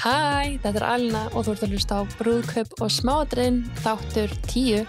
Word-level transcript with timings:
Hæ, 0.00 0.56
þetta 0.62 0.78
er 0.78 0.84
Alina 0.88 1.26
og 1.34 1.44
þú 1.44 1.52
ert 1.52 1.64
að 1.66 1.72
hlusta 1.74 1.98
á 2.00 2.02
Brúðkaup 2.16 2.78
og 2.80 2.88
smáadrinn 2.94 3.58
þáttur 3.82 4.32
10. 4.48 4.86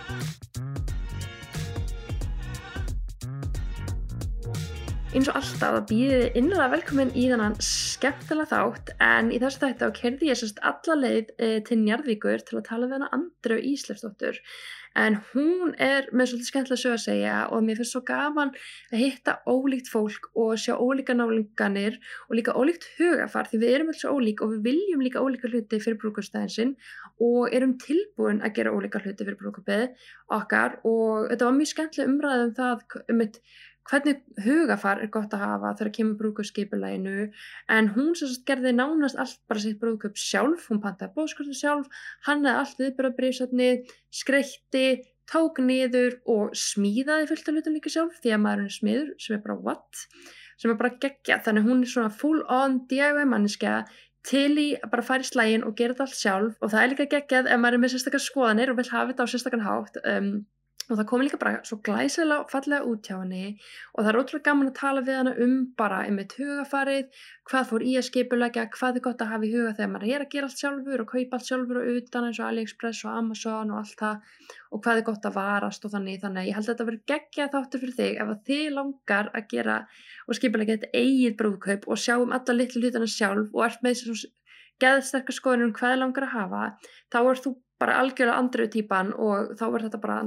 Eins 5.22 5.30
og 5.30 5.36
alltaf 5.38 5.76
að 5.78 5.84
býðið 5.92 6.38
innlega 6.40 6.68
velkomin 6.72 7.12
í 7.14 7.28
þannan 7.30 7.54
skemmtilega 7.62 8.50
þátt. 8.50 8.88
En 9.06 9.28
í 9.30 9.38
þessu 9.38 9.62
þætti 9.62 9.86
á 9.86 9.98
kerði 10.00 10.30
ég 10.32 10.40
sérst 10.40 10.62
alla 10.66 10.96
leið 10.98 11.30
e, 11.38 11.50
til 11.68 11.78
Njarðvíkur 11.84 12.42
til 12.48 12.58
að 12.58 12.66
tala 12.72 12.88
við 12.88 12.96
hana 12.98 13.10
Andru 13.14 13.60
Íslefsdóttur 13.70 14.42
en 15.00 15.16
hún 15.32 15.72
er 15.80 16.10
með 16.12 16.32
svolítið 16.32 16.50
skemmtilega 16.50 16.82
sög 16.82 16.96
að 16.96 17.04
segja 17.06 17.36
og 17.54 17.64
mér 17.64 17.80
finnst 17.80 17.96
svo 17.96 18.02
gaman 18.08 18.52
að 18.92 19.04
hitta 19.06 19.38
ólíkt 19.48 19.92
fólk 19.92 20.28
og 20.36 20.58
sjá 20.60 20.74
ólíka 20.76 21.16
nálinganir 21.16 21.96
og 22.28 22.36
líka 22.36 22.56
ólíkt 22.58 22.90
hugafar 22.98 23.48
því 23.48 23.62
við 23.62 23.76
erum 23.78 23.94
alls 23.94 24.04
ólík 24.04 24.44
og 24.44 24.56
við 24.56 24.66
viljum 24.68 25.06
líka 25.06 25.24
ólíka 25.24 25.52
hluti 25.52 25.80
fyrir 25.80 26.00
brúkastæðinsinn 26.02 26.76
og 27.24 27.56
erum 27.56 27.78
tilbúin 27.80 28.44
að 28.44 28.58
gera 28.58 28.76
ólíka 28.76 29.00
hluti 29.00 29.24
fyrir 29.24 29.40
brúkapið 29.40 29.88
okkar. 30.32 30.80
Og 30.84 31.30
þetta 31.32 31.48
var 31.48 31.60
mjög 31.60 31.72
skemmtilega 31.72 32.12
umræðið 32.12 32.48
um 32.50 32.56
það 32.60 33.12
um 33.14 33.24
eitt 33.24 33.42
hvernig 33.90 34.20
hugafar 34.46 35.02
er 35.02 35.10
gott 35.14 35.34
að 35.36 35.44
hafa 35.46 35.72
þegar 35.80 35.94
kemur 35.98 36.18
brúðköpsskipulæginu 36.20 37.30
en 37.76 37.90
hún 37.96 38.12
sem 38.18 38.34
gerði 38.48 38.74
nánast 38.78 39.20
allt 39.22 39.40
bara 39.50 39.64
sitt 39.64 39.80
brúðköp 39.82 40.20
sjálf, 40.20 40.68
hún 40.70 40.82
pantaði 40.84 41.16
bóðskortu 41.18 41.56
sjálf 41.58 42.04
hann 42.28 42.46
hefði 42.46 42.60
allt 42.60 42.84
viðbjörðabriðsöfnið 42.84 43.96
skreitti, 44.22 44.86
tók 45.32 45.64
niður 45.64 46.20
og 46.30 46.54
smíðaði 46.58 47.32
fullt 47.32 47.50
af 47.50 47.58
hlutum 47.58 47.80
líka 47.80 47.94
sjálf 47.94 48.22
því 48.22 48.36
að 48.36 48.46
maður 48.46 48.68
er 48.68 48.78
smiður 48.78 49.12
sem 49.18 49.38
er 49.38 49.44
bara 49.46 49.60
what? 49.66 50.06
Sem 50.62 50.70
er 50.70 50.78
bara 50.78 50.94
geggja, 51.02 51.42
þannig 51.42 51.66
hún 51.66 51.82
er 51.82 51.90
svona 51.90 52.14
full 52.14 52.42
on 52.54 52.84
DIY 52.92 53.26
manniska 53.26 53.82
til 54.28 54.54
í 54.62 54.68
að 54.78 54.92
bara 54.94 55.06
fara 55.06 55.26
í 55.26 55.28
slægin 55.28 55.64
og 55.66 55.76
gera 55.78 55.96
þetta 55.96 56.06
allt 56.06 56.20
sjálf. 56.20 56.58
Og 56.62 56.72
það 56.74 56.84
er 56.84 56.92
líka 56.92 57.08
geggjað 57.16 57.50
ef 57.50 57.62
maður 57.62 57.78
er 57.78 57.84
með 57.84 57.94
sérstakar 57.96 58.24
skoðanir 58.24 58.72
og 58.72 58.78
vil 58.78 58.90
hafa 58.92 59.08
þetta 59.12 59.26
á 59.26 59.32
sérstakann 59.32 59.66
hátt 59.66 59.98
um, 60.04 60.30
og 60.92 61.00
það 61.00 61.08
kom 61.10 61.22
líka 61.24 61.40
bara 61.40 61.62
svo 61.68 61.78
glæsilega 61.86 62.48
fallega 62.52 62.88
út 62.88 63.08
hjá 63.08 63.16
henni. 63.16 63.56
Og 63.96 64.04
það 64.04 64.10
er 64.12 64.20
ótrúlega 64.20 64.48
gaman 64.48 64.72
að 64.72 64.78
tala 64.80 65.04
við 65.08 65.18
hana 65.20 65.34
um 65.46 65.54
bara 65.80 66.02
eitt 66.08 66.36
hugafarið, 66.40 67.22
hvað 67.50 67.70
fór 67.72 67.86
í 67.88 67.94
að 68.00 68.08
skipulegja, 68.10 68.66
hvað 68.76 69.00
er 69.00 69.06
gott 69.08 69.24
að 69.24 69.32
hafa 69.34 69.48
í 69.48 69.54
huga 69.56 69.76
þegar 69.78 69.92
maður 69.94 70.16
er 70.16 70.26
að 70.26 70.32
gera 70.36 70.50
allt 70.50 70.64
sjálfur 70.64 71.04
og 71.06 71.14
kaupa 71.14 71.40
allt 71.40 71.50
sjálfur 71.50 71.82
og 71.82 71.90
utan 71.96 72.28
eins 72.28 72.42
og 72.42 72.50
AliExpress 72.50 73.06
og 73.06 73.16
Amazon 73.22 73.72
og 73.72 73.80
allt 73.82 73.98
það 74.04 74.36
og 74.72 74.84
hvað 74.84 75.02
er 75.02 75.08
gott 75.10 75.30
að 75.30 75.38
varast 75.40 75.88
og 75.88 75.96
þannig. 75.96 76.20
Þannig 76.26 76.52
ég 76.52 76.60
held 76.60 76.68
að 76.68 76.74
þetta 76.74 76.90
verður 76.92 77.08
geggjað 77.14 77.56
þáttur 77.56 77.84
fyrir 77.86 77.98
þig. 78.02 78.22
Ef 78.22 78.46
þið 78.52 78.68
langar 78.78 79.32
að 79.32 79.50
gera 79.56 79.80
og 80.28 80.38
skipulegja 80.38 80.78
þetta 80.78 81.02
eigið 81.02 81.40
brúðkaup 81.40 81.90
og 81.92 82.00
sjá 82.00 82.16
um 82.20 82.36
alla 82.36 82.56
litlu 82.56 82.84
hlutana 82.84 83.10
sjálf 83.10 83.52
og 83.52 83.66
ert 83.68 83.84
með 83.84 84.00
þessu 84.02 84.32
geðsterkar 84.82 85.38
skoðunum 85.38 85.70
um 85.70 85.76
hvað 85.78 86.00
langar 86.02 86.28
að 86.28 86.36
hafa 86.36 86.64
þá 87.14 87.20
er 87.22 87.42
þú 87.44 87.54
bara 87.82 87.98
algjörlega 88.02 88.42
andröðu 88.42 88.74
típan 88.76 89.14
og 89.18 89.54
þá 89.60 89.66
er 89.70 89.86
þetta 89.88 90.02
bara 90.04 90.20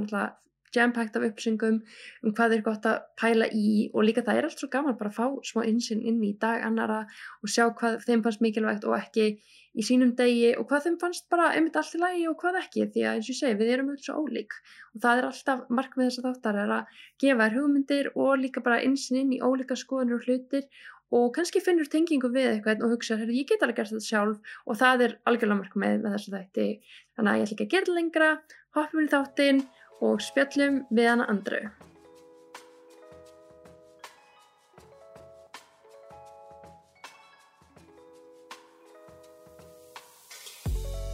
jam-packed 0.75 1.19
af 1.19 1.27
uppsingum 1.29 1.81
um 2.23 2.35
hvað 2.37 2.57
er 2.57 2.65
gott 2.65 2.87
að 2.89 3.03
pæla 3.21 3.49
í 3.51 3.89
og 3.93 4.07
líka 4.07 4.25
það 4.25 4.39
er 4.39 4.49
allt 4.49 4.63
svo 4.63 4.71
gaman 4.71 4.97
bara 4.99 5.13
að 5.13 5.19
fá 5.19 5.51
smá 5.51 5.65
insinn 5.65 6.03
inn 6.03 6.23
í 6.23 6.35
dag 6.41 6.63
annara 6.67 7.03
og 7.41 7.51
sjá 7.51 7.69
hvað 7.79 8.01
þeim 8.07 8.25
fannst 8.25 8.43
mikilvægt 8.45 8.87
og 8.89 8.97
ekki 8.99 9.29
í 9.75 9.83
sínum 9.83 10.13
degi 10.15 10.53
og 10.55 10.67
hvað 10.69 10.87
þeim 10.87 10.97
fannst 11.01 11.27
bara 11.31 11.51
einmitt 11.55 11.75
allt 11.79 11.95
í 11.97 12.01
lagi 12.01 12.25
og 12.29 12.37
hvað 12.39 12.59
ekki 12.61 12.87
því 12.93 13.03
að 13.03 13.17
eins 13.17 13.27
og 13.27 13.33
ég 13.33 13.39
segi 13.41 13.59
við 13.59 13.71
erum 13.75 13.91
öll 13.91 14.01
svo 14.01 14.23
ólík. 14.23 14.55
Og 14.95 15.03
það 15.03 15.21
er 15.21 15.29
alltaf 15.29 15.63
markmið 15.79 16.09
þess 16.09 16.21
að 16.21 16.27
þáttar 16.29 16.59
er 16.63 16.73
að 16.77 16.99
gefa 17.23 17.39
þér 17.41 17.57
hugmyndir 17.59 18.11
og 18.15 18.33
líka 18.39 18.63
bara 18.65 18.81
insinn 18.87 19.21
inn 19.23 19.33
í 19.35 19.41
ólíka 19.43 19.75
skoðunir 19.79 20.19
og 20.19 20.27
hlutir 20.29 20.69
og 21.15 21.27
kannski 21.35 21.61
finnur 21.63 21.89
tengingu 21.91 22.31
við 22.33 22.49
eitthvað 22.49 22.85
og 22.85 22.95
hugsa, 22.95 23.17
ég 23.19 23.47
get 23.47 23.61
alveg 23.63 23.81
gert 23.81 23.91
þetta 23.93 24.07
sjálf. 24.07 24.53
Og 24.65 24.79
það 24.79 25.03
er 25.05 25.17
algjörlega 25.29 25.59
markmið 25.61 26.05
með 26.05 26.15
þessu 26.15 26.33
þætti. 26.33 26.67
Þannig 27.15 27.31
að 27.31 27.37
ég 27.37 27.45
ætla 27.45 27.55
ekki 27.55 27.67
að 27.67 27.75
gera 27.75 27.97
lengra. 27.99 28.29
Hoppum 28.75 29.03
við 29.03 29.11
þáttinn 29.13 29.61
og 30.03 30.21
spjöllum 30.23 30.83
við 30.91 31.11
hana 31.11 31.27
Andru. 31.31 31.61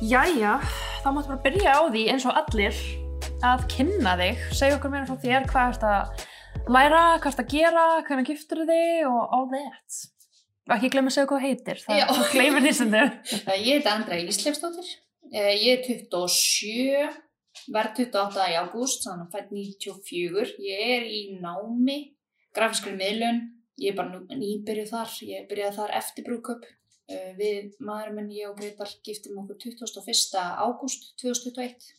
Jæja, 0.02 0.56
þá 1.04 1.10
máttu 1.14 1.30
bara 1.30 1.44
byrja 1.44 1.74
á 1.78 1.82
því 1.94 2.08
eins 2.10 2.24
og 2.26 2.38
allir 2.40 2.78
að 3.46 3.68
kynna 3.70 4.16
þig, 4.18 4.40
segja 4.58 4.78
okkur 4.80 4.94
meira 4.94 5.06
frá 5.06 5.20
þér 5.22 5.46
hvað 5.52 5.76
ert 5.76 5.86
að 5.86 6.24
læra, 6.74 7.04
hvað 7.22 7.30
ert 7.30 7.44
að 7.44 7.54
gera, 7.54 7.84
hvernig 8.08 8.32
giftur 8.32 8.64
þig 8.66 9.06
og 9.10 9.36
all 9.38 9.46
that. 9.54 10.00
Og 10.70 10.74
ekki 10.78 10.92
glemja 10.96 11.12
að 11.12 11.16
segja 11.18 11.30
hvað 11.30 11.46
heitir, 11.46 11.84
það 11.86 12.24
glemir 12.34 12.66
því 12.66 12.74
sem 12.80 12.96
þau. 12.96 13.06
Ég 13.62 13.78
heiti 13.78 13.92
Andra 13.94 14.20
Íslefsdóttir, 14.26 14.90
eh, 15.30 15.54
ég 15.62 15.78
er 15.78 15.86
27 15.86 17.31
verð 17.70 18.02
28. 18.02 18.46
í 18.52 18.58
ágúst, 18.60 19.06
þannig 19.06 19.28
að 19.28 19.34
fætt 19.36 19.52
94. 19.56 20.54
Ég 20.66 20.94
er 20.98 21.08
í 21.08 21.22
námi, 21.42 21.98
grafískri 22.56 22.94
miðlun, 22.98 23.42
ég 23.82 23.94
er 23.94 23.98
bara 23.98 24.22
nýbyrjuð 24.38 24.94
þar, 24.94 25.18
ég 25.30 25.50
byrjaði 25.50 25.78
þar 25.80 25.96
eftir 26.02 26.28
brúköp. 26.28 26.66
Uh, 27.12 27.32
við 27.36 27.74
maðurinn 27.84 28.18
minn, 28.18 28.32
ég 28.32 28.48
og 28.48 28.60
Greitar 28.60 28.92
giftum 29.04 29.42
okkur 29.42 29.58
21. 29.60 30.40
ágúst 30.64 31.10
2021. 31.20 31.92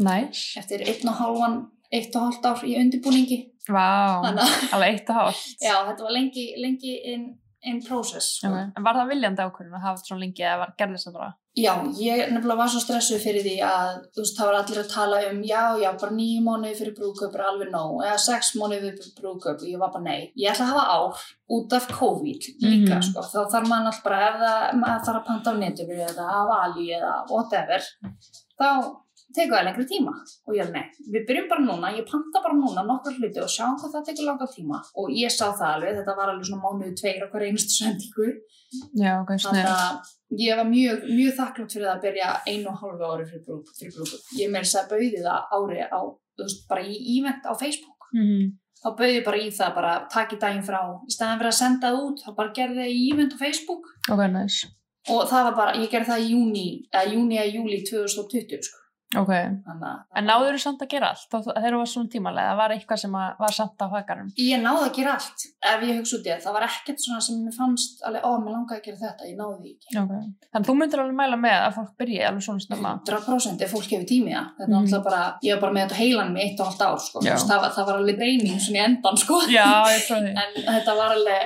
Næs. 0.00 0.44
Eftir 0.60 0.84
einn 0.86 1.10
og 1.10 1.16
hálfan, 1.18 1.56
eitt 1.90 2.14
og 2.14 2.28
hálft 2.28 2.46
ár 2.46 2.62
í 2.64 2.76
undirbúningi. 2.78 3.40
Vá, 3.66 4.22
wow, 4.22 4.38
alveg 4.76 5.00
eitt 5.00 5.10
og 5.10 5.18
hálft. 5.18 5.56
Já, 5.58 5.74
þetta 5.88 6.06
var 6.06 6.14
lengi, 6.14 6.46
lengi 6.62 6.94
inn 7.12 7.26
in 7.62 7.82
process. 7.84 8.36
Sko. 8.38 8.48
Okay. 8.48 8.72
En 8.76 8.84
var 8.84 8.96
það 8.96 9.10
viljandi 9.12 9.44
ákvörðun 9.44 9.76
að 9.76 9.84
hafa 9.84 9.98
þetta 9.98 10.10
svona 10.10 10.24
lengi 10.24 10.44
eða 10.48 10.68
gerðist 10.80 11.08
það 11.08 11.16
bara? 11.18 11.30
Já, 11.58 11.72
ég 11.98 12.30
nefnilega 12.30 12.60
var 12.60 12.70
svo 12.70 12.80
stressuð 12.80 13.20
fyrir 13.24 13.42
því 13.44 13.54
að 13.66 13.88
þú 14.14 14.22
veist, 14.22 14.36
það 14.38 14.48
var 14.48 14.58
allir 14.60 14.80
að 14.80 14.92
tala 14.92 15.18
um 15.26 15.40
já, 15.44 15.62
já, 15.82 15.88
bara 16.00 16.16
nýju 16.16 16.44
mónuði 16.46 16.78
fyrir 16.78 16.94
brúköp 16.96 17.34
er 17.36 17.44
alveg 17.48 17.72
nóg, 17.74 17.96
eða 18.06 18.20
sex 18.22 18.52
mónuði 18.56 18.94
fyrir 18.94 19.16
brúköp 19.18 19.64
og 19.64 19.66
ég 19.68 19.82
var 19.82 19.92
bara 19.92 20.06
nei. 20.06 20.30
Ég 20.38 20.54
ætla 20.54 20.68
að 20.68 20.72
hafa 20.76 20.96
ár 20.96 21.24
út 21.58 21.76
af 21.76 21.90
COVID 21.90 22.48
líka, 22.62 22.70
mm 22.70 22.86
-hmm. 22.86 23.06
sko, 23.10 23.26
þá 23.26 23.40
þarf 23.52 23.68
maður 23.68 23.90
alltaf 23.90 24.02
bara 24.06 24.22
ef 24.28 24.40
það, 24.44 24.80
maður 24.84 25.04
þarf 25.06 25.20
að 25.20 25.28
panta 25.28 25.50
á 25.50 25.54
netinu 25.60 26.00
eða 26.08 26.26
af 26.40 26.56
Ali 26.62 26.86
eða 26.96 27.14
whatever, 27.28 27.80
þá 28.60 28.68
tekur 29.34 29.56
það 29.56 29.66
lengri 29.68 29.86
tíma. 29.90 30.14
Og 30.46 30.56
ég 30.56 30.64
er 30.64 30.70
nei, 30.74 30.86
við 31.14 31.26
byrjum 31.28 31.48
bara 31.50 31.64
núna 31.64 31.90
ég 31.96 32.06
panta 32.08 32.42
bara 32.44 32.56
núna 32.56 32.84
nokkur 32.86 33.18
hluti 33.18 33.42
og 33.42 33.50
sjáum 33.50 33.76
hvað 33.80 33.96
það 33.96 34.06
tekur 34.08 34.28
langa 34.28 34.48
tíma. 34.50 34.80
Og 35.00 35.12
ég 35.14 35.34
sá 35.34 35.44
það 35.48 35.74
alveg 35.74 36.00
þetta 36.00 36.16
var 36.18 36.32
alveg 36.32 36.48
svona 36.48 36.64
mánuðu 36.64 36.94
tveir 37.00 37.26
okkur 37.26 37.46
einustu 37.46 37.76
sendingu. 37.76 38.30
Þannig 38.70 39.68
að 39.70 40.10
ég 40.38 40.58
var 40.60 40.66
mjög, 40.70 41.06
mjög 41.10 41.36
þakklátt 41.38 41.76
fyrir 41.76 41.88
það 41.88 41.94
að 41.96 42.02
byrja 42.06 42.32
einu 42.46 42.70
og 42.70 42.82
hálfu 42.82 43.12
ári 43.12 43.28
fyrir 43.30 43.44
grúpu 43.46 44.18
ég 44.38 44.50
með 44.50 44.66
þess 44.66 44.80
að 44.80 44.90
bauði 44.92 45.22
það 45.26 45.54
ári 45.58 45.86
á, 45.90 46.00
veist, 46.38 46.66
bara 46.70 46.84
í 46.86 46.98
ívent 47.16 47.46
á 47.50 47.52
Facebook. 47.58 48.10
Mm 48.14 48.26
-hmm. 48.26 48.50
þá 48.82 48.88
bauði 48.98 49.22
bara 49.26 49.38
í 49.38 49.48
það 49.54 49.74
bara 49.78 49.94
takk 50.12 50.34
í 50.34 50.40
daginn 50.42 50.66
frá, 50.66 50.80
í 51.06 51.14
staðan 51.14 51.40
fyrir 51.40 51.52
að 51.52 51.60
senda 51.62 51.90
það 51.90 52.04
út 52.04 52.22
þá 52.24 52.30
bara 52.36 52.54
gerði 52.58 52.86
í 52.90 53.00
ívent 53.10 53.34
á 53.34 53.38
Facebook. 53.42 53.90
Ok, 54.10 54.22
nice. 54.30 54.70
Og 55.10 55.26
það 55.30 55.44
var 55.48 55.54
bara, 55.56 55.76
ég 55.82 55.90
gerði 55.90 56.10
það 56.12 56.24
í 56.24 56.30
júni 56.34 56.66
eða 56.92 57.12
júni 57.14 57.38
eða 57.40 57.54
júli 57.56 57.82
2020 57.90 58.62
sko 58.62 58.79
Ok, 59.18 59.30
en 59.34 60.28
náður 60.28 60.54
þú 60.54 60.60
samt 60.62 60.82
að 60.84 60.92
gera 60.92 61.08
allt 61.10 61.32
þegar 61.32 61.74
þú 61.74 61.78
var 61.80 61.88
svona 61.90 62.12
tímalega, 62.12 62.50
það 62.52 62.60
var 62.60 62.74
eitthvað 62.76 63.00
sem 63.02 63.16
var 63.40 63.54
samt 63.56 63.82
á 63.82 63.86
hakarum? 63.90 64.28
Ég 64.38 64.62
náði 64.62 64.84
að 64.86 64.92
gera 65.00 65.14
allt 65.18 65.46
ef 65.72 65.82
ég 65.88 65.98
hugsa 65.98 66.14
út 66.14 66.28
í 66.28 66.30
það, 66.30 66.44
það 66.44 66.56
var 66.56 66.66
ekkert 66.68 67.02
svona 67.02 67.24
sem 67.26 67.40
mér 67.42 67.56
fannst 67.56 68.04
alveg, 68.06 68.22
ó, 68.22 68.30
mér 68.38 68.54
langaði 68.54 68.78
að 68.78 68.86
gera 68.86 69.02
þetta, 69.02 69.26
ég 69.26 69.36
náði 69.40 69.58
því 69.58 69.74
ekki 69.74 70.00
okay. 70.04 70.22
Þannig 70.54 70.70
þú 70.70 70.78
myndir 70.78 71.02
alveg 71.02 71.18
mæla 71.18 71.42
með 71.42 71.58
að 71.58 71.76
fólk 71.80 71.92
byrji 72.04 72.22
alveg 72.30 72.46
svona 72.46 72.66
snemma? 72.68 72.96
100% 73.10 73.66
ef 73.66 73.74
fólk 73.74 73.90
hefur 73.96 74.10
tími, 74.14 74.30
já 74.30 74.42
þetta 74.60 74.70
mm. 74.70 74.90
var 74.94 75.06
bara, 75.10 75.22
ég 75.42 75.56
var 75.56 75.64
bara 75.66 75.74
með 75.74 75.88
þetta 75.88 76.02
heilan 76.04 76.34
með 76.36 76.46
eitt 76.46 76.62
og 76.62 76.70
halvt 76.70 76.86
ár 76.86 77.00
sko. 77.08 77.24
það, 77.26 77.56
var, 77.56 77.72
það 77.74 77.90
var 77.90 78.04
alveg 78.04 78.22
reyning 78.22 78.62
svona 78.62 78.78
í 78.78 78.84
endan 78.86 79.18
sko. 79.18 79.42
já, 79.50 79.66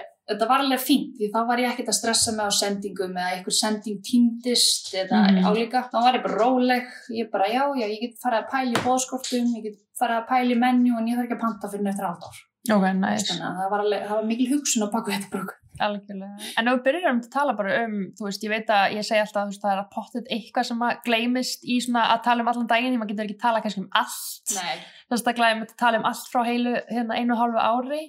þetta 0.31 0.49
var 0.49 0.65
alveg 0.65 0.81
fínt 0.81 1.19
því 1.19 1.31
þá 1.35 1.41
var 1.49 1.63
ég 1.63 1.73
ekkert 1.73 1.91
að 1.93 1.99
stressa 1.99 2.35
mig 2.37 2.49
á 2.49 2.53
sendingum 2.59 3.19
eða 3.19 3.33
einhver 3.35 3.57
sending 3.59 3.99
týndist 4.05 4.95
eða 4.97 5.25
mm. 5.31 5.43
álíka, 5.49 5.85
þá 5.93 5.99
var 6.01 6.19
ég 6.19 6.25
bara 6.25 6.39
róleg 6.41 6.95
ég 7.19 7.31
bara 7.33 7.51
já, 7.53 7.63
já, 7.81 7.87
ég 7.91 8.01
get 8.07 8.23
farið 8.23 8.41
að 8.41 8.49
pæli 8.55 8.87
bóðskortum, 8.87 9.53
ég 9.59 9.69
get 9.69 9.83
farið 10.01 10.21
að 10.23 10.31
pæli 10.33 10.59
menju 10.63 10.97
en 11.01 11.11
ég 11.11 11.19
þarf 11.19 11.29
ekki 11.29 11.39
að 11.39 11.45
panta 11.45 11.73
fyrir 11.73 11.89
neftur 11.89 12.09
átt 12.09 12.29
ár. 12.31 12.41
Ok, 12.75 12.87
nice. 12.97 13.29
Þannig 13.29 13.45
að 13.51 13.61
það 13.61 13.75
var, 13.75 13.85
var 14.15 14.27
mikil 14.31 14.49
hugsun 14.55 14.87
á 14.89 14.95
baku 14.95 15.13
þetta 15.13 15.33
bruk 15.35 15.53
Algjörlega. 15.83 16.51
En 16.61 16.69
ef 16.71 16.77
við 16.77 16.83
byrjum 16.87 17.21
að 17.21 17.31
tala 17.33 17.55
bara 17.59 17.79
um, 17.83 17.97
þú 18.15 18.29
veist, 18.29 18.45
ég 18.47 18.53
veit 18.53 18.69
að 18.71 18.97
ég 18.99 19.07
segi 19.07 19.23
alltaf 19.25 19.49
að 19.49 19.57
það 19.63 19.73
er 19.73 19.81
að 19.83 19.89
pottet 19.95 20.31
eitthvað 20.37 20.69
sem 20.71 20.85
að 20.87 21.01
gleymist 21.09 21.65
í 21.67 21.79
svona 21.83 22.05
að 22.15 22.21
tala 22.29 22.45
um 22.45 22.51
allan 22.53 22.69
daginn, 22.71 22.95
því 22.95 23.01
maður 23.01 23.15
getur 23.15 23.27
ekki 23.27 23.41
tala 23.43 23.63
kannski 23.65 23.83
um 23.83 23.89
allt. 24.03 24.55
Nei. 24.55 24.85
Þess 25.11 25.27
að 25.29 25.37
glæðum 25.39 25.65
að 25.65 25.75
tala 25.83 25.99
um 26.01 26.07
allt 26.09 26.31
frá 26.33 26.41
heilu 26.47 26.73
hérna 26.89 27.19
einu 27.19 27.35
og 27.35 27.41
hálfu 27.43 27.61
ári. 27.61 28.03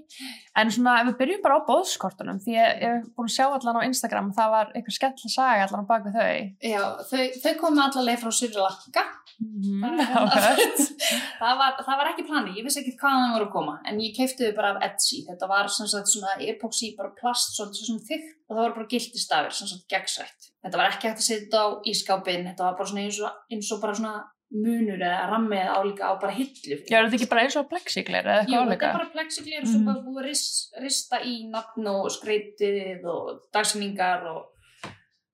En 0.56 0.72
svona 0.72 1.00
ef 1.02 1.10
við 1.10 1.18
byrjum 1.20 1.42
bara 1.44 1.58
á 1.60 1.68
bóðskortunum 1.68 2.40
því 2.46 2.56
ég 2.56 2.84
hef 2.86 3.10
búin 3.18 3.28
að 3.28 3.36
sjá 3.36 3.46
allan 3.50 3.82
á 3.82 3.88
Instagram 3.90 4.32
það 4.38 4.54
var 4.54 4.72
eitthvað 4.72 4.98
skell 5.00 5.12
að 5.12 5.34
saga 5.34 5.66
allan 5.66 5.84
á 5.84 5.90
bak 5.90 6.06
við 6.06 6.16
þau. 6.16 6.38
Já, 6.70 6.82
þau, 7.10 7.26
þau 7.44 7.54
komu 7.60 7.84
allavega 7.84 8.22
frá 8.22 8.32
Sri 8.38 8.50
Lanka. 8.56 9.06
Mm, 9.36 9.84
það, 11.42 11.58
var, 11.60 11.74
það 11.84 11.98
var 12.00 12.10
ekki 12.14 12.24
plani 12.24 12.54
ég 12.56 12.64
vissi 12.64 12.80
ekki 12.80 12.94
hvað 13.02 13.18
það 13.20 13.34
voru 13.34 13.48
að 13.50 13.52
koma 13.52 13.74
en 13.90 13.98
ég 14.00 14.14
keipti 14.16 14.48
þau 14.48 14.56
bara 14.62 14.72
af 14.72 14.86
Etsy. 14.88 15.26
Þetta 15.28 15.50
var 15.52 15.72
sem 15.76 15.90
sagt 15.92 16.14
svona 16.14 16.38
epoxy 16.48 16.94
bara 16.96 17.12
plast 17.20 17.55
svolítið 17.56 17.88
svona 17.90 18.06
þykkt 18.10 18.32
og 18.50 18.56
það 18.56 18.62
var 18.64 18.74
bara 18.78 18.88
giltistafir, 18.94 19.52
sem 19.58 19.68
sagt 19.72 19.90
gegnsætt. 19.90 20.48
Þetta 20.66 20.78
var 20.82 20.92
ekki 20.92 21.08
hægt 21.10 21.22
að 21.24 21.28
setja 21.32 21.60
á 21.64 21.68
ískápin, 21.92 22.48
þetta 22.52 22.64
var 22.68 22.76
bara 22.80 22.90
svona 22.92 23.04
eins 23.06 23.20
og, 23.22 23.32
eins 23.52 23.72
og 23.76 23.82
bara 23.82 23.96
svona 24.00 24.16
munur 24.56 25.02
eða 25.02 25.26
rammið 25.32 25.68
álíka 25.74 26.06
á 26.06 26.14
bara 26.22 26.32
hillu. 26.38 26.78
Já, 26.88 27.00
er 27.00 27.08
þetta 27.10 27.18
ekki 27.18 27.30
bara 27.32 27.42
eins 27.48 27.56
og 27.60 27.66
plexiglir 27.72 28.22
eða 28.24 28.44
eitthvað 28.46 28.62
þetta 28.62 28.76
álíka? 28.76 28.90
er 28.92 28.98
bara 29.00 29.10
plexiglir 29.16 29.62
og 29.64 29.68
svo 29.68 29.80
Mhm. 29.80 29.86
bara 29.90 30.04
búið 30.06 30.20
að 30.22 30.28
ris- 30.30 30.72
rista 30.86 31.18
í 31.26 31.34
nafn 31.50 31.88
og 31.88 32.06
skreitið 32.14 33.06
og 33.10 33.42
dagsynningar 33.52 34.26
og 34.30 34.46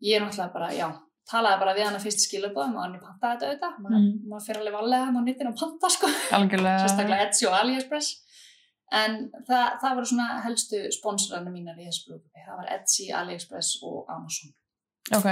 ég 0.01 0.15
er 0.15 0.21
náttúrulega 0.25 0.53
bara, 0.53 0.69
já, 0.73 0.87
talaði 1.31 1.59
bara 1.59 1.75
við 1.75 1.85
hana 1.85 1.99
fyrst 1.99 2.23
skilabóðum 2.25 2.75
og 2.75 2.81
hann 2.83 2.95
er 2.95 3.03
pantaði 3.03 3.37
þetta 3.37 3.51
auðvitað. 3.51 3.73
Mhm. 3.91 4.29
maður 4.31 4.45
fyrir 4.47 4.61
alveg 4.61 4.73
valega 4.79 5.05
hann 5.05 5.19
á 5.19 5.21
nýttinu 5.27 5.51
að 5.53 5.59
panta, 5.59 5.89
sko 5.89 6.07
sérstaklega 6.81 7.27
Etsy 7.27 7.45
og 7.47 7.53
AliExpress 7.53 8.07
en 8.91 9.17
það, 9.47 9.65
það 9.81 9.97
voru 9.97 10.09
svona 10.11 10.39
helstu 10.45 10.83
sponsorarnir 10.95 11.55
mínar 11.55 11.79
í 11.79 11.87
þessu 11.87 12.09
brúkupi 12.09 12.45
það 12.45 12.61
var 12.61 12.71
Etsy, 12.77 13.09
AliExpress 13.15 13.81
og 13.87 14.11
Amazon. 14.11 14.53
Ok. 15.17 15.27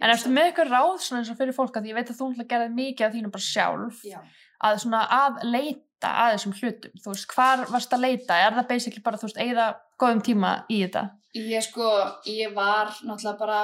En 0.00 0.10
ertu 0.10 0.32
með 0.32 0.50
eitthvað 0.50 0.72
ráð 0.72 0.92
svona 1.04 1.22
eins 1.22 1.30
og 1.32 1.38
fyrir 1.38 1.56
fólk? 1.56 1.76
Að 1.76 1.90
ég 1.90 1.98
veit 1.98 2.08
að 2.08 2.18
þú 2.18 2.30
náttúrulega 2.30 2.52
gerði 2.54 2.74
mikið 2.78 3.06
af 3.06 3.14
þínu 3.16 3.32
bara 3.34 3.46
sjálf. 3.46 4.02
Já, 4.08 4.20
að 4.64 4.82
svona 4.84 5.04
að 5.16 5.40
leita 5.46 6.10
að 6.24 6.34
þessum 6.34 6.54
hlutum, 6.56 7.00
þú 7.04 7.14
veist, 7.14 7.32
hvar 7.34 7.64
varst 7.68 7.96
að 7.96 8.04
leita? 8.06 8.38
Er 8.40 8.56
það 8.56 8.70
basically 8.70 9.04
bara, 9.04 9.20
þú 9.20 9.28
veist, 9.28 9.40
eigða 9.44 9.66
góðum 10.00 10.22
tíma 10.24 10.52
í 10.72 10.80
þetta? 10.86 11.04
ég 11.34 11.62
sko 11.62 11.88
ég 12.26 12.54
var 12.54 12.90
náttúrulega 13.06 13.38
bara 13.38 13.62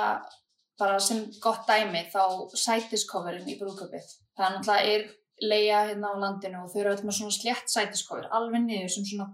bara 0.78 0.98
sem 1.00 1.24
gott 1.42 1.66
dæmi 1.66 2.04
þá 2.12 2.52
sætiskoverinn 2.54 3.48
í 3.48 3.58
brúkupið 3.58 4.06
það 4.36 4.52
náttúrulega 4.54 4.92
er 4.92 5.06
leia 5.42 5.82
hérna 5.88 6.12
á 6.12 6.14
landinu 6.18 6.62
og 6.64 6.70
þau 6.72 6.80
eru 6.84 6.94
með 7.04 7.18
svona 7.18 7.34
slétt 7.36 7.68
sætiskover 7.68 8.28
alveg 8.32 8.62
niður 8.64 8.88
sem 8.94 9.04
svona 9.04 9.26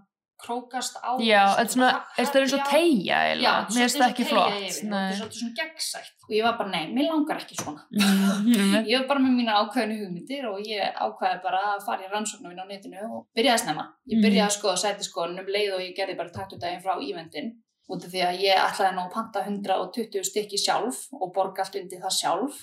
krókast 0.43 0.97
á 0.99 1.15
Já, 1.23 1.43
þetta 1.55 1.61
er 1.63 1.69
svona, 1.71 1.89
þetta 2.17 2.35
er 2.39 2.43
eins 2.43 2.53
og 2.57 2.63
tegja 2.67 3.17
eiginlega, 3.29 3.51
mér 3.69 3.83
finnst 3.85 3.99
það 4.01 4.09
ekki 4.11 4.25
flott. 4.27 4.55
Þetta 4.59 5.03
er 5.07 5.35
svona 5.37 5.53
gegnsætt 5.59 6.25
og 6.27 6.33
ég 6.35 6.43
var 6.43 6.57
bara, 6.59 6.69
nei, 6.73 6.85
mér 6.97 7.07
langar 7.13 7.39
ekki 7.39 7.55
svona 7.61 7.85
Ég 8.89 8.97
var 8.99 9.07
bara 9.13 9.23
með 9.23 9.37
mína 9.37 9.55
ákveðinu 9.61 9.99
hugmyndir 10.01 10.47
og 10.49 10.59
ég 10.67 10.99
ákveði 11.05 11.39
bara 11.45 11.61
að 11.75 11.85
fara 11.85 12.03
í 12.03 12.11
rannsóknum 12.11 12.59
á 12.59 12.65
netinu 12.67 13.05
og 13.07 13.21
byrjaði 13.37 13.55
að 13.55 13.63
snemma. 13.63 13.85
Ég 14.09 14.17
Mhm. 14.17 14.25
byrjaði 14.25 14.47
að 14.49 14.57
skoða 14.57 14.81
sætiskoðun 14.83 15.39
um 15.39 15.53
leið 15.55 15.73
og 15.77 15.81
ég 15.85 15.95
gerði 15.95 16.17
bara 16.19 16.29
taktudaginn 16.35 16.83
frá 16.83 16.93
ívendin 16.99 17.53
út 17.89 18.03
af 18.03 18.11
því 18.11 18.21
að 18.27 18.39
ég 18.43 18.59
ætlaði 18.67 18.95
nú 18.97 19.01
að 19.07 19.13
panta 19.15 19.43
120 19.47 20.23
stykki 20.27 20.59
sjálf 20.59 21.07
og 21.13 21.31
borga 21.33 21.63
allt 21.63 21.75
undir 21.79 21.99
það 22.03 22.17
sjálf 22.19 22.59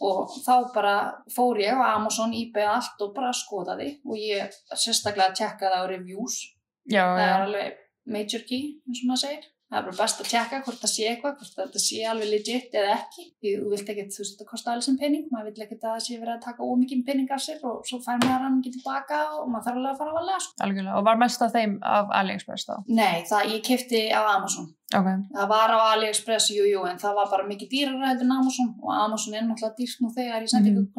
og 0.00 0.30
þá 0.44 0.54
bara 0.74 0.94
fór 1.32 1.60
ég 1.62 1.72
á 1.78 1.94
Amazon, 1.96 2.34
eBay 2.36 2.66
allt 2.68 3.00
og 3.00 3.14
bara 3.16 3.32
skoðaði 3.32 3.90
og 4.04 4.16
ég 4.20 4.54
sérstaklega 4.74 5.32
tjekkaði 5.38 5.80
á 5.80 5.84
reviews. 5.90 6.38
Já, 6.86 7.04
Það 7.16 7.22
er 7.26 7.30
já. 7.32 7.42
alveg 7.46 7.78
major 8.06 8.42
key, 8.48 8.64
eins 8.86 9.02
og 9.02 9.08
maður 9.10 9.22
segir. 9.26 9.46
Það 9.66 9.78
er 9.80 9.86
bara 9.88 9.98
best 9.98 10.20
að 10.22 10.28
tjekka 10.30 10.58
hvort 10.62 10.78
það 10.78 10.90
sé 10.92 11.04
eitthvað, 11.10 11.32
hvort 11.40 11.54
þetta 11.58 11.80
sé 11.82 11.96
alveg 12.06 12.28
legit 12.30 12.74
eða 12.78 12.92
ekki. 13.00 13.24
Því 13.42 13.54
þú 13.58 13.70
vilt 13.72 13.88
ekkert, 13.92 14.12
þú 14.14 14.20
veist, 14.22 14.34
þetta 14.36 14.46
kostar 14.52 14.72
alveg 14.76 14.84
sem 14.86 14.98
penning, 15.00 15.24
maður 15.32 15.48
vill 15.50 15.64
ekkert 15.64 15.82
að 15.86 15.90
það 15.96 16.04
sé 16.06 16.18
verið 16.20 16.34
að 16.36 16.44
taka 16.46 16.68
ómikið 16.70 17.00
penning 17.08 17.32
af 17.34 17.42
sér 17.42 17.64
og 17.66 17.80
svo 17.90 17.98
fær 18.04 18.20
maður 18.22 18.44
hann 18.46 18.60
ekki 18.60 18.72
tilbaka 18.76 19.18
og 19.40 19.48
maður 19.50 19.66
þarf 19.66 19.80
alveg 19.80 19.90
að 19.90 19.98
fara 19.98 20.12
að 20.12 20.18
valega. 20.20 20.38
Sko. 20.46 20.54
Algjörlega. 20.68 20.94
Og 21.00 21.04
var 21.10 21.20
mest 21.24 21.42
af 21.42 21.52
þeim 21.56 21.74
af 21.96 22.14
AliExpress 22.20 22.68
þá? 22.70 22.74
Nei, 23.02 23.16
það 23.32 23.50
ég 23.56 23.64
kefti 23.66 24.02
á 24.14 24.20
Amazon. 24.36 24.70
Ok. 24.94 25.08
Það 25.34 25.48
var 25.50 25.74
á 25.74 25.78
AliExpress, 25.96 26.50
jú, 26.54 26.62
jú, 26.70 26.86
en 26.86 27.02
það 27.02 27.18
var 27.18 27.30
bara 27.34 27.48
mikið 27.50 27.72
dýrara 27.74 28.12
heldur 28.12 28.28
en 28.30 28.36
Amazon 28.38 28.70
og 28.78 28.94
Amazon 28.94 29.34
er 29.34 29.42
náttúrulega 29.50 29.74
dýrt 29.82 29.98
nú 30.06 30.14
þegar 30.14 30.46
ég 30.46 30.48
sendi 30.54 30.70
Mhm. 30.70 30.92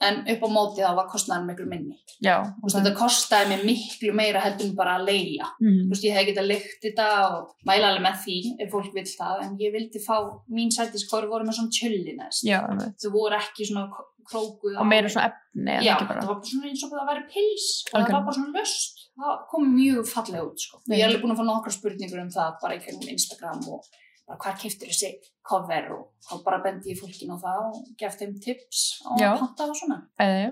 En 0.00 0.22
upp 0.32 0.44
á 0.44 0.48
móti 0.48 0.80
þá 0.80 0.94
var 0.96 1.08
kostnaðan 1.12 1.48
miklu 1.50 1.66
minni. 1.68 1.98
Já. 2.24 2.38
Veist, 2.62 2.76
þetta 2.78 2.92
kostaði 2.96 3.50
mig 3.50 3.64
miklu 3.68 4.14
meira 4.16 4.40
heldur 4.40 4.70
en 4.70 4.76
bara 4.78 4.94
að 4.96 5.10
leia. 5.10 5.50
Mm. 5.60 5.90
veist, 5.90 6.06
ég 6.06 6.16
hef 6.16 6.28
getað 6.30 6.48
lykt 6.48 6.86
þetta 6.86 7.08
og 7.26 7.50
mæla 7.68 7.90
alveg 7.90 8.06
með 8.06 8.22
því 8.24 8.36
ef 8.64 8.72
fólk 8.72 8.94
vil 8.96 9.04
það, 9.10 9.42
en 9.44 9.58
ég 9.60 9.74
vildi 9.76 10.00
fá 10.00 10.16
mín 10.48 10.72
sætiskóri 10.72 11.28
voru 11.28 11.44
með 11.44 11.58
svona 11.60 11.76
einmitt. 12.64 12.96
þau 13.04 13.12
voru 13.18 13.36
ekki 13.42 13.68
svona 13.68 13.90
krókuð 14.30 14.78
Og 14.80 14.88
meira 14.88 15.10
svona 15.12 15.30
efni, 15.30 15.76
já, 15.84 15.94
það 16.00 16.28
var 16.30 16.40
svona 16.48 16.70
eins 16.70 16.84
og 16.86 16.92
það 16.94 17.08
væri 17.10 17.24
pils 17.34 17.68
og 17.70 17.98
Algjörlega. 17.98 18.10
það 18.10 18.16
var 18.16 18.26
bara 18.28 18.38
svona 18.38 18.58
löst 18.60 19.00
það 19.20 19.40
kom 19.50 19.66
mjög 19.74 20.06
fallega 20.08 20.44
út 20.46 20.64
sko. 20.64 20.80
ég 20.88 21.00
er 21.02 21.08
alveg 21.08 21.24
búin 21.24 21.34
að 21.34 21.40
fá 21.40 21.46
nokkra 21.50 21.74
spurningur 21.74 22.22
um 22.22 22.30
það 22.34 22.54
bara 22.62 22.78
í 22.78 23.10
Instagram 23.16 23.66
og 23.74 23.90
hvar 24.38 24.58
keftur 24.60 24.90
þessi 24.92 25.12
cover 25.50 25.88
og 25.96 26.02
þá 26.26 26.34
bara 26.44 26.60
bendi 26.64 26.92
ég 26.92 27.00
fólkin 27.00 27.32
á 27.34 27.36
það 27.40 27.62
og 27.68 27.88
gef 27.98 28.18
þeim 28.20 28.36
tips 28.44 28.82
á 29.02 29.10
Já. 29.18 29.30
að 29.32 29.40
panta 29.44 29.68
og 29.70 29.78
svona 29.80 29.98
Eða, 30.20 30.50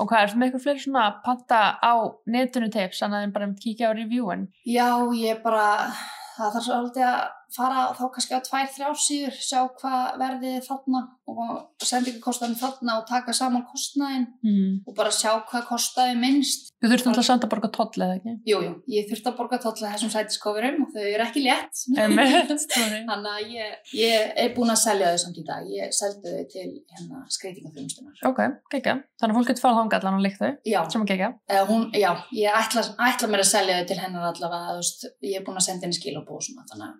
og 0.00 0.08
hvað, 0.08 0.24
ertu 0.24 0.38
með 0.40 0.46
eitthvað 0.48 0.64
fleiri 0.64 0.84
svona 0.84 1.04
panta 1.24 1.60
á 1.78 1.94
netinu 2.26 2.70
tips, 2.72 3.02
annað 3.06 3.26
en 3.26 3.34
bara 3.36 3.50
um 3.50 3.58
kíkja 3.60 3.90
á 3.90 3.92
reviewin? 3.92 4.48
Já, 4.64 4.88
ég 5.20 5.42
bara, 5.44 5.92
það 6.38 6.56
þarf 6.56 6.66
svolítið 6.66 7.06
að 7.10 7.20
fara 7.56 7.86
þá 7.96 8.04
kannski 8.14 8.36
á 8.36 8.40
tvær, 8.46 8.68
þrjár 8.74 8.98
síður, 9.00 9.36
sjá 9.42 9.60
hvað 9.80 10.18
verðið 10.20 10.56
er 10.58 10.66
þarna 10.66 11.00
og 11.30 11.84
sendingakostnaðin 11.86 12.58
þarna 12.58 12.96
og 12.98 13.04
taka 13.06 13.32
saman 13.36 13.66
kostnaðin 13.70 14.26
Mm. 14.40 14.80
og 14.86 14.94
bara 14.96 15.10
sjá 15.14 15.30
hvað 15.46 15.66
kostaði 15.68 16.16
minnst. 16.18 16.70
Þú 16.80 16.90
þurft 16.90 17.06
alltaf 17.10 17.22
að 17.22 17.26
senda 17.28 17.46
að 17.46 17.52
borga 17.52 17.70
toll 17.76 18.02
eða 18.02 18.16
ekki? 18.16 18.32
Jú, 18.48 18.58
jú, 18.64 18.72
ég 18.88 19.08
þurfti 19.10 19.28
að 19.30 19.36
borga 19.38 19.58
tólla 19.62 19.90
þessum 19.92 20.12
sætiskofurum 20.14 20.78
og 20.86 20.94
þau 20.94 21.02
eru 21.04 21.26
ekki 21.26 21.42
létt. 21.44 21.82
Þannig 23.10 23.30
að 23.30 23.52
ég, 23.52 23.74
ég 24.00 24.32
er 24.44 24.54
búin 24.56 24.72
að 24.72 24.80
selja 24.82 25.12
þau 25.12 25.20
samt 25.24 25.40
í 25.42 25.44
dag. 25.46 25.68
Ég 25.70 25.92
seldi 25.94 26.32
þau 26.34 26.46
til 26.54 26.66
hérna 26.94 27.22
skreitingafrjómstunnar. 27.36 28.22
Ok, 28.30 28.40
kekja. 28.72 28.96
Þannig 29.20 29.34
að 29.34 29.38
fólk 29.40 29.50
getur 29.52 29.64
farað 29.66 29.80
þangað 29.82 30.00
allan 30.00 30.18
og 30.18 30.24
líkt 30.24 30.40
þau, 30.40 30.50
Já, 30.70 30.80
sem 30.90 31.04
að 31.04 31.10
eða 31.50 31.64
hún, 31.68 31.84
já, 31.94 32.10
ég 32.36 32.56
ætla, 32.60 32.84
ætla 33.06 33.28
mér 33.30 33.42
að 33.44 33.50
selja 33.50 33.78
þau 33.80 33.86
til 33.90 33.98
hennar 34.00 34.28
allavega, 34.30 34.76
ég 35.28 35.36
er 35.40 35.44
búin 35.46 35.60
að 35.60 35.66
senda 35.66 35.86
henni 35.86 35.98
skilabóð 35.98 36.40
og 36.40 36.46
svona, 36.46 36.90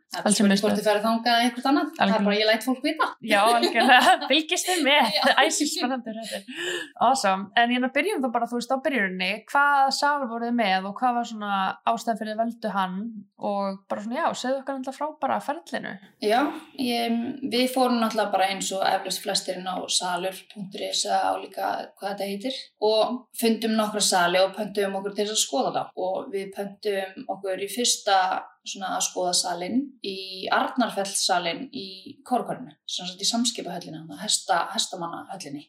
er 0.41 0.45
sem 0.45 0.51
minnst 0.51 0.65
hvort 0.65 0.79
þið 0.79 0.89
ferði 0.89 1.05
þangað 1.05 1.45
eitthvað 1.45 1.69
annað. 1.71 1.91
Það 1.99 2.15
er 2.17 2.27
bara, 2.27 2.39
ég 2.41 2.49
læt 2.51 2.67
fólk 2.67 2.83
vita. 2.85 3.09
Já, 3.31 3.39
algjörlega, 3.45 4.15
fylgist 4.31 4.71
þið 4.71 4.83
með, 4.87 5.19
spennandur 5.61 6.21
þetta. 6.21 6.59
Awesome, 7.07 7.49
en 7.61 7.75
er 7.77 7.87
að 7.87 7.95
byrjum 7.97 8.25
þá 8.25 8.29
bara, 8.35 8.51
þú 8.51 8.61
veist, 8.61 8.75
á 8.75 8.79
byrjurinni, 8.85 9.31
hvað 9.51 9.91
sál 9.97 10.27
voruð 10.31 10.55
með 10.57 10.89
og 10.91 10.97
hvað 11.01 11.19
var 11.19 11.31
svona 11.31 11.61
ástæðan 11.91 12.21
fyrir 12.21 12.41
veldu 12.41 12.75
hann 12.75 12.99
og 13.41 13.81
bara 13.91 14.05
svona, 14.05 14.21
já, 14.21 14.27
segðu 14.43 14.61
okkar 14.63 14.79
alltaf 14.81 14.99
frá 14.99 15.09
bara 15.21 15.41
ferlinu. 15.45 15.95
Já, 16.25 16.41
ég, 16.81 17.19
við 17.53 17.67
fórum 17.75 18.01
náttúrulega 18.01 18.35
bara 18.35 18.51
eins 18.53 18.71
og 18.77 18.85
eflust 18.87 19.23
flestirinn 19.25 19.69
á 19.69 19.77
salur.is 19.91 21.05
eða 21.07 21.35
álíka 21.35 21.71
hvað 21.99 22.13
þetta 22.13 22.29
heitir 22.29 22.59
og 22.87 23.21
fundum 23.41 23.77
nokkra 23.79 24.03
sali 24.05 24.41
og 24.43 24.55
pöntum 24.57 24.97
okkur 25.01 25.17
til 25.17 25.27
þess 25.27 25.37
að 25.37 25.45
skoða 25.45 25.75
það 25.77 26.03
og 26.07 26.31
við 26.35 26.53
pöntum 26.57 27.29
okkur 27.37 27.65
í 27.65 27.71
fyrsta 27.71 28.17
svona 28.67 28.95
að 28.97 29.07
skoða 29.09 29.35
salin 29.39 29.81
í 30.07 30.17
Arnarfellsalin 30.53 31.69
í 31.73 31.87
Kórkvarinu, 32.27 32.75
sem 32.87 33.09
sagt 33.09 33.23
í 33.23 33.29
samskipahöllinni, 33.31 34.05
hesta, 34.21 34.67
hestamannahöllinni. 34.75 35.67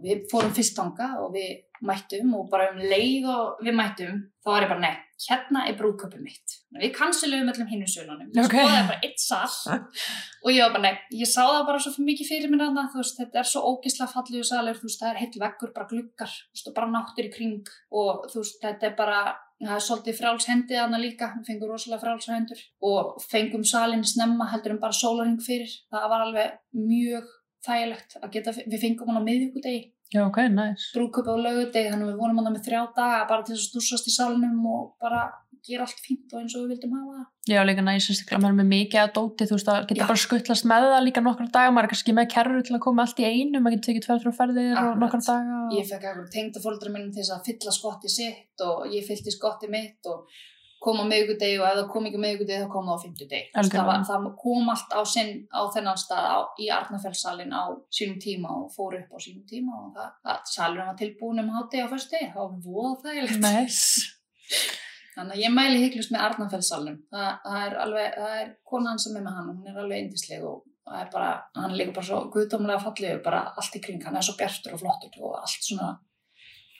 Við 0.00 0.22
fórum 0.30 0.54
fyrst 0.56 0.78
þanga 0.78 1.10
og 1.20 1.34
við 1.34 1.58
mættum 1.84 2.30
og 2.38 2.46
bara 2.52 2.70
um 2.72 2.78
leið 2.80 3.26
og 3.28 3.58
við 3.64 3.74
mættum 3.76 4.14
þá 4.40 4.48
var 4.48 4.64
ég 4.64 4.70
bara, 4.70 4.80
nei, 4.80 4.96
hérna 5.26 5.64
er 5.68 5.76
brúðköpum 5.76 6.22
mitt. 6.24 6.54
Við 6.72 6.94
kansilegum 6.96 7.50
öllum 7.52 7.68
hinnu 7.68 7.88
sölunum. 7.90 8.30
Við 8.32 8.46
Ok. 8.46 8.54
skoðaði 8.54 8.86
bara 8.88 9.04
eitt 9.04 9.20
sal 9.20 9.76
og 10.44 10.48
ég 10.54 10.62
var 10.64 10.72
bara, 10.76 10.82
nei, 10.86 11.20
ég 11.20 11.28
sá 11.28 11.42
það 11.42 11.66
bara 11.68 11.82
svo 11.84 11.92
mikið 12.06 12.30
fyrir 12.32 12.52
mér 12.52 12.64
þarna, 12.64 12.86
þú 12.94 13.02
veist, 13.02 13.20
þetta 13.20 13.42
er 13.42 13.50
svo 13.52 13.62
ógislega 13.74 14.14
fallegu 14.14 14.48
salur, 14.48 14.80
þú 14.80 14.88
veist, 14.88 15.02
það 15.02 15.12
er 15.12 15.20
heill 15.20 15.44
veggur, 15.44 15.74
bara 15.76 15.90
veist, 15.92 16.72
og 16.72 16.76
bara 16.80 16.92
náttur 16.96 17.28
í 17.28 17.34
kring 17.36 17.72
og 17.92 18.24
þú 18.32 18.40
veist, 18.40 18.60
þetta 18.64 18.88
er 18.88 18.96
bara, 18.96 19.20
það 19.68 19.76
er 19.76 19.84
svolítið 19.84 20.18
frálshendið 20.20 20.78
þarna 20.80 21.00
líka, 21.02 21.30
við 21.36 21.50
fengum 21.50 21.70
rosalega 21.72 22.02
frálshendur 22.04 22.62
og 22.90 23.20
fengum 23.28 23.64
salin 23.68 24.04
snemma 24.08 24.48
heldur 24.52 24.74
en 24.74 24.82
bara 24.82 24.96
sólaring 24.96 25.40
fyrir, 25.44 25.72
það 25.92 26.06
var 26.12 26.24
alveg 26.26 26.54
mjög 26.80 27.28
þægilegt 27.66 28.16
að 28.22 28.30
geta, 28.36 28.54
við 28.64 28.80
fengum 28.80 29.10
hann 29.10 29.20
á 29.20 29.28
miðvíkudegi, 29.28 29.82
Já, 30.10 30.24
ok, 30.26 30.40
nice. 30.50 30.90
brúköpi 30.96 31.30
á 31.30 31.36
laugudegi, 31.38 31.90
þannig 31.92 32.08
að 32.08 32.10
við 32.10 32.18
vorum 32.18 32.40
hann 32.40 32.50
með 32.50 32.64
þrjá 32.66 32.80
daga 32.96 33.20
bara 33.30 33.46
til 33.46 33.54
þess 33.54 33.62
að 33.62 33.70
stúsast 33.70 34.10
í 34.10 34.14
salinum 34.16 34.66
og 34.66 34.82
bara 35.02 35.28
gera 35.66 35.84
allt 35.84 36.00
fínt 36.02 36.32
og 36.32 36.40
eins 36.40 36.54
og 36.56 36.64
við 36.64 36.74
vildum 36.74 36.94
hafa 36.96 37.14
það. 37.14 37.24
Já, 37.50 37.60
líka 37.68 37.84
næs, 37.84 38.06
sérstaklega 38.06 38.40
maður 38.42 38.56
með 38.60 38.68
mikið 38.70 39.00
að 39.02 39.10
dóti, 39.18 39.46
þú 39.48 39.56
veist, 39.56 39.70
að 39.70 39.80
geta 39.90 40.00
Já. 40.00 40.06
bara 40.08 40.22
skuttlast 40.22 40.68
með 40.70 40.86
það 40.86 41.04
líka 41.06 41.22
nokkra 41.24 41.48
daga, 41.56 41.74
maður 41.76 41.88
er 41.88 41.92
kannski 41.92 42.14
með 42.16 42.28
kerru 42.34 42.62
til 42.66 42.76
að 42.76 42.82
koma 42.86 43.04
allt 43.04 43.20
í 43.20 43.26
einu, 43.28 43.60
maður 43.60 43.76
getur 43.76 43.88
tekið 43.90 44.06
tvær 44.06 44.22
frá 44.24 44.32
ferðir 44.38 44.70
og 44.70 44.80
Akkurat. 44.80 45.02
nokkra 45.04 45.20
daga. 45.26 45.58
Og... 45.60 45.74
Ég 45.76 45.90
fekk 45.90 46.06
eitthvað 46.08 46.30
tengda 46.36 46.64
fóldra 46.64 46.94
minn 46.94 47.10
til 47.10 47.20
þess 47.20 47.34
að 47.36 47.50
fylla 47.50 47.76
skotti 47.76 48.12
sitt 48.14 48.64
og 48.66 48.86
ég 48.94 49.06
fyllti 49.06 49.36
skotti 49.36 49.70
mitt 49.72 50.10
og 50.10 50.40
kom 50.80 51.00
á 51.00 51.04
miðvikudegi 51.04 51.58
og 51.60 51.66
ef 51.68 51.76
það 51.78 51.88
kom 51.92 52.06
ekki 52.08 52.20
á 52.20 52.24
miðvikudegi 52.24 52.64
þá 52.64 52.70
kom 52.72 52.86
það 52.88 52.94
á 52.96 53.02
veist, 53.04 53.74
Það, 53.74 54.04
það 54.08 54.28
kom 54.40 54.70
allt 54.72 54.94
á, 54.96 55.00
sinn, 55.12 55.32
á 55.52 55.60
þennan 55.74 56.00
stað 56.00 56.28
á, 56.32 56.38
í 56.56 56.68
Arnafellsalinn 56.72 57.52
á 57.52 57.64
sínum 57.92 58.20
tíma 58.22 58.54
og 58.56 58.70
fór 58.72 58.96
upp 59.00 59.12
á 59.12 59.18
sínum 59.20 59.44
tíma 59.48 59.76
og 59.76 59.92
það, 59.98 60.14
það 60.24 60.40
salurinn 60.54 60.90
var 60.90 60.98
tilbúin 61.02 61.44
um 61.44 61.52
hátegi 61.58 61.84
á 61.84 61.92
fyrstu 61.92 62.16
degi, 62.16 62.30
það 62.32 62.46
var 62.46 62.56
voða 62.64 62.94
þægilegt. 63.04 63.44
Nice. 63.44 64.08
Þannig 65.16 65.36
að 65.36 65.44
ég 65.44 65.52
mæli 65.52 65.80
hygglust 65.84 66.12
með 66.14 66.26
Arnafellsalinn. 66.30 67.00
Það, 67.12 67.30
það 67.44 67.62
er 67.66 67.78
alveg, 67.84 68.12
það 68.16 68.36
er 68.40 68.52
konan 68.72 69.00
sem 69.02 69.16
er 69.18 69.24
með 69.26 69.36
hann, 69.36 69.50
hún 69.52 69.72
er 69.72 69.80
alveg 69.82 70.04
indisleg 70.06 70.44
og 70.48 70.62
það 70.90 71.02
er 71.02 71.10
bara, 71.12 71.32
hann 71.60 71.74
líka 71.76 71.96
bara 71.98 72.08
svo 72.08 72.20
guðdómlega 72.32 72.84
fallegur, 72.86 73.24
bara 73.26 73.42
allt 73.52 73.76
í 73.76 73.82
kring, 73.84 74.00
hann 74.06 74.16
er 74.16 74.24
svo 74.24 74.38
bjartur 74.38 74.78
og 74.78 74.80
flottur 74.80 75.26
og 75.26 75.36
allt 75.42 75.66
svona 75.66 75.90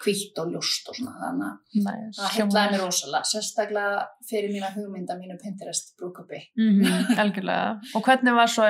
hvítt 0.01 0.39
og 0.41 0.53
ljóst 0.55 0.89
og 0.89 0.97
svona 0.97 1.13
þannig 1.21 1.47
að 1.91 1.97
það 2.17 2.35
heitlaði 2.37 2.73
mér 2.73 2.83
rosalega 2.85 3.29
sérstaklega 3.31 3.99
fyrir 4.31 4.53
mína 4.55 4.71
hugmynda 4.75 5.17
mínu 5.19 5.37
Pinterest 5.43 5.93
brúkupi 6.01 6.41
Mhm, 6.57 7.17
algjörlega. 7.21 7.81
Og 7.95 8.03
hvernig 8.07 8.35
var 8.35 8.49
svo 8.49 8.65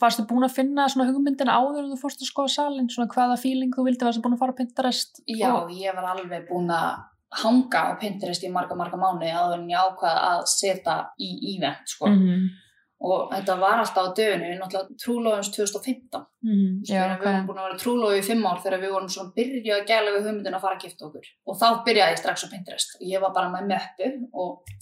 varstu 0.00 0.26
búin 0.28 0.44
að 0.44 0.56
finna 0.58 0.88
hugmyndina 1.12 1.56
áður 1.56 1.84
en 1.84 1.92
þú 1.94 2.00
fórst 2.02 2.20
að 2.22 2.30
skoða 2.32 2.54
salin, 2.56 2.88
svona 2.92 3.08
hvaða 3.14 3.38
feeling 3.40 3.72
þú 3.72 3.86
vildi, 3.88 4.04
varstu 4.04 4.22
búin 4.24 4.36
að 4.36 4.42
fara 4.44 4.52
á 4.52 4.58
Pinterest? 4.60 5.22
Já, 5.26 5.52
Og, 5.54 5.70
ég 5.70 5.94
var 5.94 6.12
alveg 6.16 6.48
búin 6.48 6.68
að 6.68 7.04
hanga 7.42 7.80
á 7.92 7.98
Pinterest 8.00 8.44
í 8.44 8.52
marga, 8.52 8.76
marga 8.76 8.96
mánuði 8.96 9.32
áður 9.32 9.58
en 9.60 9.68
ég 9.68 9.80
ákvað 9.88 10.16
að 10.30 10.46
setja 10.52 10.96
í 11.20 11.56
event, 11.56 11.84
sko. 11.88 12.08
Mhm, 12.08 12.48
Og 12.98 13.28
þetta 13.30 13.54
var 13.60 13.78
alltaf 13.78 14.08
á 14.10 14.16
döfinu, 14.18 14.48
náttúrulega 14.58 14.96
trúlóðumst 14.98 15.54
2015. 15.54 16.24
mhm, 16.42 16.72
Sko, 16.82 16.94
Já, 16.96 17.04
við 17.12 17.28
ok. 17.28 17.46
búin 17.46 17.60
að 17.60 17.68
vera 17.68 17.78
trúlóðu 17.82 18.18
í 18.18 18.24
fimm 18.26 18.48
ár 18.50 18.58
þegar 18.64 18.82
við 18.82 18.94
vorum 18.96 19.12
svona 19.14 19.34
byrjuð 19.36 19.76
að 19.76 19.86
gæla 19.92 20.14
við 20.16 20.26
hugmyndin 20.26 20.58
að 20.58 20.64
fara 20.66 20.78
að 20.78 20.84
gifta 20.88 21.06
okkur. 21.06 21.30
Og 21.46 21.60
þá 21.60 21.68
byrjaði 21.86 22.16
ég 22.16 22.20
strax 22.24 22.44
á 22.44 22.48
Pinterest. 22.50 22.96
Og 22.98 23.06
ég 23.06 23.22
var 23.22 23.34
bara 23.36 23.52
með 23.54 23.70
möppu 23.70 24.10
og 24.34 24.74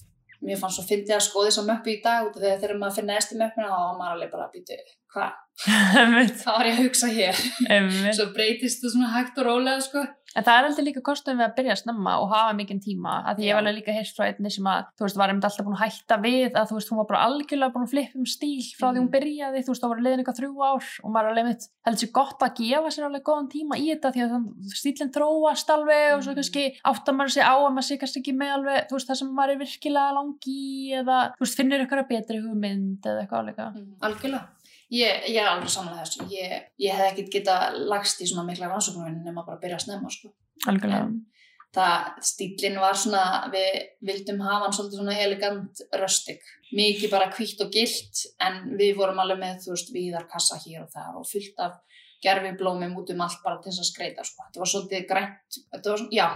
mér 0.47 0.61
fannst 0.61 0.79
svo 0.81 0.85
fyndið 0.89 1.17
að 1.17 1.27
skoða 1.27 1.51
þessa 1.51 1.67
möppu 1.67 1.93
í 1.93 2.01
dag 2.05 2.31
því 2.33 2.51
að 2.53 2.61
þegar 2.63 2.81
maður 2.81 2.97
finnir 3.01 3.21
eftir 3.21 3.41
möppuna 3.41 3.69
þá 3.73 3.77
var 3.83 3.99
maður 4.01 4.17
alveg 4.17 4.33
bara 4.33 4.47
að 4.47 4.57
býta, 4.57 4.77
hvað, 5.13 5.31
hvað 6.41 6.59
var 6.59 6.69
ég 6.69 6.77
að 6.77 6.83
hugsa 6.85 7.09
hér? 7.13 7.41
Svo 8.17 8.27
breytist 8.37 8.85
það 8.85 8.95
svona 8.97 9.13
hægt 9.15 9.41
og 9.41 9.49
rólega, 9.49 9.81
sko. 9.87 10.05
En 10.37 10.45
það 10.45 10.59
er 10.61 10.67
alltaf 10.69 10.85
líka 10.85 11.01
kostum 11.01 11.39
við 11.41 11.47
að 11.47 11.55
byrja 11.57 11.75
snemma 11.81 12.19
og 12.21 12.29
hafa 12.29 12.53
mikinn 12.59 12.81
tíma, 12.85 13.25
að 13.25 13.39
því 13.39 13.45
ég 13.49 13.55
var 13.57 13.63
alveg 13.65 13.77
líka 13.79 13.93
heyrst 13.97 14.17
frá 14.19 14.27
einni 14.29 14.51
sem 14.53 14.67
að, 14.69 14.85
þú 14.99 15.07
veist, 15.07 15.17
var 15.17 15.31
einmitt 15.33 15.47
alltaf 15.49 15.65
búin 15.65 15.77
að 15.79 15.85
hætta 15.87 16.19
við 16.21 16.51
að, 16.61 16.67
þú 16.69 16.77
veist, 16.77 16.91
hún 16.93 16.99
var 17.01 17.07
bara 17.09 17.23
algjörlega 17.25 17.73
búin 17.73 17.87
að 17.87 17.93
flippa 17.95 18.19
um 18.21 18.27
stíl 18.29 18.61
frá 18.77 18.87
því 18.93 19.01
hún 19.01 19.07
Mhm. 19.09 19.15
byrjaði, 19.17 19.63
þú 19.65 19.73
veist, 19.73 19.83
þá 19.83 19.89
var 19.89 20.03
liðin 20.05 20.21
eitthvað 20.21 20.39
þrjú 20.41 20.53
ár 20.67 20.85
og 21.05 21.11
maður 21.15 21.25
er 21.25 21.31
alveg 21.33 21.47
mitt, 21.49 21.69
heldur 21.87 22.01
sér 22.05 22.13
gott 22.13 22.41
að 22.45 22.55
gefa 22.61 22.91
sér 22.93 23.05
alveg 23.09 23.23
góðan 23.25 23.49
tíma 23.57 23.75
í 23.81 23.87
þetta 23.97 24.13
því 24.13 24.21
að 24.27 24.33
stílinn 24.77 25.13
þróast 25.17 25.69
alveg 25.73 26.15
og 26.17 26.21
svo 26.23 26.33
Mhm. 26.33 26.37
kannski 26.37 26.65
áttar 26.85 27.15
maður 27.17 27.33
sig 27.33 27.43
á 27.43 27.55
að 27.57 27.73
maður 27.73 27.89
sé 27.89 27.99
kannski 27.99 28.21
ekki 28.21 28.37
með 28.37 28.51
alveg, 28.57 28.89
þú 28.89 28.95
veist, 28.97 29.09
það 29.09 29.17
sem 29.17 29.29
maður 29.33 29.51
er 29.51 29.59
virkilega 29.65 30.13
langi 30.13 30.93
eða, 31.01 31.19
þú 31.33 31.41
veist, 31.41 31.57
finnir 31.57 31.81
Ég, 34.95 35.25
ég 35.33 35.41
er 35.41 35.49
alveg 35.51 35.71
samanlega 35.73 36.05
þessu. 36.05 36.27
Ég, 36.31 36.67
ég 36.79 36.95
hef 36.95 37.13
ekkert 37.13 37.33
geta 37.35 37.55
lagst 37.75 38.21
í 38.23 38.29
svona 38.31 38.47
mikla 38.47 38.69
rannsóknum 38.71 39.17
nema 39.25 39.43
bara 39.43 39.59
að 39.59 39.65
byrja 39.65 39.81
að 39.81 39.87
snemma, 39.87 40.13
sko. 40.15 40.31
Algjörlega. 40.71 41.09
Það, 41.77 42.05
stílinn 42.25 42.79
var 42.81 42.97
svona, 42.97 43.23
við 43.53 43.81
vildum 44.09 44.39
hafa 44.47 44.69
hann 44.69 44.77
svolítið 44.77 45.01
svona 45.03 45.17
elegant 45.25 45.83
röstig. 46.01 46.47
Mikið 46.77 47.13
bara 47.13 47.29
hvítt 47.35 47.61
og 47.65 47.75
gilt, 47.75 48.23
en 48.47 48.63
við 48.79 48.95
vorum 49.01 49.19
alveg 49.21 49.43
með, 49.43 49.59
þú 49.65 49.75
veist, 49.75 49.91
víðar 49.93 50.29
kassa 50.31 50.61
hér 50.63 50.87
og 50.87 50.95
þar 50.95 51.19
og 51.21 51.27
fullt 51.29 51.65
af 51.67 52.05
gerfi 52.25 52.55
blómum 52.57 52.95
út 53.03 53.11
um 53.13 53.25
allt 53.27 53.43
bara 53.45 53.61
til 53.61 53.73
þess 53.73 53.83
að 53.83 53.91
skreita, 53.91 54.25
sko. 54.25 54.47
Þetta 54.47 54.63
var 54.63 54.73
svolítið 54.73 55.09
grænt, 55.11 55.61
þetta 55.75 55.93
var 55.93 56.01
svona, 56.05 56.17
já, 56.17 56.29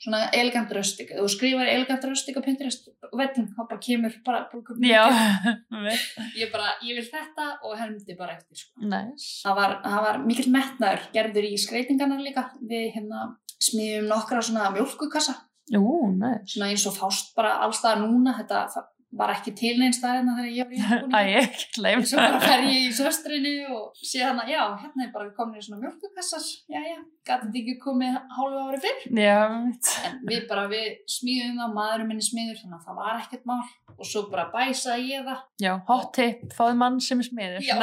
svona 0.00 0.20
elegant 0.32 0.70
röstig. 0.72 1.10
Ef 1.12 1.20
þú 1.20 1.28
skrifar 1.34 1.68
elegant 1.68 2.04
röstig 2.08 2.38
á 2.38 2.42
Pinterest, 2.44 2.88
vedding, 3.12 3.48
þá 3.56 3.60
bara 3.68 3.80
kemur 3.84 4.14
bara. 4.24 4.46
Já, 4.80 5.04
Ég 6.40 6.50
bara, 6.52 6.72
ég 6.86 6.96
vil 6.98 7.04
þetta 7.06 7.48
og 7.66 7.76
hermdi 7.78 8.16
bara 8.18 8.36
eftir, 8.38 8.56
sko. 8.62 8.80
næs. 8.88 9.28
Það 9.44 9.58
var, 9.60 9.76
það 9.84 10.04
var 10.06 10.18
mikill 10.24 10.50
metnaður 10.54 11.04
gerður 11.14 11.48
í 11.50 11.54
skreitingarnar 11.60 12.22
líka. 12.24 12.46
Við 12.70 12.88
hérna 12.96 13.26
smiðum 13.60 14.08
nokkra 14.08 14.40
svona 14.42 14.70
mjólkukassa, 14.74 15.34
Jú, 15.70 15.84
næs. 16.16 16.54
svona 16.56 16.70
eins 16.72 16.86
og 16.88 16.96
fást 16.96 17.34
bara 17.36 17.58
allstaðar 17.66 18.00
núna. 18.06 18.34
Þetta 18.40 18.64
það 18.74 18.88
var 19.18 19.32
ekki 19.34 19.50
til 19.58 19.72
neins 19.80 19.96
staðina 19.98 20.36
þegar 20.36 20.52
ég 20.54 20.68
var 20.68 20.74
í 20.74 20.80
Æ, 20.86 21.20
búinu. 21.20 21.40
ekki 21.40 21.82
leif. 21.82 22.04
Svo 22.06 22.20
bara 22.20 22.40
fer 22.44 22.62
ég 22.68 22.84
í 22.86 22.92
söstrinni 22.94 23.54
og 23.74 23.96
sé 24.06 24.20
hana, 24.22 24.44
já, 24.46 24.60
hérna 24.82 25.06
er 25.06 25.10
bara 25.14 25.32
komin 25.34 25.58
í 25.58 25.64
svona 25.66 25.80
mjólkukassar. 25.82 26.44
Já, 26.70 26.78
já, 26.86 26.96
gæti 27.26 27.48
þetta 27.48 27.60
ekki 27.62 27.74
komið 27.82 28.20
hálfu 28.36 28.62
ári 28.68 28.80
fyrr. 28.86 29.02
Já. 29.18 29.40
En 30.06 30.20
við 30.30 30.46
bara, 30.52 30.68
við 30.70 30.86
smíðum 31.10 31.58
það, 31.58 31.74
maðurinn 31.80 32.10
minni 32.12 32.26
smíður, 32.28 32.60
þannig 32.62 32.78
að 32.78 32.86
það 32.86 33.00
var 33.02 33.20
ekkert 33.24 33.50
mál. 33.50 33.60
Og 34.00 34.06
svo 34.08 34.22
bara 34.32 34.46
bæsaði 34.54 35.10
ég 35.10 35.26
það, 35.26 35.42
Já, 35.66 35.72
hot 35.90 36.10
tip, 36.16 36.46
fáðu 36.56 36.78
mann 36.80 37.00
sem 37.04 37.20
er 37.20 37.26
smiður. 37.26 37.66
Já. 37.66 37.76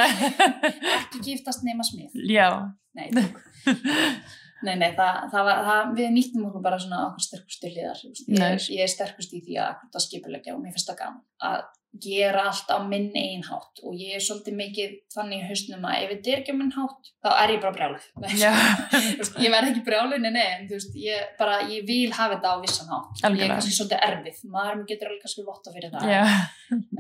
Ekki 1.04 1.26
giftast 1.28 1.68
nema 1.68 1.86
smíð. 1.86 2.16
Já. 2.32 2.50
Nei. 2.98 3.12
Nei, 4.66 4.76
nei, 4.76 4.92
það, 4.98 5.18
það 5.34 5.44
var, 5.52 5.64
það, 5.70 5.92
við 6.00 6.12
nýttum 6.18 6.46
okkur 6.50 6.64
bara 6.66 6.80
svona 6.82 7.02
okkur 7.12 7.26
sterkustu 7.28 7.70
liðar. 7.76 8.00
þú 8.02 8.10
veist. 8.14 8.30
Ég, 8.30 8.70
ég 8.78 8.86
er 8.88 8.94
sterkust 8.96 9.34
í 9.38 9.42
því 9.46 9.58
að 9.62 9.68
akkurat 9.76 10.00
að 10.00 10.06
skipulegja 10.08 10.56
og 10.56 10.64
mér 10.64 10.74
finnst 10.78 10.90
það 10.90 11.02
gaman 11.04 11.26
að 11.52 11.66
gera 11.98 12.42
allt 12.50 12.70
á 12.70 12.78
minn 12.86 13.08
einn 13.18 13.42
hátt 13.48 13.80
og 13.82 13.96
ég 13.98 14.18
er 14.18 14.22
svolítið 14.22 14.54
mikið 14.60 14.92
þannig 15.16 15.40
í 15.40 15.46
hausnum 15.48 15.86
að 15.88 15.96
ef 16.04 16.10
þetta 16.12 16.30
er 16.34 16.42
ekki 16.44 16.54
á 16.54 16.58
minn 16.60 16.74
hátt 16.76 17.08
þá 17.24 17.30
er 17.42 17.54
ég 17.56 17.62
bara 17.64 17.74
brjálið. 17.78 18.04
Ég 19.44 19.52
verð 19.54 19.70
ekki 19.72 19.82
brjálið, 19.86 20.20
nei, 20.24 20.32
nei, 20.36 20.44
en 20.58 20.68
þú 20.70 20.78
veist, 20.78 20.94
ég, 21.02 21.24
bara, 21.40 21.56
ég 21.72 21.86
vil 21.88 22.12
hafa 22.14 22.36
þetta 22.38 22.52
á 22.54 22.56
vissan 22.62 22.92
hátt. 22.92 23.08
Ég 23.16 23.24
er 23.24 23.30
Algjörlega. 23.30 23.56
kannski 23.58 23.76
svolítið 23.78 24.06
erfið, 24.10 24.40
maður 24.54 24.84
getur 24.92 25.10
alveg 25.10 25.24
kannski 25.26 25.46
votta 25.48 25.74
fyrir 25.74 25.94
það. 25.96 26.12
já, 26.12 26.22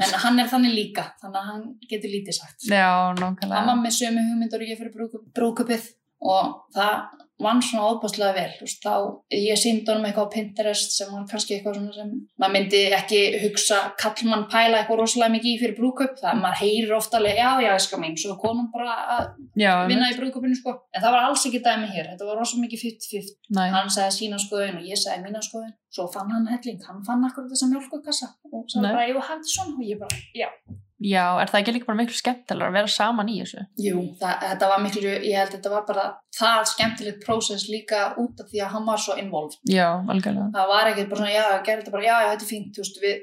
En 0.07 0.17
hann 0.23 0.41
er 0.43 0.49
þannig 0.53 0.73
líka, 0.77 1.05
þannig 1.21 1.39
að 1.41 1.47
hann 1.51 1.63
getur 1.91 2.13
lítið 2.15 2.37
sagt. 2.39 2.67
já, 2.69 2.87
hann 2.87 3.21
nákvæmlega. 3.21 3.65
var 3.69 3.79
með 3.83 3.95
sömu 3.99 4.25
hugmyndur 4.31 4.65
og 4.65 4.71
ég 4.73 4.81
fyrir 4.81 4.93
brúkup- 4.97 5.29
brúkupið 5.37 5.87
og 6.21 6.53
það 6.73 7.16
vann 7.43 7.59
svona 7.61 7.91
óbúslega 7.93 8.33
vel 8.33 8.53
þú 8.57 8.65
veist, 8.65 8.79
þá 8.81 8.93
ég 9.37 9.59
síndi 9.61 9.91
honum 9.91 10.07
eitthvað 10.09 10.25
á 10.25 10.33
Pinterest 10.33 10.95
sem 10.95 11.11
var 11.13 11.25
kannski 11.29 11.53
eitthvað 11.57 11.75
svona 11.77 11.93
sem 11.93 12.13
maður 12.41 12.53
myndi 12.55 12.79
ekki 12.97 13.19
hugsa 13.43 13.77
kallmann 14.01 14.47
pæla 14.49 14.79
eitthvað 14.79 15.01
rosalega 15.03 15.35
mikið 15.35 15.51
í 15.51 15.59
fyrir 15.61 15.75
brúkup 15.77 16.15
það 16.21 16.41
maður 16.41 16.61
heyrir 16.63 16.95
ofta 16.97 17.19
alveg, 17.19 17.37
já 17.37 17.49
já, 17.61 17.69
ég 17.75 17.83
skal 17.85 18.01
mín 18.01 18.17
svo 18.17 18.37
konum 18.41 18.71
bara 18.73 18.95
að 19.17 19.27
Já, 19.57 19.71
vinna 19.89 20.09
í 20.09 20.17
brúkupinu 20.17 20.57
sko. 20.57 20.73
en 20.93 21.03
það 21.03 21.13
var 21.17 21.27
alls 21.27 21.45
ekki 21.49 21.61
dæmi 21.67 21.91
hér, 21.93 22.09
þetta 22.13 22.29
var 22.29 22.41
rosalega 22.41 22.65
mikið 22.65 22.83
50-50 22.87 23.53
næ. 23.57 23.61
hann 23.75 23.93
sagði 23.93 24.17
sína 24.17 24.41
skoðun 24.41 24.81
og 24.81 24.89
ég 24.89 24.97
sagði 25.01 25.23
mína 25.27 25.41
skoðun. 25.45 25.73
Svo 25.93 26.07
fann 26.13 26.33
hann 26.33 26.49
helling, 26.51 26.81
hann 26.89 27.05
fann 27.05 27.23
akkur 27.25 27.47
þessa 27.53 27.69
mjölkukassa 27.71 28.33
og 28.51 28.65
sagði 28.69 28.91
bara, 28.91 29.07
ég 29.07 29.21
hafði 29.29 29.53
svona 29.53 29.77
og 29.77 29.87
ég 29.87 30.01
bara, 30.01 30.21
já 30.35 30.49
Já, 30.99 31.37
er 31.41 31.49
það 31.51 31.59
ekki 31.61 31.73
líka 31.75 31.85
bara 31.91 31.97
miklu 31.99 32.15
skemmtilega 32.17 32.67
að 32.71 32.77
vera 32.79 32.89
saman 32.89 33.27
í 33.29 33.35
þessu? 33.43 33.63
Jú, 33.85 33.99
það, 34.21 34.35
þetta 34.47 34.69
var 34.71 34.79
miklu, 34.81 35.01
ég 35.07 35.35
held 35.37 35.51
þetta 35.53 35.69
var 35.75 35.83
bara 35.85 36.05
það 36.33 36.61
skemmtilegt 36.71 37.19
prósess 37.25 37.67
líka 37.69 37.99
út 38.17 38.41
af 38.41 38.47
því 38.49 38.63
að 38.65 38.71
hann 38.73 38.87
var 38.89 38.97
svo 39.03 39.17
involved. 39.21 39.59
Já, 39.69 39.89
algjörlega. 40.09 40.47
Það 40.55 40.71
var 40.73 40.89
ekkert 40.93 41.09
bara 41.11 41.21
svona, 41.21 41.33
já, 41.35 41.43
ég 41.53 41.65
gerði 41.67 41.83
þetta 41.85 41.95
bara, 41.97 42.07
já, 42.07 42.15
já, 42.23 42.29
þetta 42.31 42.47
er 42.47 42.51
fínt, 42.53 42.71
þú 42.73 42.81
veist, 42.85 42.97
við, 43.03 43.21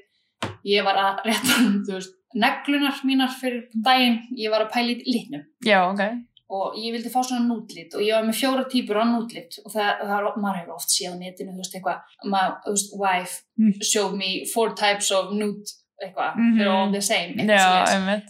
ég 0.74 0.86
var 0.86 1.00
að 1.02 1.24
rétta, 1.30 1.58
þú 1.88 1.96
veist, 1.98 2.14
neglunar 2.44 3.02
mínar 3.10 3.34
fyrir 3.40 3.66
daginn, 3.90 4.20
ég 4.38 4.50
var 4.54 4.64
að 4.64 4.72
pæla 4.74 4.94
í 4.94 5.02
litnum 5.14 5.42
Já, 5.66 5.80
ok. 5.90 6.00
og 6.54 6.74
ég 6.78 6.94
vildi 6.94 7.10
fá 7.12 7.20
svona 7.22 7.44
nútlit 7.46 7.94
og 7.94 8.02
ég 8.02 8.14
var 8.16 8.24
með 8.26 8.38
fjóra 8.40 8.64
típur 8.70 8.98
á 8.98 9.04
nútlit 9.06 9.58
og 9.64 9.70
það, 9.74 10.02
það 10.02 10.16
er, 10.18 10.26
maður 10.42 10.58
hefur 10.62 10.74
oft 10.78 10.90
séð 10.94 11.14
á 11.14 11.16
netinu, 11.20 11.54
þú 11.54 11.62
veist, 11.62 11.76
eitthvað, 11.78 12.18
maður, 12.34 12.56
þú 12.66 12.74
veist, 12.78 12.94
wife 13.02 13.40
Mm. 13.54 13.76
showed 13.86 14.16
me 14.18 14.44
four 14.50 14.72
types 14.74 15.12
of 15.14 15.30
nude, 15.30 15.70
eitthvað, 16.02 16.34
Mhm. 16.36 16.56
they're 16.58 16.70
all 16.74 16.90
the 16.92 17.00
same, 17.00 17.34
Já, 17.36 17.86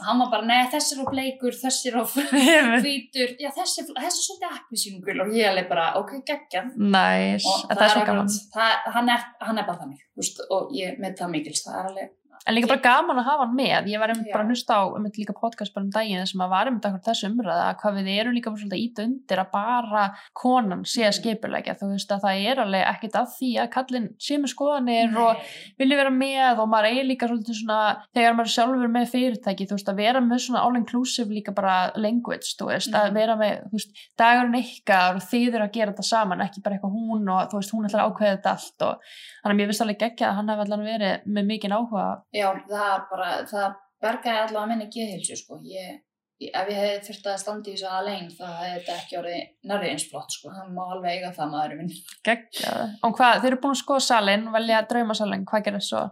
hann 0.06 0.18
var 0.18 0.30
bara, 0.30 0.44
nei, 0.46 0.66
þessi 0.72 0.92
er 0.98 1.04
á 1.04 1.06
bleikur, 1.10 1.52
þessi 1.56 1.86
er 1.88 1.96
á 1.96 2.04
hvítur, 2.84 3.36
já 3.40 3.50
þessi, 3.56 3.86
þessi 3.88 4.18
er 4.20 4.24
svolítið 4.26 4.50
appelsínugul 4.58 5.20
og 5.24 5.32
ég 5.32 5.58
er 5.58 5.68
bara, 5.68 5.86
ok, 6.00 6.12
geggjað 6.28 6.74
Næs, 6.76 7.46
og 7.46 7.70
það 7.70 7.82
er 7.86 7.88
svo 7.94 8.02
akkurat- 8.02 8.36
það, 8.54 8.92
hann, 8.98 9.08
er, 9.08 9.24
hann 9.40 9.58
er 9.58 9.64
bara 9.64 9.78
þannig 9.78 10.02
veist, 10.16 10.40
og 10.50 10.70
ég 10.76 10.98
með 11.00 11.16
það 11.18 11.30
mikils, 11.38 11.64
það 11.66 11.78
er 11.80 11.88
alveg 11.90 12.10
En 12.46 12.52
líka 12.54 12.68
bara 12.68 12.82
gaman 12.84 13.16
að 13.16 13.24
hafa 13.24 13.44
hann 13.46 13.54
með. 13.56 13.86
Ég 13.88 13.98
var 14.02 14.10
einmitt 14.12 14.28
bara 14.28 14.44
að 14.44 14.50
hlusta 14.52 14.74
á 14.76 14.82
einmitt 14.92 15.16
líka 15.16 15.32
podcast 15.32 15.72
bara 15.72 15.86
um 15.86 15.90
daginn 15.94 16.26
sem 16.28 16.42
að 16.44 16.50
var 16.52 16.68
einmitt 16.68 16.84
akkur 16.84 17.00
þessu 17.06 17.28
umræða 17.30 17.62
að 17.70 17.78
hvað 17.80 17.94
við 17.96 18.08
erum 18.20 18.34
líka 18.36 18.50
bara 18.52 18.60
svolítið 18.60 18.82
ít 18.84 18.98
undir 19.04 19.40
að 19.40 19.48
bara 19.54 20.02
konan 20.36 20.82
sé 20.84 21.06
að 21.06 21.14
Mhm. 21.14 21.16
skipulegja. 21.20 21.74
Þú 21.80 21.88
veist 21.94 22.12
að 22.12 22.20
það 22.20 22.44
er 22.50 22.60
alveg 22.60 22.84
ekkit 22.92 23.16
að 23.16 23.28
því 23.38 23.50
að 23.64 23.70
kallinn 23.72 24.08
sé 24.20 24.36
með 24.36 24.52
skoðanir 24.52 25.16
og 25.16 25.36
vilja 25.80 25.96
vera 25.96 26.10
með 26.10 26.58
og 26.60 26.68
maður 26.68 26.88
eigi 26.92 27.06
líka 27.08 27.28
svolítið 27.32 27.56
svona, 27.64 27.80
þegar 28.14 28.34
maður 28.36 28.50
er 28.50 28.54
sjálfur 28.56 28.92
með 28.92 29.08
fyrirtæki, 29.14 29.64
þú 29.64 29.74
veist, 29.78 29.88
að 29.88 29.96
vera 30.04 30.20
með 30.20 30.38
svona 30.44 30.64
all-inclusive 30.68 31.28
líka 31.32 31.54
bara 31.54 31.92
language, 31.96 32.52
þú 32.60 32.66
veist, 32.68 32.92
að 32.92 33.08
Mhm. 33.08 33.14
vera 33.14 33.36
með, 33.40 33.70
veist, 33.72 33.90
dagurinn 34.18 34.60
ykkar 34.60 35.16
og 35.16 35.22
þið 35.22 35.54
eru 35.54 35.64
að 35.64 35.72
gera 35.72 35.92
þetta 35.92 36.04
saman, 36.04 36.40
ekki 36.44 36.62
bara 36.62 36.76
eitthvað 36.76 36.92
hún 36.92 37.24
og 37.32 37.48
þú 37.50 37.56
veist, 37.56 37.72
hún 37.72 37.88
ætlar 37.88 38.04
að 38.04 38.12
ákveða 38.12 38.36
þetta 38.36 38.52
allt 38.52 38.82
og 38.82 39.00
þannig 39.40 39.54
að 39.54 39.56
mér 39.56 39.66
finnst 39.72 39.80
alveg 39.80 39.98
geggja 39.98 40.28
að 40.28 40.34
hann 40.34 40.48
hefði 40.48 40.60
allan 40.68 40.84
verið 40.84 41.26
með 41.26 41.44
mikinn 41.46 41.72
áhuga. 41.72 42.22
Já, 42.34 42.48
það 42.70 42.88
er 42.88 43.06
bara, 43.12 43.28
það 43.50 43.78
bergaði 44.04 44.42
allavega 44.42 44.70
minni 44.72 44.90
geðhilsu, 44.92 45.38
sko 45.40 45.60
ég, 45.68 46.02
ef 46.44 46.72
ég 46.72 46.80
hefði 46.80 47.04
þurft 47.06 47.30
að 47.30 47.38
standa 47.44 47.70
í 47.70 47.76
þessu 47.76 47.92
aðlein 47.92 48.26
þá 48.34 48.44
hefði 48.48 48.74
þetta 48.74 48.98
ekki 48.98 49.20
orðið 49.20 49.70
nærrið 49.70 49.94
eins 49.94 50.08
flott, 50.10 50.34
sko 50.34 50.52
hann 50.52 50.74
má 50.76 50.82
alveg 50.88 51.16
eiga 51.16 51.32
það 51.38 51.54
maðurinn 51.54 51.80
minn 51.84 52.02
Geggja. 52.26 52.74
Og 53.06 53.16
hvað, 53.16 53.40
þeir 53.44 53.50
eru 53.52 53.62
búin 53.64 53.78
að 53.78 53.80
skoða 53.84 54.04
salin, 54.08 54.50
velja 54.54 54.84
draumasalin, 54.90 55.48
hvað 55.48 55.66
gerir 55.70 55.88
svo? 55.88 56.04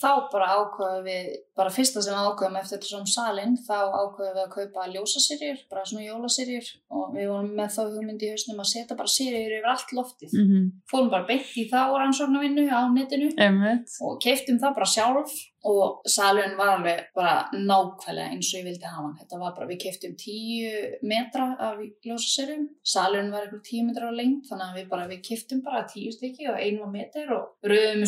þá 0.00 0.28
bara 0.32 0.52
ákveðum 0.56 1.06
við, 1.06 1.32
bara 1.58 1.72
fyrsta 1.72 2.00
sem 2.00 2.16
við 2.16 2.28
ákveðum 2.30 2.58
eftir 2.62 2.80
þessum 2.80 3.06
salin, 3.12 3.56
þá 3.66 3.76
ákveðum 3.92 4.36
við 4.38 4.42
að 4.42 4.52
kaupa 4.54 4.86
ljósasýrjur, 4.94 5.62
bara 5.68 5.84
svona 5.88 6.06
jólasýrjur 6.06 6.70
og 6.96 7.12
við 7.12 7.28
vorum 7.28 7.52
með 7.58 7.70
þá 7.76 7.80
hugmyndi 7.82 8.28
í 8.28 8.32
hausnum 8.32 8.62
að 8.64 8.70
setja 8.72 8.96
bara 8.96 9.12
sýrjur 9.12 9.56
yfir 9.58 9.70
allt 9.72 9.92
loftið. 9.98 10.32
mm 10.32 10.46
-hmm. 10.48 10.66
Fórum 10.90 11.10
bara 11.12 11.28
beint 11.28 11.52
í 11.60 11.68
þá 11.68 11.80
rannsóknarvinnu 11.92 12.66
á 12.72 12.80
netinu 12.88 13.32
Einmitt. 13.36 13.88
og 14.00 14.20
keiftum 14.20 14.58
það 14.58 14.76
bara 14.78 14.92
sjálf 14.96 15.32
og 15.64 16.02
salun 16.06 16.56
var 16.56 16.68
alveg 16.76 17.04
bara 17.14 17.48
nákvæmlega 17.52 18.32
eins 18.32 18.48
og 18.50 18.60
ég 18.60 18.64
vildi 18.66 18.86
hafa 18.88 19.02
hann. 19.02 19.18
Þetta 19.20 19.38
var 19.38 19.54
bara, 19.56 19.66
við 19.66 19.78
keiftum 19.84 20.16
10 20.16 20.98
metra 21.02 21.56
af 21.58 21.76
ljósasýrjum, 22.06 22.68
salun 22.82 23.30
var 23.30 23.42
eitthvað 23.44 23.62
10 23.70 23.86
metra 23.86 24.08
á 24.10 24.12
lengt 24.20 24.48
þannig 24.48 24.68
að 24.68 24.76
við 24.78 24.88
bara, 24.88 25.08
við 25.12 25.20
keiftum 25.28 25.62
bara 25.62 25.86
10 25.86 26.12
stykki 26.16 26.48
og 26.50 26.58
einu 26.58 26.80
var 26.80 26.92
meter 26.98 27.32
og 27.36 27.44
rauðum 27.62 28.06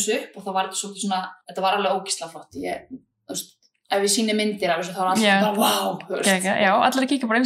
Ég, 3.31 3.45
ef 3.95 4.01
við 4.03 4.11
sýnum 4.15 4.39
myndir 4.39 4.73
af 4.73 4.81
þessu 4.81 4.95
þá 4.95 5.01
er 5.03 5.09
alltaf 5.11 5.25
Já. 5.25 5.35
bara, 5.45 5.53
wow. 5.61 6.23
Gekka, 6.25 6.55
já, 6.65 6.71
allir 6.73 7.05
að 7.05 7.11
kíkja 7.13 7.29
bara 7.31 7.41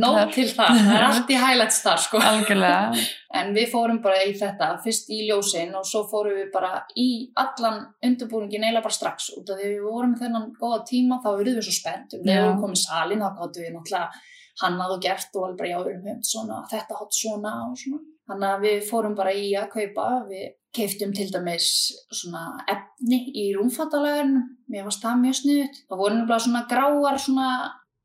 nóg 0.00 0.16
þar 0.16 0.32
til 0.34 0.46
það, 0.48 0.80
það 0.80 0.96
er 0.96 1.06
allt 1.06 1.30
í 1.30 1.38
highlights 1.44 1.80
þar 1.84 2.02
sko. 2.06 2.22
algjörlega 2.30 3.04
En 3.40 3.52
við 3.54 3.68
fórum 3.70 4.00
bara 4.02 4.24
í 4.26 4.32
þetta, 4.34 4.72
fyrst 4.82 5.12
í 5.14 5.20
ljósin 5.28 5.76
og 5.78 5.84
svo 5.86 6.02
fórum 6.10 6.34
við 6.34 6.48
bara 6.54 6.80
í 6.98 7.08
allan 7.38 7.84
undirbúningin 8.02 8.64
eiginlega 8.64 8.86
bara 8.88 8.96
strax 8.96 9.30
út 9.36 9.52
af 9.52 9.60
því 9.60 9.70
við 9.76 9.84
vorum 9.86 10.16
með 10.16 10.24
þennan 10.24 10.48
góða 10.58 10.80
tíma 10.88 11.20
þá 11.22 11.30
eruðum 11.36 11.60
við 11.60 11.68
svo 11.68 11.76
spennt 11.76 12.16
við 12.16 12.40
vorum 12.40 12.62
komið 12.64 12.80
í 12.80 12.82
salin 12.82 13.22
þá 13.22 13.30
gáttum 13.38 13.66
við 13.66 13.76
náttúrulega 13.76 14.24
hannað 14.60 14.96
og 14.96 15.04
gert 15.04 15.36
og 15.38 15.46
alveg 15.46 15.70
já, 15.70 15.76
við 15.78 15.92
erum 15.92 16.08
höfnd 16.08 16.26
svona, 16.26 16.62
þetta 16.70 16.98
hot 16.98 17.16
svona 17.16 17.52
og 17.68 17.76
svona. 17.80 18.00
Þannig 18.30 18.50
að 18.50 18.64
við 18.66 18.82
fórum 18.86 19.14
bara 19.18 19.32
í 19.34 19.46
að 19.58 19.70
kaupa, 19.72 20.08
við 20.30 20.50
keiftum 20.76 21.14
til 21.16 21.26
dæmis 21.32 21.70
svona 22.14 22.44
efni 23.00 23.32
í 23.34 23.50
rúmfattalæðinu, 23.56 24.42
mér 24.70 24.84
varst 24.84 25.02
það 25.02 25.20
mjög 25.24 25.36
sniðut. 25.40 25.78
Það 25.88 26.00
voru 26.00 26.16
nefnilega 26.16 26.44
svona 26.44 26.66
gráar 26.68 27.18
svona, 27.18 27.48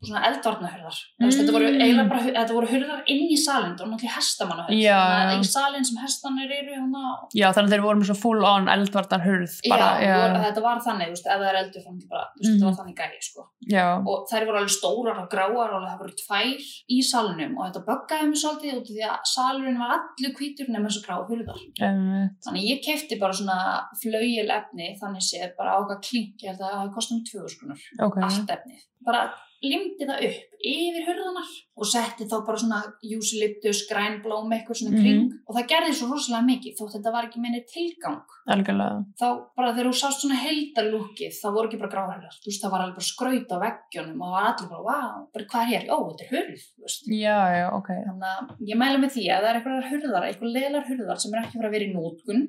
svona 0.09 0.21
eldvarnahurðar. 0.29 0.97
Mm. 1.21 1.31
Þetta 1.35 1.51
voru 1.55 1.65
Mm. 1.69 1.81
eiginlega 1.81 2.09
bara, 2.09 2.21
þetta 2.25 2.53
voru 2.57 2.67
hurðar 2.67 3.01
inn 3.07 3.24
í 3.31 3.38
salin, 3.38 3.74
það 3.75 3.83
voru 3.85 3.91
náttúrulega 3.95 4.15
hestamannahurð. 4.19 4.77
Já. 4.79 5.00
Í 5.39 5.43
salin 5.45 5.85
sem 5.85 5.97
hestannir 6.03 6.51
eru 6.59 6.75
hana, 6.75 7.03
já, 7.33 7.47
þannig 7.53 7.69
að 7.69 7.74
þeir 7.75 7.83
voru 7.88 8.00
með 8.00 8.09
svo 8.12 8.17
full 8.21 8.45
on 8.45 8.67
eldvartar 8.67 9.21
hurð 9.25 9.53
bara, 9.69 9.89
já, 10.01 10.15
Voru, 10.21 10.43
þetta 10.45 10.62
var 10.62 10.79
þannig, 10.85 11.07
veist, 11.13 11.25
ef 11.27 11.39
það 11.41 11.50
er 11.50 11.59
eldur 11.63 11.83
þannig 11.88 12.07
bara, 12.09 12.25
Mhm. 12.35 12.45
þetta 12.45 12.65
var 12.65 12.75
þannig 12.79 12.95
gæri, 12.95 13.19
sko. 13.21 13.41
já, 13.69 13.85
og 14.05 14.27
þær 14.31 14.45
voru 14.45 14.57
alveg 14.62 14.75
stórar 14.79 15.17
og 15.24 15.29
gráar 15.29 15.74
og 15.75 15.81
það 15.89 16.00
voru 16.00 16.13
tvær 16.21 16.59
í 16.91 16.97
salunum 17.03 17.57
og 17.57 17.63
þetta 17.74 17.85
buggaði 17.85 18.25
mig 18.29 18.38
svolítið 18.38 18.75
út 18.75 18.89
af 18.89 18.95
því 18.95 19.05
að 19.09 19.19
salurinn 19.25 19.79
var 19.79 19.91
allur 20.00 20.33
hvítur 20.38 20.69
nema 20.69 20.88
þessu 20.88 21.03
gráu 21.05 21.27
hurðar. 21.29 21.59
einmitt 21.81 22.38
Þannig 22.45 22.63
ég 22.69 22.83
kefti 22.85 23.19
bara 23.19 23.33
svona 23.33 23.85
flauil 24.01 24.50
efni 24.51 24.97
þannig 25.01 25.24
séð 25.25 25.55
bara 25.57 25.71
á 25.74 25.77
okkar 25.81 26.01
klink, 26.01 26.35
ég 26.43 26.50
held 26.51 26.59
að 26.59 26.69
það 26.71 26.79
hafi 26.81 26.93
kostið 26.95 27.15
um 27.15 27.24
2000 27.24 27.50
skrunar, 27.55 27.79
ok, 28.00 28.17
allt 28.24 28.50
efnið. 28.55 28.81
Bara 29.05 29.33
limdi 29.72 30.07
það 30.10 30.27
upp 30.29 30.54
yfir 30.65 31.05
hurðanar 31.07 31.50
og 31.75 31.88
setti 31.91 32.25
þá 32.29 32.36
bara 32.48 32.57
svona 32.62 32.79
eucalyptus, 33.03 33.81
grænblóm, 33.89 34.51
eitthvað 34.55 34.79
svona 34.79 34.95
Mhm. 34.95 35.01
kring. 35.03 35.34
Og 35.48 35.55
það 35.57 35.67
gerði 35.72 35.93
svo 35.93 36.07
rosalega 36.12 36.48
mikið 36.50 36.77
þótt 36.79 36.95
þetta 36.95 37.12
var 37.12 37.25
ekki 37.27 37.39
minni 37.43 37.62
tilgang. 37.67 38.22
Algjörlega. 38.48 39.05
Þá 39.19 39.27
bara 39.57 39.74
þegar 39.74 39.89
þú 39.89 39.95
sást 40.00 40.22
svona 40.22 40.38
heildarlúkið 40.39 41.34
þá 41.41 41.48
voru 41.53 41.67
ekki 41.67 41.79
bara 41.81 41.91
gráhörðar, 41.95 42.36
þú 42.41 42.48
veist 42.50 42.63
það 42.63 42.72
var 42.72 42.81
alveg 42.86 42.95
bara 42.95 43.10
skraut 43.12 43.50
á 43.51 43.57
veggjunum 43.65 44.22
og 44.22 44.27
það 44.27 44.36
var 44.36 44.45
allir 44.51 44.69
bara, 44.69 44.84
wow, 44.88 45.27
bara 45.34 45.45
hvað 45.45 45.62
er 45.65 45.72
hér, 45.74 45.86
ó, 45.89 45.98
þetta 46.05 46.24
er 46.25 46.48
þú 46.55 46.81
veist. 46.86 47.03
Já, 47.10 47.39
já, 47.57 47.65
ok. 47.74 47.89
Þannig 48.05 48.29
að 48.31 48.69
ég 48.69 48.77
mæla 48.77 48.98
með 49.01 49.12
því 49.15 49.24
að 49.34 49.41
það 49.41 49.50
er 49.50 49.57
eitthvað 49.60 49.89
hurðar, 49.91 50.24
eitthvað 50.29 50.55
leðlar 50.55 50.86
hurðar 50.89 51.19
sem 51.19 51.34
er 51.34 51.41
ekki 51.41 51.57
fyrir 51.57 51.69
að 51.69 51.75
vera 51.75 51.86
í 51.86 51.93
nótgun, 51.95 52.41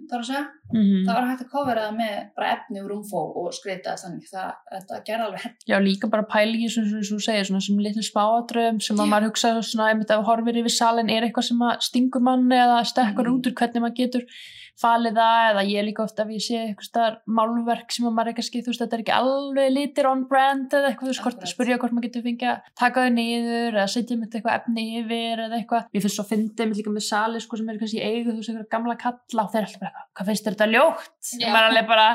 mm 0.72 1.06
það 1.06 1.14
var 1.14 1.26
hægt 1.30 1.44
að 1.44 1.50
kofera 1.52 1.84
það 1.86 1.96
með 2.00 2.14
bara 2.36 2.48
efni 2.56 2.82
úr 2.82 2.90
rúmfó 2.90 3.20
og 3.38 3.52
skreita 3.54 3.94
það 3.94 4.02
þannig, 4.02 4.28
það, 4.32 4.48
þetta 4.72 5.00
gerði 5.06 5.26
alveg 5.26 5.44
hett 5.46 5.66
Já, 5.70 5.76
líka 5.82 6.10
bara 6.10 6.26
pæli 6.26 6.64
í 6.66 6.70
svona, 6.72 6.90
svona, 6.90 7.06
svona, 7.06 7.26
segir, 7.26 7.62
sem 7.66 7.78
litlu 7.78 8.05
smáadröðum 8.10 8.80
sem 8.82 8.96
Já. 8.96 9.04
maður 9.10 9.28
hugsa 9.30 9.52
svona, 9.62 9.88
einmitt 9.92 10.10
ef 10.10 10.24
horfir 10.28 10.60
yfir 10.62 10.74
salin 10.76 11.10
er 11.10 11.22
eitthvað 11.28 11.48
sem 11.50 11.58
að 11.58 11.80
stingur 11.88 12.22
manni 12.22 12.56
eða 12.56 12.80
stekkur 12.86 13.26
Mhm. 13.26 13.34
út 13.38 13.46
úr 13.50 13.54
hvernig 13.60 13.82
maður 13.82 13.96
getur 14.02 14.24
falið 14.80 15.16
það 15.16 15.50
eða 15.50 15.62
ég 15.70 15.86
líka 15.86 16.04
ofta 16.04 16.24
ef 16.26 16.32
ég 16.34 16.44
sé 16.44 16.58
eitthvað 16.60 17.18
málverk 17.38 17.94
sem 17.94 18.08
að 18.08 18.14
maður 18.16 18.28
er 18.28 18.34
ekki 18.34 18.42
að 18.44 18.48
skið, 18.50 18.64
þú 18.66 18.72
veist, 18.72 18.82
þetta 18.82 18.96
er 18.96 19.02
ekki 19.04 19.14
alveg 19.16 19.70
litir 19.72 20.08
on 20.10 20.24
brand 20.28 20.76
eða 20.76 20.90
eitthvað, 20.90 21.12
þú 21.16 21.30
veist, 21.32 21.46
spyrja 21.52 21.78
hvort 21.80 21.96
maður 21.96 22.08
getur 22.08 22.26
fengið 22.26 22.50
að 22.52 22.70
taka 22.82 23.06
þau 23.06 23.14
niður 23.16 23.78
eða 23.78 23.86
setja 23.94 24.18
með 24.20 24.36
eitthvað 24.38 24.58
efni 24.60 24.86
yfir 25.00 25.44
eða 25.46 25.60
eitthvað, 25.60 25.88
ég 25.96 26.04
finnst 26.04 26.20
svo 26.20 26.26
fyndið 26.28 26.70
með 26.70 26.80
líka 26.82 26.94
með 26.96 27.06
sali 27.08 27.42
sko 27.44 27.60
sem 27.60 27.72
er 27.72 27.80
kannski 27.80 28.00
í 28.00 28.04
eigu, 28.04 28.30
þú 28.30 28.38
veist, 28.40 28.52
eitthvað 28.52 28.72
gamla 28.76 28.98
kalla 29.00 29.46
og 29.46 29.52
þeir 29.54 29.62
er 29.62 29.68
alltaf 29.70 29.84
bara, 29.84 29.92
eitthvað, 29.92 30.10
hvað 30.20 30.30
finnst 30.32 30.50
þetta 30.50 30.70
ljótt? 30.74 31.12
Já. 31.36 31.48
maður 31.50 31.62
er 31.62 31.70
alveg 31.70 31.90
bara 31.90 32.08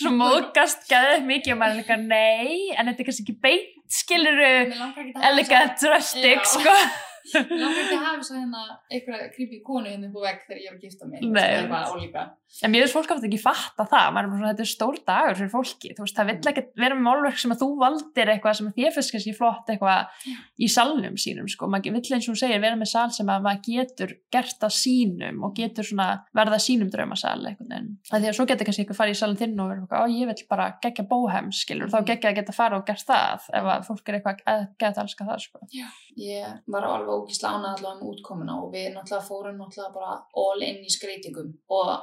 svo 0.00 0.14
móðgast 0.22 0.88
gæðið 0.90 1.26
mikið 1.32 1.56
og 1.56 1.60
maður 1.60 1.76
er 1.76 1.82
líka 1.82 1.98
nei, 2.00 2.72
en 2.72 2.88
þetta 2.90 3.04
er 3.04 3.10
kannski 3.10 3.26
ekki 3.26 3.38
beint 3.44 3.74
skiluru 3.96 4.48
að 4.48 5.28
elegant 5.30 5.84
rustic 5.92 6.48
sko 6.50 6.74
Langar 7.34 7.80
ekki 7.82 7.96
að 7.96 8.04
hafa 8.08 8.22
svo 8.26 8.36
hérna 8.38 8.62
einhverja 8.90 9.28
creepy 9.34 9.58
konu 9.66 9.90
hérna 9.90 10.06
upp 10.10 10.16
á 10.18 10.26
vegg 10.26 10.40
þegar 10.46 10.60
ég 10.62 10.68
er 10.70 10.76
að 10.76 10.84
gifta 10.86 11.04
mig. 11.10 11.20
Nei. 11.26 11.66
bara 11.70 11.92
ólíka. 11.92 12.22
En 12.62 12.70
mér 12.72 12.80
finnst 12.84 12.96
fólk 12.96 13.10
aftur 13.10 13.28
ekki 13.28 13.42
fatta 13.42 13.84
það. 13.90 14.06
Maður 14.14 14.26
er 14.26 14.30
bara 14.30 14.38
svona, 14.40 14.52
þetta 14.52 14.64
er 14.64 14.70
stór 14.70 14.96
dagur 15.06 15.36
fyrir 15.40 15.52
fólki 15.52 15.88
þú 15.96 16.02
veist, 16.04 16.16
það 16.16 16.26
vill 16.30 16.50
ekki 16.52 16.62
vera 16.78 16.94
með 16.96 17.04
málverk 17.06 17.38
sem 17.42 17.52
að 17.54 17.60
þú 17.62 17.68
valdir 17.80 18.28
eitthvað 18.32 18.56
sem 18.60 18.68
að 18.70 18.76
þér 18.78 18.92
finnst 18.96 19.12
kannski 19.16 19.34
flott 19.36 19.66
eitthvað 19.72 20.00
í 20.56 20.68
salnum 20.70 21.16
sínum 21.20 21.48
sko, 21.50 21.68
maður 21.72 21.96
vill 21.96 22.14
eins 22.16 22.28
og 22.30 22.38
segir 22.38 22.60
vera 22.62 22.78
með 22.78 22.90
sal 22.92 23.10
sem 23.14 23.28
að 23.32 23.44
maður 23.46 23.62
getur 23.66 24.10
gert 24.32 24.60
að 24.66 24.72
sínum 24.76 25.36
og 25.46 25.50
getur 25.58 25.84
svona 25.86 26.08
verða 26.36 26.58
sínum 26.62 26.90
draumasal 26.92 27.42
veginn, 27.46 27.90
af 28.10 28.16
því 28.20 28.28
að 28.30 28.36
svo 28.38 28.44
getur 28.48 28.66
kannski 28.68 28.82
eitthvað 28.84 29.00
farið 29.02 29.16
í 29.16 29.20
salin 29.20 29.40
þinn 29.40 29.60
og 29.60 29.66
verður 29.72 29.84
eitthvað, 29.86 30.02
ó 30.06 30.08
ég 36.16 36.46
ógislega 37.16 37.54
ánað 37.56 37.72
allavega 37.78 38.00
með 38.00 38.10
útkomuna 38.14 38.58
og 38.62 38.68
við 38.74 38.90
náttúrulega 38.94 39.28
fórum 39.30 39.56
náttúrulega 39.62 39.94
bara 39.94 40.12
all 40.44 40.62
in 40.62 40.84
í 40.84 40.92
skreitingum 40.92 41.54
og 41.70 41.96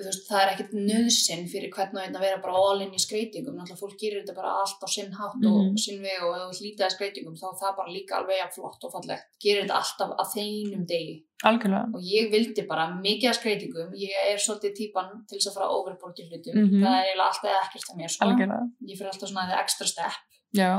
veist, 0.00 0.22
það 0.30 0.40
er 0.40 0.50
ekkert 0.54 0.72
nöðsinn 0.78 1.48
fyrir 1.50 1.72
hvern 1.74 1.96
og 1.98 2.02
einn 2.04 2.14
að 2.16 2.22
vera 2.24 2.38
bara 2.40 2.54
all 2.56 2.80
in 2.84 2.92
í 2.94 3.00
skreitingum 3.02 3.56
náttúrulega 3.58 3.80
fólk 3.82 3.96
gerir 4.00 4.22
þetta 4.22 4.36
bara 4.38 4.52
allt 4.62 4.80
á 4.86 4.88
sinn 4.88 5.10
hátt 5.18 5.34
Mhm. 5.42 5.50
og 5.74 5.78
sinn 5.82 6.00
veg 6.00 6.22
og 6.22 6.36
ef 6.36 6.44
þú 6.46 6.60
hlýtaði 6.60 6.94
skreitingum 6.94 7.34
þá 7.40 7.46
er 7.50 7.58
það 7.62 7.76
bara 7.80 7.94
líka 7.96 8.16
alveg 8.20 8.54
flott 8.54 8.84
og 8.86 8.92
fallegt. 8.94 9.26
Gerir 9.42 9.62
þetta 9.66 9.80
alltaf 9.82 10.10
að 10.22 10.30
þeinum 10.36 10.86
degi. 10.86 11.16
Algjörlega. 11.44 11.84
Og 11.94 12.00
ég 12.00 12.30
vildi 12.32 12.62
bara 12.68 12.86
mikið 13.02 13.28
að 13.30 13.38
skreitingum 13.40 13.92
ég 13.98 14.14
er 14.32 14.38
svolítið 14.38 14.72
típan 14.78 15.10
til 15.28 15.38
þess 15.38 15.50
að 15.50 15.54
fara 15.58 15.68
overbort 15.74 16.16
í 16.22 16.28
hlutum. 16.30 16.54
Mhm. 16.54 16.80
það 16.86 16.96
er 17.10 17.20
alltaf 17.26 17.52
ekkert 17.66 17.90
að 17.90 17.96
mér 18.00 18.10
sko. 18.10 18.24
algjörlega, 18.24 18.64
ég 18.88 18.96
fyrir 18.98 19.10
alltaf 19.12 19.28
svona 19.28 19.48
the 19.50 19.58
extra 19.60 19.86
step. 19.86 20.12
Já 20.54 20.70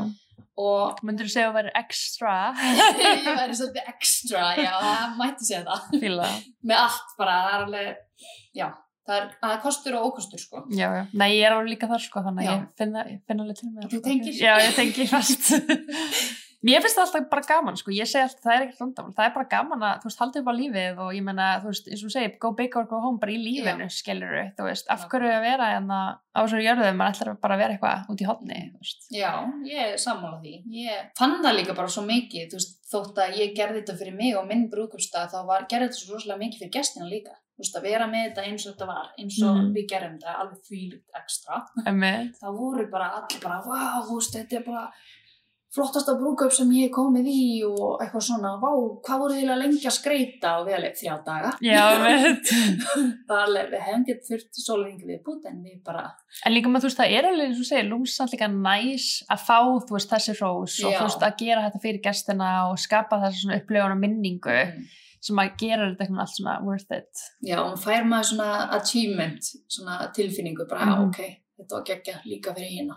og 0.60 1.00
myndir 1.08 1.30
þú 1.30 1.34
segja 1.34 1.50
að 1.50 1.58
vera 1.62 1.74
extra 1.80 2.36
ég 3.00 3.28
væri 3.28 3.58
svolítið 3.58 3.92
extra, 3.94 4.46
já, 4.60 4.72
það 4.84 5.18
mætti 5.22 5.48
segja 5.48 5.64
það 5.70 6.00
fíla 6.04 6.30
með 6.68 6.82
allt 6.84 7.18
bara, 7.20 7.38
það 7.46 7.54
er 7.56 7.66
alveg 7.66 8.28
já, 8.58 8.68
það 9.08 9.18
er, 9.18 9.32
það 9.40 9.56
er 9.56 9.64
kostur 9.64 9.98
og 9.98 10.12
ókostur 10.12 10.42
sko. 10.42 10.64
Já, 10.76 10.88
já. 11.00 11.02
Nei, 11.18 11.30
ég 11.38 11.48
er 11.48 11.56
alveg 11.56 11.74
líka 11.76 11.90
þar 11.92 12.04
sko, 12.04 12.24
þannig 12.28 12.48
að 12.48 12.54
ég 12.54 12.68
finna, 12.82 13.08
finna 13.28 13.46
alveg 13.46 13.60
til 13.62 13.72
það. 13.72 13.90
Þú 13.94 14.02
tengir? 14.06 14.38
Já, 14.38 14.54
ég 14.62 14.78
tengi 14.78 15.08
fast. 15.10 15.52
Mér 16.62 16.84
finnst 16.84 16.94
það 17.00 17.06
alltaf 17.08 17.24
bara 17.32 17.42
gaman, 17.50 17.78
sko, 17.80 17.90
ég 17.96 18.06
segi 18.06 18.22
alltaf, 18.22 18.42
það 18.44 18.54
er 18.54 18.64
ekkert 18.68 18.82
vandamál, 18.84 19.14
það 19.18 19.26
er 19.26 19.32
bara 19.34 19.48
gaman 19.50 19.86
að, 19.88 19.96
þú 20.04 20.10
veist, 20.12 20.20
haldið 20.22 20.42
upp 20.44 20.50
á 20.52 20.54
lífið 20.60 21.00
og 21.02 21.10
ég 21.18 21.24
menna, 21.26 21.48
þú 21.64 21.72
veist, 21.72 21.88
eins 21.90 22.04
og 22.04 22.06
þú 22.06 22.14
segir, 22.14 22.36
go 22.44 22.52
big 22.60 22.76
or 22.78 22.86
go 22.92 23.00
home 23.02 23.18
bara 23.24 23.34
í 23.34 23.40
lífinu, 23.42 23.88
skilur 23.90 24.36
þú 24.60 24.68
veist, 24.68 24.92
af 24.94 25.08
hverju 25.10 25.32
að 25.34 25.42
vera 25.48 25.70
en 25.80 25.90
að 25.98 26.12
á 26.22 26.40
þessari 26.46 26.68
jörðum, 26.68 27.00
maður 27.02 27.18
ætlar 27.18 27.40
bara 27.42 27.58
að 27.58 27.64
vera 27.64 27.76
eitthvað 27.80 28.14
út 28.14 28.22
í 28.22 28.30
hotni, 28.30 28.60
þú 28.76 28.84
veist. 28.86 29.10
já, 29.10 29.32
ég 29.72 29.82
er 29.96 29.98
sammála 30.06 30.38
því. 30.46 30.54
Ég 30.86 31.10
fann 31.18 31.38
það 31.42 31.58
líka 31.58 31.76
bara 31.82 31.88
svo 31.98 32.04
mikið 32.06 32.46
þú 32.54 32.60
veist, 32.62 32.78
þótt 32.94 33.22
að 33.26 33.38
ég 33.42 33.56
gerði 33.58 33.82
þetta 33.82 33.98
fyrir 33.98 34.18
mig 34.22 34.38
og 34.38 34.46
minn 34.48 34.68
brúðkupstað, 34.70 35.32
þá 35.34 35.40
var, 35.50 35.66
gerði 35.66 35.90
þetta 35.90 36.02
svo 36.04 36.14
rosalega 36.14 36.44
mikið 36.46 36.62
fyrir 36.62 36.76
gestina 36.78 37.10
líka, 37.10 37.34
að 37.62 37.84
vera 37.86 38.08
með 38.10 38.24
þetta 38.30 38.46
eins 38.48 38.64
og 38.68 38.74
þetta 38.76 38.88
var, 38.90 39.10
eins 39.18 39.42
og 39.46 39.58
Mhm. 39.58 39.74
við 39.76 39.88
gerðum 39.92 40.16
þetta 40.20 40.38
alveg 40.42 40.62
þvílíkt 40.70 41.10
ekstra. 41.22 41.60
Það 42.42 42.58
voru 42.58 42.86
bara 42.90 43.10
allir 43.18 43.42
bara, 43.44 43.60
veist, 44.10 44.34
þetta 44.36 44.56
er 44.58 44.64
bara 44.66 44.86
flottasta 45.72 46.14
brúköp 46.20 46.52
sem 46.52 46.72
ég 46.76 46.90
hef 46.90 46.96
komið 46.98 47.28
í 47.32 47.44
og 47.64 48.02
eitthvað 48.04 48.26
svona, 48.28 48.50
vá, 48.60 48.72
hvað 49.08 49.22
voru 49.22 49.38
þið 49.38 49.52
lengi 49.62 49.88
að 49.88 49.96
skreita 49.96 50.50
og 50.60 50.66
við 50.68 50.76
alveg 50.78 50.98
þrjá 51.00 51.14
daga? 51.26 51.52
Já, 51.64 51.86
alveg, 53.42 53.70
við 53.72 53.84
hefum 53.86 54.06
gett 54.10 54.26
þurft 54.28 54.60
sólaringi 54.66 55.08
við 55.08 55.22
bútt 55.26 55.46
en 55.50 55.62
við 55.64 55.78
bara, 55.88 56.06
En 56.46 56.54
líka 56.56 56.72
maður, 56.72 56.86
þú 56.86 56.90
veist, 56.92 57.00
það 57.02 57.16
er 57.18 57.30
alveg, 57.30 57.46
eins 57.52 57.62
og 57.64 57.70
segir, 57.70 57.88
lúmsamt 57.92 58.34
líka 58.36 58.50
næs 58.52 59.08
að 59.32 59.46
fá, 59.48 59.58
þú 59.88 59.98
veist, 59.98 60.12
þessi 60.12 60.36
hrós 60.40 60.80
og 60.84 60.96
þú 60.98 61.06
veist, 61.08 61.26
að 61.28 61.38
gera 61.46 61.66
þetta 61.68 61.84
fyrir 61.86 62.02
gestina 62.10 62.50
og 62.72 62.80
skapa 62.82 63.22
þessi 63.26 63.46
svona 63.46 63.62
upplifun 63.62 63.96
og 63.96 64.02
minningu 64.04 64.58
sem 65.22 65.38
að 65.38 65.52
gera 65.62 65.88
þetta 65.92 66.04
eitthvað 66.08 66.22
allt 66.24 66.36
svona 66.36 66.54
worth 66.66 66.96
it. 66.98 67.26
já, 67.46 67.60
og 67.62 67.76
fær 67.80 68.08
maður 68.10 68.30
svona 68.32 68.52
achievement, 68.80 69.52
svona 69.70 70.00
tilfinningu, 70.16 70.66
bara, 70.68 70.86
Mhm. 70.86 71.10
ok 71.10 71.41
þetta 71.62 71.78
var 71.78 71.84
geggja 71.88 72.16
líka 72.26 72.54
fyrir 72.58 72.72
hérna. 72.74 72.96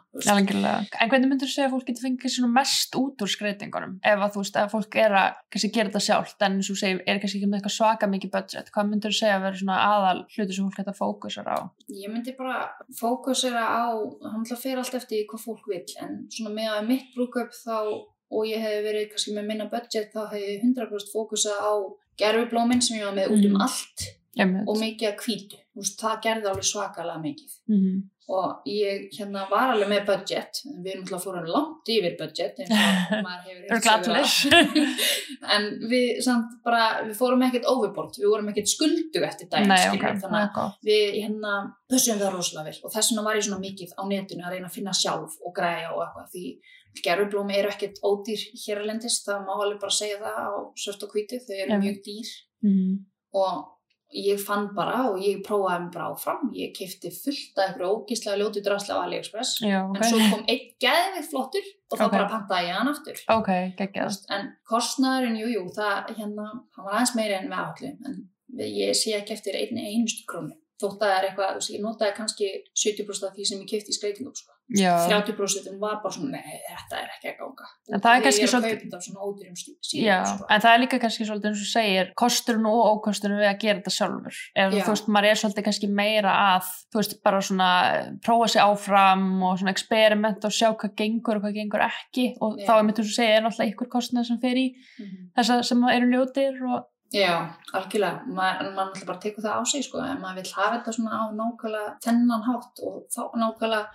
En 1.00 1.10
hvernig 1.12 1.28
myndur 1.30 1.48
þú 1.48 1.52
segja 1.52 1.68
að 1.68 1.74
fólk 1.74 1.86
getur 1.90 2.06
fengið 2.06 2.48
mest 2.54 2.96
út 2.98 3.24
úr 3.24 3.30
skreitingunum? 3.30 3.98
Ef 4.02 4.22
að 4.24 4.38
veist, 4.38 4.56
ef 4.56 4.72
fólk 4.72 4.96
er 4.96 5.16
að 5.20 5.38
kannski 5.52 5.70
gera 5.74 5.90
þetta 5.90 6.02
sjálft, 6.06 6.44
en 6.46 6.58
segir, 6.62 7.02
er 7.06 7.20
kannski 7.22 7.40
ekki 7.40 7.50
með 7.52 7.68
svaka 7.74 8.08
mikið 8.10 8.32
budget, 8.34 8.70
hvað 8.74 8.88
myndur 8.90 9.12
þú 9.14 9.18
segja 9.20 9.36
að 9.38 9.44
vera 9.46 9.60
svona 9.60 9.78
aðal 9.90 10.18
hluti 10.34 10.56
sem 10.56 10.68
fólk 10.68 10.78
geta 10.80 10.96
fókusar 10.98 11.50
á? 11.52 11.58
Ég 11.92 12.12
myndi 12.12 12.36
bara 12.38 12.58
fókusera 13.00 13.64
á, 13.64 13.84
hann 14.32 14.44
ætla 14.44 14.56
að 14.56 14.64
fyrir 14.64 14.82
allt 14.82 14.94
eftir 15.00 15.26
hvað 15.30 15.44
fólk 15.44 15.68
vill, 15.68 15.84
en 16.00 16.18
svona 16.32 16.54
með 16.56 16.70
að 16.78 16.88
mitt 16.88 17.10
brúköp 17.14 17.52
þá, 17.52 17.76
og 18.34 18.46
ég 18.48 18.62
hef 18.64 18.80
verið 18.86 19.10
kannski 19.12 19.34
með 19.36 19.46
minna 19.50 19.68
budget, 19.70 20.10
þá 20.14 20.30
hef 20.32 20.40
ég 20.40 20.64
100% 20.64 21.12
fókusa 21.12 21.52
á 21.60 21.72
gerfublómin 22.18 22.82
sem 22.82 22.98
ég 22.98 23.04
var 23.06 23.14
með 23.16 23.34
út 23.34 23.44
um 23.44 23.52
Mhm. 23.54 23.60
allt 23.66 24.08
Einmitt. 24.38 24.68
og 24.68 24.76
mikið 24.78 25.08
að 25.10 25.20
hvítu. 25.24 25.56
Veist, 25.74 25.96
það 25.98 26.20
gerði 26.22 26.50
alveg 26.50 26.66
svakalega 26.68 27.22
mikið. 27.22 27.54
Mhm. 27.70 28.02
Og 28.24 28.62
ég 28.64 29.10
hérna 29.12 29.42
var 29.50 29.74
alveg 29.74 29.90
með 29.90 30.06
budget, 30.08 30.60
við 30.64 30.86
erum 30.94 31.02
alltaf 31.04 31.24
fórum 31.26 31.44
langt 31.44 31.90
yfir 31.92 32.14
budget, 32.16 32.62
eins 32.62 32.70
og 32.72 33.18
maður 33.26 33.50
hefur 33.50 33.74
en 35.56 35.66
við 35.90 36.22
samt 36.24 36.54
bara, 36.64 36.86
við 37.04 37.18
fórum 37.18 37.44
ekkert 37.44 37.68
overboard, 37.68 38.16
við 38.16 38.30
vorum 38.32 38.48
ekkert 38.54 38.72
skuldug 38.72 39.26
eftir 39.28 39.50
daginn, 39.52 39.68
Nei, 39.68 39.82
skilur 39.82 39.98
ok, 39.98 40.06
við, 40.06 40.22
það 40.22 40.24
þannig 40.24 40.62
að 40.62 40.88
við 40.88 41.18
hérna 41.18 41.58
pössum 41.92 42.22
það 42.22 42.38
rosalega 42.38 42.70
vel. 42.70 42.80
Og 42.80 42.96
þess 42.96 43.12
vegna 43.12 43.26
var 43.28 43.36
ég 43.36 43.46
svona 43.50 43.64
mikið 43.66 43.92
á 43.92 44.02
netinu 44.14 44.46
að 44.46 44.56
reyna 44.56 44.70
að 44.70 44.78
finna 44.78 44.96
sjálf 45.02 45.36
og 45.44 45.56
græja 45.60 45.92
og 45.92 46.02
eitthvað. 46.06 46.32
Því 46.32 47.04
gerfublómi 47.04 47.58
eru 47.58 47.74
ekkert 47.74 48.00
ódýr 48.06 48.48
hér 48.64 48.80
að 48.80 48.88
lendist, 48.94 49.28
það 49.28 49.44
má 49.44 49.54
alveg 49.58 49.84
bara 49.84 49.98
segja 50.00 50.22
það 50.24 50.40
á 50.48 50.52
svört 50.80 51.04
og 51.04 51.12
hvítu, 51.12 51.44
þau 51.44 51.56
eru 51.58 51.82
mjög 51.84 52.00
dýr. 52.08 52.34
Mhm. 52.64 52.92
og 53.34 53.73
ég 54.14 54.38
fann 54.40 54.68
bara 54.76 55.00
og 55.10 55.18
ég 55.22 55.40
prófaði 55.46 55.84
mig 55.84 55.92
bara 55.94 56.08
áfram, 56.14 56.50
ég 56.54 56.72
kefti 56.76 57.10
fullt 57.10 57.58
af 57.58 57.64
eitthvað 57.72 57.94
ógíslega 57.96 58.38
ljótu 58.40 58.62
drasla 58.62 58.94
á 58.94 59.04
AliExpress 59.08 59.56
Já, 59.64 59.80
ok. 59.90 59.96
en 59.98 60.04
svo 60.10 60.18
kom 60.30 60.44
einn 60.48 60.68
geðvið 60.84 61.28
flottur 61.32 61.66
og 61.90 61.98
þá 61.98 62.04
Ok. 62.06 62.12
bara 62.14 62.28
pantaði 62.30 62.68
ég 62.70 62.78
hann 62.78 62.92
aftur 62.92 63.22
Ok, 63.36 63.50
Þú 63.50 63.76
geggjað. 63.82 64.08
veist, 64.10 64.26
en 64.30 64.48
kostnaðurinn, 64.70 65.38
jú, 65.42 65.48
jú, 65.56 65.64
það 65.74 66.14
hérna, 66.18 66.46
hann 66.76 66.84
var 66.86 66.94
aðeins 67.00 67.14
meiri 67.18 67.34
en 67.40 67.50
við 67.50 67.58
áhullum 67.64 67.98
en 68.06 68.20
ég 68.70 68.94
sé 68.94 69.16
ekki 69.18 69.34
eftir 69.34 69.58
einni 69.58 69.82
einustu 69.90 70.22
krónu 70.30 70.54
þótt 70.80 71.00
að 71.02 71.08
það 71.08 71.16
er 71.18 71.28
eitthvað, 71.28 71.70
ég 71.74 71.82
notaði 71.82 72.14
kannski 72.16 72.48
70% 72.74 73.28
af 73.28 73.34
því 73.36 73.44
sem 73.50 73.60
ég 73.62 73.68
kefti 73.70 73.90
í 73.94 73.98
skreitingum 73.98 74.34
sko. 74.34 74.53
Já. 74.72 74.94
30% 75.10 75.78
var 75.78 75.98
bara 76.02 76.10
svona, 76.14 76.30
nei, 76.40 76.54
þetta 76.64 76.96
er 77.02 77.08
ekki 77.12 77.28
að 77.34 77.38
ganga 77.38 77.66
En 77.92 78.00
það 78.00 78.14
er 78.14 78.16
Og 78.16 78.24
kannski 78.24 78.44
að 78.44 78.52
svolítið- 78.54 78.80
sko. 80.24 80.46
en 80.50 80.60
það 80.64 80.74
er 80.74 80.80
líka 80.80 80.98
kannski 81.02 81.26
svolítið 81.28 81.48
eins 81.50 81.60
og 81.60 81.68
segir 81.68 82.12
kosturinn 82.16 82.66
og 82.66 82.80
ókosturinn 82.94 83.38
við 83.42 83.48
að 83.50 83.58
gera 83.60 83.78
þetta 83.80 83.92
sjálfur 83.98 84.36
Já. 84.56 84.84
þú 84.86 84.88
veist, 84.94 85.06
maður 85.12 85.28
er 85.30 85.36
svolítið 85.42 85.64
kannski 85.68 85.88
meira 85.92 86.32
að 86.32 86.62
þú 86.94 86.96
veist, 87.02 87.22
bara 87.22 87.40
svona 87.44 87.68
prófa 88.24 88.48
sig 88.48 88.62
áfram 88.62 89.42
og 89.44 89.58
svona 89.60 89.70
experiment 89.76 90.44
og 90.44 90.50
sjá 90.50 90.72
hvað 90.74 90.96
gengur 90.96 91.36
og 91.36 91.42
hvað 91.44 91.54
gengur 91.60 91.84
ekki 91.84 92.26
og 92.40 92.56
Já. 92.58 92.64
þá 92.66 92.72
er 92.78 92.82
mitt 92.88 92.96
þú 92.96 93.04
segir 93.04 93.36
er 93.36 93.42
náttúrulega 93.44 93.74
ykkur 93.76 93.88
kostnað 93.92 94.24
sem 94.26 94.38
fer 94.40 94.56
í 94.56 94.66
Mhm. 94.98 95.30
þessa 95.36 95.62
sem 95.62 95.84
eru 95.84 96.06
ljótir 96.08 96.56
og 96.72 96.86
Já, 97.14 97.52
algjörlega, 97.72 98.26
maður 98.26 98.74
man 98.74 98.88
alltaf 98.88 99.06
bara 99.06 99.18
tekur 99.20 99.44
það 99.44 99.60
á 99.60 99.64
sig 99.66 99.84
sko, 99.84 100.00
en 100.02 100.18
maður 100.18 100.34
vil 100.42 100.52
hafa 100.56 100.80
þetta 100.82 100.92
svona 100.96 101.12
á 101.14 101.24
nákvæmlega 101.30 102.00
þennan 102.02 102.42
hátt 102.42 102.80
og 102.82 103.06
þá 103.12 103.30
nákvæmlega 103.38 103.86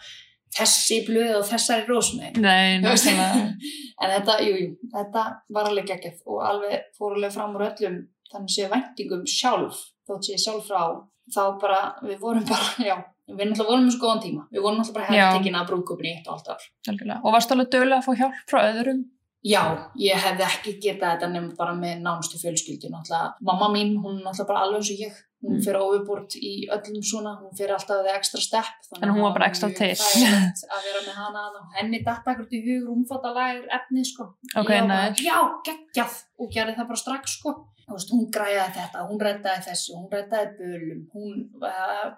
þessi 0.57 1.03
blöð 1.07 1.35
og 1.39 1.45
þessari 1.49 1.85
rósmeg 1.89 2.39
nei, 2.41 2.79
en 4.01 4.13
þetta, 4.15 4.39
jú, 4.45 4.55
jú, 4.55 4.71
þetta 4.95 5.25
var 5.55 5.69
alveg 5.69 5.91
geggjað 5.91 6.25
og 6.25 6.41
alveg 6.49 6.89
fór 6.97 7.17
alveg 7.17 7.35
fram 7.35 7.55
úr 7.57 7.67
öllum 7.69 8.01
þannig 8.31 8.55
séu 8.55 8.71
væntingum 8.71 9.23
sjálf 9.29 9.85
þótt 10.09 10.29
sé 10.29 10.41
sjálf 10.41 10.67
frá 10.69 10.83
þá 11.29 11.43
bara, 11.61 11.79
við 12.05 12.19
vorum 12.23 12.45
bara, 12.49 12.73
já 12.89 12.97
við 13.29 13.51
náttúrulega 13.51 13.69
vorum 13.69 13.85
með 13.85 13.93
svo 13.93 14.01
góðan 14.03 14.21
tíma, 14.23 14.43
við 14.49 14.65
vorum 14.65 14.81
náttúrulega 14.81 15.13
bara 15.13 15.37
tekinn 15.37 15.57
að 15.59 15.69
brúkupin 15.69 16.09
í 16.09 16.13
eitt 16.15 16.27
og 16.29 16.37
allt 16.37 16.51
algjörlega. 16.89 17.21
og 17.21 17.35
varstu 17.35 17.55
alveg 17.55 17.71
dögulega 17.75 18.01
að 18.01 18.07
fá 18.07 18.21
hjálp 18.23 18.39
frá 18.49 18.59
öðrum? 18.71 19.03
Já, 19.45 19.61
ég 19.95 20.19
hefði 20.19 20.45
ekki 20.49 20.73
getað 20.83 21.13
þetta 21.13 21.29
nefnum 21.31 21.51
bara 21.59 21.75
með 21.77 22.01
nánustu 22.03 22.39
náttúrulega, 22.41 23.19
mamma 23.45 23.69
mín, 23.75 23.93
hún 24.01 24.17
er 24.17 24.25
náttúrulega 24.25 24.49
bara 24.49 24.63
alveg 24.65 24.81
eins 24.81 24.91
og 24.95 25.03
ég 25.05 25.21
hún 25.39 25.55
Mm. 25.55 25.61
fyrir 25.63 25.79
overbort 25.79 26.35
í 26.35 26.67
öllum 26.67 27.03
svona 27.05 27.31
hún 27.39 27.53
fyrir 27.55 27.71
alltaf 27.71 28.01
það 28.03 28.17
ekstra 28.17 28.41
stepp 28.43 28.81
þannig 28.89 29.03
En 29.03 29.09
hún 29.13 29.19
að 29.19 29.23
var 29.23 29.33
bara 29.37 29.47
mjög 29.47 29.77
til. 29.77 29.93
að 30.75 30.81
vera 30.89 31.01
með 31.07 31.15
hana 31.15 31.43
og 31.47 31.77
henni 31.77 32.03
datt 32.03 32.27
akkur 32.27 32.49
til 32.49 32.61
hug 32.67 32.89
rúmfattalægir 32.89 33.67
efni 33.79 34.03
sko. 34.05 34.23
Ok, 34.55 34.69
Ég 34.69 34.81
var 34.81 34.87
bara, 34.87 35.13
já, 35.15 35.37
geggjað. 35.69 36.17
Og 36.39 36.51
gerði 36.51 36.75
það 36.75 36.87
bara 36.91 37.03
strax 37.05 37.37
sko 37.39 37.55
veist, 37.95 38.11
hún 38.13 38.25
græjaði 38.35 38.73
þetta, 38.79 39.05
hún 39.09 39.21
reddaði 39.27 39.63
þessu 39.69 39.95
hún 39.97 40.09
reddaði 40.11 40.51
bölum 40.59 40.99
hún, 41.13 41.47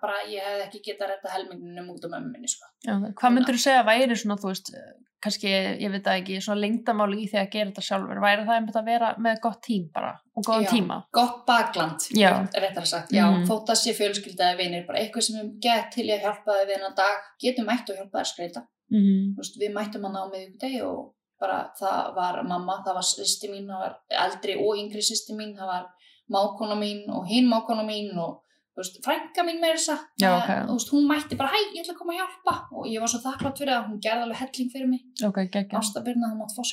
bara, 0.02 0.18
ég 0.30 0.44
hefði 0.48 0.66
ekki 0.68 0.82
getað 0.90 1.14
redda 1.14 1.36
helmingunum 1.36 1.94
út 1.94 2.06
á 2.06 2.10
mömmu 2.16 2.32
minni 2.34 2.48
sko 2.52 2.66
Já, 2.88 2.98
hvað 3.22 3.36
myndur 3.38 3.56
þú 3.60 3.64
segja 3.68 3.84
að 3.84 3.90
væri 3.92 4.18
svona, 4.20 4.38
þú 4.42 4.52
veist, 4.52 4.74
kannski, 5.22 5.50
ég 5.84 5.92
veit 5.94 6.02
það 6.08 6.20
ekki, 6.24 6.40
svona 6.42 6.62
lengdamáli 6.64 7.20
í 7.22 7.28
því 7.30 7.38
að 7.44 7.50
gera 7.54 7.70
þetta 7.70 7.84
sjálfur, 7.86 8.22
væri 8.24 8.46
það 8.48 8.56
einmitt 8.58 8.80
að 8.82 8.88
vera 8.90 9.10
með 9.22 9.40
gott 9.44 9.62
tím 9.68 9.84
bara 9.94 10.12
og 10.34 10.44
góðan 10.48 10.66
Já. 10.66 10.72
tíma? 10.74 10.98
gott 11.14 11.46
bakland, 11.46 12.08
réttar 12.58 12.88
sagt 12.90 13.14
já, 13.14 13.26
Mhm. 13.30 13.46
þótt 13.46 13.70
að 13.70 13.82
sé 13.84 13.94
fjölskyldaði 14.00 14.58
vinir 14.58 14.88
bara 14.88 15.00
eitthvað 15.00 15.22
sem 15.28 15.38
er 15.44 15.52
gett 15.62 15.92
til 15.94 16.08
að 16.10 16.24
hjálpa 16.26 16.58
þið 16.58 16.66
við 16.72 16.76
hennar 16.80 16.96
dag 16.98 17.18
getum 17.40 17.66
mætt 17.70 17.90
og 17.94 17.96
hjálpa 18.02 18.20
að 18.24 18.32
skreita 18.34 18.66
Mm 18.92 19.36
veist, 19.38 19.56
við 19.62 19.72
mættum 19.72 20.04
hann 20.04 20.18
á 20.20 20.26
miðvikudegi 20.28 20.82
og 20.84 21.14
bara 21.42 21.58
það 21.80 22.14
var 22.18 22.40
mamma, 22.48 22.78
það 22.86 23.00
var 23.00 23.08
sýsti 23.08 23.50
mín, 23.52 23.68
það 23.72 23.84
var 23.86 23.98
eldri 24.28 24.60
og 24.62 24.78
yngri 24.78 25.04
sýsti 25.06 25.36
mín, 25.38 25.56
það 25.58 25.74
var 25.74 25.90
mákona 26.32 26.78
mín 26.80 27.04
og 27.12 27.28
hinn 27.30 27.50
mákona 27.52 27.84
mín 27.88 28.14
og 28.22 28.40
veist, 28.78 29.00
frænka 29.04 29.44
mín 29.46 29.60
með 29.62 29.76
þessa 29.76 29.98
Já, 30.22 30.30
ok. 30.38 30.52
þú 30.70 30.76
veist, 30.78 30.92
hún 30.94 31.08
mætti 31.10 31.38
bara, 31.40 31.52
hæ, 31.52 31.60
ég 31.76 31.82
ætla 31.84 31.96
að 31.96 32.00
koma 32.00 32.16
að 32.16 32.22
hjálpa 32.22 32.56
og 32.78 32.88
ég 32.90 33.04
var 33.04 33.12
svo 33.12 33.22
þakklátt 33.26 33.62
fyrir 33.62 33.74
það, 33.74 33.88
hún 33.90 34.02
gerði 34.06 34.26
alveg 34.28 34.42
helling 34.42 34.72
fyrir 34.72 34.92
mig, 34.92 35.04
Ok, 35.28 35.40
geggja. 35.54 35.82
Ásta 35.82 36.04
Birna, 36.06 36.32
það 36.32 36.40
mátt 36.40 36.56
fá 36.56 36.64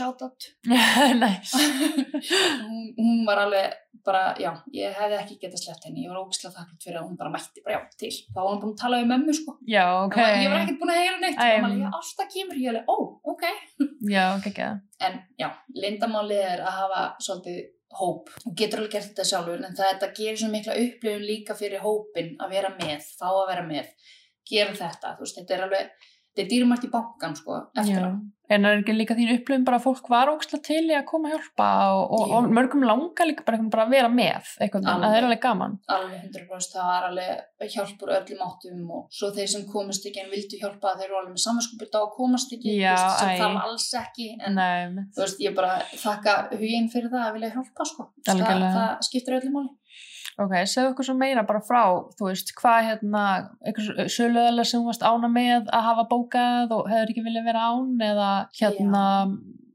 Næs. 1.18 1.54
hún, 2.68 2.84
hún 3.00 3.24
var 3.26 3.42
alveg 3.46 3.76
bara, 4.08 4.24
já, 4.40 4.50
ég 4.74 4.96
hefði 4.98 5.18
ekki 5.20 5.38
getað 5.44 5.62
sleppt 5.62 5.86
henni, 5.88 6.04
ég 6.06 6.12
var 6.12 6.20
ógislega 6.24 6.54
þakklátt 6.56 6.86
fyrir 6.88 7.00
að 7.00 7.06
hún 7.06 7.16
bara 7.20 7.32
mætti 7.34 7.64
bara, 7.64 7.78
já, 7.78 7.96
til, 8.00 8.12
þá 8.32 8.38
var 8.40 8.50
hún 8.50 8.60
búin 8.64 8.74
að 8.74 8.82
tala 8.82 9.00
um 9.04 9.10
mömmu, 9.12 9.36
sko. 9.38 9.56
Já, 9.68 9.84
ok. 10.02 10.18
okay. 10.18 10.42
ég 10.42 10.52
var 10.52 10.64
ekkert 10.64 10.82
búin 10.82 10.92
að 10.94 11.00
heyra 11.02 11.22
neitt, 11.22 11.38
Æ, 11.38 11.48
og 11.48 11.64
maður, 11.64 11.80
já, 11.84 11.88
Ásta 12.00 12.28
kemur, 12.34 12.60
ég 12.62 12.72
alveg, 12.72 12.92
ó, 12.92 12.96
ok. 13.34 13.48
Já, 14.16 14.24
geggja. 14.44 14.68
en 15.04 15.18
já, 15.40 15.48
lindamálið 15.74 16.44
er 16.52 16.62
að 16.66 16.78
hafa 16.82 17.02
svolítið 17.22 17.58
hóp. 17.98 18.30
Og 18.44 18.54
getur 18.58 18.82
alveg 18.82 18.94
gert 18.94 19.10
þetta 19.10 19.26
sjálfur 19.26 19.64
en 19.64 19.76
það 19.76 19.92
þetta 19.94 20.08
gerir 20.18 20.40
svo 20.40 20.50
mikla 20.52 20.76
upplifun 20.82 21.26
líka 21.26 21.56
fyrir 21.58 21.82
hópin 21.82 22.34
að 22.42 22.54
vera 22.54 22.70
með, 22.76 23.06
fá 23.18 23.28
að 23.30 23.48
vera 23.50 23.64
með 23.66 23.90
gera 24.48 24.76
þetta, 24.76 25.14
þú 25.16 25.26
veist, 25.26 25.40
þetta 25.40 25.56
er 25.56 25.64
alveg 25.66 26.08
þetta 26.38 26.46
er 26.46 26.50
dýrmært 26.54 26.84
í 26.86 26.90
bankan, 26.92 27.38
sko 27.38 27.62
eftir 27.74 28.04
á, 28.06 28.10
En 28.48 28.64
er 28.64 28.78
ekki 28.78 28.94
líka 28.96 29.12
þín 29.12 29.34
upplifin 29.34 29.64
bara 29.66 29.76
að 29.76 29.84
fólk 29.84 30.06
var 30.08 30.30
ógslag 30.32 30.62
til 30.64 30.80
í 30.88 30.94
að 30.96 31.02
koma 31.10 31.28
að 31.28 31.34
hjálpa 31.34 31.66
og, 31.92 32.14
og, 32.16 32.30
og 32.32 32.46
mörgum 32.56 32.84
langar 32.88 33.28
líka 33.28 33.44
bara, 33.44 33.58
bara 33.68 33.84
að 33.84 33.92
vera 33.92 34.08
með 34.08 34.46
eitthvað, 34.56 34.86
Alveg. 34.88 34.94
að 34.94 35.02
það 35.04 35.16
er 35.18 35.26
alveg. 35.26 35.40
gaman. 35.42 35.74
alveg 35.92 36.22
100% 36.30 36.76
það 36.78 36.86
var 36.88 37.06
alveg 37.10 37.74
hjálpur 37.74 38.14
öllum 38.16 38.46
áttum 38.46 38.94
og 38.96 39.18
svo 39.18 39.30
þeir 39.36 39.52
sem 39.52 39.66
komast 39.68 40.08
ekki 40.08 40.22
en 40.24 40.32
vildu 40.32 40.62
hjálpa 40.62 40.94
þeir 40.94 41.10
eru 41.10 41.18
alveg 41.20 41.34
með 41.34 41.44
samanskupið 41.44 41.92
á 41.92 42.00
að 42.00 42.08
komast 42.16 42.56
ekki 42.56 42.78
Já, 42.78 42.94
veist, 42.94 43.20
sem 43.20 43.34
æ. 43.34 43.36
þarf 43.42 43.60
alls 43.66 43.88
ekki 44.00 44.30
en 44.48 44.62
veist, 45.18 45.44
ég 45.44 45.58
bara 45.60 45.74
þakka 45.92 46.38
huginn 46.54 46.88
fyrir 46.94 47.12
það 47.12 47.26
að 47.26 47.36
vilja 47.36 47.52
hjálpa, 47.58 47.90
sko. 47.92 48.08
Það, 48.24 48.46
það 48.48 49.08
skiptir 49.10 49.40
öllum 49.42 49.60
máli 49.60 49.76
ok, 50.38 50.54
segðu 50.70 50.92
okkur 50.92 51.08
svo 51.08 51.14
meira 51.18 51.44
bara 51.46 51.62
frá, 51.64 51.82
þú 52.18 52.30
veist, 52.30 52.54
hvað 52.58 52.80
hérna, 52.92 53.22
eitthvað 53.66 54.10
söluðalega 54.14 54.70
sem 54.70 54.80
þú 54.80 54.90
varst 54.90 55.06
ána 55.06 55.30
með 55.32 55.70
að 55.74 55.86
hafa 55.88 56.04
bókað 56.10 56.74
og 56.76 56.90
hefur 56.90 57.12
ekki 57.14 57.24
viljað 57.26 57.48
vera 57.50 57.70
án 57.72 58.04
eða 58.08 58.28
hérna, 58.60 59.04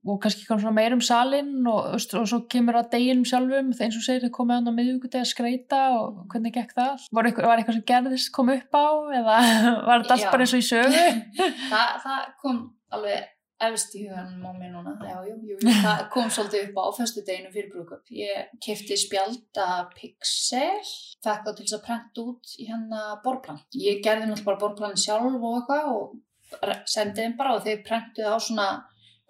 og 0.03 0.19
kannski 0.23 0.47
kom 0.47 0.59
svona 0.59 0.75
meira 0.75 0.97
um 0.97 1.03
salinn 1.03 1.67
og, 1.67 1.93
veist, 1.95 2.15
og 2.19 2.25
svo 2.29 2.41
kemur 2.51 2.79
að 2.79 2.89
deginum 2.95 3.27
sjálfum, 3.27 3.71
eins 3.75 3.99
og 3.99 4.05
segir 4.07 4.25
þau 4.25 4.35
komið 4.39 4.59
hann 4.59 4.71
á 4.71 4.77
miðvíkudegi 4.79 5.23
að 5.23 5.29
skreita 5.31 5.83
og 5.99 6.23
hvernig 6.31 6.55
gekk 6.55 6.75
það? 6.79 7.07
Var 7.11 7.29
eitthvað, 7.29 7.49
var 7.51 7.61
eitthvað 7.61 7.79
sem 7.79 7.87
gerðist 7.93 8.33
kom 8.35 8.51
upp 8.55 8.79
á 8.79 8.87
eða 9.19 9.37
var 9.87 10.03
þetta 10.03 10.17
allt 10.17 10.27
Já. 10.27 10.31
bara 10.31 10.47
eins 10.47 10.55
og 10.55 10.63
í 10.63 10.67
sögu? 10.71 11.05
það, 11.73 11.95
það 12.07 12.27
kom 12.43 12.59
alveg 12.93 13.32
efst 13.67 13.95
í 13.97 14.03
huganum 14.07 14.43
á 14.45 14.51
mér 14.57 14.71
núna. 14.73 14.93
Já, 15.07 15.17
jú, 15.29 15.35
jú, 15.51 15.57
það 15.83 16.03
kom 16.13 16.29
svolítið 16.33 16.67
upp 16.69 16.77
á 16.81 16.85
föstu 16.97 17.23
deginu 17.27 17.51
fyrir 17.53 17.69
brúkup 17.73 18.11
ég 18.17 18.51
kefti 18.65 18.97
spjald 18.99 19.61
að 19.63 19.83
Pixel 19.97 20.83
fekk 21.23 21.45
það 21.47 21.55
til 21.57 21.65
þess 21.65 21.77
að 21.79 21.85
prenta 21.87 22.25
út 22.27 22.53
í 22.59 22.67
hérna 22.69 23.01
borplan 23.23 23.61
ég 23.79 24.01
gerði 24.05 24.27
náttúrulega 24.31 24.49
bara 24.51 24.61
borplanin 24.65 25.03
sjálf 25.05 25.37
og 25.39 25.59
eitthvað 25.61 25.91
og 25.93 26.63
re- 26.69 26.81
sendi 26.95 27.21
þeim 27.21 27.37
bara 27.39 27.55
og 27.57 27.63
þeir 27.67 27.83
prentuði 27.87 28.29
á 28.29 28.37
svona 28.39 28.67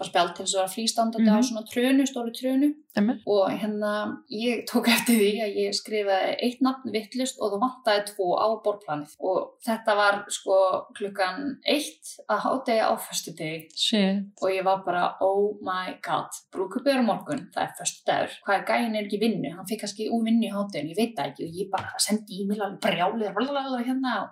bara 0.04 0.10
spjald 0.12 0.36
til 0.36 0.46
þess 0.46 0.56
að 0.56 0.62
vera 0.62 0.74
flýstandandi 0.76 1.30
á 1.32 1.38
Mhm. 1.40 1.48
svona 1.48 1.64
trönu, 1.72 2.04
stóru 2.10 2.32
trönu 2.36 2.70
Einmitt. 2.96 3.22
og 3.26 3.50
hérna 3.50 3.92
ég 4.30 4.66
tók 4.70 4.86
eftir 4.96 5.16
því 5.18 5.32
að 5.46 5.56
ég 5.64 5.74
skrifaði 5.74 6.36
eitt 6.44 6.62
nafn 6.62 6.92
vittlust 6.94 7.40
og 7.42 7.54
það 7.54 7.64
vantaði 7.64 8.04
tvo 8.12 8.28
á 8.38 8.48
borplanið 8.66 9.16
og 9.20 9.54
þetta 9.66 9.96
var 9.96 10.26
sko 10.30 10.58
klukkan 10.94 11.58
eitt 11.66 12.20
að 12.30 12.44
hádegi 12.46 12.84
á 12.84 12.92
föstu 13.00 13.32
degi 13.34 13.68
Shit. 13.76 14.26
og 14.44 14.50
ég 14.52 14.64
var 14.64 14.84
bara 14.86 15.16
oh 15.22 15.56
my 15.62 15.96
god, 16.04 16.30
brúkupið 16.52 17.00
á 17.00 17.04
morgun 17.08 17.48
það 17.56 17.64
er 17.64 17.74
föstu 17.80 18.04
dagur, 18.06 18.30
hvað 18.46 18.60
er 18.60 18.66
gæin 18.68 18.96
er 18.96 19.04
ekki 19.08 19.20
vinnu 19.24 19.56
hann 19.56 19.66
fikk 19.66 19.82
kannski 19.82 20.10
úr 20.12 20.24
vinnu 20.28 20.46
í 20.50 20.54
hádegin, 20.54 20.90
ég 20.92 20.98
veit 20.98 21.16
það 21.16 21.32
ekki 21.32 21.48
og 21.48 21.56
ég 21.64 21.72
bara 21.72 21.94
sendi 21.98 22.42
e-mail 22.44 22.62
alveg 22.62 22.80
brjálið 22.84 23.34
blablabla 23.34 23.84
hérna 23.88 24.24
og 24.24 24.30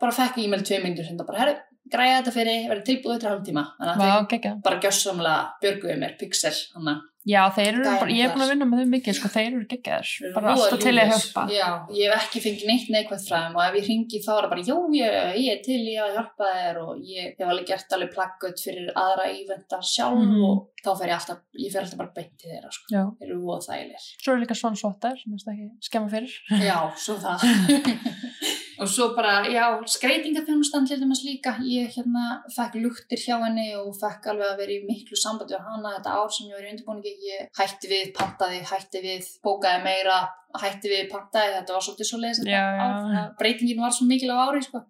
bara 0.00 0.12
fekk 0.14 0.38
e-mail 0.44 0.62
tvei 0.62 0.78
myndir 0.84 1.04
sem 1.04 1.18
það 1.18 1.26
bara, 1.26 1.38
herru, 1.42 1.56
græða 1.92 2.16
þetta 2.22 2.36
fyrir, 2.38 2.64
verði 2.72 2.86
tilbúið 2.90 3.14
eftir 3.18 3.30
hálftíma. 3.32 3.66
Þannig 3.78 3.92
að 3.92 3.98
Vá, 3.98 4.26
þeir 4.32 4.58
bara 4.64 4.80
gjössamlega 4.86 5.38
björguðu 5.62 6.00
mér 6.02 6.18
pixel, 6.18 6.56
Já, 7.28 7.42
þeir 7.52 7.66
eru, 7.74 7.82
bara, 7.84 8.06
ég 8.14 8.24
er 8.24 8.30
búin 8.32 8.40
að 8.46 8.50
vinna 8.54 8.64
með 8.70 8.78
þau 8.80 8.88
mikið, 8.94 9.14
sko, 9.18 9.28
þeir 9.34 9.48
eru 9.50 9.64
geggjaðir. 9.68 10.10
Þeir 10.16 10.26
eru 10.28 10.34
Bara 10.38 10.52
alltaf 10.54 10.78
til 10.80 10.92
að 10.94 11.10
hjálpa. 11.10 11.42
Já, 11.52 11.66
ég 11.92 12.12
hef 12.14 12.22
ekki 12.24 12.40
fengið 12.40 12.68
neitt 12.70 12.86
neikvægt 12.94 13.26
frá 13.28 13.36
þeim 13.42 13.58
og 13.58 13.64
ef 13.66 13.74
ég 13.76 13.88
ringi 13.90 14.20
þá 14.24 14.30
er 14.32 14.38
það 14.46 14.52
bara, 14.54 14.64
jú, 14.70 14.76
ég, 14.96 15.16
ég 15.42 15.50
er 15.52 15.60
til 15.66 15.76
í 15.82 15.96
að 16.00 16.14
hjálpa 16.16 16.48
þér 16.54 16.78
og 16.86 17.02
ég 17.04 17.26
hef 17.36 17.50
alveg 17.52 17.66
gert 17.68 17.92
alveg 17.98 18.14
plaggut 18.14 18.62
fyrir 18.64 18.88
aðra 18.96 19.26
ívenda 19.34 19.80
sjálf 19.90 20.22
Mhm. 20.24 20.40
og 20.48 20.62
þá 20.80 20.90
fer 21.02 21.08
ég 21.12 21.16
alltaf, 21.18 21.42
ég 21.66 21.72
fer 21.74 21.82
alltaf 21.84 21.98
bara 22.00 22.14
beint 22.16 22.32
til 22.40 22.48
þeirra, 22.54 22.72
sko. 22.72 22.86
Já. 22.96 23.02
Þeir 23.20 23.28
eru 23.28 23.40
voða 23.44 23.66
þægilegir. 23.68 24.08
Svo 24.24 24.32
er 24.32 24.40
líka 24.46 24.56
svona 24.62 24.80
svottar, 24.80 25.20
sem 25.20 25.36
ég 25.36 25.44
ekki 25.52 25.90
skemma 25.90 26.08
fyrir. 26.08 26.32
Já, 26.64 26.78
svo 26.96 27.18
það. 27.20 27.44
og 28.80 28.88
svo 28.90 29.08
bara, 29.16 29.42
já, 29.50 29.64
skreitingaþjónustan 29.94 30.86
til 30.88 31.00
dæmis 31.00 31.22
líka. 31.26 31.54
Ég 31.64 31.90
hérna 31.96 32.42
fekk 32.54 32.78
luktir 32.82 33.20
hjá 33.20 33.38
henni 33.42 33.72
og 33.78 33.90
fekk 33.98 34.30
alveg 34.32 34.52
að 34.52 34.60
vera 34.62 34.76
í 34.76 34.86
miklu 34.86 35.18
sambandi 35.18 35.58
á 35.58 35.62
hana 35.66 35.96
þetta 35.96 36.14
ár 36.18 36.30
sem 36.34 36.48
ég 36.50 36.58
var 36.58 36.66
í 36.66 36.70
undirbúningi. 36.72 37.14
Ég 37.32 37.50
hætti 37.58 37.90
við, 37.90 38.12
pantaði, 38.18 38.62
hætti 38.70 39.02
við, 39.04 39.28
bókaði 39.44 39.82
meira, 39.84 40.20
hætti 40.62 40.92
við, 40.94 41.04
pantaði. 41.12 41.58
Þetta 41.58 41.76
var 41.76 41.86
svolítið 41.88 42.10
svo 42.12 42.22
leiðis 42.22 42.42
Já, 42.44 42.46
þetta 42.46 42.78
já. 42.78 42.86
ár. 42.86 43.20
að 43.24 43.36
Breytingin 43.42 43.84
var 43.84 43.98
svo 43.98 44.08
mikil 44.08 44.32
á 44.32 44.36
ári, 44.46 44.64
sko. 44.64 44.84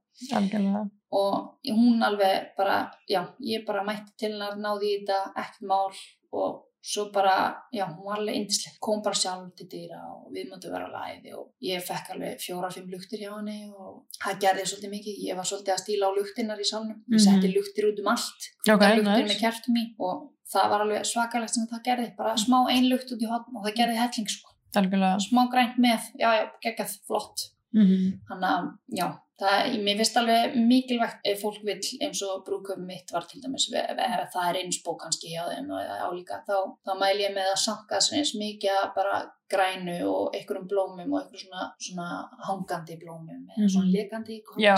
Og 1.09 1.73
hún 1.73 2.03
alveg 2.05 2.53
bara, 2.59 2.79
já, 3.09 3.23
ég 3.41 3.65
bara 3.67 3.85
mætti 3.87 4.13
til 4.21 4.35
hennar, 4.35 4.59
náði 4.61 4.93
í 4.93 4.97
þetta, 5.01 5.21
ekkert 5.41 5.69
mál 5.71 5.93
og 6.37 6.68
svo 6.81 7.11
bara, 7.13 7.57
já, 7.75 7.85
hún 7.91 8.05
var 8.07 8.19
alveg 8.21 8.37
indislega, 8.37 8.77
kom 8.81 9.03
bara 9.03 9.15
sjálf 9.19 9.51
til 9.59 9.67
dýra 9.69 9.99
og 10.15 10.31
við 10.33 10.49
möttum 10.51 10.71
vera 10.73 10.87
læði 10.93 11.33
og 11.37 11.49
ég 11.63 11.83
fekk 11.83 12.13
alveg 12.15 12.39
fjóra-fimm 12.41 12.89
luktir 12.93 13.19
hjá 13.25 13.33
henni 13.37 13.71
og 13.75 14.05
það 14.23 14.39
gerði 14.45 14.67
svolítið 14.71 14.93
mikið, 14.95 15.19
ég 15.29 15.37
var 15.37 15.45
svolítið 15.51 15.75
að 15.75 15.83
stíla 15.83 16.07
á 16.09 16.13
luktinnar 16.19 16.61
í 16.63 16.65
salnum, 16.71 16.99
ég 17.11 17.19
Mhm. 17.19 17.25
setti 17.27 17.53
luktir 17.55 17.89
út 17.91 17.99
um 18.01 18.09
allt, 18.15 18.41
Ok, 18.69 18.75
okay, 18.77 18.97
luktir 18.97 19.25
nice. 19.25 19.35
með 19.35 19.41
kertum 19.41 19.77
í 19.77 19.85
og 19.99 20.31
það 20.53 20.71
var 20.71 20.81
alveg 20.81 21.03
svakalegt 21.05 21.51
sem 21.55 21.67
það 21.67 21.83
gerði, 21.85 22.17
bara 22.17 22.35
smá 22.37 22.59
ein 22.71 22.89
lukt 22.89 23.13
út 23.13 23.21
í 23.23 23.29
hotn 23.29 23.57
og 23.57 23.65
það 23.67 23.75
gerði 23.77 23.97
helling 23.99 24.29
sko, 24.29 24.51
smá 25.19 25.51
grænt 25.51 25.77
með, 25.79 26.01
já, 26.19 26.29
já, 26.39 26.51
geggjað, 26.63 26.99
flott. 27.07 27.51
Mm 27.77 28.13
Þannig 28.29 28.49
að, 28.49 28.69
já, 28.97 29.07
það, 29.41 29.75
mér 29.85 29.99
finnst 30.01 30.17
alveg 30.17 30.55
mikilvægt 30.71 31.27
ef 31.31 31.43
fólk 31.43 31.59
vill 31.69 31.89
eins 32.01 32.23
og 32.25 32.45
brúköpum 32.47 32.87
mitt 32.89 33.13
var 33.13 33.27
til 33.29 33.43
dæmis, 33.43 33.69
ef, 33.73 33.99
það 34.33 34.49
er 34.49 34.61
einsbók 34.63 35.01
kannski 35.03 35.35
hjá 35.35 35.45
þeim 35.51 35.69
og 35.77 35.93
álíka, 36.09 36.41
þá, 36.49 36.57
þá 36.87 36.93
mæl 37.03 37.21
ég 37.21 37.35
með 37.37 37.51
að 37.53 37.61
sanka 37.67 38.01
sem 38.01 38.19
eins 38.19 38.33
mikið 38.41 38.95
bara 38.97 39.21
grænu 39.53 39.99
og 40.09 40.35
einhverjum 40.37 40.69
blómum 40.69 41.13
og 41.13 41.21
einhverjum 41.23 41.45
svona, 41.45 41.69
svona 41.79 42.09
hangandi 42.49 42.99
blómum 43.01 43.45
eða 43.57 43.69
svona 43.69 43.87
Mhm. 43.87 43.95
lekandi, 43.97 44.43
hvað 44.49 44.65
Já, 44.65 44.75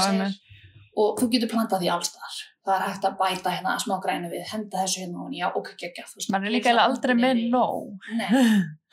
og 0.96 1.18
þú 1.18 1.30
getur 1.30 1.48
plantað 1.54 1.80
því 1.84 1.90
allstaðar. 1.94 2.38
Það 2.70 2.76
er 2.76 2.84
hægt 2.86 3.06
að 3.08 3.14
bæta 3.18 3.50
hérna 3.56 3.72
smá 3.82 3.94
grænu 4.04 4.28
við, 4.30 4.42
henda 4.52 4.82
þessu 4.84 5.00
hérna 5.02 5.24
og 5.26 5.32
já, 5.34 5.46
ok, 5.58 5.70
ekki, 5.88 6.04
þú 6.06 6.18
veist. 6.20 6.30
Man 6.30 6.44
er 6.46 6.52
líka 6.54 6.74
aldrei 6.78 7.14
með 7.18 7.40
nóg. 7.50 7.88
Nei, 8.14 8.28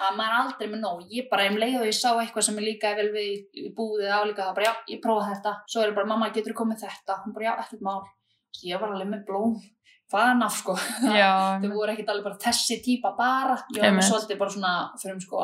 að 0.01 0.17
maður 0.17 0.33
er 0.33 0.37
aldrei 0.41 0.67
með 0.71 0.81
nóg. 0.81 1.03
Ég 1.13 1.27
bara 1.29 1.45
um 1.51 1.59
leið 1.61 1.77
og 1.83 1.85
ég 1.91 1.97
sá 1.99 2.09
eitthvað 2.17 2.47
sem 2.47 2.57
er 2.57 2.65
líka 2.65 2.95
vel 2.97 3.07
við 3.13 3.29
í- 3.61 3.69
búðið 3.77 4.09
álíka 4.17 4.47
þá 4.49 4.53
bara 4.57 4.69
já, 4.71 4.73
ég 4.95 5.01
prófa 5.03 5.29
þetta, 5.29 5.53
svo 5.69 5.83
er 5.85 5.91
ég 5.91 5.97
bara 5.99 6.09
mamma 6.09 6.31
getur 6.33 6.57
komið 6.57 6.81
þetta, 6.87 7.19
hún 7.25 7.37
bara 7.37 7.49
já, 7.51 7.53
ekkert 7.65 7.85
mál. 7.85 8.01
Ég 8.65 8.81
var 8.81 8.95
alveg 8.95 9.11
með 9.13 9.25
blóm, 9.29 9.55
hvaðan 10.11 10.43
af 10.47 10.57
sko. 10.57 10.75
Þau 11.61 11.71
voru 11.77 11.93
ekkert 11.93 12.09
alveg 12.15 12.27
bara 12.31 12.41
þessi 12.47 12.79
típa 12.81 13.13
bara. 13.17 13.59
Ég 13.75 13.83
var 13.85 13.93
með 13.99 14.09
svolítið 14.09 14.41
bara 14.41 14.55
svona 14.57 14.73
fyrir 15.03 15.21
sko 15.21 15.43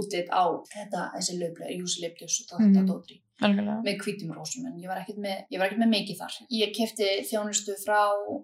útið 0.00 0.28
á 0.30 0.44
þetta, 0.70 1.06
þessi 1.16 1.38
löflega, 1.40 1.72
júsiliptus 1.80 2.36
og 2.52 2.60
þetta 2.60 2.84
dótri 2.86 3.16
algjörlega. 3.46 3.80
með 3.86 4.04
hvítum 4.04 4.32
rósum 4.36 4.66
en 4.68 4.78
ég 4.80 4.90
var 4.90 5.00
ekkert 5.00 5.20
með, 5.24 5.54
með 5.80 5.90
mikið 5.94 6.18
þar. 6.20 6.36
Ég 6.56 6.74
kefti 6.76 7.08
þjónustu 7.28 7.76
frá 7.80 8.00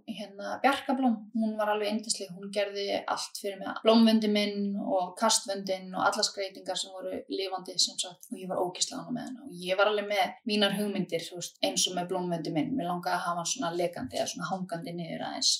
hérna 0.08 0.56
Bjarkablóm, 0.64 1.16
hún 1.36 1.54
var 1.60 1.72
alveg 1.74 1.92
yndisleg, 1.92 2.32
hún 2.36 2.52
gerði 2.54 2.88
allt 3.02 3.40
fyrir 3.42 3.60
mig, 3.60 3.82
blómvöndi 3.84 4.30
minn 4.32 4.76
og 4.80 5.14
kastvöndin 5.20 5.92
og 5.94 6.06
alla 6.06 6.26
skreitingar 6.26 6.80
sem 6.80 6.94
voru 6.96 7.14
lifandi 7.32 7.76
sem 7.78 7.98
sagt. 8.00 8.30
Og 8.32 8.40
ég 8.40 8.50
var 8.50 8.62
ógislega 8.62 9.04
hana 9.04 9.16
með 9.16 9.28
hennar 9.28 9.46
og 9.46 9.64
ég 9.68 9.78
var 9.78 9.92
alveg 9.92 10.10
með 10.10 10.36
mínar 10.50 10.76
hugmyndir 10.78 11.30
veist, 11.36 11.60
eins 11.64 11.86
og 11.90 11.96
með 11.98 12.12
blómvöndi 12.12 12.52
minn, 12.54 12.74
mér 12.76 12.90
langaði 12.90 13.18
að 13.18 13.24
hafa 13.28 13.42
hann 13.42 13.50
svona 13.52 13.72
lekandi 13.76 14.20
eða 14.20 14.30
svona 14.32 14.50
hangandi 14.50 14.96
niður 14.96 15.26
aðeins 15.28 15.54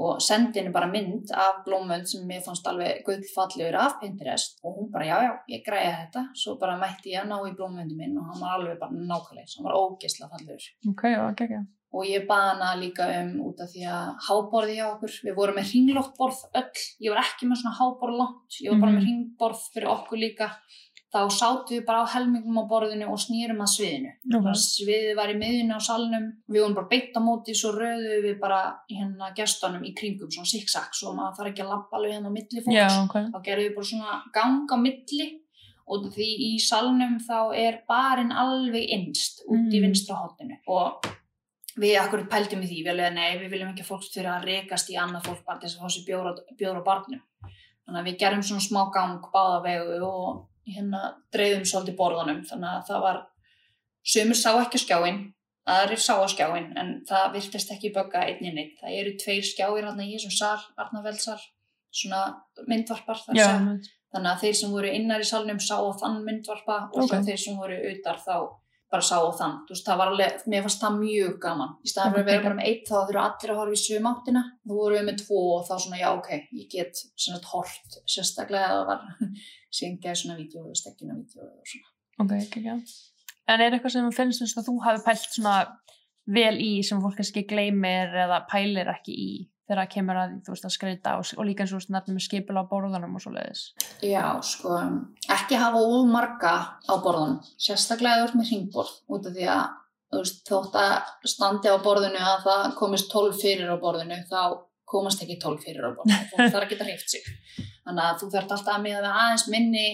og 0.00 0.20
sendi 0.24 0.58
henni 0.60 0.72
bara 0.72 0.86
mynd 0.88 1.30
af 1.36 1.58
blómvönd 1.66 2.06
sem 2.08 2.22
mér 2.28 2.40
fannst 2.44 2.66
alveg 2.70 3.02
gullfallegur 3.06 3.76
af 3.76 3.98
Pinterest 4.00 4.60
og 4.64 4.78
hún 4.78 4.90
bara 4.94 5.04
já 5.10 5.18
já, 5.26 5.32
ég 5.54 5.64
græði 5.66 5.90
þetta 5.98 6.22
svo 6.42 6.54
bara 6.62 6.78
mætti 6.80 7.12
ég 7.14 7.20
að 7.24 7.28
ná 7.32 7.36
í 7.50 7.52
blómvöndi 7.58 7.96
minn 7.98 8.16
og 8.18 8.30
hann 8.30 8.40
var 8.40 8.56
alveg 8.60 8.78
bara 8.80 8.92
nákvæmlega, 9.12 9.52
hann 9.56 9.68
var 9.68 9.76
ógeðslega 9.82 10.30
fallegur 10.32 10.64
Ok, 10.92 11.02
já, 11.12 11.20
geggja. 11.42 11.60
og 11.92 12.04
ég 12.06 12.26
baði 12.30 12.50
hana 12.54 12.70
líka 12.80 13.06
um 13.20 13.30
út 13.50 13.60
af 13.64 13.68
því 13.74 13.82
að 13.90 14.10
háborði 14.28 14.74
hjá 14.78 14.86
okkur, 14.94 15.14
við 15.26 15.34
vorum 15.40 15.56
með 15.58 15.72
ringlótt 15.74 16.12
borð 16.20 16.40
öll, 16.54 16.84
ég 17.02 17.10
var 17.12 17.24
ekki 17.24 17.48
með 17.50 17.58
svona 17.60 17.78
háborð 17.80 18.16
langt, 18.22 18.60
ég 18.62 18.70
var 18.70 18.80
bara 18.84 18.92
Mhm. 18.92 18.98
með 19.00 19.06
ringborð 19.08 19.64
fyrir 19.74 19.88
okkur 19.96 20.18
líka, 20.24 20.48
þá 21.10 21.20
sátum 21.34 21.74
við 21.74 21.84
bara 21.88 22.04
á 22.06 22.12
helmingum 22.12 22.60
á 22.62 22.64
borðinu 22.70 23.08
og 23.10 23.18
snýrum 23.18 23.62
að 23.64 23.72
sviðinu 23.74 24.10
Ok. 24.30 24.44
Bara 24.44 24.54
sviðið 24.62 25.16
var 25.18 25.32
í 25.32 25.36
miðjunni 25.40 25.74
á 25.74 25.80
salnum 25.82 26.26
við 26.46 26.62
vorum 26.62 26.76
bara 26.78 26.90
beitt 26.92 27.18
á 27.18 27.20
móti 27.24 27.54
svo 27.58 27.72
röðu 27.74 28.20
við 28.26 28.36
bara 28.40 28.60
hérna 28.86 29.32
gestunum 29.34 29.84
í 29.84 29.94
kringum 29.98 30.30
svona 30.30 30.46
zigzag, 30.52 30.90
svo 30.94 31.14
maður 31.16 31.36
þarf 31.40 31.50
ekki 31.52 31.64
að 31.64 31.72
lappa 31.74 31.98
alveg 31.98 32.14
hérna 32.14 32.30
á 32.30 32.36
milli 32.36 32.62
fólks 32.64 32.78
Já, 32.78 32.88
ok. 33.02 33.16
þá 33.34 33.38
gerðum 33.48 33.66
við 33.66 33.74
bara 33.78 33.90
svona 33.90 34.18
gang 34.38 34.70
á 34.70 34.76
milli 34.86 35.28
og 35.90 36.04
því 36.14 36.28
í 36.46 36.50
salnum 36.62 37.16
þá 37.26 37.38
er 37.58 37.80
barinn 37.90 38.30
alveg 38.30 38.86
innst 38.94 39.42
út 39.48 39.66
í 39.74 39.80
Mm. 39.80 39.88
vinstra 39.88 40.20
hotinu 40.20 40.60
og 40.70 41.02
við 41.80 41.96
akkur 41.98 42.28
pældum 42.30 42.62
í 42.62 42.68
því, 42.70 42.84
við 42.84 42.92
alveg 42.92 43.14
nei, 43.14 43.38
við 43.40 43.50
viljum 43.50 43.72
ekki 43.72 43.82
að 43.82 43.90
fólk 43.90 44.06
þurfa 44.06 44.36
að 44.38 44.46
rekast 44.46 44.90
í 44.90 44.98
annað 45.00 45.26
fólk 45.26 45.42
bara 45.46 45.58
þess 45.58 45.76
að 45.76 45.82
fá 45.82 45.88
sér 45.90 46.06
bjóra, 46.06 46.78
á 46.78 46.86
barnum 46.86 47.22
þannig 47.86 48.00
að 48.00 48.06
við 48.06 48.18
gerum 48.22 48.42
svona 48.46 48.62
smá 48.62 48.80
gang 48.94 49.26
báða 49.34 49.62
vegu 49.66 49.98
og 50.06 50.46
hérna 50.68 51.02
dreifum 51.32 51.64
svolítið 51.64 51.96
borðanum 51.98 52.42
þannig 52.48 52.70
að 52.70 52.88
það 52.90 53.04
var 53.06 53.20
sumur 54.14 54.38
sá 54.38 54.50
ekki 54.60 54.80
skjáin 54.82 55.20
aðrir 55.70 56.00
sá 56.02 56.14
á 56.20 56.26
skjáin 56.30 56.70
en 56.80 56.92
það 57.08 57.32
virtist 57.36 57.72
ekki 57.74 57.92
bögga 57.94 58.24
einnig 58.26 58.54
neitt 58.54 58.76
það 58.80 58.98
eru 59.00 59.16
tveir 59.20 59.46
skjáir 59.46 59.86
hérna 59.86 60.06
í 60.06 60.14
þessum 60.16 60.34
sal 60.36 60.60
Arnavelsar, 60.80 61.40
svona 61.90 62.22
myndvarpar 62.66 63.20
þar 63.26 63.40
sem 63.40 63.68
þannig 64.10 64.30
að 64.32 64.40
þeir 64.44 64.56
sem 64.60 64.72
voru 64.74 64.94
innar 64.94 65.22
í 65.22 65.28
salnum 65.28 65.60
sá 65.62 65.76
þann 66.00 66.24
myndvarpa 66.26 66.78
og 66.90 67.04
Ok. 67.04 67.08
svo 67.12 67.22
þeir 67.28 67.38
sem 67.44 67.56
voru 67.60 67.76
utar 67.92 68.18
þá 68.24 68.36
bara 68.90 69.06
sá 69.06 69.16
á 69.22 69.30
þann, 69.38 69.56
þú 69.66 69.74
veist, 69.74 69.86
það 69.86 70.00
var 70.00 70.10
alveg 70.10 70.40
mér 70.50 70.64
fannst 70.64 70.82
það 70.82 70.96
mjög 70.98 71.34
gaman, 71.44 71.74
í 71.84 71.90
staðan 71.90 72.14
fyrir 72.14 72.24
að 72.24 72.30
vera 72.30 72.44
bara 72.46 72.58
með 72.58 72.70
eitt 72.70 72.88
þá 72.88 72.96
þurfa 72.96 73.24
allir 73.26 73.52
að 73.52 73.60
horfa 73.60 73.76
í 73.76 73.82
sögum 73.84 74.08
áttina. 74.10 74.42
Þú 74.66 74.78
voru 74.80 74.96
við 74.96 75.06
með 75.06 75.20
tvo 75.22 75.42
og 75.54 75.62
þá 75.68 75.72
svona, 75.84 76.00
já 76.00 76.08
ok 76.10 76.30
ég 76.34 76.66
get 76.72 77.02
svona 77.14 77.40
hort, 77.52 78.00
sérstaklega 78.10 78.72
að 78.72 78.80
það 78.80 78.90
var 78.90 79.36
syngjaði 79.80 80.22
svona 80.22 80.38
vídeo 80.40 80.64
og 80.66 80.80
stekkina 80.80 81.18
vídeo 81.20 81.46
og 81.46 81.70
svona. 81.70 81.94
Ok, 82.24 82.34
geggja. 82.56 82.76
En 83.50 83.62
er 83.62 83.76
eitthvað 83.76 83.94
sem 83.94 84.08
þú 84.08 84.16
finnst 84.16 84.44
eins 84.44 84.56
og 84.58 84.66
þú 84.66 84.76
hafi 84.84 85.04
pælt 85.06 85.30
svona 85.30 85.54
vel 86.30 86.56
í 86.62 86.72
sem 86.86 87.00
fólk 87.02 87.18
kannski 87.18 87.46
gleymir 87.48 88.12
eða 88.26 88.42
pælir 88.50 88.90
ekki 88.92 89.14
í 89.14 89.30
þegar 89.70 89.80
það 89.84 89.90
kemur 89.94 90.18
að, 90.20 90.32
veist, 90.50 90.64
að 90.66 90.74
skreita 90.74 91.12
og, 91.20 91.28
og 91.38 91.46
líka 91.46 91.62
eins 91.64 91.74
og 91.78 91.86
nefnum 91.94 92.16
með 92.18 92.24
skipil 92.26 92.58
á 92.58 92.64
borðanum 92.70 93.14
og 93.16 93.22
svo 93.22 93.32
leiðis. 93.36 93.62
Já, 94.02 94.24
sko, 94.42 94.78
ekki 95.30 95.60
hafa 95.62 95.82
of 95.86 96.08
marga 96.10 96.54
á 96.90 96.94
borðunum, 97.04 97.38
sérstaklega 97.62 98.24
ert 98.26 98.34
með 98.38 98.50
hringborð, 98.50 98.96
út 99.14 99.30
af 99.30 99.36
því 99.38 99.46
að 99.54 99.68
þú 100.10 100.24
veist, 100.24 100.40
þótt 100.50 100.80
að 100.80 100.96
standi 101.30 101.70
á 101.70 101.76
borðinu 101.86 102.18
að 102.18 102.42
það 102.48 102.66
komist 102.82 103.12
12 103.14 103.38
fyrir 103.44 103.70
á 103.70 103.76
borðinu, 103.78 104.18
þá 104.26 104.42
komast 104.90 105.20
ekki 105.22 105.36
12 105.38 105.60
fyrir 105.62 105.84
á 105.86 105.94
borðinu, 105.94 106.24
fólk 106.32 106.48
þarf 106.50 106.64
að 106.66 106.72
geta 106.72 106.86
hreift 106.88 107.12
sig. 107.12 107.28
Þannig 107.86 108.04
að 108.08 108.16
þú 108.20 108.30
þarf 108.32 108.54
alltaf 108.56 108.72
að 108.74 108.82
miða 108.84 109.02
við 109.04 109.14
aðeins 109.20 109.44
minni 109.50 109.84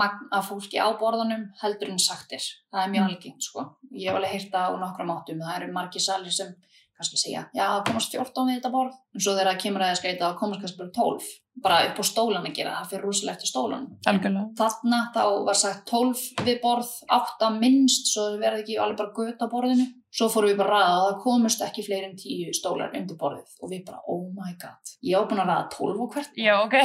magn 0.00 0.28
af 0.34 0.46
fólki 0.52 0.78
á 0.78 0.88
borðunum 1.00 1.42
heldur 1.60 1.90
en 1.90 1.98
sagtir. 2.02 2.46
Það 2.70 2.84
er 2.86 2.92
mjög 2.94 3.02
Mm. 3.04 3.10
algengt, 3.10 3.42
sko. 3.48 3.64
Ég 3.90 4.06
hef 4.08 4.16
alveg 4.20 4.32
heyrt 4.36 4.54
það 4.54 4.70
á 4.70 4.82
nokkra 4.84 5.06
máttum, 5.10 5.42
það 5.42 5.58
eru 5.58 5.72
margir 5.74 6.02
salir 6.06 6.34
sem 6.38 6.54
kannski 6.98 7.18
segja, 7.18 7.46
já, 7.56 7.66
komast 7.86 8.14
14 8.14 8.46
við 8.48 8.60
þetta 8.60 8.70
borð, 8.74 8.94
en 9.14 9.22
svo 9.24 9.34
þegar 9.34 9.50
það 9.50 9.62
kemur 9.64 9.82
að 9.82 9.90
það 9.90 9.98
skreita, 10.00 10.28
þá 10.28 10.38
komast 10.38 10.62
kannski 10.62 10.80
bara 10.80 10.94
12, 10.98 11.32
bara 11.64 11.80
upp 11.88 11.98
á 11.98 12.04
stólan 12.06 12.46
að 12.46 12.54
gera, 12.58 12.76
það 12.78 12.92
fyrir 12.92 13.04
rosalega 13.08 13.34
eftir 13.34 13.50
stólan. 13.50 13.84
Þarna 14.60 15.00
þá 15.14 15.24
var 15.48 15.58
sagt 15.58 15.84
12 15.90 16.46
við 16.46 16.62
borð, 16.62 16.94
8 17.18 17.50
minnst, 17.58 18.10
svo 18.12 18.28
það 18.28 18.40
verði 18.46 18.64
ekki 18.64 18.78
alveg 18.84 19.02
bara 19.02 19.14
göt 19.18 19.42
á 19.42 19.46
borðinu. 19.50 19.90
Svo 20.14 20.28
fórum 20.30 20.52
við 20.52 20.58
bara 20.60 20.78
ræða 20.78 20.94
og 20.94 21.04
það 21.08 21.22
komust 21.24 21.62
ekki 21.66 21.82
fleiri 21.82 22.06
en 22.06 22.18
10 22.20 22.54
stólar 22.54 22.92
undir 22.94 23.16
borðið 23.18 23.56
og 23.58 23.70
við 23.72 23.80
bara, 23.88 23.98
oh 24.06 24.28
my 24.30 24.52
god, 24.62 24.92
ég 25.02 25.18
var 25.18 25.26
búin 25.26 25.42
að 25.42 25.50
ræða 25.50 25.64
12 25.74 26.04
og 26.04 26.14
hvert. 26.14 26.36
Já, 26.38 26.52
ok. 26.60 26.76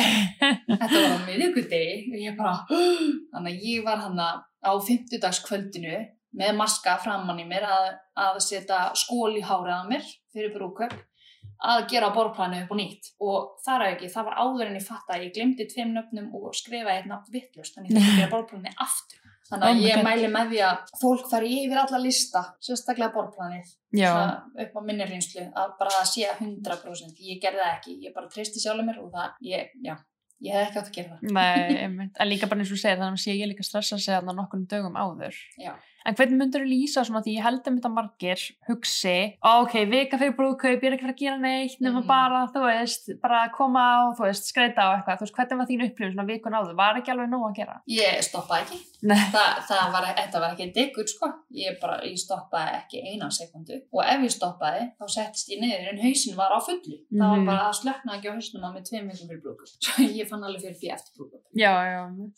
Þetta 0.72 0.94
var 0.96 1.14
á 1.14 1.20
miðugudegi 1.30 2.00
og 2.10 2.24
ég 2.24 2.40
bara, 2.40 2.56
þannig 3.36 3.52
að 3.52 3.68
ég 3.70 3.86
var 3.86 4.02
hann 4.02 4.24
á 4.26 4.72
50 4.74 5.46
kvöldinu 5.46 6.00
með 6.38 6.58
maska 6.60 6.98
framann 7.04 7.42
í 7.42 7.48
mér 7.50 7.66
að, 7.70 7.88
að 8.26 8.42
setja 8.46 8.82
skól 8.98 9.32
í 9.38 9.46
hárið 9.46 9.76
að 9.76 9.94
mér 9.94 10.12
fyrir 10.34 10.54
brúköp 10.56 10.98
að 11.60 11.82
gera 11.92 12.12
borðplanu 12.16 12.62
upp 12.64 12.70
og 12.72 12.80
nýtt 12.80 13.10
og 13.20 13.48
þar 13.66 13.86
að 13.86 13.94
ekki, 13.96 14.12
það 14.14 14.30
var 14.30 14.38
áður 14.46 14.70
en 14.70 14.78
ég 14.80 14.86
fatt 14.86 15.10
að 15.12 15.26
ég 15.26 15.34
glemdi 15.36 15.68
tveim 15.68 15.92
nöfnum 15.96 16.30
og 16.40 16.54
skrifa 16.56 16.94
eitt 16.94 17.10
nafn 17.10 17.34
vittlust 17.34 17.76
þannig 17.76 17.98
ég 17.98 18.06
að 18.06 18.22
gera 18.22 18.32
borðplanu 18.36 18.76
aftur 18.78 19.30
Þannig 19.50 19.66
að 19.66 19.80
Oh 19.80 19.82
ég 19.82 20.04
mæli 20.06 20.28
með 20.30 20.52
því 20.52 20.60
að 20.68 20.92
fólk 21.02 21.30
fari 21.32 21.50
yfir 21.64 21.80
alla 21.82 22.00
lista, 22.04 22.42
sérstaklega 22.62 23.14
svona 23.98 24.36
upp 24.62 24.76
á 24.78 24.82
minni 24.86 25.08
reynslu, 25.10 25.48
að 25.58 25.72
bara 25.80 25.96
að 25.98 26.10
sé 26.12 26.28
100%. 26.36 27.24
Ég 27.26 27.42
gerði 27.42 27.64
það 27.64 27.72
ekki, 27.72 27.96
ég 28.06 28.14
bara 28.14 28.30
treysti 28.30 28.62
sjálfur 28.62 28.86
mér 28.86 29.00
og 29.02 29.10
það, 29.16 29.40
ég, 29.50 29.72
já, 29.88 29.96
ég 30.46 30.58
hef 30.60 30.68
ekki 30.68 30.82
átt 30.84 30.92
að 30.92 31.00
gera 31.00 31.16
það. 31.16 31.34
nei, 31.40 32.12
en 32.22 32.30
líka 32.30 32.52
bara 32.52 32.62
eins 32.62 32.76
og 32.76 32.82
segir, 32.84 33.02
þannig 33.02 33.18
að 33.18 33.26
sé 33.26 33.38
ég 33.40 33.50
líka 33.50 33.66
stressa 33.66 33.98
sig 33.98 34.14
þarna 34.14 34.38
nokkur 34.38 34.68
dögum 34.70 35.00
áður. 35.02 35.42
Já. 35.58 35.74
En 36.06 36.16
hvernig 36.16 36.38
myndur 36.40 36.62
þú 36.64 36.70
lýsa 36.70 37.04
svona 37.06 37.22
því 37.26 37.34
ég 37.38 37.44
held 37.44 37.68
um 37.68 37.78
þetta 37.80 37.92
margir 37.92 38.40
hugsi, 38.70 39.36
"Ó, 39.44 39.64
ok, 39.64 39.74
vika 39.92 40.18
fyrir 40.18 40.36
brúðkaup, 40.38 40.80
ég 40.82 40.84
er 40.84 40.94
ekki 40.96 41.04
fyrir 41.06 41.16
að 41.16 41.20
gera 41.24 41.38
neitt 41.38 41.80
nema 41.82 42.00
Mhm. 42.02 42.08
bara, 42.08 42.48
þú 42.54 42.62
veist, 42.66 43.22
bara 43.22 43.50
koma 43.50 43.80
á, 43.80 44.16
þú 44.18 44.24
veist, 44.28 44.44
skreita 44.48 44.80
á 44.80 44.96
eitthvað, 44.96 45.18
þú 45.20 45.24
veist, 45.26 45.36
hvernig 45.36 45.58
var 45.58 45.66
þín 45.68 45.84
upplifun 45.90 46.14
svona 46.14 46.28
vikun 46.28 46.54
áður, 46.56 46.76
var 46.76 46.96
ekki 46.96 47.12
alveg 47.12 47.30
nóg 47.30 47.44
að 47.52 47.56
gera? 47.56 47.82
Ég 47.90 48.20
stoppaði 48.24 48.62
ekki. 48.64 48.80
Þa, 49.04 49.46
það 49.70 49.92
var, 49.92 50.04
þetta 50.16 50.40
var 50.40 50.50
ekki 50.56 50.74
diggur, 50.74 51.08
sko. 51.08 51.28
Ég 51.54 51.80
bara, 51.82 52.02
ég 52.04 52.18
stoppaði 52.18 52.72
ekki 52.80 53.04
eina 53.04 53.30
sekundu. 53.30 53.82
Og 53.94 54.04
ef 54.04 54.20
ég 54.22 54.32
stoppaði, 54.32 54.92
þá 55.00 55.06
settist 55.08 55.50
ég 55.50 55.60
niður 55.62 55.90
en 55.94 56.00
hausin 56.00 56.36
var 56.36 56.52
á 56.52 56.60
fullu. 56.60 56.98
Það 57.12 57.30
var 57.30 57.38
Mhm. 57.40 57.46
bara 57.46 57.70
að 57.70 57.76
slökna 57.82 58.14
ekki 58.18 58.28
á 58.30 58.34
hausnum 58.36 58.64
á 58.64 58.74
mig 58.74 58.84
tveim 58.84 59.08
vikum 59.12 59.28
fyrir 59.30 59.42
brúkup. 59.42 59.68
Svo 59.84 60.04
ég 60.04 60.28
fann 60.30 60.44
alveg 60.44 60.62
fyrir 60.62 60.80
því 60.80 60.92
eftir 60.94 61.30
já, 61.56 61.72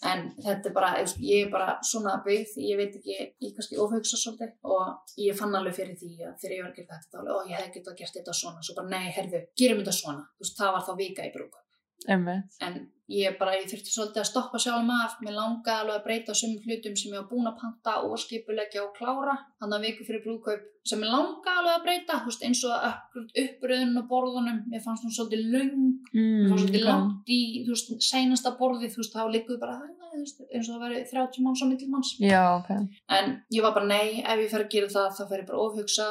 En 0.04 0.32
þetta 0.44 0.74
bara, 0.74 0.96
ég 1.20 1.52
bara 1.52 1.78
svona 1.84 2.24
byggð, 2.24 2.58
ég 2.58 2.78
veit 2.78 2.96
ekki, 2.96 3.34
ég 3.42 3.51
kannski 3.58 3.80
ofhugsa 3.82 4.20
svolítið 4.20 4.72
og 4.76 5.16
ég 5.22 5.38
fann 5.40 5.58
alveg 5.58 5.76
fyrir 5.78 5.98
því 6.00 6.12
að 6.28 6.38
þegar 6.44 6.56
ég 6.56 6.64
var 6.64 6.72
að 6.72 6.80
gera 6.80 7.00
þetta, 7.02 7.24
þá 7.26 7.32
ó, 7.32 7.38
ég 7.50 7.58
hef 7.58 7.74
getað 7.76 7.98
gert 8.02 8.18
þetta 8.20 8.38
svona, 8.42 8.64
svo 8.66 8.78
bara, 8.78 8.92
nei, 8.94 9.12
herðu, 9.18 9.44
gerum 9.62 9.82
þetta 9.82 9.98
svona. 9.98 10.26
Þú 10.38 10.46
veist, 10.46 10.58
það 10.62 10.74
var 10.78 10.88
þá 10.88 10.94
vika 11.02 11.28
í 11.28 11.34
brúkup. 11.36 11.68
Einmitt. 12.08 12.58
En 12.62 12.80
ég 13.12 13.38
bara, 13.40 13.56
ég 13.60 13.68
þurfti 13.70 13.92
svolítið 13.92 14.22
að 14.22 14.30
stoppa 14.30 14.60
sjálf 14.62 14.86
maður 14.88 15.16
mér 15.26 15.36
langaði 15.36 15.82
alveg 15.84 15.96
að 15.98 16.06
breyta 16.06 16.36
sumum 16.38 16.62
hlutum 16.66 16.96
sem 16.96 17.12
ég 17.12 17.20
var 17.20 17.30
búin 17.30 17.50
að 17.50 17.58
panta 17.60 17.96
og 18.08 18.20
skipulegja 18.22 18.86
og 18.86 18.94
klára, 18.96 19.36
þannig 19.60 19.78
að 19.78 19.88
viku 19.88 20.08
fyrir 20.08 20.24
brúðkaup 20.26 20.68
sem 20.88 21.02
mér 21.02 21.12
langaði 21.14 21.60
alveg 21.62 21.76
að 21.76 21.86
breyta, 21.86 22.20
veist, 22.26 22.46
eins 22.48 22.64
og 22.66 22.88
upp, 22.90 23.20
uppröðun 23.44 24.00
og 24.02 24.08
borðunum, 24.10 24.62
mér 24.72 24.86
fannst 24.86 25.06
hún 25.06 25.16
svolítið 25.18 25.52
löng, 25.54 25.84
mér 26.16 26.50
fannst 26.50 26.64
svolítið 26.64 26.88
langt 26.88 27.30
í, 27.36 27.42
þú 27.68 27.76
veist, 27.76 27.92
seinasta 28.08 28.56
borðið, 28.58 28.96
þú 28.96 29.04
veist, 29.04 29.18
þá 29.18 29.24
ligguð 29.36 29.62
bara, 29.62 29.78
"Æ, 29.78 30.02
þú 30.12 30.24
veist, 30.24 30.42
eins 30.48 30.70
og 30.70 30.76
það 30.76 30.84
væri 30.88 31.06
30 31.12 31.44
manns 31.46 31.62
á 31.62 31.66
millimanns. 31.68 32.10
Já, 32.20 32.44
ok. 32.58 32.70
En 33.10 33.44
ég 33.52 33.62
var 33.62 33.74
bara, 33.74 33.86
nei, 33.86 34.22
ef 34.24 34.40
ég 34.40 34.50
fer 34.50 34.64
að 34.64 34.74
gera 34.74 34.88
það, 34.88 35.16
þá 35.18 35.24
fer 35.30 35.40
ég 35.42 35.48
bara 35.48 35.64
ofhugsa, 35.68 36.08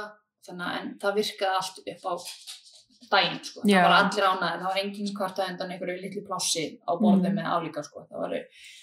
þannig 0.47 0.67
að, 0.67 0.99
það 1.01 1.15
virkaði 1.21 1.55
allt 1.57 1.79
upp 1.87 2.03
á 2.07 2.15
daginn, 3.11 3.39
sko. 3.45 3.61
Já. 3.65 3.81
Það 3.81 3.87
var 3.89 3.95
allir 3.97 4.25
ánæðið, 4.31 4.59
það 4.61 4.67
var 4.71 4.81
engin 4.83 5.15
kvarta 5.17 5.47
undan 5.51 5.71
einhverju 5.73 6.01
litlu 6.03 6.23
plássi 6.29 6.65
á 6.85 6.93
borðið 7.01 7.31
Mm. 7.31 7.39
með 7.39 7.47
álíka, 7.55 7.83
sko. 7.85 8.05
Það 8.11 8.19
var, 8.21 8.35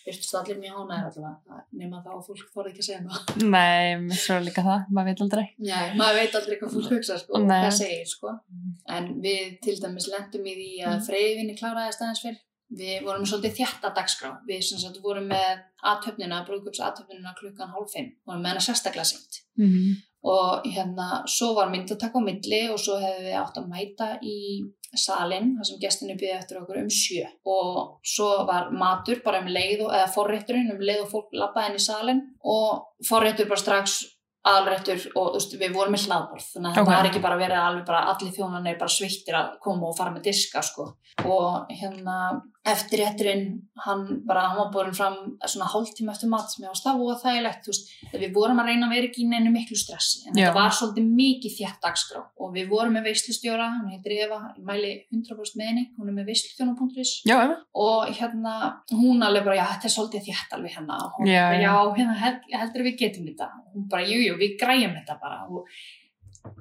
virtust 0.07 0.35
allir 0.39 0.57
mjög 0.63 0.75
ánæðið 0.81 1.05
allavega, 1.17 1.61
nema 1.81 2.01
þá 2.03 2.09
að 2.15 2.25
fólk 2.27 2.49
þorði 2.55 2.71
ekki 2.71 2.83
að 2.83 2.87
segja 2.89 3.03
það. 3.07 3.37
Nei, 3.55 4.17
svo 4.23 4.39
líka 4.47 4.63
það, 4.65 4.81
maður 4.91 5.07
veit 5.11 5.21
aldrei. 5.27 5.45
Nei, 5.59 5.87
maður 6.01 6.19
veit 6.21 6.35
aldrei 6.41 6.57
hvað 6.57 6.73
fólk 6.75 6.91
hugsa, 6.97 7.17
sko, 7.21 7.37
Nei. 7.45 7.61
hvað 7.63 7.77
segir, 7.77 8.07
sko. 8.07 8.39
En 8.89 9.21
við 9.21 9.61
til 9.61 9.77
dæmis 9.79 10.09
lendum 10.11 10.45
í 10.49 10.53
því 10.57 10.71
að 10.87 10.97
Mm. 10.97 11.05
freyðvinni 11.07 11.57
kláraði 11.59 11.93
staðins 11.93 12.21
fyrr. 12.25 12.37
Við 12.77 13.03
vorum 13.05 13.23
svolítið 13.23 13.53
þjætta 13.61 13.93
dagskrá. 13.95 14.29
Við 14.45 14.61
sem 14.63 14.77
sagt 14.79 14.97
vorum 15.01 15.29
með 15.29 15.61
aðtöfnina, 15.87 16.41
brúðkups 16.45 16.81
aðtöfnina 16.83 17.31
klukkan 17.39 17.69
hálf 17.71 17.93
fimm. 17.93 18.09
Vorum 18.27 18.41
með 18.43 18.47
hana 18.47 18.59
sérstaklega 18.65 19.05
seint. 19.05 19.39
Mm 19.57 19.69
-hmm. 19.71 19.95
Og 20.27 20.65
hérna, 20.67 21.21
svo 21.29 21.53
var 21.55 21.69
myndataka 21.71 22.19
á 22.19 22.23
milli 22.23 22.65
og 22.73 22.81
svo 22.81 22.97
hefði 22.99 23.29
við 23.29 23.37
átt 23.39 23.61
að 23.61 23.69
mæta 23.71 24.09
í 24.19 24.39
salin, 24.97 25.53
þar 25.57 25.67
sem 25.69 25.79
gestinni 25.81 26.17
byggði 26.17 26.35
eftir 26.35 26.59
okkur 26.61 26.81
um 26.81 26.91
sjö. 26.91 27.23
Og 27.47 27.79
svo 28.15 28.29
var 28.49 28.71
matur 28.75 29.21
bara 29.25 29.41
um 29.43 29.49
leið 29.51 29.85
og, 29.85 29.91
eða 29.95 30.11
forrétturinn 30.15 30.73
um 30.73 30.83
leið 30.83 31.05
og 31.05 31.11
fólk 31.13 31.35
labbaði 31.35 31.71
inn 31.71 31.79
í 31.79 31.85
salin 31.87 32.21
og 32.43 33.07
forréttur 33.07 33.49
bara 33.49 33.63
strax 33.63 33.97
aðalréttur 34.51 35.07
og 35.15 35.31
þú 35.31 35.39
veist, 35.39 35.55
við 35.61 35.73
vorum 35.77 35.95
með 35.95 36.05
hlaðborð 36.07 36.45
þannig 36.53 36.69
að 36.71 36.77
Ok. 36.81 36.87
það 36.89 36.97
var 36.97 37.09
ekki 37.11 37.23
bara 37.27 37.39
verið 37.41 37.63
alveg 37.63 37.85
bara 37.85 38.03
allir 38.13 38.35
þjónanir 38.37 38.79
bara 38.79 38.95
sveittir 38.97 39.39
að 39.39 39.49
koma 39.63 39.89
og 39.89 39.97
fara 39.97 40.13
með 40.15 40.27
diska 40.29 40.61
sko. 40.63 40.93
Og 41.25 41.71
hérna 41.73 42.17
eftir 42.67 42.99
rétturinn 42.99 43.45
hann 43.85 44.01
bara, 44.27 44.41
hann 44.49 44.57
var 44.59 44.71
borin 44.73 44.93
fram 44.95 45.15
svona 45.47 45.69
hálftíma 45.71 46.11
eftir 46.11 46.29
mat 46.29 46.51
sem 46.51 46.65
ég 46.65 46.71
var 46.73 46.75
stafu 46.79 47.05
og 47.07 47.21
þægilegt 47.21 47.63
þú 47.63 47.71
veist, 47.71 47.93
við 48.11 48.33
vorum 48.35 48.59
að 48.59 48.71
reyna 48.71 48.89
að 48.89 48.95
vera 48.95 49.07
ekki 49.07 49.23
í 49.23 49.29
neinu 49.31 49.53
miklu 49.53 49.77
stressi 49.79 50.27
en 50.27 50.35
þetta 50.35 50.53
var 50.57 50.75
svolítið 50.75 51.07
mikið 51.21 51.55
þjætt 51.57 51.79
dagskrá. 51.85 52.23
Og 52.43 52.51
við 52.53 52.67
vorum 52.73 52.97
með 52.97 53.07
veislustjóra, 53.11 53.69
hún 53.77 53.93
heitir 53.93 54.17
Eva 54.25 54.39
mæli 54.59 54.91
100% 55.15 55.57
með 55.61 55.71
henni, 55.71 55.85
hún 55.97 56.11
er 56.11 56.17
með 56.19 56.29
veislustjóna.is 56.33 57.13
og 57.87 58.11
hérna 58.19 58.53
hún 58.91 59.23
alveg 59.23 59.47
bara, 59.47 59.59
já 59.61 59.65
þetta 59.73 59.87
er 59.89 59.95
svolítið 59.95 60.27
þjætt 60.27 60.55
alveg 60.57 60.75
hérna. 60.75 60.99
Og 61.07 61.17
hún 61.21 61.31
bara, 61.31 61.61
já. 61.61 61.73
hérna 61.97 62.17
held, 62.21 62.47
heldur 62.51 62.85
við 62.87 62.97
getum 62.99 63.27
þetta. 63.31 63.49
Hún 63.73 63.87
bara, 63.91 64.03
jú, 64.07 64.36
jú, 64.37 64.41
við 64.45 64.57
græjum 64.61 64.93
þetta 65.01 65.17
bara. 65.21 65.39
Og 65.49 65.67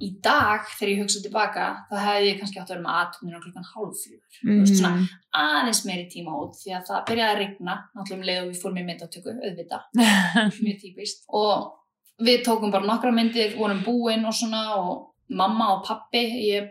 í 0.03 0.09
dag 0.25 0.65
þegar 0.73 0.91
ég 0.93 1.01
hugsa 1.05 1.21
tilbaka, 1.23 1.65
þá 1.91 1.97
hefði 2.03 2.29
ég 2.31 2.39
kannski 2.41 2.59
átt 2.61 2.71
að 2.71 2.75
vera 2.75 2.85
með 2.87 2.97
aðtöfninu 3.01 3.41
klukkan 3.45 3.69
hálf 3.73 3.99
fjögur. 4.03 4.39
Þú 4.41 4.57
veist, 4.61 4.77
svona, 4.81 4.95
Mm. 4.97 5.09
aðeins 5.41 5.83
meiri 5.87 6.07
tíma 6.11 6.33
út 6.43 6.55
því 6.59 6.73
að 6.75 6.87
það 6.89 7.05
byrjaði 7.11 7.35
að 7.35 7.41
rigna 7.43 7.75
náttúrulega 7.95 8.17
um 8.17 8.25
leið 8.27 8.41
og 8.43 8.49
við 8.51 8.63
fórum 8.63 8.81
í 8.81 8.87
myndatöku, 8.89 9.35
auðvitað. 9.37 9.83
-hmm. 9.95 10.57
mjög 10.65 10.81
típist. 10.81 11.25
Og 11.29 11.73
við 12.19 12.43
tókum 12.45 12.73
bara 12.73 12.87
nokkra 12.87 13.13
myndir, 13.13 13.57
vorum 13.59 13.85
búin 13.85 14.25
og 14.27 14.35
svona 14.35 14.77
og 14.81 15.15
mamma 15.29 15.77
og 15.77 15.85
pappi 15.87 16.25
ég 16.51 16.71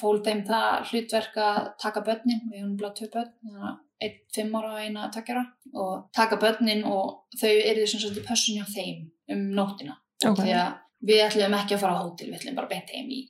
fól 0.00 0.22
þeim 0.24 0.44
það 0.46 0.88
hlutverk 0.90 1.36
að 1.36 1.72
taka 1.82 2.00
börnin, 2.00 2.42
við 2.50 2.62
höfum 2.62 2.76
bara 2.80 2.92
tvö 2.94 3.08
börn 3.12 3.78
einn 4.00 4.18
fimm 4.34 4.54
ára 4.54 4.74
og 4.74 4.80
eina 4.80 5.10
takkjara 5.10 5.44
og 5.74 6.10
taka 6.14 6.36
börnin 6.36 6.84
og 6.86 7.24
þau 7.40 7.50
eru 7.50 7.86
sagt 7.86 8.16
í 8.16 8.22
pössun 8.22 8.58
hjá 8.58 8.66
þeim 8.70 9.10
um 9.34 9.50
nóttina 9.56 9.96
Ok. 10.26 10.42
því 10.42 10.54
að 10.58 10.76
við 11.08 11.20
ætlum 11.22 11.54
ekki 11.54 11.76
að 11.76 11.82
fara 11.84 11.94
á 11.94 12.02
hótel, 12.02 12.26
við 12.26 12.40
ætlum 12.40 12.56
bara 12.58 12.70
beint 12.72 12.90
heim 12.90 13.10
í 13.14 13.20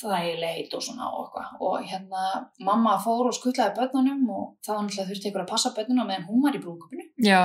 þægilegt 0.00 0.76
og 0.76 0.84
svona 0.86 1.10
og 1.12 1.26
eitthvað 1.26 1.64
og 1.68 1.88
hérna 1.90 2.22
mamma 2.64 2.96
fór 3.04 3.28
og 3.28 3.36
skuttlaði 3.36 3.76
börnunum 3.76 4.22
og 4.32 4.46
þá 4.64 4.70
náttúrulega 4.72 5.08
þurfti 5.10 5.30
ykkur 5.30 5.44
að 5.44 5.50
passa 5.52 5.74
börnunum 5.76 6.08
meðan 6.08 6.28
hún 6.30 6.46
var 6.46 6.56
í 6.56 6.62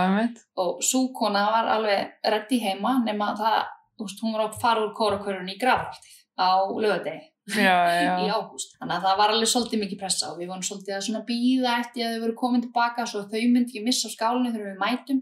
einmitt. 0.08 0.39
og 0.55 0.79
sú 0.79 1.10
kona 1.17 1.43
var 1.51 1.71
alveg 1.75 2.31
reddi 2.36 2.62
heima 2.63 2.95
nema 3.03 3.34
það, 3.36 3.60
þú 3.99 4.08
veist, 4.08 4.23
hún 4.23 4.38
var 4.38 4.45
að 4.47 4.60
fara 4.63 4.86
úr 4.86 4.95
kórakörun 4.95 5.51
í 5.51 5.60
grafhaldið 5.60 6.15
á 6.39 6.51
lögadegi 6.71 7.35
Já, 7.53 7.77
já. 8.05 8.13
í 8.25 8.29
ágúst. 8.34 8.75
Þannig 8.79 8.95
að 8.95 9.08
það 9.08 9.17
var 9.21 9.34
alveg 9.34 9.51
svolítið 9.51 9.81
mikið 9.84 10.01
pressa 10.01 10.29
og 10.31 10.39
við 10.39 10.51
vorum 10.51 10.65
svolítið 10.65 10.95
að 10.97 11.25
býða 11.29 11.73
eftir 11.84 12.05
að 12.05 12.15
þau 12.15 12.23
voru 12.25 12.38
komin 12.41 12.63
tilbaka 12.65 13.08
svo 13.10 13.25
þau 13.29 13.41
myndi 13.43 13.65
ekki 13.69 13.84
missa 13.86 14.12
skálinu 14.13 14.53
þegar 14.53 14.71
við 14.71 14.79
mætum. 14.81 15.19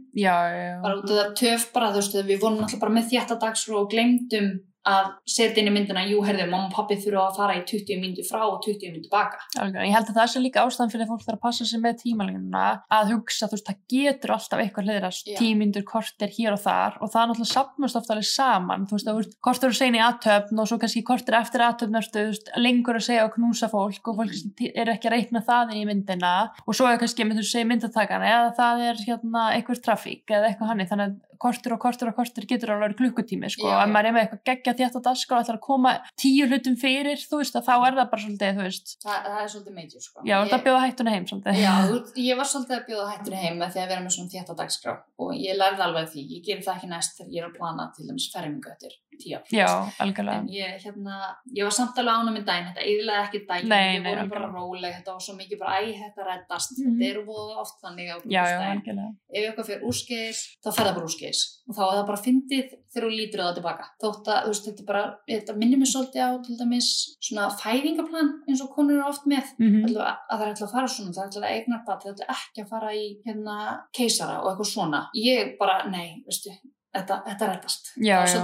Bara 0.83 0.99
út 0.99 1.09
af 1.09 1.17
það 1.19 1.33
töf 1.41 1.65
bara, 1.75 1.91
þú 1.91 2.03
veist, 2.03 2.19
við 2.29 2.43
vorum 2.43 2.61
náttúrulega 2.61 2.85
bara 2.85 2.97
með 2.99 3.09
þjætta 3.11 3.39
dagskrá 3.43 3.81
og 3.81 3.89
glemdum 3.91 4.53
að 4.89 5.11
setja 5.29 5.61
inn 5.61 5.69
í 5.69 5.73
myndina, 5.73 6.03
jú, 6.07 6.19
herðu, 6.25 6.45
mamma 6.51 6.67
og 6.67 6.75
pappi 6.75 6.97
þurfa 6.99 7.23
að 7.29 7.37
fara 7.39 7.55
í 7.55 7.63
20 7.69 8.01
myndu 8.01 8.25
frá 8.27 8.41
og 8.43 8.59
20 8.65 8.91
myndu 8.91 9.09
baka. 9.11 9.39
Algjörlega. 9.55 9.87
Ég 9.87 9.95
held 9.95 10.09
að 10.11 10.17
það 10.19 10.31
sé 10.33 10.41
líka 10.43 10.63
ástæðan 10.63 10.91
fyrir 10.93 11.05
að 11.05 11.11
fólk 11.13 11.23
þarf 11.23 11.37
að 11.37 11.43
passa 11.45 11.67
sig 11.69 11.83
með 11.83 11.99
tímalínuna 12.01 12.65
að 12.97 13.13
hugsa, 13.13 13.47
þú 13.47 13.57
veist, 13.57 13.69
það 13.69 13.79
getur 13.93 14.35
alltaf 14.35 14.63
eitthvað 14.63 14.89
hliðrast 14.89 15.31
tímyndur, 15.39 15.85
kortir 15.87 16.33
hér 16.35 16.57
og 16.57 16.61
þar 16.63 16.99
og 16.99 17.13
það 17.13 17.21
er 17.21 17.31
náttúrulega 17.31 17.53
sapnast 17.53 17.99
ofta 17.99 18.15
alveg 18.17 18.29
saman, 18.29 18.87
þú 18.89 18.97
veist, 18.97 19.07
þú 19.07 19.17
veist, 19.21 19.37
kortir 19.47 19.71
að 19.71 19.79
segja 19.79 19.97
í 19.99 20.03
aðtöfn 20.07 20.63
og 20.63 20.69
svo 20.69 20.79
kannski 20.83 21.05
kortir 21.07 21.39
eftir 21.39 21.65
aðtöfn 21.67 21.99
þú 22.03 22.25
veist, 22.29 22.53
lengur 22.59 22.99
að 22.99 23.07
segja 23.07 23.27
og 23.27 23.33
knúsa 23.37 23.71
fólk 23.71 24.11
og 24.11 24.19
fólk 24.19 24.35
mm. 24.35 24.71
er 24.73 24.93
ekki 24.93 25.09
að 25.09 25.15
reikna 25.17 25.43
það 25.47 25.73
inn 25.73 25.83
í 25.83 25.87
myndina 25.89 26.33
og 26.67 26.75
svo 26.75 26.89
er 26.89 26.99
kannski, 27.01 27.23
þú 31.33 31.37
að 31.37 31.41
kortir 31.43 31.73
og 31.73 31.79
kortir 31.81 32.09
og 32.11 32.15
kortir 32.15 32.45
getur 32.47 32.71
alveg 32.73 32.83
verið 32.93 32.99
klukkutími, 33.01 33.49
sko, 33.49 33.67
og 33.67 33.73
ef 33.73 33.87
já. 33.87 33.91
maður 33.93 34.09
er 34.09 34.13
með 34.13 34.23
eitthvað 34.23 34.43
geggja 34.49 34.73
þétt 34.79 34.97
á 34.97 35.01
dagskrá 35.07 35.37
og 35.37 35.43
ætlar 35.43 35.57
að 35.57 35.65
koma 35.67 35.93
tíu 36.19 36.47
hlutum 36.47 36.77
fyrir, 36.79 37.17
þú 37.23 37.41
veist, 37.41 37.55
að 37.57 37.67
þá 37.67 37.73
er 37.73 37.97
það 37.99 38.09
bara 38.13 38.23
svolítið, 38.23 38.57
þú 38.59 38.67
veist, 38.67 38.95
Það, 39.03 39.29
er 39.43 39.51
svolítið 39.53 39.77
meitjur, 39.77 40.03
sko. 40.07 40.25
Já, 40.27 40.35
þetta 40.43 40.61
bjóða 40.67 40.83
hættuna 40.83 41.13
heim 41.13 41.25
svolítið. 41.27 41.61
Já, 41.63 41.73
þú- 41.89 42.23
ég 42.23 42.37
var 42.37 42.47
svolítið 42.53 42.77
að 42.77 42.85
bjóða 42.89 43.09
hættur 43.13 43.37
heim 43.43 43.59
því 43.63 43.81
að 43.83 43.89
vera 43.93 44.01
með 44.03 44.15
svona 44.17 44.33
þétta 44.33 44.57
dagskrá 44.59 44.93
og 45.19 45.33
ég 45.37 45.57
lærði 45.57 45.81
alveg 45.87 46.09
því, 46.13 46.23
ég 46.37 46.43
gerir 46.45 46.63
það 46.63 46.77
ekki 46.77 46.89
næst 46.93 47.17
þegar 47.17 47.33
ég 47.33 47.43
er 47.43 47.49
að 47.49 47.57
plana 47.57 47.91
til 47.95 48.07
dæmis 48.07 48.29
fermingu 48.33 48.71
eftir 48.71 48.91
tíu 49.21 49.35
ár. 49.37 49.43
Já, 49.51 49.67
En 49.99 50.07
algjörlega. 50.07 50.43
ég, 50.49 50.81
hérna, 50.83 51.15
ég 51.55 51.63
var 51.63 51.71
samt 51.71 51.97
alveg 51.97 52.13
ánum 52.17 52.33
með 52.37 52.45
daginn, 52.49 52.67
þetta 52.69 52.83
eðlaði 52.91 53.23
ekki 53.27 53.39
daginn, 53.47 53.69
Nei, 53.69 53.95
ég 53.95 54.01
nei, 54.03 54.15
vorum 54.15 54.29
bara 54.29 54.45
algjörlega. 54.47 54.59
róleg, 54.59 54.93
þetta 54.97 55.11
var 55.13 55.21
svo 55.27 55.33
mikið 55.37 55.59
bara, 55.59 55.73
æ, 55.81 55.85
þetta 56.03 56.21
reddast, 56.29 56.71
Mhm. 56.77 56.83
þetta 56.99 57.09
eru 57.11 57.25
voða 57.25 57.57
oft 57.63 57.75
þannig 57.83 58.07
á 58.09 58.15
Já, 58.15 58.17
já, 58.17 58.23
brúðkaupsdaginn. 58.23 58.73
algjörlega. 58.73 59.11
Ef 59.33 59.43
eitthvað 59.43 59.67
fyrir 59.69 59.83
úrskeiðis, 59.89 60.39
þá 60.63 60.69
fer 60.73 60.85
það 60.85 60.95
bara 60.95 61.05
úrskeiðis 61.09 61.41
og 61.67 61.75
þá 61.75 61.81
er 61.83 61.95
það 61.97 62.07
bara 62.11 62.23
fyndið 62.25 62.67
þegar 62.93 63.03
þú 63.07 63.11
lítur 63.17 63.39
á 63.41 63.45
það 63.47 63.55
tilbaka. 63.59 63.85
Þótt 64.03 64.25
að, 64.33 64.39
þú 64.43 64.49
veist, 64.53 64.65
þetta 64.67 64.81
er 64.83 64.89
bara, 64.91 65.03
þetta 65.29 65.55
minnir 65.57 65.77
mér 65.81 65.89
svolítið 65.93 66.21
á, 66.23 66.29
til 66.45 66.55
dæmis, 66.57 66.89
svona 67.21 67.43
fæðingaplan 67.63 68.29
eins 68.49 68.61
og 68.61 68.69
konur 68.75 68.93
eru 68.99 69.07
oft 69.09 69.25
með 69.25 69.43
Mm 69.59 69.83
ætla, 69.85 70.17
að 70.31 70.37
það 70.39 70.41
er 70.47 70.53
ætla 70.53 70.67
að 70.67 70.71
fara 70.71 70.87
svona, 70.87 71.11
það 71.13 71.23
er 71.23 71.29
ætla 71.29 71.43
að 71.43 71.53
eignar 71.53 71.85
bat, 71.85 72.03
það 72.03 72.19
er 72.19 72.27
ekki 72.33 72.59
að 72.63 72.69
fara 72.69 72.89
í 72.93 73.05
hérna 73.25 73.55
keisara 73.93 74.41
og 74.43 74.47
eitthvað 74.53 74.71
svona. 74.73 75.07
Ég 75.15 75.57
bara, 75.59 75.89
nei, 75.89 76.23
veistu, 76.27 76.49
þetta, 76.93 77.19
þetta 77.27 77.49
reddast. 77.51 77.93
Já, 77.97 78.15
já. 78.21 78.41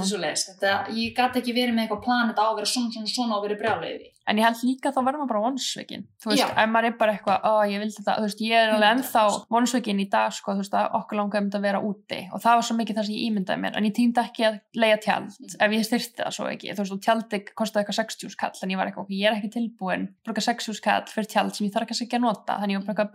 Þetta, 0.54 0.74
ég 0.98 1.14
gæti 1.18 1.42
ekki 1.44 1.56
verið 1.58 1.76
með 1.78 1.86
eitthvað 1.88 2.04
plan, 2.06 2.30
þetta 2.32 2.46
á 2.46 2.50
að 2.50 2.58
vera 2.62 2.72
svona, 2.74 2.94
svona, 2.96 3.14
svona 3.16 3.38
og 3.38 3.46
verið 3.48 3.62
brjáleiði. 3.64 4.10
En 4.30 4.38
ég 4.38 4.46
held 4.46 4.62
líka 4.64 4.92
þá 4.94 5.00
verður 5.04 5.20
maður 5.24 5.32
bara 5.34 5.42
vonsveikin. 5.48 6.04
Þú 6.22 6.30
veist, 6.30 6.44
ef 6.64 6.70
maður 6.70 6.86
er 6.86 6.96
bara 7.00 7.14
eitthvað, 7.16 7.40
ó, 7.44 7.52
ég 7.66 7.80
vildi 7.82 7.96
þetta, 8.00 8.16
þú 8.20 8.22
veist, 8.28 8.40
ég 8.46 8.54
er 8.60 8.70
alveg 8.76 8.90
ennþá 8.94 9.24
100%. 9.30 9.46
vonsveikin 9.50 10.00
í 10.00 10.10
dag, 10.10 10.32
sko, 10.32 10.52
þú 10.54 10.58
veist, 10.64 10.74
að 10.74 10.92
okkur 11.00 11.18
langaði 11.20 11.42
myndi 11.46 11.58
að 11.58 11.62
vera 11.62 11.80
úti. 11.82 12.20
Og 12.34 12.40
það 12.44 12.56
var 12.60 12.64
svo 12.70 12.76
mikið 12.78 12.96
það 13.00 13.06
sem 13.10 13.16
ég 13.16 13.24
ímyndaði 13.30 13.60
mér. 13.60 13.76
En 13.78 13.84
ég 13.84 13.94
týndi 13.96 14.20
ekki 14.24 14.44
að 14.46 14.60
leia 14.76 14.98
tjald, 14.98 15.32
Mhm. 15.40 15.56
ef 15.60 15.72
ég 15.72 15.86
styrti 15.86 16.20
það 16.24 16.34
svo 16.34 16.46
ekki. 16.50 16.74
Þú 16.74 16.82
veist, 16.84 16.92
og 16.92 17.02
tjaldi 17.02 17.38
kostaði 17.56 17.84
eitthvað 17.86 18.00
60 18.00 18.36
kall, 18.38 18.52
en 18.64 18.70
ég 18.70 18.78
var 18.78 18.88
eitthvað, 18.88 19.08
ég 19.10 19.26
er 19.26 19.36
ekki 19.36 19.52
tilbúin, 19.52 20.08
bruka 20.24 20.42
60 20.42 20.82
kall 20.82 21.04
fyrir 21.04 21.28
tjald 21.28 21.56
sem 21.56 21.68
ég 21.68 21.74
þarf 21.74 21.90
ekki 21.90 22.18
að 22.18 22.22
nota. 22.22 22.60
Þannig 22.60 22.70
ég 22.70 22.86
var 22.86 22.96
bara 22.96 23.06
eitthvað 23.06 23.14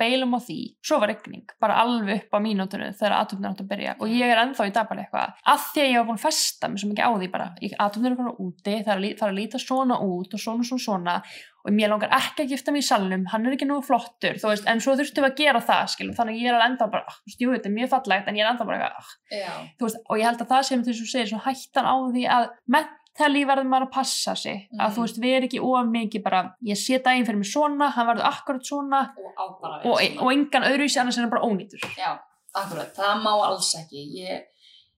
að 11.09 11.15
að 11.15 11.23
byrja. 11.23 11.51
Og 11.65 11.71
í 11.71 11.73
að 11.73 11.75
að 11.75 11.75
að 11.75 11.75
að 11.75 11.75
að 11.75 11.77
mér 11.81 11.89
langar 11.89 12.11
ekki 12.13 12.43
að 12.45 12.49
gifta 12.53 12.73
mig 12.73 12.83
í 12.83 12.87
salnum 12.87 13.27
hann 13.33 13.47
er 13.47 13.53
ekki 13.57 13.67
nú 13.67 13.77
flottur, 13.81 14.35
þú 14.37 14.49
veist, 14.51 14.67
en 14.69 14.81
svo 14.85 14.93
þurftum 14.99 15.25
við 15.25 15.31
að 15.31 15.37
gera 15.37 15.61
það, 15.65 15.85
skilum, 15.95 16.15
þannig 16.15 16.35
að 16.35 16.41
ég 16.43 16.49
er 16.51 16.55
alveg 16.55 16.71
enda 16.71 16.87
bara, 16.93 17.05
"Ah, 17.09 17.15
þú 17.15 17.27
veist, 17.31 17.41
jú, 17.41 17.49
þetta 17.55 17.67
er 17.67 17.77
mjög 17.79 17.89
fallegt, 17.95 18.29
en 18.29 18.35
ég 18.37 18.45
er 18.45 18.51
enda 18.51 18.65
bara 18.65 18.77
eitthvað, 18.79 18.97
ah, 19.01 19.69
þú 19.79 19.85
veist, 19.87 19.97
og 20.11 20.19
ég 20.19 20.25
held 20.25 20.41
að 20.45 20.49
það 20.53 20.63
sem 20.65 20.83
þú 20.85 20.93
segir, 21.09 21.29
svona 21.29 21.47
hættan 21.49 21.87
á 21.89 21.97
því 22.13 22.25
að 22.29 22.45
mentali 22.69 23.45
verður 23.49 23.65
maður 23.71 23.87
að 23.89 23.93
passa 23.93 24.35
sig, 24.37 24.69
að 24.79 24.89
Mhm. 24.91 24.95
þú 24.95 25.01
veist, 25.05 25.19
við 25.23 25.33
erum 25.37 25.49
ekki 25.49 25.61
of 25.63 25.87
mikið 25.87 26.23
bara, 26.23 26.55
ég 26.65 26.77
sé 26.77 26.99
daginn 27.03 27.25
fyrir 27.25 27.39
mig 27.39 27.47
svona, 27.49 27.91
hann 27.91 28.07
verður 28.07 28.29
akkurat 28.29 28.61
svona 28.63 29.01
Og 29.17 29.33
að 29.39 29.87
og, 29.87 30.23
og 30.23 30.33
engan 30.33 30.63
öðruvísi 30.69 31.01
annars 31.01 31.17
er 31.17 31.23
hann 31.23 31.31
bara 31.31 31.47
ónýtur. 31.49 31.81
Já, 31.97 32.19
akkurat, 32.55 32.93
það 32.95 33.23
má 33.23 33.33
alls 33.47 33.75
ekki 33.75 34.13
ég, 34.21 34.43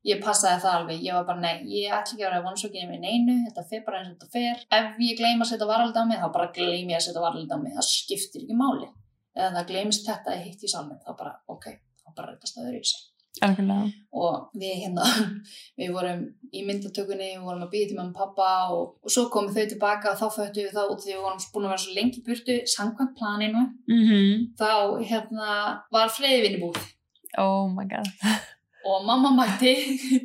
ég 0.07 0.20
passaði 0.22 0.62
það 0.64 0.76
alveg. 0.80 1.00
Ég 1.07 1.16
var 1.18 1.26
bara, 1.30 1.42
nei, 1.42 1.64
ég 1.72 1.94
ætla 1.94 2.14
ekki 2.14 2.22
að 2.22 2.28
vera 2.28 2.44
vonsókinu 2.46 2.90
með 2.92 3.02
neinu, 3.07 3.38
þetta 3.48 3.66
fer 3.72 3.82
bara 3.86 4.02
eins 4.02 4.12
og 4.12 4.14
þetta 4.14 4.32
fer. 4.36 4.62
Ef 4.78 5.02
ég 5.07 5.18
gleyma 5.18 5.46
að 5.46 5.50
setja 5.52 5.70
varaldi 5.72 6.02
á 6.02 6.04
mig, 6.09 6.22
þá 6.22 6.28
bara 6.38 6.52
gleymi 6.57 6.94
ég 6.94 7.00
að 7.00 7.09
setja 7.09 7.24
varaldi 7.26 7.59
á 7.59 7.59
mig, 7.62 7.74
það 7.76 7.90
skiptir 7.90 8.44
ekki 8.44 8.61
máli. 8.61 8.88
Eða 9.36 9.52
það 9.59 9.68
gleymist 9.72 10.09
þetta 10.09 10.32
að 10.32 10.46
hitt 10.46 10.64
í 10.64 10.72
salmi 10.72 10.96
þá 11.02 11.12
bara, 11.18 11.34
ok, 11.52 11.68
þá 12.00 12.16
bara 12.16 12.32
rettast 12.32 12.57
það 12.57 12.70
öðru 12.70 12.80
í 12.80 12.88
sig 12.88 13.04
Algjörlega. 13.44 13.90
og 14.16 14.57
við 14.57 14.78
hérna 14.80 15.07
við 15.80 15.92
vorum 15.92 16.22
í 16.57 16.62
myndatökunni 16.64 17.28
við 17.34 17.44
vorum 17.44 17.66
að 17.66 17.72
býða 17.74 17.90
til 17.90 17.98
mamma 17.98 18.14
og 18.14 18.16
pappa 18.16 18.48
og, 18.72 18.94
og 19.04 19.12
svo 19.12 19.26
komum 19.32 19.52
þau 19.52 19.66
tilbaka 19.68 20.14
og 20.14 20.20
þá 20.22 20.26
föttu 20.38 20.64
við 20.64 20.72
það 20.78 20.92
út 20.94 21.04
því 21.04 21.12
við 21.12 21.22
vorum 21.26 21.44
búin 21.52 21.66
að 21.66 21.74
vera 21.74 21.84
svo 21.84 21.96
lengi 21.98 22.24
burtu 22.26 22.59
samkvæmt 22.76 23.16
planinu, 23.18 23.64
Mm 23.92 24.46
þá 24.57 24.70
hérna 25.04 25.50
var 25.92 26.12
freyðvinni 26.16 26.62
búið 26.64 26.92
Oh 27.36 27.68
my 27.68 27.84
god. 27.84 28.09
og 28.87 29.05
mamma 29.07 29.32
mætti 29.34 29.72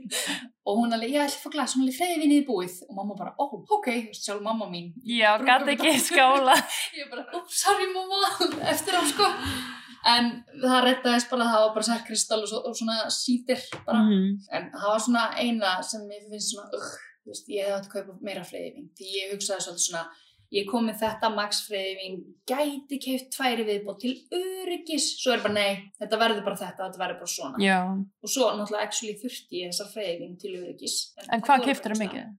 og 0.67 0.77
hún 0.77 0.93
alveg, 0.93 1.09
já, 1.09 1.19
ég 1.19 1.25
ætla 1.25 1.37
að 1.39 1.43
fá 1.43 1.53
glas, 1.55 1.75
hún 1.75 1.83
alveg 1.85 1.97
freyði 1.97 2.17
vinnið 2.21 2.43
búið. 2.47 2.75
Og 2.87 2.97
mamma 2.99 3.15
bara, 3.17 3.33
ó, 3.41 3.43
ok, 3.49 3.87
þú 3.89 4.11
veist, 4.11 4.25
sjálf 4.27 4.43
mamma 4.45 4.67
mín. 4.69 4.91
Já, 5.07 5.31
gæti 5.41 5.73
ekki 5.75 5.93
skála. 6.05 6.55
ég 6.99 7.09
bara, 7.11 7.25
ups, 7.39 7.61
sorry 7.63 7.87
mamma 7.91 8.21
eftir 8.73 8.97
á 8.97 9.01
sko. 9.09 9.29
En 10.11 10.31
það 10.61 10.79
rettaðist 10.87 11.29
bara, 11.33 11.49
það 11.53 11.63
var 11.65 11.73
bara 11.77 11.87
sætt 11.89 12.05
kristall 12.07 12.41
og, 12.45 12.49
svo, 12.49 12.61
og 12.69 12.77
svona 12.77 12.99
sítir 13.13 13.61
bara. 13.85 14.01
Mhm. 14.05 14.27
en 14.49 14.69
það 14.73 14.89
var 14.93 15.05
svona 15.07 15.25
eina 15.37 15.77
sem 15.85 16.05
ég 16.09 16.27
finnst 16.29 16.53
svona, 16.53 16.83
þú 17.21 17.33
veist, 17.33 17.49
ég 17.53 17.65
hefði 17.65 17.77
átt 17.77 17.89
að 17.89 17.95
kaupa 17.97 18.17
meira 18.29 18.45
freyðiving, 18.45 18.89
því 18.97 19.11
ég 19.17 19.33
hugsaði 19.35 19.65
svolítið 19.65 19.87
svona 19.89 20.05
ég 20.51 20.67
kom 20.69 20.87
með 20.89 20.99
þetta 21.01 21.31
max 21.33 21.63
freyðiving 21.67 22.21
gæti 22.49 22.99
keift 23.01 23.31
tværi 23.35 23.65
viðbót 23.67 24.01
til 24.03 24.13
öryggis, 24.35 25.07
svo 25.21 25.35
er 25.35 25.43
bara 25.45 25.55
nei 25.55 25.71
þetta 26.01 26.19
verður 26.21 26.45
bara 26.47 26.59
þetta, 26.59 26.87
þetta 26.87 27.03
verður 27.03 27.19
bara 27.23 27.33
svona 27.35 27.63
Já. 27.63 27.79
og 27.87 28.33
svo 28.35 28.51
náttúrulega 28.57 28.87
actually 28.87 29.17
þurfti 29.21 29.63
ég 29.63 29.73
þessar 29.73 29.91
freyðing 29.95 30.37
til 30.41 30.55
öryggis 30.59 30.97
En 31.29 31.45
hvað 31.45 31.67
keftur 31.69 31.95
það 31.95 32.03
mikið? 32.05 32.31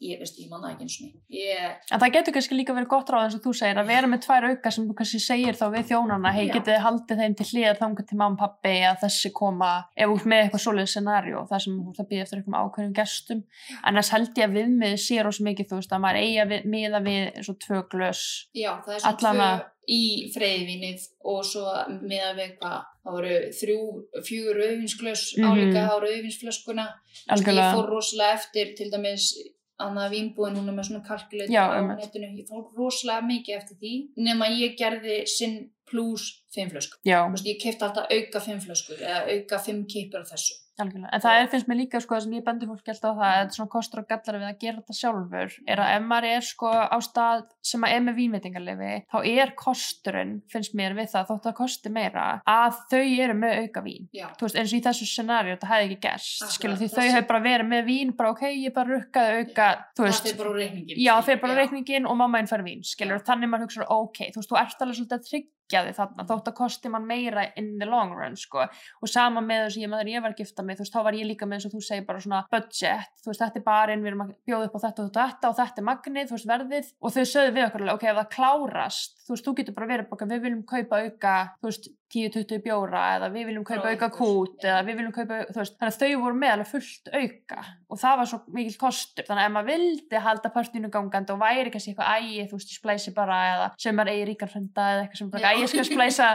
Ég 0.00 0.20
veist, 0.20 0.36
ég 0.38 0.48
manna 0.50 0.70
ekki 0.72 0.84
eins 0.86 0.96
og 1.02 1.34
ég, 1.34 1.78
En 1.90 1.98
það 2.02 2.12
getur 2.14 2.34
kannski 2.36 2.54
líka 2.58 2.74
verið 2.76 2.90
gott 2.92 3.08
ráð 3.10 3.24
eins 3.26 3.34
og 3.38 3.42
þú 3.46 3.54
segir 3.58 3.80
að 3.82 3.88
vera 3.90 4.10
með 4.10 4.20
tvær 4.26 4.46
auka 4.50 4.70
sem 4.70 4.86
þú 4.88 4.94
kannski 5.00 5.20
segir 5.24 5.58
þá 5.58 5.64
við 5.74 5.88
þjónana 5.90 6.32
hei 6.36 6.44
getið 6.48 6.68
þið 6.72 6.84
haldið 6.86 7.22
þeim 7.22 7.34
til 7.40 7.46
hliðar 7.50 7.80
þangar 7.80 8.06
til 8.08 8.18
mamma 8.20 8.36
og 8.36 8.42
pappi 8.44 8.74
að 8.90 9.00
þessi 9.02 9.32
koma 9.34 9.70
ef 9.96 10.12
ert 10.14 10.28
með 10.30 10.44
eitthvað 10.44 10.64
svoleiðið 10.66 10.92
scenario 10.94 11.46
það 11.50 11.64
sem 11.64 11.80
þú 11.80 11.94
ert 11.94 12.02
að 12.04 12.10
býða 12.12 12.26
eftir 12.28 12.38
einhverjum 12.38 12.60
ákveðnum 12.62 12.94
gestum. 13.00 13.42
Annars 13.82 14.12
held 14.14 14.38
ég 14.38 14.46
að 14.46 14.54
viðmið 14.60 14.94
sé 15.08 15.18
rosa 15.26 15.48
mikið 15.48 15.70
þú 15.72 15.80
veist 15.80 15.96
að 15.96 16.04
maður 16.06 16.20
eigi 16.22 16.38
að 16.44 16.54
við, 16.54 16.70
miða 16.76 17.02
við 17.08 17.24
eins 17.34 17.50
og 17.50 17.58
tvö 17.66 17.82
glös. 17.90 18.22
Já, 18.54 18.72
það 18.86 18.94
er 18.94 19.04
svona 19.08 19.50
tvö 19.58 19.74
í 19.88 20.28
freyðvinnið 20.34 21.04
og 21.32 21.44
svo 21.48 21.64
með 22.04 22.24
að 22.28 22.40
við 22.42 22.50
hvað 22.60 22.80
það 23.08 23.14
voru 23.16 23.36
þrjú, 23.56 23.78
fjögur 24.26 24.58
auðvinsglös 24.66 25.22
Mhm. 25.38 25.46
álíka 25.48 25.84
á 25.88 25.94
auðvinsflöskuna 25.96 26.86
ég 27.32 27.72
fór 27.72 27.88
rosalega 27.88 28.34
eftir 28.36 28.74
til 28.76 28.90
dæmis 28.92 29.30
annað 29.78 30.14
vínbúin, 30.16 30.56
hún 30.58 30.68
er 30.70 30.76
með 30.76 30.88
svona 30.90 31.04
kalkulit 31.06 31.50
Já, 31.52 31.64
á 31.70 31.78
einmitt. 31.78 32.00
netinu, 32.02 32.30
ég 32.38 32.48
fór 32.50 32.64
rosalega 32.76 33.26
mikið 33.28 33.56
eftir 33.56 33.76
því 33.82 33.92
nema 34.28 34.48
ég 34.50 34.76
gerði 34.78 35.18
sinn 35.30 35.58
pluss 35.88 36.42
fimm 36.54 36.70
flösku 36.72 36.98
ég 37.06 37.60
kefti 37.62 37.86
alltaf 37.86 38.10
auka 38.12 38.40
fimm 38.44 38.60
flöskur 38.64 38.98
eða 39.00 39.22
auka 39.34 39.60
fimm 39.64 39.84
kipur 39.86 40.24
af 40.24 40.32
þessu 40.32 40.58
algjörlega. 40.84 41.12
En 41.14 41.24
það 41.24 41.40
er, 41.40 41.50
finnst 41.52 41.70
mér 41.70 41.80
líka 41.82 42.02
sko 42.04 42.16
það 42.16 42.24
sem 42.26 42.36
ég 42.38 42.46
bendi 42.46 42.68
fólk 42.70 42.92
alltaf 42.94 43.14
á 43.14 43.18
það 43.18 43.36
að 43.38 43.54
svona 43.58 43.72
kostur 43.74 44.02
og 44.02 44.08
gallar 44.10 44.38
við 44.38 44.48
að 44.48 44.60
gera 44.64 44.80
þetta 44.82 44.98
sjálfur. 44.98 45.56
Er 45.68 45.82
að 45.84 45.94
ef 45.96 46.08
maður 46.08 46.28
er 46.32 46.48
sko 46.48 46.72
á 46.72 46.98
stað 47.04 47.46
sem 47.68 47.84
að 47.84 47.94
er 47.94 48.04
með 48.06 48.18
vínveitingarlefi 48.18 48.92
þá 49.12 49.18
er 49.28 49.52
kosturinn, 49.58 50.34
finnst 50.52 50.76
mér 50.78 50.96
við 50.96 51.10
það 51.12 51.28
þótt 51.30 51.42
að 51.42 51.48
það 51.48 51.56
kosti 51.58 51.92
meira, 51.92 52.26
að 52.48 52.78
þau 52.92 53.02
eru 53.02 53.36
með 53.38 53.56
auka 53.64 53.82
vín. 53.84 54.08
já, 54.14 54.26
þú 54.38 54.46
veist, 54.46 54.58
eins 54.60 54.72
og 54.72 54.78
í 54.78 54.84
þessu 54.86 55.08
scenaríu 55.08 55.54
þetta 55.56 55.70
hefði 55.72 55.88
ekki 55.88 56.00
gerst, 56.06 56.46
skilur 56.54 56.80
því 56.80 56.88
þau 56.94 57.04
hefur 57.08 57.28
bara 57.32 57.44
verið 57.48 57.70
með 57.74 57.84
vín, 57.88 58.14
bara 58.18 58.32
ok, 58.34 58.46
ég 58.54 58.74
bara 58.76 58.94
rukkaði 58.94 59.42
auka, 59.42 59.68
þú 59.92 60.04
það 60.04 60.08
veist, 60.08 60.26
fyrir 60.26 60.40
bara 60.40 60.52
úr 60.54 60.58
reikningin 60.62 61.04
já, 61.04 61.14
þeir 61.28 61.44
bara 61.44 61.60
reikningin 61.60 62.08
og 62.08 62.18
mamma 62.22 62.40
einn 62.40 62.50
fær 62.50 62.64
vín, 62.66 62.82
skilur, 62.86 63.22
þannig 63.26 63.52
maður 63.52 63.68
hugsa, 63.68 63.88
ok, 63.98 64.24
þú 64.32 64.42
veist, 64.42 64.52
þú 64.52 64.60
ert 64.62 64.84
alveg 64.84 65.00
svolítið 65.02 65.20
að 65.20 65.46
þarna, 65.68 66.24
þótt 66.24 66.46
að 66.48 66.54
kosti 66.56 66.88
mann 66.88 67.04
meira 67.04 67.42
in 67.60 67.74
the 67.76 67.84
long 67.84 68.14
run, 68.16 68.38
sko, 68.40 68.62
og 68.64 69.10
sama 69.10 69.42
með 69.44 69.66
þess 69.66 69.76
að 69.76 69.82
ég 69.82 70.14
ég 70.14 70.24
var 70.24 70.36
gifta 70.38 70.64
mig, 70.68 70.78
þú 70.78 70.84
veist, 70.84 70.94
þá 70.94 71.06
var 71.08 71.18
ég 71.18 71.28
líka 71.28 71.48
með 71.48 71.58
eins 71.58 71.68
og 71.68 71.74
þú 71.74 71.82
segir 71.88 72.06
bara 72.08 72.22
svona 72.24 72.42
budget, 72.52 73.12
þú 73.22 73.32
veist, 73.32 73.44
þetta 73.44 73.60
er 73.60 73.66
barinn, 73.66 74.04
við 74.04 74.12
erum 74.12 74.24
að 74.26 74.34
bjóða 74.48 74.68
upp 74.68 74.78
á 74.78 74.84
þetta 74.86 75.04
og 75.04 75.12
þetta 75.18 75.50
og 75.50 75.58
þetta 75.58 75.82
er 75.82 75.88
magnið, 75.88 76.28
þú 76.28 76.36
veist, 76.38 76.50
verðið. 76.52 76.92
Og 77.02 77.16
þau 77.16 77.24
sögðu 77.32 77.54
við 77.56 77.66
okkur, 77.68 77.86
ok, 77.94 78.06
ef 78.12 78.20
það 78.20 78.30
klárast, 78.36 79.17
þú 79.28 79.34
veist, 79.34 79.46
þú 79.46 79.54
getur 79.58 79.74
bara 79.76 79.88
verið 79.92 80.06
bara, 80.08 80.28
við 80.30 80.44
viljum 80.46 80.60
kaupa 80.68 81.00
auka, 81.04 81.32
þú 81.60 81.68
veist, 81.68 81.88
10-20 82.08 82.62
bjóra 82.64 83.00
eða 83.18 83.26
við 83.34 83.50
viljum 83.50 83.64
kaupa 83.68 83.82
Frá 83.84 83.92
auka 83.92 84.08
kút 84.14 84.64
eða 84.64 84.78
við 84.86 84.96
viljum 84.96 85.12
kaupa, 85.12 85.40
þú 85.50 85.60
veist, 85.60 85.74
þannig 85.76 85.92
að 85.92 85.98
þau 86.00 86.22
voru 86.22 86.38
með 86.40 86.52
alveg 86.54 86.70
fullt 86.70 87.10
auka 87.12 87.58
og 87.68 88.00
það 88.00 88.16
var 88.20 88.30
svo 88.30 88.38
mikil 88.56 88.78
kostur. 88.80 89.26
Þannig 89.28 89.42
að 89.42 89.50
ef 89.50 89.54
maður 89.56 89.68
vildi 89.74 90.22
halda 90.24 90.52
partínu 90.54 90.90
gangandi 90.94 91.34
og 91.34 91.42
væri 91.42 91.74
kannski 91.74 91.92
eitthvað 91.92 92.14
ægi, 92.16 92.46
þú 92.48 92.60
veist, 92.60 92.72
ég 92.72 92.80
splæsi 92.80 93.14
bara 93.18 93.38
eða 93.50 93.68
sem 93.84 93.98
maður 94.00 94.14
eigi 94.14 94.26
ríkar 94.30 94.52
frenda 94.54 94.88
eða 94.94 95.04
eitthvað 95.04 95.20
sem 95.20 95.30
bara, 95.34 95.52
ég 95.58 95.72
skal 95.74 95.86
splæsa 95.90 96.30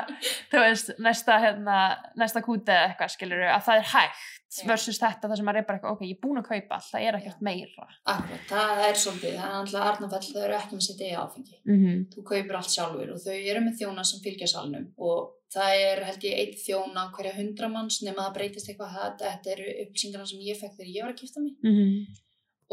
þú 0.54 0.64
veist, 0.68 0.94
næsta, 1.10 1.42
hérna, 1.48 1.82
næsta 2.22 2.46
kút 2.46 2.70
eða 2.70 2.92
eitthvað, 2.92 3.16
skilur 3.18 3.46
að 3.50 3.68
það 3.72 3.82
er 3.82 3.92
hægt. 3.96 4.43
Versus 4.68 5.00
þetta 5.02 5.30
það 5.30 5.40
sem 5.40 5.48
maður 5.48 5.60
er 5.62 5.68
bara 5.68 5.80
eitthvað, 5.80 5.96
ok, 5.96 6.02
ég 6.08 6.18
er 6.18 6.22
búin 6.24 6.42
að 6.42 6.50
kaupa 6.50 6.78
allt, 6.78 6.90
það 6.90 7.06
er 7.08 7.18
ekkert 7.20 7.46
meira 7.48 7.88
Akkurat, 8.14 8.44
það 8.50 8.82
er 8.88 9.00
svolítið, 9.04 9.38
það 9.38 9.54
er 9.54 9.60
alltaf 9.60 9.88
Arnafell, 9.92 10.28
þau 10.30 10.44
eru 10.44 10.58
ekki 10.58 10.78
með 10.78 10.86
sitt 10.88 11.04
eigi 11.04 11.22
áfengi. 11.24 11.56
mm 11.64 11.78
-hmm. 11.80 12.02
Þú 12.14 12.26
kaupir 12.32 12.60
allt 12.60 12.74
sjálfur 12.76 13.14
og 13.14 13.24
þau 13.26 13.38
eru 13.38 13.64
með 13.66 13.80
þjóna 13.80 14.04
sem 14.10 14.24
fylgja 14.26 14.50
salnum 14.54 14.86
og 14.98 15.32
það 15.54 15.72
er 15.88 16.04
held 16.08 16.28
ég 16.28 16.40
einn 16.42 16.60
þjóna 16.66 17.08
hverja 17.16 17.38
hundra 17.38 17.70
manns 17.70 18.02
nema 18.02 18.28
það 18.28 18.36
breytist 18.38 18.70
eitthvað, 18.70 18.94
þetta, 18.98 19.32
þetta 19.32 19.56
eru 19.56 19.68
upplýsingarna 19.86 20.28
sem 20.30 20.46
ég 20.48 20.60
fekk 20.60 20.78
þegar 20.78 20.94
ég 20.96 21.04
var 21.04 21.14
að 21.14 21.22
kipta 21.22 21.40
mig. 21.40 21.54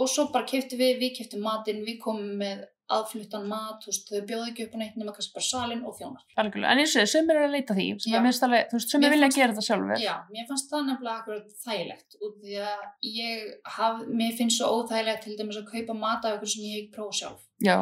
Og 0.00 0.08
svo 0.08 0.30
bara 0.32 0.48
kiptum 0.48 0.78
við, 0.80 0.98
við 1.02 1.16
kiptum 1.18 1.42
matinn, 1.44 1.84
við 1.84 1.98
komum 2.00 2.38
með 2.40 2.64
aðfluttan 2.96 3.46
mat, 3.50 3.78
þú 3.84 3.90
veist, 3.92 4.08
þau 4.10 4.20
bjóðu 4.30 4.48
ekki 4.50 4.64
upp 4.66 4.74
á 4.74 4.78
neitt 4.82 4.96
nema 5.00 5.14
kannski 5.16 5.34
bara 5.36 5.46
salin 5.48 5.84
og 5.86 5.94
þjónar. 5.98 6.24
algjörlega, 6.42 6.72
en 6.74 6.82
eins 6.82 6.96
og 7.00 7.08
sem 7.14 7.30
er 7.30 7.40
að 7.44 7.54
leita 7.56 7.74
því. 7.78 7.86
Sem 8.02 8.14
er 8.18 8.24
minnst 8.26 8.42
alveg, 8.46 8.66
þú 8.70 8.78
veist, 8.78 8.94
er 8.94 9.00
vilja 9.14 9.26
fannst- 9.28 9.38
gera 9.40 9.52
þetta 9.52 9.66
sjálfur 9.68 10.04
Já, 10.04 10.14
mér 10.34 10.46
fannst 10.50 10.70
það 10.70 10.86
nefnilega 10.90 11.38
þægilegt 11.64 12.10
út 12.24 12.34
því 12.42 12.54
að 12.66 12.84
ég 13.02 13.54
haf, 13.78 14.04
mér 14.20 14.36
finnst 14.38 14.58
svo 14.58 14.66
óþægilegt 14.82 15.22
til 15.24 15.36
dæmis 15.38 15.56
að 15.62 15.70
kaupa 15.72 15.94
mat 16.04 16.24
af 16.24 16.36
ykkur 16.38 16.48
sem 16.54 16.62
ég 16.64 16.74
hef 16.74 16.82
ekki 16.84 16.96
prófað 16.98 17.18
sjálf. 17.20 17.40
já, 17.62 17.76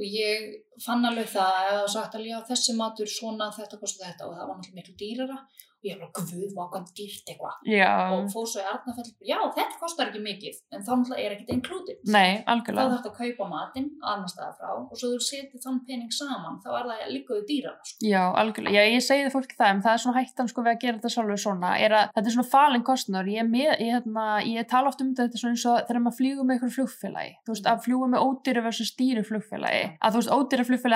og 0.00 0.04
ég 0.06 0.54
fann 0.84 1.04
alveg 1.04 1.26
það 1.28 1.50
að 1.50 1.66
það 1.70 1.80
var 1.80 1.88
sagt 1.96 2.14
að 2.14 2.26
já 2.30 2.38
þessi 2.50 2.76
matur 2.76 3.06
svona 3.10 3.50
þetta 3.52 3.80
kostar 3.80 4.06
þetta 4.12 4.28
og 4.28 4.36
það 4.38 4.46
var 4.48 4.56
náttúrulega 4.56 4.78
miklu 4.80 4.94
dýrara 5.02 5.38
ég 5.86 6.00
bara 6.00 6.10
guð 6.12 6.54
var 6.56 6.68
hvað 6.72 6.90
dýrt 6.96 7.30
eitthvað. 7.32 7.54
Og 8.16 8.28
fór 8.32 8.46
svo 8.50 8.60
í 8.60 8.66
Arnafell 8.68 9.10
já 9.24 9.38
þetta 9.56 9.78
kostar 9.80 10.10
ekki 10.10 10.22
mikið 10.24 10.54
en 10.74 10.80
náttúrulega 10.84 11.24
er 11.24 11.30
ekkert 11.36 11.52
included. 11.54 11.98
Nei, 12.04 12.30
algjörlega. 12.50 12.86
þarf 12.90 12.96
þetta 13.00 13.10
að 13.10 13.18
kaupa 13.20 13.44
matinn 13.50 13.88
annar 14.00 14.30
staðar 14.30 14.54
frá 14.58 14.70
og 14.76 14.94
svo 14.94 15.06
þú 15.14 15.20
setið 15.24 15.60
þann 15.64 15.78
pening 15.88 16.12
saman 16.14 16.56
þá 16.64 16.70
er 16.78 16.84
það 16.90 16.98
líkaðu 17.14 17.42
dýrara 17.48 17.80
sko. 17.84 17.96
Já, 18.04 18.22
algjörlega. 18.42 18.74
Já, 18.76 18.82
ég 18.94 19.02
segi 19.06 19.22
það 19.26 19.34
fólki 19.36 19.54
það, 19.56 19.70
en 19.70 19.82
það 19.86 19.92
er 19.94 20.00
svona 20.04 20.18
hættan 20.20 20.50
sko 20.50 20.58
við 20.66 20.72
að 20.74 20.82
gera 20.84 20.96
þetta 20.98 21.14
sjálfur 21.16 21.40
svona, 21.44 21.70
er 21.80 21.92
að 21.96 22.04
þetta 22.16 22.28
er 22.28 22.34
svona 22.36 22.52
falin 22.54 22.86
kostnur. 22.90 23.26
Ég, 23.30 23.40
er 23.40 23.48
með, 23.48 23.70
ég, 23.70 23.90
hérna, 23.94 24.24
ég 24.46 24.68
tala 24.70 24.86
oft 24.90 25.00
um 25.04 25.10
þetta 25.16 25.36
eins 25.40 25.64
og 25.64 25.76
þegar 25.88 26.02
maður 26.04 26.18
flýgur 26.20 26.44
með 26.46 26.56
ykkur 26.60 26.74
flugfélagi, 26.76 27.32
þú 27.46 27.50
veist, 27.54 27.66
að 27.70 27.82
fljúga 27.86 28.06
með 28.14 28.24
ódýra 28.26 28.60
versus 28.64 28.90
dýru 28.98 29.22
flugfélagi, 29.26 29.84
að 30.00 30.10
þú 30.14 30.18
veist, 30.20 30.34
ódýra 30.34 30.64
flugfélagi 30.68 30.90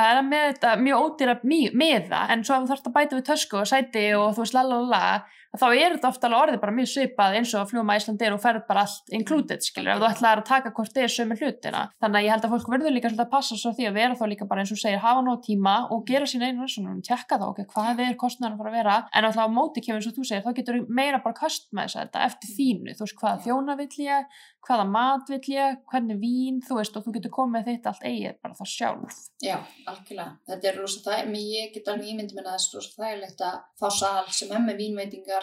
er 4.83 5.25
þetta 5.55 5.71
þá 5.71 5.79
er 5.79 5.95
þetta 5.95 6.11
ofta 6.11 6.29
alveg 6.29 6.43
orðið 6.43 6.61
bara 6.65 6.75
mjög 6.75 6.91
svipað 6.91 7.39
eins 7.39 7.55
og 7.55 7.63
að 7.63 7.71
fljúma 7.73 7.99
Íslandir 7.99 8.35
og 8.35 8.43
ferð 8.43 8.65
bara 8.69 8.85
allt 8.85 9.15
included 9.15 9.65
skilur, 9.65 9.95
ef 9.95 10.03
þú 10.03 10.09
ætlaðir 10.11 10.43
að 10.43 10.49
taka 10.51 10.73
hvort 10.75 10.95
þið 10.95 11.07
er 11.07 11.15
sömu 11.15 11.39
hlutina 11.39 11.83
þannig 12.03 12.19
að 12.21 12.27
ég 12.27 12.35
held 12.35 12.49
að 12.49 12.55
fólk 12.55 12.73
verður 12.75 12.95
líka 12.97 13.11
svolítið 13.11 13.25
að 13.25 13.33
passa 13.35 13.59
svo 13.61 13.75
því 13.75 13.89
að 13.89 13.99
vera 14.01 14.19
þá 14.19 14.25
líka 14.33 14.49
bara 14.51 14.65
eins 14.65 14.75
og 14.75 14.81
segir 14.83 15.03
hafa 15.05 15.23
nóg 15.25 15.45
tíma 15.47 15.77
og 15.95 16.05
gera 16.09 16.29
sína 16.29 16.51
einu 16.51 16.65
rannsóknum, 16.65 17.03
tjekka 17.07 17.39
þá 17.39 17.47
ok, 17.51 17.63
hvað 17.71 18.03
er 18.05 18.19
kostnæðan 18.19 18.57
að 18.57 18.65
fara 18.65 18.73
að 18.73 18.79
vera 18.81 18.97
en 19.15 19.29
alltaf 19.29 19.47
á 19.47 19.55
móti 19.55 19.85
kemur 19.85 20.03
eins 20.03 20.11
og 20.11 20.19
þú 20.19 20.27
segir, 20.29 20.45
þá 20.45 20.59
getur 20.59 20.81
meira 20.89 21.23
bara 21.23 21.39
þess 21.39 21.97
að 21.97 22.03
þetta 22.05 22.25
eftir 22.29 22.53
þínu, 22.59 22.97
þú 22.99 23.07
veist 23.07 23.21
hvaða 23.21 23.43
þjóna 23.45 23.77
vill 23.79 24.05
ég, 24.05 24.43
hvaða 24.65 24.85
mat 24.89 25.31
vill 25.31 25.53
ég, 25.53 25.81
hvernig 25.91 26.21
vín, 26.21 26.61
þú 26.65 26.79
veist 26.79 26.97
og 26.97 27.05
þú 27.05 27.15
getur 27.19 27.33
komið 27.35 27.69
þitt 27.69 27.89
allt 27.91 28.07
eigið 28.09 28.39
bara 28.45 28.59
það 28.59 28.71
sjálf. 28.73 29.19
Já, 29.45 29.57
algjörlega. 29.91 30.37
Þetta 30.49 30.71
er 30.71 30.79
rosa 30.81 31.03
það, 31.05 31.31
mér 31.35 31.73
get 31.75 31.91
alveg 31.93 32.13
ímyndi 32.15 32.39
minna 32.39 32.55
þess 32.57 32.77
rosa 32.79 32.95
þægilegt 32.97 33.45
að 33.45 33.59
fá 33.81 33.87
sal 33.99 34.25
sem 34.33 34.55
er 34.55 34.65
með 34.65 34.81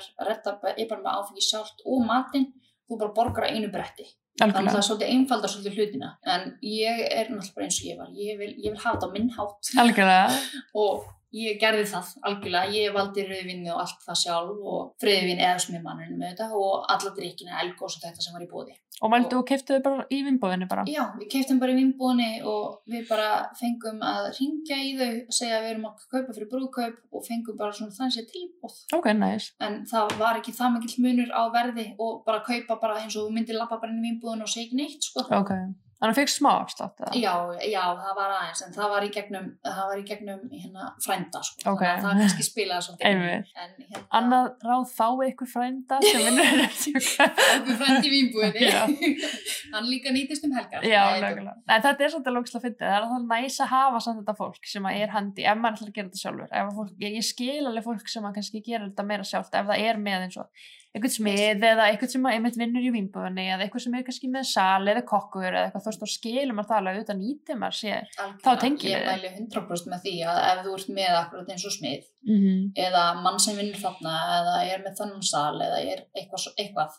vínveitingar, 0.02 0.28
redda 0.28 0.74
er 0.76 0.90
bara 0.90 1.02
með 1.04 1.20
áfengi 1.20 1.46
sjálft 1.46 1.82
og 1.86 2.04
matinn, 2.06 2.52
þú 2.88 2.98
bara 3.00 3.14
borgar 3.16 3.48
á 3.48 3.54
einu 3.54 3.70
bretti. 3.72 4.08
Þannig 4.40 4.56
að 4.56 4.68
það 4.70 4.78
er 4.78 4.86
svolítið 4.88 5.14
einfaldar 5.14 5.52
svolítið 5.52 5.78
hlutina. 5.78 6.12
En 6.26 6.46
ég 6.64 7.02
er 7.12 7.30
náttúrulega 7.30 7.66
eins 7.68 7.80
og 7.82 7.88
ég 7.90 7.98
var. 8.00 8.12
Ég 8.16 8.38
vil, 8.40 8.52
ég 8.64 8.72
vil 8.72 8.80
hafa 8.80 8.96
þetta 8.96 9.10
á 9.12 9.16
minn 9.16 9.30
hátt 9.36 9.72
Algjörlega. 9.84 10.38
og 10.82 11.04
ég 11.36 11.60
gerði 11.62 11.88
það 11.92 12.14
algjörlega. 12.28 12.76
Ég 12.76 12.96
valdi 12.96 13.26
rauðvinni 13.28 13.74
og 13.74 13.82
allt 13.86 14.06
það 14.06 14.22
sjálf 14.22 14.70
og 14.76 14.94
friðvin 15.02 15.42
eða 15.42 15.60
smimanninu 15.66 16.18
með 16.20 16.34
þetta 16.34 16.62
og 16.62 16.88
alla 16.92 17.14
drikkina, 17.18 17.60
elgós 17.64 17.98
og 17.98 18.06
þetta 18.06 18.26
sem 18.26 18.36
var 18.36 18.46
í 18.46 18.50
bóði. 18.52 18.78
Og 19.02 19.10
mældu 19.10 19.40
og 19.40 19.48
keftu 19.50 19.80
þau 19.80 19.84
bara 19.88 20.04
í 20.14 20.20
vinnbóðinu 20.28 20.68
bara. 20.70 20.84
Já, 20.86 21.08
við 21.18 21.32
keiptum 21.34 21.62
bara 21.62 21.74
í 21.74 21.78
vinnbúðinni 21.80 22.44
og 22.46 22.84
við 22.92 23.08
bara 23.10 23.30
fengum 23.58 24.04
að 24.06 24.28
ringja 24.38 24.78
í 24.78 24.92
þau 25.00 25.14
og 25.24 25.38
segja 25.38 25.58
að 25.58 25.64
við 25.64 25.72
erum 25.72 25.88
að 25.90 26.04
kaupa 26.14 26.36
fyrir 26.36 26.52
brúðkaup 26.52 27.00
og 27.18 27.26
fengum 27.26 27.58
bara 27.58 27.74
svona 27.74 27.96
þannig 27.96 28.30
tilbúð. 28.30 28.76
Ok, 29.00 29.10
nice. 29.18 29.56
En 29.58 29.80
það 29.90 30.14
var 30.22 30.38
ekki 30.38 30.54
það 30.54 30.76
mikill 30.76 31.06
munur 31.08 31.34
á 31.34 31.44
verði 31.56 31.88
og 31.98 32.22
bara 32.28 32.44
kaupa 32.46 32.78
bara 32.84 33.00
eins 33.02 33.18
og 33.18 33.26
þú 33.26 33.40
myndir 33.40 33.58
lappa 33.58 33.82
bara 33.82 33.90
inn 33.90 34.04
í 34.04 34.12
vinnbúðinu 34.12 34.46
og 34.46 34.54
segja 34.54 34.78
neitt, 34.78 35.10
sko. 35.10 35.26
Ok. 35.34 35.56
Þannig 36.02 36.16
að 36.16 36.18
fegst 36.18 36.40
smá 36.40 36.50
afslátt? 36.56 37.02
Já, 37.14 37.34
já, 37.62 37.82
það 37.94 38.16
var 38.18 38.32
aðeins, 38.34 38.62
en 38.66 38.72
það 38.74 38.88
var 38.90 39.04
í 39.06 39.10
gegnum, 39.14 39.50
það 39.68 39.82
var 39.92 40.00
í 40.00 40.06
gegnum 40.08 40.40
hérna 40.50 40.88
frænda, 41.06 41.42
sko. 41.46 41.62
Ok. 41.70 41.84
Þannig 41.84 41.92
að 41.92 42.08
það 42.08 42.22
kannski 42.24 42.46
spilaði 42.48 42.86
svolítið. 42.88 43.52
hérna... 43.60 44.02
Annað 44.18 44.50
ráð 44.66 44.88
þá 44.96 45.06
ykkur 45.28 45.52
frænda 45.52 46.00
sem 46.02 46.26
vinnur 46.26 46.64
Okkur 47.62 47.78
frændi 47.84 48.10
í 48.10 48.14
vínbúðinni. 48.16 48.66
Já. 48.66 48.82
Hann 49.76 49.92
líka 49.92 50.16
nýtist 50.16 50.50
um 50.50 50.58
helgar. 50.58 50.90
Já, 50.90 51.04
lögulega. 51.22 51.56
En 51.70 51.86
þetta 51.86 52.08
er 52.08 52.14
svolítið 52.16 52.38
lókslega 52.40 52.66
fyndið. 52.66 52.82
Það 52.82 52.98
er 52.98 53.06
alltaf 53.06 53.46
næs 53.46 53.62
að 53.62 53.72
hafa 53.76 54.04
samt 54.08 54.22
þetta 54.24 54.38
fólk 54.42 54.70
sem 54.74 54.90
að 54.90 55.06
er 55.06 55.16
handi 55.20 55.46
ef 55.46 55.62
maður 55.62 55.78
ætlar 55.78 55.94
að 55.94 56.00
gera 56.00 56.10
þetta 56.10 56.24
sjálfur. 56.26 56.52
Að 56.52 56.76
Fólk, 56.82 56.94
ég, 57.06 57.22
skil 57.30 57.62
alveg 57.70 57.86
fólk 57.86 58.10
sem 58.10 58.26
að 58.26 58.38
kannski 58.40 58.66
gera 58.66 58.88
þetta 58.90 59.06
meira 59.06 59.28
sjálft 59.28 59.58
ef 59.60 59.70
það 59.70 59.86
er 59.86 60.02
með 60.02 60.26
eins 60.26 60.42
og 60.42 60.66
eitthvað 60.92 61.14
smið 61.16 61.62
eða 61.64 61.84
eitthvað 61.88 62.10
sem 62.12 62.26
að 62.28 62.34
einmitt 62.36 62.58
vinnur 62.60 62.84
í 62.84 62.90
vínbúðinni 62.92 63.46
eða 63.54 63.64
eitthvað 63.64 63.84
sem 63.86 63.94
er 63.96 64.04
kannski 64.08 64.30
með 64.32 64.48
sal 64.50 64.88
eða 64.92 65.04
kokkur 65.08 65.46
eða 65.48 65.62
eitthvað 65.68 65.86
þú 65.86 65.92
veist 65.92 66.02
og 66.08 66.12
skilur 66.12 66.56
maður 66.58 66.70
það 66.72 66.80
alveg 66.82 66.98
auðvitað 66.98 67.22
nýtið 67.22 67.60
maður 67.62 67.78
sér. 67.78 68.10
Algjörlega. 68.12 68.42
Þá 68.44 68.52
tengir 68.66 68.90
Ég 68.92 69.00
við. 69.00 69.12
mæli 69.12 69.30
100% 69.38 69.92
með 69.94 70.02
því 70.06 70.16
að 70.32 70.42
ef 70.50 70.60
þú 70.66 70.74
ert 70.80 70.90
með 70.98 71.14
akkurat 71.22 71.54
eins 71.56 71.66
og 71.70 71.76
smið 71.78 72.04
Mm 72.22 72.38
-hmm. 72.42 72.66
eða 72.78 73.04
mann 73.24 73.40
sem 73.40 73.56
vinnur 73.58 73.80
þarna 73.82 74.12
eða 74.40 74.58
er 74.74 74.84
með 74.84 74.98
þannig 75.00 75.24
sal 75.26 75.56
eða 75.58 75.80
er 75.82 76.04
eitthvað, 76.14 76.54
eitthvað 76.60 76.92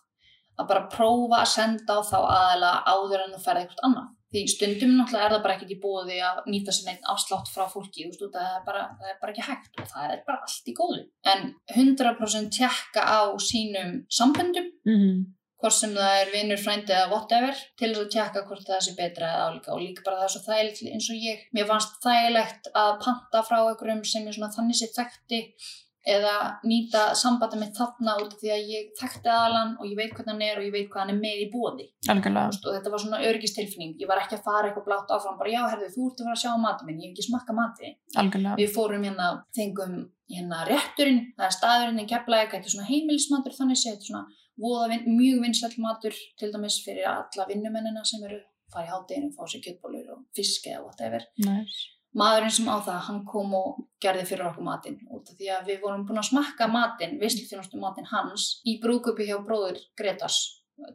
að 0.58 0.66
bara 0.68 0.88
prófa 0.90 1.36
að 1.42 1.52
senda 1.52 1.94
á 1.94 2.00
þá 2.02 2.18
aðeila 2.38 2.72
áður 2.90 3.20
en 3.24 3.34
þú 3.36 3.40
ferð 3.44 3.60
eitthvað 3.60 3.84
annað. 3.86 4.08
Því 4.32 4.42
stundum 4.48 4.94
náttúrulega 4.96 5.26
er 5.26 5.34
það 5.34 5.44
bara 5.44 5.56
ekkert 5.58 5.74
í 5.74 5.80
búið 5.82 6.14
að 6.24 6.38
nýta 6.48 6.72
sér 6.72 6.88
neitt 6.88 7.10
afslátt 7.12 7.50
frá 7.52 7.66
fólki, 7.68 8.06
veist, 8.08 8.22
það 8.32 8.48
er, 8.48 8.62
bara, 8.64 8.86
það 8.96 9.12
er 9.12 9.20
bara 9.20 9.34
ekki 9.34 9.46
hægt 9.48 9.82
og 9.82 9.90
það 9.92 10.14
er 10.14 10.24
bara 10.30 10.46
allt 10.46 10.72
í 10.72 10.74
góðu. 10.78 11.02
En 11.34 11.46
100% 11.76 12.56
tjekka 12.56 13.04
á 13.04 13.20
sínum 13.36 13.94
samböndum 14.08 14.72
hvort 15.62 15.76
sem 15.76 15.92
það 15.94 16.16
er 16.18 16.30
vinnur, 16.32 16.58
frændi 16.58 16.90
eða 16.90 17.10
whatever 17.12 17.54
til 17.78 17.92
þess 17.92 18.02
að 18.02 18.08
tjekka 18.16 18.40
hvort 18.48 18.66
það 18.66 18.80
sé 18.82 18.94
betra 18.98 19.28
eða 19.30 19.44
álíka. 19.46 19.74
Og 19.76 19.82
líka 19.84 20.02
bara 20.06 20.18
það 20.18 20.26
er 20.26 20.32
svo 20.34 20.42
þægilegt 20.48 20.82
eins 20.90 21.10
og 21.12 21.20
ég. 21.22 21.44
Mér 21.54 21.68
fannst 21.68 22.00
þægilegt 22.02 22.70
að 22.74 22.92
panta 23.04 23.44
frá 23.46 23.58
einhverjum 23.60 24.02
sem 24.04 24.26
ég 24.26 24.34
svona 24.34 24.50
þannig 24.56 24.80
sé 24.80 24.88
þekkti 24.96 25.40
eða 26.02 26.36
nýta 26.66 27.02
sambandi 27.14 27.60
mitt 27.60 27.76
þarna 27.78 28.16
út 28.18 28.32
af 28.34 28.40
því 28.40 28.50
að 28.50 28.70
ég 28.72 28.88
þekkti 28.98 29.30
aðalan 29.30 29.76
og 29.78 29.86
ég 29.86 29.98
veit 30.00 30.14
hvernig 30.16 30.32
hann 30.32 30.42
er 30.48 30.58
og 30.58 30.66
ég 30.66 30.74
veit 30.74 30.88
hvað 30.90 31.04
hann 31.04 31.12
er 31.14 31.20
með 31.20 31.42
í 31.44 31.46
bóði 31.52 31.86
Algjörlega. 32.10 32.58
og 32.58 32.74
þetta 32.76 32.92
var 32.94 33.02
svona 33.04 33.20
örgistilfinning 33.28 33.94
ég 34.02 34.10
var 34.10 34.22
ekki 34.22 34.38
að 34.38 34.44
fara 34.48 34.68
eitthvað 34.68 34.88
blátt 34.88 35.14
áfram 35.14 35.38
bara 35.38 35.52
já, 35.54 35.62
herðu, 35.70 35.92
þú 35.94 36.08
ert 36.08 36.22
að 36.22 36.26
fara 36.26 36.36
að 36.36 36.42
sjá 36.42 36.52
matið 36.64 36.88
minn, 36.88 36.98
ég 36.98 37.06
hef 37.06 37.14
ekki 37.14 37.28
smakka 37.28 37.56
matið 37.58 38.18
Algjörlega. 38.18 38.58
við 38.58 38.74
fórum 38.74 39.06
hérna, 39.06 39.30
fengum 39.54 39.96
hérna 40.32 40.62
rétturinn, 40.66 41.24
það 41.38 41.48
er 41.48 41.56
staðurinn 41.58 42.02
í 42.02 42.08
Keflæk, 42.10 42.54
þetta 42.56 42.66
er 42.66 42.74
svona 42.74 42.90
heimilismatur 42.90 43.58
þannig 43.60 43.78
sé, 43.78 43.94
þetta 43.94 44.02
er 44.02 44.10
svona 44.10 44.90
vin, 44.90 45.06
mjög 45.06 45.42
vinsæll 45.46 45.78
matur 45.78 46.18
til 46.38 46.50
dæmis 46.52 46.82
fyrir 46.84 47.06
alla 47.06 47.46
vinnumennina 47.48 48.04
sem 48.04 48.24
eru 48.26 48.42
fara 48.72 48.86
í 48.86 48.92
hátteginu, 48.92 49.32
fá 49.36 49.44
sér 49.46 49.62
kjötbólur 49.64 50.14
og 50.16 50.22
fisk 50.36 50.66
eða 50.70 50.86
whatever. 50.86 51.26
Nice. 51.44 51.92
Maðurinn 52.18 52.52
sem 52.52 52.68
á 52.68 52.76
það, 52.84 52.98
hann 53.06 53.20
kom 53.28 53.54
og 53.56 53.78
gerði 54.02 54.26
fyrir 54.28 54.50
okkur 54.50 54.66
matinn. 54.66 54.98
Út 55.08 55.30
af 55.32 55.38
því 55.38 55.48
að 55.54 55.70
við 55.70 55.78
vorum 55.84 56.02
búin 56.08 56.20
að 56.20 56.28
smakka 56.28 56.68
matinn, 56.68 57.16
visslufjónustu 57.22 57.80
matinn 57.80 58.10
hans 58.10 58.48
í 58.68 58.76
brúkupi 58.82 59.28
hjá 59.28 59.38
bróður 59.46 59.80
Gretars 59.96 60.42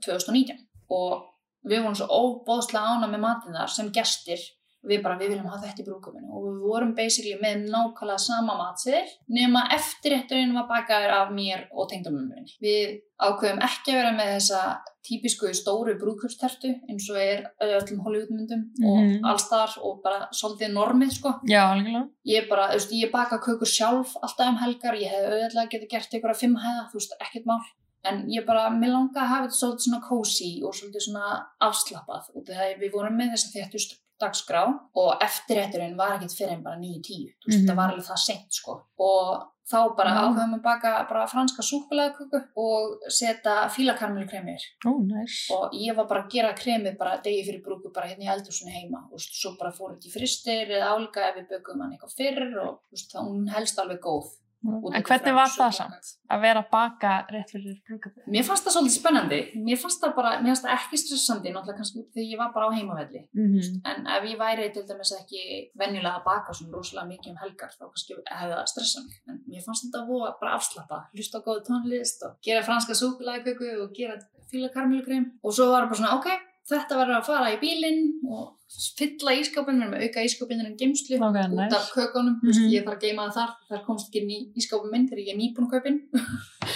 2019 0.06 0.62
og 0.94 1.26
við 1.68 1.82
vorum 1.82 1.98
svo 1.98 2.08
óbóðslega 2.08 2.94
ána 2.94 3.10
með 3.10 3.24
matinn 3.26 3.58
þar 3.58 3.74
sem 3.74 3.90
gestir 3.96 4.44
við 4.88 5.02
bara, 5.04 5.18
við 5.20 5.30
viljum 5.34 5.48
hafa 5.50 5.68
þetta 5.68 5.82
í 5.82 5.86
brúkupinu 5.88 6.30
og 6.32 6.44
við 6.48 6.60
vorum 6.68 6.92
basically 6.96 7.34
með 7.42 7.66
nákvæmlega 7.72 8.20
sama 8.20 8.54
matseðil 8.60 9.10
nema 9.34 9.64
eftirrétturinn 9.76 10.54
var 10.56 10.68
bakaður 10.70 11.14
af 11.18 11.32
mér 11.34 11.66
og 11.74 11.90
tengdamömmunni. 11.92 12.46
Við 12.62 13.02
ákveðum 13.20 13.64
ekki 13.66 13.92
að 13.92 13.98
vera 13.98 14.12
með 14.16 14.30
þessa 14.38 14.62
típisku 15.08 15.50
stóru 15.56 15.96
brúkupstertu 16.00 16.74
eins 16.92 17.10
og 17.10 17.18
er 17.18 17.44
öllum 17.64 18.04
Hollywoodmyndum 18.06 18.64
Mhm. 18.78 19.24
og 19.24 19.30
allstar 19.32 19.74
og 19.82 20.02
bara 20.04 20.28
svolítið 20.32 20.72
normið 20.76 21.12
sko. 21.18 21.34
Já, 21.48 21.64
algjörlega. 21.74 22.10
Ég 22.28 22.48
bara, 22.50 22.68
þú 22.70 22.74
veist, 22.78 22.92
ég 22.92 23.12
baka 23.12 23.40
kökur 23.40 23.66
sjálf 23.68 24.16
alltaf 24.22 24.48
um 24.50 24.58
helgar, 24.58 24.94
ég 24.96 25.10
hef 25.10 25.26
auðvitað 25.32 25.70
getið 25.72 25.90
gert 25.90 26.14
einhverja 26.14 26.36
fimm 26.40 26.56
hæða, 26.56 26.90
þú 26.92 26.94
veist, 27.00 27.14
ekkert 27.22 27.46
mál. 27.46 27.60
En 28.06 28.26
ég 28.30 28.46
bara, 28.46 28.70
mér 28.70 28.92
langa 28.94 29.20
að 29.20 29.28
hafa 29.28 29.48
þetta 29.48 29.60
svolítið 29.60 29.86
svona 29.88 30.02
cozy 30.08 30.62
og 30.64 30.74
svolítið 30.74 31.02
svona 31.08 31.46
afslappað 31.62 32.24
út 32.36 32.50
af 32.50 32.56
því 32.56 32.76
að 32.76 32.80
við 32.84 32.92
vorum 32.94 33.18
með 33.18 33.32
þessa 33.34 33.50
þéttust 33.56 33.98
dagskrá 34.22 34.64
og 34.96 35.22
eftirrétturinn 35.22 35.96
var 35.98 36.18
ekkert 36.18 36.34
fyrir 36.38 36.52
en 36.58 36.64
bara 36.64 36.78
9-10, 36.78 37.36
þú 37.42 37.48
veist, 37.48 37.60
Mhm. 37.62 37.68
þetta 37.68 37.76
var 37.76 37.92
alveg 37.94 38.06
það 38.06 38.18
seint 38.26 38.52
sko. 38.54 38.82
Og 39.00 39.44
þá 39.68 39.96
bara 39.98 40.10
Já. 40.10 40.22
ákveðum 40.24 40.54
að 40.56 40.62
baka 40.64 40.92
bara 41.10 41.28
franska 41.28 41.62
súkulegaköku 41.62 42.40
og 42.56 43.00
setja 43.10 43.68
fílakarmelkremi 43.70 44.56
yfir 44.56 44.88
Ó, 44.88 44.92
nice. 45.04 45.52
og 45.54 45.72
ég 45.74 45.94
var 45.96 46.06
bara 46.08 46.24
að 46.24 46.30
gera 46.32 46.54
kremið 46.54 46.98
bara 46.98 47.18
degi 47.22 47.44
fyrir 47.46 47.62
brúku 47.66 47.92
bara 47.94 48.08
hérna 48.08 48.24
í 48.24 48.32
eldhúsinu 48.32 48.72
heima 48.72 49.04
og 49.12 49.20
svo 49.20 49.58
bara 49.60 49.72
fór 49.72 49.96
þetta 49.98 50.08
í 50.08 50.14
fristir 50.14 50.68
eða 50.72 50.96
álíka 50.96 51.18
ef 51.30 51.36
við 51.36 51.50
bökum 51.52 51.82
hann 51.82 51.92
eitthvað 51.98 52.16
fyrr 52.16 52.58
og 52.64 52.80
veist, 52.92 53.12
hún 53.14 53.50
helst 53.50 53.78
alveg 53.78 54.00
góð 54.00 54.24
En 54.68 55.04
hvernig 55.06 55.34
var 55.38 55.52
það 55.54 55.72
samt? 55.78 56.08
Að 56.34 56.42
vera 56.42 56.62
að 56.64 56.70
baka 56.72 57.12
rétt 57.32 57.52
fyrir 57.54 57.76
brúkabið? 57.88 58.24
Mér 58.34 58.44
fannst 58.48 58.66
það 58.66 58.74
svolítið 58.76 58.96
spennandi 58.98 59.38
mér 59.68 59.78
fannst 59.80 60.02
það 60.02 60.16
bara, 60.18 60.32
mér 60.42 60.50
fannst 60.52 60.66
það 60.66 60.74
ekki 60.78 60.98
stressandi 61.04 61.54
náttúrulega 61.54 61.78
kannski 61.78 62.02
þegar 62.16 62.32
ég 62.32 62.42
var 62.42 62.50
bara 62.56 62.66
á 62.68 62.72
heimavelli 62.78 63.22
Mm 63.38 63.48
-hmm. 63.54 63.78
en 63.90 64.08
ef 64.16 64.24
ég 64.32 64.38
væri 64.40 64.66
til 64.74 64.84
dæmis 64.90 65.12
ekki 65.20 65.42
venjulega 65.82 66.18
að 66.18 66.24
baka 66.32 66.54
svona 66.54 66.76
rosalega 66.78 67.08
mikið 67.14 67.32
um 67.32 67.38
helgar 67.44 67.72
þá 67.78 67.84
kannski 67.86 68.14
hefði 68.40 68.54
það 68.58 68.68
stressað 68.74 69.04
mig 69.06 69.18
en 69.30 69.38
mér 69.52 69.64
fannst 69.66 69.84
þetta 69.86 70.06
voða 70.10 70.32
bara 70.42 70.56
afslappa 70.58 70.98
hlusta 71.14 71.38
á 71.38 71.46
góðu 71.46 71.62
tónlist 71.70 72.20
og 72.26 72.32
gera 72.46 72.64
franska 72.70 72.94
súkulæðköku 72.94 73.68
og 73.84 73.90
gera 73.94 74.18
fíla 74.52 74.70
karmelukrem 74.74 75.26
og 75.44 75.54
svo 75.54 75.72
var 75.72 75.82
það 75.84 75.90
bara 75.90 76.00
svona 76.02 76.16
ok, 76.18 76.28
þetta 76.68 76.98
verður 77.00 77.18
að 77.22 77.26
fara 77.30 77.52
í 77.54 77.60
bílinn 77.62 78.02
og 78.28 78.54
fylla 78.98 79.34
ískápin, 79.40 79.78
erum 79.82 79.94
með 79.94 80.04
auka 80.08 80.24
ískápin 80.28 80.60
en 80.66 80.76
geimslu 80.80 81.16
Ok, 81.18 81.38
út 81.40 81.54
nice. 81.56 81.76
af 81.78 81.92
kökunum, 81.96 82.36
mm 82.44 82.50
Mhm. 82.52 82.70
ég 82.74 82.84
þarf 82.86 82.98
að 82.98 83.04
geima 83.06 83.28
það 83.30 83.38
þar. 83.38 83.52
Þar 83.70 83.86
komst 83.86 84.08
ekki 84.10 84.22
í 84.28 84.40
ískápin 84.60 84.92
minn 84.92 85.08
þegar 85.08 85.24
ég 85.24 85.34
er 85.34 85.40
nýbúin 85.42 85.70
kaupin 85.72 85.98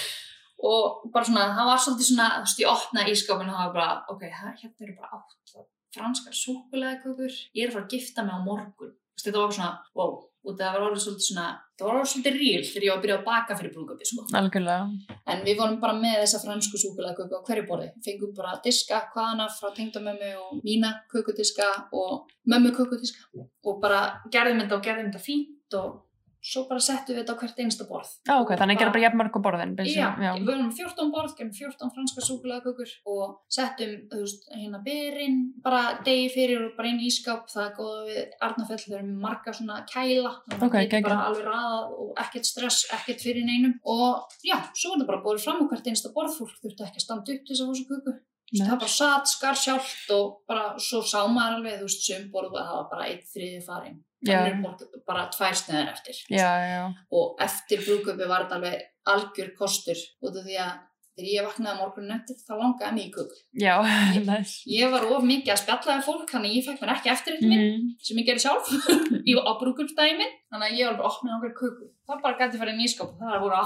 og 0.71 1.11
bara 1.13 1.25
svona, 1.25 1.45
það 1.57 1.65
var 1.71 1.79
svolítið 1.83 2.07
svona 2.11 2.27
þú 2.37 2.41
veist, 2.45 2.59
ég 2.61 2.71
opnaði 2.71 3.11
ískápin 3.15 3.49
og 3.49 3.55
það 3.57 3.67
var 3.67 3.73
bara 3.73 4.05
ok, 4.13 4.21
hérna 4.29 4.85
eru 4.85 4.95
bara 4.99 5.17
átt 5.17 5.67
franskar 5.91 6.33
súkulegakökur, 6.37 7.31
ég 7.57 7.63
er 7.65 7.69
að 7.69 7.73
fara 7.75 7.85
að 7.85 7.95
gifta 7.97 8.23
mig 8.23 8.35
á 8.37 8.39
morgun, 8.45 8.93
þetta 9.19 9.41
var 9.41 9.51
svona 9.51 9.71
wow, 9.97 10.13
og 10.41 10.57
það 10.57 10.75
var 10.75 10.85
orðið 10.87 11.03
svolítið 11.05 11.27
svona 11.27 11.47
það 11.77 11.87
var 11.87 11.97
orðið 11.99 12.11
svolítið 12.11 12.37
ríl 12.41 12.61
þegar 12.67 12.85
ég 12.85 12.91
var 12.91 12.99
að 12.99 13.03
byrja 13.05 13.17
að 13.17 13.25
baka 13.27 13.57
fyrir 13.59 13.73
brúðköpi 13.75 14.07
sko. 14.09 14.25
Algjörlega. 14.39 15.15
en 15.33 15.43
við 15.47 15.59
vorum 15.61 15.79
bara 15.83 15.97
með 15.97 16.15
þessa 16.23 16.41
fransku 16.45 16.81
súkulegaköku 16.81 17.41
á 17.41 17.45
hverju 17.47 17.65
borði, 17.69 17.89
fengum 18.05 18.35
bara 18.37 18.53
diska 18.65 19.01
hvaðana 19.13 19.49
frá 19.53 19.73
tengdamömmu 19.77 20.31
og 20.41 20.61
mína 20.65 20.93
kökudiska 21.13 21.67
og 21.93 22.31
mömmu 22.49 22.73
kökudiska 22.77 23.45
og 23.65 23.81
bara 23.83 24.01
gerðum 24.33 24.63
þetta 24.63 24.79
og 24.79 24.87
gerðum 24.87 25.11
þetta 25.11 25.25
fínt 25.25 25.79
og 25.81 25.99
svo 26.41 26.63
bara 26.69 26.81
settum 26.81 27.13
við 27.15 27.19
þetta 27.21 27.33
á 27.37 27.39
hvert 27.41 27.59
einsta 27.61 27.85
borð 27.85 28.09
Já, 28.25 28.33
ok, 28.41 28.51
þannig 28.57 28.75
að 28.77 28.81
gera 28.81 28.93
bara 28.95 29.03
jafnmörg 29.05 29.35
á 29.37 29.41
borðin. 29.45 29.73
Já, 29.77 29.77
basically. 29.77 30.45
við 30.47 30.61
með 30.61 30.71
14 30.79 31.11
borð, 31.13 31.35
gerum 31.37 31.51
14 31.53 31.91
franska 31.95 32.23
súkulegakökur 32.25 32.93
og 33.13 33.35
settum, 33.57 33.91
veist, 34.15 34.47
hérna 34.55 34.79
byrinn, 34.85 35.37
bara 35.61 35.81
degi 36.05 36.31
fyrir 36.33 36.65
og 36.65 36.73
bara 36.79 36.89
einn 36.89 37.03
ískáp, 37.05 37.45
það 37.53 37.67
er 37.67 37.75
góða 37.77 38.01
við 38.09 38.35
Arnafell, 38.49 38.79
þau 38.87 38.97
með 38.97 39.13
marga 39.27 39.53
svona 39.53 39.77
kæla, 39.91 40.33
þannig 40.49 40.65
Ok, 40.65 40.73
að 40.73 40.81
þetta 40.81 40.95
geggjað. 40.95 41.07
bara 41.11 41.29
alveg 41.29 41.45
raðað 41.51 41.95
og 42.01 42.11
ekkert 42.25 42.49
stress, 42.49 42.81
ekkert 42.97 43.21
fyrir 43.27 43.45
neinum 43.45 43.77
og 43.85 44.35
já, 44.45 44.57
svo 44.73 44.95
var 44.95 44.99
þetta 45.03 45.11
bara 45.13 45.23
búið 45.29 45.45
fram 45.45 45.61
á 45.61 45.69
hvert 45.69 45.87
einsta 45.93 46.13
borð, 46.17 46.35
fólk 46.41 46.57
þurfti 46.65 46.87
ekki 46.89 47.01
að 47.01 47.05
standa 47.05 47.35
upp 47.37 47.45
til 47.45 47.53
þess 47.55 47.61
að 47.61 47.69
fá 47.69 47.79
svo 47.81 47.89
köku. 47.95 48.17
Nei. 48.51 48.65
Það 48.67 48.79
bara 48.81 48.91
satt, 48.91 49.29
skar 49.31 49.55
sjálft 49.55 50.09
og 50.11 50.41
bara 50.49 50.73
svo 50.83 50.99
sá 51.07 51.21
maður 51.31 51.61
alveg, 51.61 51.77
þú 51.79 51.85
veist, 51.87 52.01
sömborð 52.09 52.49
og 52.51 52.57
það 52.59 52.73
var 52.81 52.87
bara 52.91 53.05
einn 53.07 53.21
þriði 53.31 53.61
farin. 53.63 54.01
Önnur 54.27 54.61
borð 54.67 55.01
bara 55.07 55.25
tvær 55.33 55.55
sneðar 55.57 55.91
eftir 55.95 56.19
Já, 56.29 56.51
já, 56.69 56.81
og 57.17 57.41
eftir 57.41 57.81
brúköpi 57.85 58.27
var 58.29 58.45
þetta 58.45 58.59
alveg 58.59 58.87
algjör 59.11 59.51
kostur 59.57 59.97
út 60.21 60.35
af 60.37 60.45
því 60.45 60.57
að 60.61 60.71
þegar 61.11 61.29
ég 61.31 61.45
vaknaði 61.47 61.77
morgunin 61.81 62.13
eftir 62.15 62.37
þá 62.39 62.51
langaði 62.59 62.93
mig 62.95 63.07
í 63.07 63.11
köku. 63.15 63.39
já, 63.61 63.73
næs. 64.29 64.53
Ég 64.69 64.93
var 64.93 65.03
of 65.11 65.25
mikið 65.27 65.51
að 65.55 65.59
spjalla 65.63 65.95
við 65.97 66.05
fólk 66.05 66.29
þannig 66.31 66.53
ég 66.55 66.67
fekk 66.69 66.81
mér 66.85 66.93
ekki 66.95 67.11
eftir 67.15 67.35
þetta 67.35 67.49
minn 67.51 67.65
Mm. 67.71 67.89
sem 68.07 68.21
ég 68.21 68.29
gerði 68.29 68.43
sjálf 68.45 68.69
í 69.29 69.35
á 69.41 69.51
brúköpsdæmi 69.59 70.15
minn 70.21 70.37
þannig 70.53 70.69
að 70.69 70.77
ég 70.79 70.87
var 70.91 70.97
bara 71.01 71.11
opnið 71.11 71.35
okkur 71.39 71.53
köku. 71.59 71.89
Það 72.07 72.23
bara 72.23 72.39
gæti 72.39 72.61
fyrir 72.61 72.77
nýskap 72.79 73.11
það 73.19 73.41
voru 73.43 73.59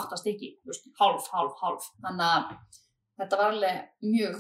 þú 0.64 0.72
veist, 0.72 0.90
hálf, 1.00 1.30
hálf, 1.36 1.56
hálf. 1.62 1.88
Þannig 2.02 2.28
að 2.32 2.44
þetta 3.22 3.40
var 3.40 3.54
alveg 3.54 3.84
mjög 4.16 4.36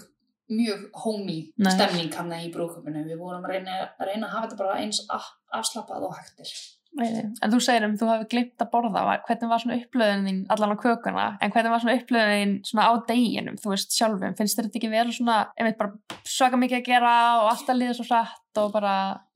mjög 0.52 0.88
homey 1.04 1.42
stemning 1.58 2.14
hann 2.14 2.34
í 2.38 2.52
brúköpinu. 2.54 3.06
Við 3.08 3.20
vorum 3.22 3.46
að 3.46 3.58
reyna, 3.58 3.82
að 3.98 4.10
reyna 4.12 4.28
að 4.28 4.34
hafa 4.36 4.48
þetta 4.48 4.62
bara 4.62 4.80
eins 4.84 5.02
af, 5.14 5.30
afslappað 5.58 6.10
og 6.10 6.18
hægtir. 6.20 6.52
En 6.96 7.52
þú 7.52 7.60
segir 7.60 7.84
um 7.84 7.96
þú 8.00 8.08
hefði 8.08 8.28
glimt 8.32 8.64
að 8.64 8.70
borða, 8.72 9.02
hvernig 9.28 9.50
var 9.52 9.62
svona 9.62 9.78
upplöðin 9.82 10.28
þín 10.30 10.38
allan 10.54 10.76
á 10.76 10.78
kökuna, 10.80 11.26
en 11.44 11.52
hvernig 11.52 11.74
var 11.74 11.82
svona 11.84 11.96
upplöðin 12.00 12.38
þín 12.40 12.54
svona 12.70 12.86
á 12.88 12.94
deginum, 13.10 13.58
þú 13.60 13.74
veist, 13.74 13.96
sjálfum, 13.98 14.36
finnst 14.38 14.62
þetta 14.62 14.80
ekki 14.80 14.92
vera 14.94 15.16
svona, 15.16 15.40
einmitt 15.60 15.80
bara 15.82 16.22
svaka 16.24 16.60
mikið 16.62 16.80
að 16.80 16.88
gera 16.88 17.16
og 17.42 17.50
alltaf 17.52 17.80
líða 17.82 17.98
svo 17.98 18.08
hratt 18.08 18.62
og 18.62 18.72
bara, 18.78 18.94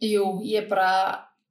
Jú, 0.08 0.30
ég 0.48 0.70
bara, 0.72 0.94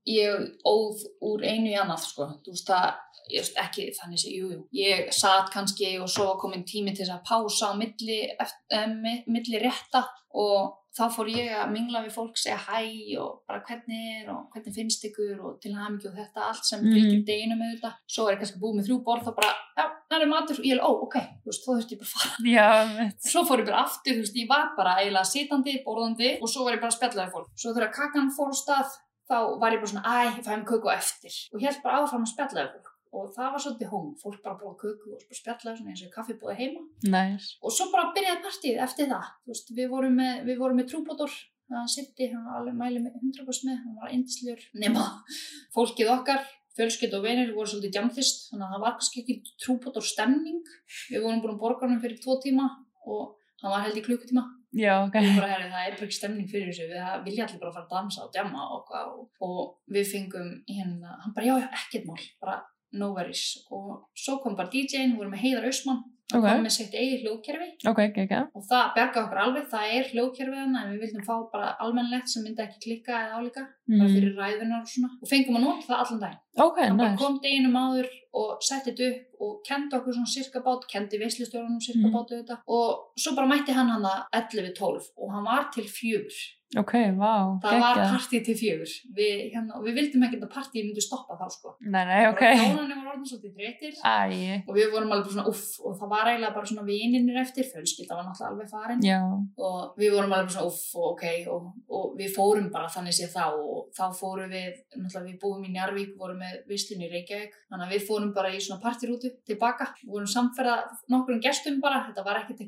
ég 0.09 0.49
óð 0.65 1.05
úr 1.29 1.45
einu 1.45 1.75
í 1.75 1.77
annað, 1.77 2.01
sko. 2.07 2.31
Þú 2.41 2.57
veist 2.57 2.73
það, 2.73 2.89
veist 3.37 3.57
ekki 3.57 3.93
þannig 4.01 4.19
sé, 4.19 4.31
jú, 4.33 4.49
jú. 4.51 4.67
Ég 4.73 5.13
satt 5.13 5.51
kannski 5.53 5.99
og 6.01 6.09
svo 6.09 6.25
var 6.33 6.41
komin 6.41 6.65
tími 6.65 6.95
til 6.97 7.05
þess 7.07 7.19
að 7.21 7.25
pása 7.29 7.71
á 7.71 7.73
milli, 7.77 8.21
eftir, 8.41 8.65
eh, 8.71 8.87
mi- 8.87 9.25
milli 9.27 9.59
rétta 9.61 10.05
og 10.35 10.75
þá 10.99 11.05
fór 11.15 11.29
ég 11.31 11.51
að 11.55 11.71
mingla 11.71 12.01
við 12.03 12.13
fólk, 12.17 12.35
segja 12.37 12.57
hæ 12.59 12.81
og 13.21 13.43
bara 13.47 13.61
hvernig 13.63 14.25
er 14.25 14.31
og 14.33 14.49
hvernig 14.51 14.75
finnst 14.75 15.05
ykkur 15.05 15.39
og 15.45 15.61
til 15.63 15.73
hamingju 15.75 16.09
og 16.11 16.17
þetta 16.17 16.43
allt 16.49 16.65
sem 16.65 16.81
Mhm. 16.81 16.93
fylgir 16.95 17.25
deginu 17.27 17.55
með 17.55 17.77
þetta. 17.79 17.93
Svo 18.09 18.27
er 18.29 18.35
ég 18.35 18.41
kannski 18.41 18.59
búið 18.59 18.75
með 18.81 18.87
þrjú 18.89 19.05
borð 19.05 19.29
og 19.29 19.37
bara, 19.37 19.53
já, 19.79 19.85
það 20.11 20.23
er 20.23 20.27
matur 20.27 20.59
og 20.59 20.65
ég 20.65 20.73
er, 20.73 20.81
ó, 20.83 20.91
ok, 21.03 21.15
þú 21.15 21.47
veist, 21.47 21.63
þá 21.65 21.71
þurfti 21.77 21.93
ég 21.95 21.99
bara 22.01 22.09
að 22.09 22.17
fara 22.19 22.37
já, 22.57 22.69
einmitt. 22.83 23.21
svo 23.23 23.45
fór 23.47 23.59
ég 23.61 23.67
bara 23.67 23.85
aftur, 23.85 24.13
þú 24.15 24.23
veist, 24.25 24.35
ég 24.35 24.49
var 24.49 24.67
bara 24.77 24.97
eiginlega 24.99 25.27
sitandi, 25.27 25.85
borðandi 25.85 26.43
og 26.43 26.49
svo 26.49 26.65
var 26.65 26.73
ég 26.75 26.81
bara 26.81 26.91
að 26.91 26.99
spjalla 26.99 27.27
við 27.29 27.33
fólk. 27.33 27.49
Svo 27.55 27.75
þegar 27.75 27.93
kakan 27.95 28.31
fór 28.37 28.53
stað, 28.59 28.91
þá 29.31 29.61
var 29.61 29.71
ég 29.73 29.79
bara 29.79 29.93
svona, 29.93 30.05
æ, 30.05 30.37
ég 30.39 30.45
fæði 30.45 30.57
mig 30.59 30.67
köku 30.67 30.89
eftir. 30.91 31.33
Og 31.55 31.61
held 31.63 31.83
bara 31.85 31.99
áfram 32.03 32.25
að 32.27 32.33
spjalla 32.35 32.65
við 32.67 32.73
fólk. 32.75 32.88
Og 33.17 33.31
það 33.37 33.53
var 33.55 33.63
svolítið 33.65 33.93
hóm, 33.93 34.09
fólk 34.21 34.41
bara 34.45 34.59
bóða 34.61 34.75
köku 34.83 35.15
og 35.17 35.37
spjallaði 35.37 35.87
eins 35.89 36.03
og 36.05 36.11
kaffi 36.13 36.37
búið 36.41 36.59
heima. 36.61 36.83
næs. 37.09 37.55
Og 37.63 37.73
svo 37.73 37.89
bara 37.93 38.11
byrjaði 38.17 38.43
partíð 38.45 38.83
eftir 38.85 39.09
það. 39.13 39.31
Veist, 39.49 39.73
við 39.79 39.89
vorum 39.95 40.19
með, 40.21 40.43
við 40.49 40.61
vorum 40.61 40.81
með 40.81 40.91
trúbótor, 40.93 41.39
það 41.73 41.89
sitti, 41.95 42.29
hann 42.35 42.45
var 42.45 42.61
alveg 42.61 42.77
mælið 42.83 43.07
með 43.07 43.17
100% 43.23 43.69
með, 43.71 43.81
hann 43.85 43.97
var 44.03 44.13
eindislegur. 44.13 44.69
Nema, 44.85 45.07
fólkið 45.77 46.13
okkar, 46.19 46.45
fjölskyld 46.79 47.17
og 47.19 47.25
vinir 47.25 47.55
voru 47.57 47.73
svolítið 47.73 47.99
jamfist, 48.01 48.47
þannig 48.51 48.69
að 48.69 48.77
það 48.77 48.85
var 48.85 48.95
kannski 49.01 49.25
ekki 49.25 49.41
trúbótor 49.65 50.07
stemning. 50.07 50.63
Við 51.09 51.25
vorum 51.25 51.43
búin 51.43 51.57
að 51.57 51.65
borga 51.65 51.89
hann 51.89 52.05
fyrir 52.05 52.21
tvo 52.23 52.39
tíma 52.45 52.69
og 53.09 53.37
hann 53.63 53.75
var 53.75 53.85
held 53.89 53.99
í 53.99 54.05
klukkutíma. 54.05 54.45
Já, 54.77 54.99
ok. 55.01 55.15
Við 55.17 55.39
bara, 55.39 55.53
herri, 55.55 55.69
það 55.73 55.87
er 55.87 55.95
bara 55.97 56.07
ekki 56.07 56.17
stemning 56.19 56.49
fyrir 56.51 56.69
þessu, 56.69 56.89
við 56.91 57.23
vilja 57.25 57.47
allir 57.47 57.61
bara 57.63 57.73
fara 57.73 57.87
að 57.87 57.93
dansa 57.95 58.25
og 58.27 58.35
djama 58.35 58.67
og 58.75 58.91
og, 58.99 59.23
og 59.47 59.95
við 59.95 60.11
fengum 60.11 60.51
hérna, 60.69 61.15
hann 61.23 61.33
bara, 61.37 61.47
já, 61.49 61.55
já, 61.63 61.69
ekkert 61.79 62.11
mál, 62.11 62.27
bara 62.43 62.59
no 62.93 63.13
worries 63.15 63.67
og 63.71 64.09
svo 64.17 64.39
kom 64.43 64.57
bara 64.57 64.69
DJ-in, 64.73 65.13
við 65.13 65.19
vorum 65.19 65.33
með 65.33 65.43
Heiðar 65.45 65.67
Ausmann, 65.69 66.05
hann 66.33 66.43
Ok. 66.43 66.49
kom 66.51 66.65
með 66.65 66.73
sitt 66.77 66.93
eigið 66.93 67.23
hljóðkerfi 67.25 67.69
Ok, 67.89 67.99
ekki, 68.05 68.21
ekki. 68.27 68.41
og 68.55 68.63
það 68.69 68.95
berga 68.97 69.23
okkur 69.25 69.39
alveg, 69.45 69.69
það 69.71 69.93
er 69.97 70.05
hljóðkerfið 70.13 70.59
hann 70.61 70.77
en 70.77 70.91
við 70.93 71.01
vildum 71.05 71.25
fá 71.25 71.35
bara 71.53 71.77
almennlegt 71.81 72.29
sem 72.29 72.43
myndi 72.45 72.61
ekki 72.65 72.81
klikka 72.85 73.13
eða 73.13 73.39
álíka, 73.41 73.63
bara 73.89 74.09
Mm. 74.09 74.15
fyrir 74.15 74.35
ræðunar 74.37 74.81
og 74.83 74.89
svona 74.89 75.09
og 75.23 75.29
fengum 75.29 75.57
að 75.57 75.65
nota 75.65 75.87
það 75.89 76.03
allan 76.05 76.37
Ok, 76.59 76.79
hann 76.81 76.97
bara 76.99 77.09
næs. 77.15 77.19
kom 77.19 77.39
deginum 77.41 77.77
áður 77.81 78.09
og 78.35 78.59
setti 78.63 78.93
þetta 78.93 79.09
upp 79.09 79.41
og 79.41 79.63
kendi 79.65 79.97
okkur 79.97 80.13
svona 80.13 80.35
sirkabát, 80.37 80.83
kendi 80.93 81.19
veislustjórunum 81.19 81.81
sirkabátu 81.81 82.33
Mhm. 82.37 82.45
þetta 82.45 82.59
og 82.69 83.13
svo 83.17 83.35
bara 83.37 83.47
mætti 83.49 83.73
hann 83.73 83.89
hann 83.89 84.03
að 84.05 84.25
11-12 84.33 85.03
og 85.17 85.33
hann 85.33 85.45
var 85.45 85.71
til 85.73 85.85
fjögur 85.85 86.37
Ok, 86.77 86.93
vá, 87.17 87.57
það 87.63 87.79
var 87.81 87.99
partí 88.13 88.43
til 88.45 88.55
fjögur. 88.59 88.91
Við, 89.17 89.45
hérna, 89.55 89.79
og 89.79 89.87
við 89.87 89.95
vildum 90.03 90.25
ekki 90.27 90.37
að 90.37 90.51
partíi 90.53 90.83
myndi 90.85 91.01
stoppa 91.01 91.39
þá 91.39 91.47
sko. 91.55 91.71
Nei, 91.81 92.03
nei, 92.05 92.27
ok. 92.29 92.43
bara 92.43 92.59
kjónanir 92.61 92.99
var 92.99 93.15
orðin 93.15 93.31
svolítið 93.31 93.55
þreytir. 93.57 93.95
Æ, 94.05 94.69
og 94.69 94.75
við 94.77 94.93
vorum 94.93 95.15
alveg 95.17 95.25
bara 95.25 95.33
svona 95.33 95.49
uff 95.49 95.65
og 95.81 95.97
það 95.97 96.13
var 96.13 96.29
eiginlega 96.29 96.57
bara 96.59 96.69
svona 96.69 96.85
vininir 96.85 97.39
eftir. 97.41 97.65
Fjölskylda 97.73 98.19
var 98.19 98.27
náttúrulega 98.27 98.53
alveg 98.53 98.69
farin. 98.75 99.01
Já, 99.01 99.23
og 99.65 99.97
við 99.97 100.13
vorum 100.13 100.35
alveg 100.37 100.45
bara 100.45 100.57
svona 100.59 100.69
uff 100.69 100.85
og 100.99 101.07
ok 101.15 101.25
og, 101.55 101.71
og 101.89 102.05
við 102.21 102.37
fórum 102.37 102.69
bara 102.75 102.93
þannig 102.93 103.17
séð 103.17 103.33
þá. 103.33 103.47
Og 103.57 103.89
þá 103.97 104.05
fórum 104.21 104.53
við, 104.53 104.77
náttúrulega 104.93 105.25
við 105.31 105.41
búum 105.41 105.65
í 105.65 105.73
Njarvík 105.73 106.13
vorum 106.21 106.45
með 106.45 106.61
vislun 106.69 107.01
í 107.01 107.09
Reykjavík. 107.15 107.57
Þannig 107.73 107.87
að 107.89 107.97
við 107.97 108.07
fórum 108.11 108.37
bara 108.37 108.53
í 108.53 108.61
svona 108.61 108.85
partirútu 108.85 109.33
tilbaka. 109.49 109.89
Við 110.05 110.13
vorum 110.19 110.29
samferða 110.37 110.77
nokkrum 111.09 111.41
gestum 111.41 111.81
bara. 111.81 112.05
Þetta 112.11 112.29
var 112.29 112.43
ekkert 112.43 112.61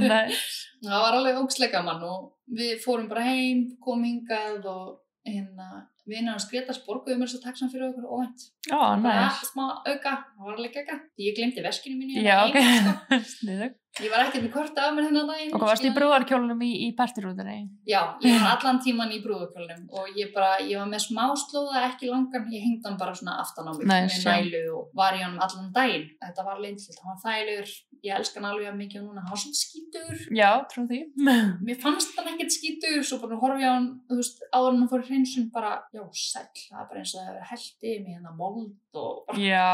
einhver 0.01 0.27
limúsi 0.31 0.41
og 0.41 0.41
eitthvað 0.41 0.41
voru 0.41 0.41
róm 0.41 0.41
og 0.41 0.41
þetta 0.41 0.41
var 0.41 0.41
bara 0.41 0.41
svona 0.41 0.41
eins 0.41 0.59
og 0.61 0.81
jammið 0.81 0.81
18 0.81 0.81
ára 0.81 0.81
nei, 0.81 0.91
það 0.91 1.05
var 1.05 1.17
alveg 1.19 1.39
ógslega 1.43 1.71
gaman 1.77 2.03
og 2.09 2.27
við 2.61 2.73
fórum 2.85 3.07
bara 3.11 3.25
heim, 3.29 3.63
komum 3.85 4.07
hingað 4.09 4.69
og 4.71 4.85
hérna 5.27 5.69
vinnar 6.11 6.33
hans 6.35 6.47
Gretars 6.49 6.81
borguðum 6.85 7.25
þess 7.25 7.37
að 7.37 7.43
taxa 7.45 7.65
hann 7.65 7.73
fyrir 7.73 7.89
okkur 7.91 8.07
óvænt 8.09 8.47
ó, 8.73 8.79
bara 9.03 9.27
næs. 9.27 9.43
smá 9.51 9.67
auka, 9.85 10.15
það 10.37 10.47
var 10.47 10.57
alveg 10.57 10.79
ekki 10.81 10.97
ég 11.27 11.37
glemdi 11.37 11.65
veskinu 11.65 11.99
mínu 11.99 12.25
Já, 12.25 12.39
hérna 12.41 12.49
ok, 12.49 12.57
heima, 12.71 13.21
sko. 13.35 13.69
Ég 13.99 14.07
var 14.07 14.21
ekkert 14.23 14.45
með 14.45 14.53
korta 14.53 14.83
af 14.87 14.93
mér 14.95 15.09
þennan 15.09 15.27
daginn. 15.27 15.49
Og 15.51 15.59
hvað 15.59 15.67
varst 15.73 15.83
í 15.83 15.89
brúarkjólunum 15.91 16.61
í, 16.63 16.69
í 16.85 16.91
partirúðinni? 16.95 17.57
Já, 17.91 17.99
ég 18.23 18.37
var 18.39 18.53
allan 18.53 18.79
tíman 18.79 19.11
í 19.11 19.17
brúðakjólnum 19.19 19.81
og 19.99 20.13
ég 20.15 20.29
bara, 20.31 20.53
ég 20.63 20.79
var 20.79 20.87
með 20.87 21.03
smá 21.09 21.25
slóða 21.41 21.81
ekki 21.89 22.07
langan, 22.07 22.45
ég 22.55 22.63
hengd 22.63 22.87
hann 22.87 22.95
bara 23.01 23.17
svona 23.19 23.35
aftan 23.43 23.67
á 23.67 23.71
mig 23.75 23.83
Nice, 23.91 24.21
með 24.23 24.23
já. 24.23 24.37
nælu 24.47 24.61
og 24.77 24.95
var 24.95 25.17
í 25.19 25.25
honum 25.25 25.43
allan 25.43 25.67
daginn. 25.75 26.07
Þetta 26.23 26.45
var 26.47 26.63
leinsilt, 26.63 27.01
hann 27.03 27.17
var 27.17 27.19
þægilegur, 27.25 27.73
ég 28.03 28.15
elska 28.17 28.39
hann 28.41 28.47
alveg 28.49 28.65
jafn 28.65 28.79
mikið 28.81 28.99
og 29.01 29.07
núna, 29.11 29.21
hann 29.21 29.31
var 29.35 29.41
svona 29.43 29.59
skítur. 29.61 30.21
Já, 30.37 30.49
trú 30.71 30.83
því. 30.89 30.99
Mér 31.67 31.77
fannst 31.83 32.15
hann 32.17 32.29
ekkert 32.33 32.55
skítur, 32.55 32.99
svo 33.05 33.19
bara 33.21 33.37
horfi 33.43 33.63
á 33.67 33.71
hann, 33.77 33.87
þú 34.09 34.17
veist, 34.19 34.41
áður 34.51 34.71
en 34.73 34.79
hann 34.81 34.91
fór 34.91 35.03
í 35.05 35.07
hreinsun 35.11 35.47
bara, 35.53 35.71
já, 35.93 36.03
sæll, 36.17 36.49
það 36.69 36.81
er 36.81 36.87
bara 36.91 36.99
eins 37.03 37.13
og 37.15 37.21
það 37.21 37.31
hefur 37.31 37.49
held 37.53 37.65
yfir 37.85 38.03
mig 38.05 38.13
hérna 38.17 38.35
mold 38.37 39.01
og 39.05 39.25
bara, 39.29 39.39
Já, 39.39 39.71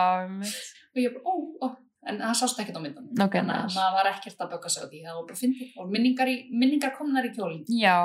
og 0.93 1.01
ég 1.03 1.15
bara, 1.17 1.25
ó, 1.27 1.33
ó, 1.63 1.67
en 2.07 2.21
það 2.23 2.37
sást 2.43 2.59
ekkert 2.63 2.79
á 2.79 2.83
myndunum. 2.83 3.11
Ok, 3.15 3.35
Þannig 3.39 3.55
að 3.57 3.67
nice. 3.67 3.79
maður 3.79 3.97
var 4.01 4.11
ekkert 4.13 4.43
að 4.45 4.51
bögga 4.55 4.69
sig 4.75 4.83
á 4.83 4.87
því, 4.91 4.99
það 5.07 5.15
var 5.21 5.25
bara 5.31 5.41
fyndið 5.43 5.69
og 5.83 5.85
minningar, 5.95 6.27
í, 6.31 6.37
minningar 6.51 6.93
komnar 6.99 7.27
í 7.27 7.33
kjólinn. 7.35 7.65
Já, 7.79 7.97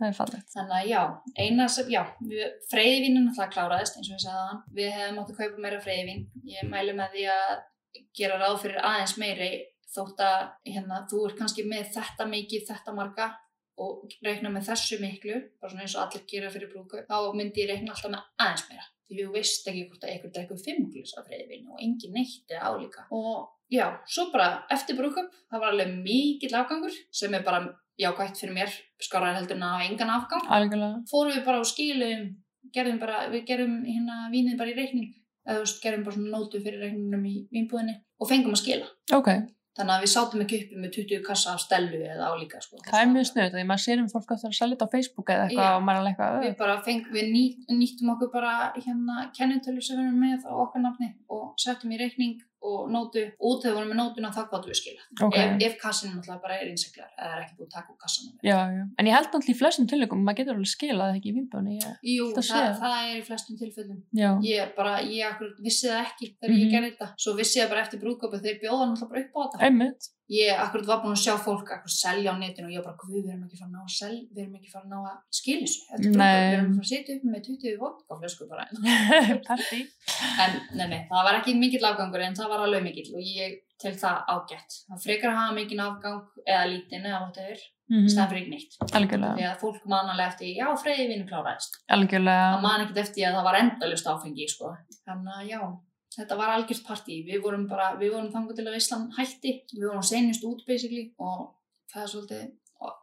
það 0.00 0.06
er 0.10 0.14
fallegt. 0.16 0.48
Þannig 0.54 0.76
að 0.80 0.86
já, 0.90 1.02
eina 1.46 1.66
sem, 1.70 1.90
já, 1.94 2.02
við- 2.30 2.54
freyðivíninn 2.70 3.26
náttúrulega 3.30 3.54
kláraðist 3.56 3.98
eins 3.98 4.08
og 4.10 4.14
við 4.16 4.24
sagði 4.26 4.86
gera 8.16 8.38
ráð 8.40 8.62
fyrir 8.64 8.80
aðeins 8.84 9.16
meiri 9.20 9.50
þótt 9.90 10.22
að 10.22 10.40
hérna, 10.70 11.04
þú 11.10 11.24
er 11.26 11.36
kannski 11.38 11.64
með 11.66 11.92
þetta 11.96 12.26
mikið, 12.30 12.66
þetta 12.68 12.94
marga 12.94 13.30
og 13.80 14.14
reikna 14.24 14.52
með 14.52 14.68
þessu 14.70 14.98
miklu, 15.00 15.36
bara 15.60 15.72
svona 15.72 15.86
eins 15.86 15.96
og 15.96 16.02
allir 16.04 16.24
gera 16.30 16.50
fyrir 16.52 16.70
brúku, 16.70 17.00
þá 17.08 17.16
myndi 17.36 17.64
ég 17.64 17.70
reikna 17.72 17.94
alltaf 17.94 18.12
með 18.12 18.26
aðeins 18.44 18.66
meira. 18.68 18.88
Því 19.10 19.24
þú 19.24 19.30
veist 19.34 19.70
ekki 19.70 19.86
hvort 19.88 20.04
að 20.04 20.10
einhver 20.12 20.32
drekkur 20.34 20.60
fimm 20.62 20.90
glus 20.92 21.14
af 21.18 21.24
freyðivín 21.26 21.70
og 21.72 21.80
engin 21.82 22.12
neitt 22.14 22.52
eða 22.52 22.68
álíka. 22.70 23.06
Og 23.16 23.48
já, 23.72 23.86
svo 24.06 24.28
bara 24.30 24.50
eftir 24.70 24.98
brúkup, 25.00 25.32
það 25.50 25.64
var 25.64 25.74
alveg 25.74 25.96
mikill 26.04 26.54
afgangur 26.60 26.94
sem 27.10 27.34
er 27.34 27.42
bara 27.46 27.64
jákvætt 28.00 28.38
fyrir 28.38 28.54
mér, 28.54 28.76
skárar 29.02 29.34
heldur 29.40 29.58
en 29.58 29.66
að 29.66 29.74
hafa 29.74 29.88
engan 29.88 30.14
afgang 30.14 30.52
Algjörlega. 30.56 31.02
fórum 31.10 31.34
við 31.34 31.44
bara 31.48 31.64
og 31.64 31.68
skilum 31.68 32.28
gerðum 32.74 33.00
bara, 33.00 33.24
við 33.32 33.44
gerðum 33.48 33.80
hérna 33.88 34.28
vínið 34.32 34.60
bara 34.60 34.72
í 34.72 34.76
reikning 34.78 35.10
eða 35.50 35.70
gerðum 35.84 36.04
bara 36.06 36.16
svona 36.18 36.34
nótu 36.36 36.60
fyrir 36.64 36.84
reikningnum 36.84 37.24
í 37.30 37.36
vínbúðinni 37.54 37.96
og 38.20 38.30
fengum 38.30 38.54
að 38.56 38.62
skila 38.62 38.90
Ok, 39.16 39.30
þannig 39.78 39.94
að 39.94 40.04
við 40.04 40.12
sátum 40.14 40.44
ekki 40.44 40.60
uppi 40.64 40.80
með 40.82 40.92
20 40.96 41.24
kassa 41.26 41.54
af 41.54 41.62
stelu 41.64 42.00
eða 42.04 42.30
álíka 42.34 42.60
sko. 42.64 42.80
það 42.88 43.00
er 43.00 43.10
mjög 43.14 43.28
snuðt 43.30 43.56
því 43.56 43.64
maður 43.70 43.84
sér 43.86 44.02
um 44.02 44.10
fólk 44.12 44.34
að 44.34 44.44
selja 44.46 44.70
þetta 44.74 44.88
á 44.90 44.94
Facebook 44.94 45.32
eða 45.34 45.46
eitthvað 45.48 45.70
Já. 45.70 45.76
og 45.78 45.86
maður 45.86 46.00
er 46.00 46.04
alveg 46.04 46.20
við 46.20 46.48
eitthvað 46.50 46.62
bara 46.64 46.76
feng, 46.86 47.08
við 47.14 47.32
nýtt, 47.36 47.66
nýttum 47.80 48.12
okkur 48.16 48.32
bara 48.34 48.54
hérna 48.76 49.26
kennitölu 49.36 49.82
sem 49.82 49.98
við 50.00 50.06
erum 50.08 50.22
með 50.26 50.46
á 50.46 50.52
okkar 50.66 50.84
nafni 50.86 51.12
og 51.30 51.50
settum 51.60 51.94
í 51.94 52.00
reikning 52.00 52.38
og 52.62 52.90
nótu 52.92 53.22
út 53.40 53.62
þegar 53.62 53.72
við 53.72 53.76
vorum 53.78 53.90
með 53.92 53.98
nótuna 54.00 54.30
þá 54.36 54.40
gáttum 54.50 54.70
við 54.72 54.78
skila 54.80 55.02
ok. 55.26 55.36
ef, 55.40 55.54
ef 55.66 55.76
kassin 55.80 56.10
náttúrulega 56.12 56.42
bara 56.44 56.58
er 56.60 56.68
innsiklar 56.68 57.08
eða 57.16 57.30
er 57.38 57.44
ekki 57.46 57.56
búið 57.56 57.66
að 57.68 57.74
taka 57.76 57.92
úr 57.94 57.98
kassanum 58.04 58.34
Já, 58.44 58.58
já. 58.76 58.82
En 59.00 59.08
ég 59.08 59.16
held 59.16 59.28
náttúrulega 59.30 59.54
í 59.54 59.58
flestum 59.62 59.88
tilökum, 59.90 60.22
maður 60.26 60.38
getur 60.42 60.54
alveg 60.58 60.72
skilað 60.74 61.16
ekki 61.16 61.30
í 61.32 61.34
vinnbönu. 61.38 61.74
Ég... 61.78 61.96
Jú, 62.14 62.28
Það 62.36 62.50
það, 62.50 62.70
það 62.84 62.98
er 63.10 63.16
í 63.16 63.24
flestum 63.30 63.58
tilfellum 63.60 63.98
Já. 64.20 64.30
ég 64.44 64.74
bara, 64.76 64.94
ég 65.00 65.24
akkur 65.32 65.54
vissi 65.64 65.88
það 65.88 66.04
ekki 66.04 66.30
þegar 66.36 66.50
Mhm. 66.54 66.60
ég 66.60 66.72
gerði 66.76 66.90
þetta 66.94 67.08
svo 67.16 67.36
vissi 67.40 67.60
ég 67.62 67.68
bara 67.72 67.84
eftir 67.86 68.00
brúðköpu 68.04 68.40
þeir 68.44 68.60
bjóða 68.60 68.90
náttúrulega 68.92 69.10
bara 69.10 69.20
upp 69.24 69.36
á 69.36 69.40
þetta 69.56 69.64
Einmitt. 69.70 70.10
Ég 70.30 70.60
akkur 70.62 70.84
var 70.86 71.00
búin 71.02 71.16
að 71.16 71.22
sjá 71.24 71.34
fólk 71.42 71.72
akkur 71.76 71.92
selja 71.94 72.34
á 72.34 72.34
netinu 72.38 72.68
og 72.68 72.74
ég 72.76 72.84
bara, 72.86 73.08
við 73.10 73.30
erum 73.30 73.46
ekki 73.46 73.58
fara 73.58 73.70
að 73.70 73.74
ná 73.74 73.80
að 73.82 73.94
sel 73.96 74.12
við 74.18 74.42
erum 74.44 74.60
ekki 74.60 74.70
fara 74.74 74.84
að 74.84 74.92
ná 74.92 74.98
að 75.00 75.16
skilja 75.40 75.64
þessu. 75.64 75.80
Við 75.96 76.20
erum 76.20 76.70
fara 76.76 76.84
að 76.84 76.92
setja 76.92 77.16
upp 77.16 77.26
með 77.32 77.42
20 77.48 77.80
vodkaflösku 77.80 78.48
bara. 78.50 78.68
Parti. 79.48 79.80
en 80.44 80.56
nei, 80.78 80.86
nei, 80.86 81.02
það 81.10 81.26
var 81.26 81.40
ekki 81.40 81.56
mikill 81.58 81.90
afgangur 81.90 82.24
en 82.26 82.38
það 82.38 82.54
var 82.54 82.64
alveg 82.68 82.86
mikill 82.86 83.10
og 83.16 83.26
ég 83.26 83.58
til 83.80 83.96
það 83.96 84.24
ágætt. 84.36 84.80
Það 84.86 85.04
frekar 85.08 85.32
að 85.32 85.38
hafa 85.40 85.58
mikinn 85.58 85.84
afgang 85.84 86.24
eða 86.44 86.64
lítinn 86.68 87.06
eða 87.06 87.20
hvað 87.24 87.38
það 87.40 87.52
er 87.56 87.68
Mm 87.90 88.06
staðan 88.06 88.28
fyrir 88.30 88.42
ekki 88.44 88.50
neitt. 88.54 88.74
Því 89.34 89.46
að 89.48 89.62
fólk 89.64 89.86
mannalega 89.90 90.30
eftir, 90.30 90.50
já, 90.54 90.66
freyði 90.78 91.06
vinnu 91.10 91.24
kláraðist. 91.26 91.78
Það 92.54 92.62
man 92.62 92.84
ekkert 92.84 93.00
eftir 93.02 93.26
að 93.26 93.38
það 93.38 93.46
var 93.48 93.58
endalust 93.58 94.10
áfengi 94.12 94.46
sko. 94.52 94.70
þannig 95.08 95.32
að 95.40 95.48
já, 95.50 95.60
þetta 96.16 96.38
var 96.38 96.54
algjört 96.54 96.86
partí. 96.86 97.20
Við 97.26 97.42
vorum 97.44 97.66
bara, 97.70 97.92
við 98.00 98.14
vorum 98.16 98.32
þangur 98.34 98.58
til 98.58 98.66
að 98.66 98.78
Ísland 98.80 99.14
hætti, 99.18 99.56
við 99.76 99.86
vorum 99.88 100.06
senust 100.06 100.46
út 100.48 100.64
basically 100.68 101.10
og 101.18 101.52
það 101.92 102.02
er 102.02 102.12
svolítið 102.14 102.48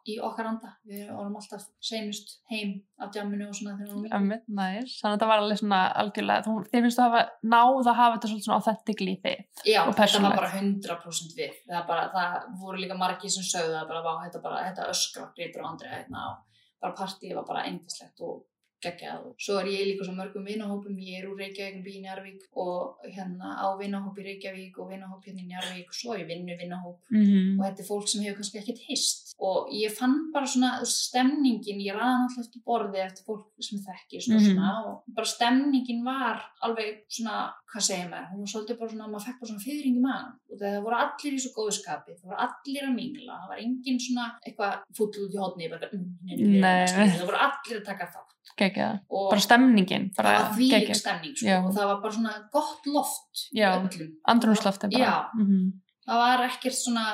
í 0.10 0.16
okkar 0.26 0.48
anda, 0.50 0.72
við 0.90 1.10
vorum 1.14 1.36
alltaf 1.38 1.68
senust 1.84 2.32
heim 2.50 2.72
af 3.04 3.12
djamminu 3.14 3.46
og 3.52 3.54
svona 3.54 3.76
þegar 3.78 3.92
við 3.92 3.94
vorum. 3.94 4.32
Þannig 4.48 4.88
að 4.90 5.14
þetta 5.14 5.28
var 5.30 5.44
alveg 5.44 5.60
svona 5.62 5.82
algjörlega, 6.02 6.46
þú, 6.48 6.56
þið 6.72 6.86
finnst 6.86 6.98
þú 6.98 7.06
hafa 7.06 7.22
náð 7.54 7.92
að 7.92 8.00
hafa 8.00 8.16
þetta 8.16 8.32
svona 8.32 8.58
authentically 8.58 9.16
þið. 9.26 9.44
Já, 9.70 9.80
og 9.84 9.94
þetta 10.00 10.24
var 10.24 10.38
bara 10.40 10.52
100% 10.56 11.38
við. 11.38 11.62
Það, 11.70 11.86
bara, 11.92 12.10
það 12.16 12.50
voru 12.64 12.82
líka 12.82 12.98
margir 12.98 13.34
sem 13.36 13.46
sögðu 13.46 13.78
það 13.78 13.94
bara, 13.94 14.18
þetta, 14.26 14.44
bara, 14.48 14.64
þetta 14.72 14.90
öskra 14.96 15.30
Greitur 15.38 15.64
og 15.64 15.70
Andri 15.70 15.94
hérna 15.94 16.26
og 16.32 16.64
bara 16.82 16.98
partíið 16.98 17.38
var 17.38 17.48
bara 17.52 17.66
endislegt 17.70 18.26
og 18.26 18.42
geggjað 18.84 19.26
og 19.30 19.36
svo 19.42 19.58
er 19.62 19.70
ég 19.72 19.86
líka 19.92 20.06
svo 20.06 20.14
mörgum 20.18 20.46
vinahópum. 20.46 20.98
Ég 21.02 21.22
er 21.24 21.30
úr 21.30 21.38
Reykjavík 21.42 21.80
býð 21.86 21.98
í 21.98 22.04
Njarvík 22.06 22.42
og 22.56 23.00
hérna 23.08 23.56
á 23.58 23.68
vinahóp 23.80 24.18
í 24.22 24.26
Reykjavík 24.28 24.78
og 24.80 24.92
vinahóp 24.92 25.24
hérna 25.26 25.42
í 25.42 25.48
Njarvík 25.50 25.88
og 25.90 25.98
svo 25.98 26.18
ég 26.20 26.28
vinnu 26.30 26.58
vinahóp 26.60 27.00
Mm 27.12 27.60
og 27.60 27.66
þetta 27.66 27.82
er 27.84 27.88
fólk 27.90 28.08
sem 28.12 28.22
hefur 28.24 28.38
kannski 28.42 28.60
ekkert 28.62 28.84
hist. 28.90 29.34
Og 29.40 29.70
ég 29.74 29.92
fann 29.94 30.32
bara 30.34 30.46
svona 30.50 30.72
stemningin, 30.86 31.82
ég 31.86 31.94
ræði 31.98 32.18
náttúrulega 32.24 32.46
eftir 32.48 32.64
borði 32.66 33.02
eftir 33.04 33.26
fólk 33.28 33.46
sem 33.62 33.80
þekkist 33.86 34.32
og 34.34 34.42
svona 34.46 34.70
og 34.88 35.04
bara 35.18 35.30
stemningin 35.30 36.04
var 36.06 36.42
alveg 36.66 37.04
svona, 37.10 37.36
hvað 37.72 37.86
segir 37.88 38.10
maður 38.12 38.32
hún 38.32 38.42
var 38.46 38.52
svolítið 38.54 38.80
bara 38.80 38.90
svona, 38.94 39.08
maður 39.14 39.26
fekk 39.28 39.40
bara 39.42 39.52
svona 39.52 39.66
fyrring 39.68 39.98
í 39.98 40.04
maður 40.06 40.32
og 40.54 40.62
það 40.62 40.80
voru 40.88 41.00
allir 41.02 41.38
í 41.38 41.42
svo 41.44 41.52
góðu 41.58 41.76
skapi 41.78 42.16
það 42.18 42.30
voru 42.32 42.40
allir 42.48 42.88
að 42.88 42.96
mingla, 42.98 43.38
það 43.42 43.52
var 43.54 43.62
engin 43.66 44.00
svona 44.08 44.26
eitthvað 44.46 44.74
fúll 44.98 45.12
út 45.26 45.38
í 45.38 45.42
hodni 45.44 45.70
bara, 45.74 45.90
mm, 45.94 46.08
nei, 46.26 46.36
nei, 46.36 46.48
Nei. 46.58 46.86
nei, 46.98 47.14
það 47.18 47.26
voru 47.30 47.42
allir 47.48 47.82
að 47.82 47.86
taka 47.92 48.10
þátt 48.16 48.34
Gekkja. 48.58 48.88
og 49.10 49.30
Bara 49.32 49.42
stemningin, 49.44 50.06
bara 50.18 50.30
það 50.30 50.44
var 50.48 50.56
því 50.58 50.70
gekkja. 50.74 50.96
stemning 51.02 51.36
sko, 51.38 51.58
og 51.68 51.74
það 51.76 51.86
var 51.92 52.00
bara 52.02 52.14
svona 52.20 52.34
gott 52.52 52.86
loft 52.94 53.44
í 53.54 53.60
Já. 53.62 53.70
öllum 53.78 54.14
Andrumslofti 54.34 54.90
bara. 54.94 55.04
Já. 55.04 55.16
Mhm. 55.38 55.60
það 56.08 56.18
var 56.24 56.44
ekkert 56.48 56.74
svona 56.80 57.06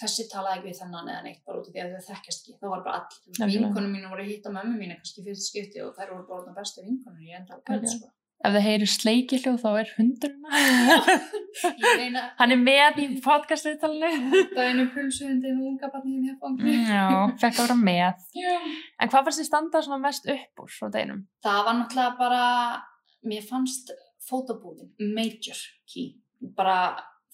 þessi 0.00 0.24
talaði 0.32 0.56
ekki 0.58 0.68
við 0.70 0.78
þennan 0.80 1.08
eða 1.12 1.22
neitt 1.24 1.42
bara 1.46 1.58
út 1.60 1.66
af 1.68 1.72
því 1.74 1.80
að 1.84 1.90
þau 1.96 2.06
þekkjast 2.10 2.40
ekki 2.48 2.58
það 2.60 2.70
var 2.74 2.82
bara 2.86 3.00
allir, 3.00 3.58
vinkonum 3.60 3.92
mínu 3.96 4.08
voru 4.10 4.22
að 4.24 4.30
hitta 4.32 4.50
mömmu 4.54 4.78
mínu 4.80 4.94
kannski 4.96 5.24
fyrst 5.26 5.50
skipti 5.50 5.82
og 5.84 5.92
þær 5.98 6.10
voru 6.14 6.24
bara 6.30 6.54
bestu 6.60 6.80
vinkonur 6.86 7.20
í 7.20 7.34
enda 7.36 7.54
kvöld 7.60 7.84
Algjörlega. 7.84 7.98
sko. 7.98 8.08
Ef 8.40 8.54
þið 8.54 8.62
heyrir 8.64 8.88
sleikiljóð 8.88 9.56
þá 9.60 9.68
er 9.82 9.88
hundurinn. 9.98 10.44
Hann 12.38 12.54
er 12.54 12.60
með 12.60 13.00
í 13.02 13.06
podcast-viðtalinu. 13.24 14.44
það 14.54 14.68
einu 14.70 14.86
pulsuhundi 14.94 15.52
með 15.52 15.66
unga 15.74 15.90
barnið 15.92 16.30
í 16.30 16.36
fangi 16.40 16.76
Já, 16.88 17.02
fekk 17.42 17.58
að 17.58 17.66
vera 17.66 17.76
með. 17.82 18.22
Já. 18.40 18.54
En 18.96 19.12
hvað 19.12 19.26
fannst 19.28 19.42
þið 19.42 19.48
standa 19.50 19.82
svona 19.84 20.00
mest 20.06 20.30
upp 20.32 20.64
úr 20.64 20.72
frá 20.78 20.88
deginum? 20.94 21.20
það 21.44 21.60
var 21.68 21.78
náttúrulega 21.80 22.16
bara 22.20 22.42
mér 23.28 23.44
fannst 23.50 23.92
fótabúðin 24.30 24.90
major 25.16 25.60
key 25.90 26.14
bara 26.56 26.78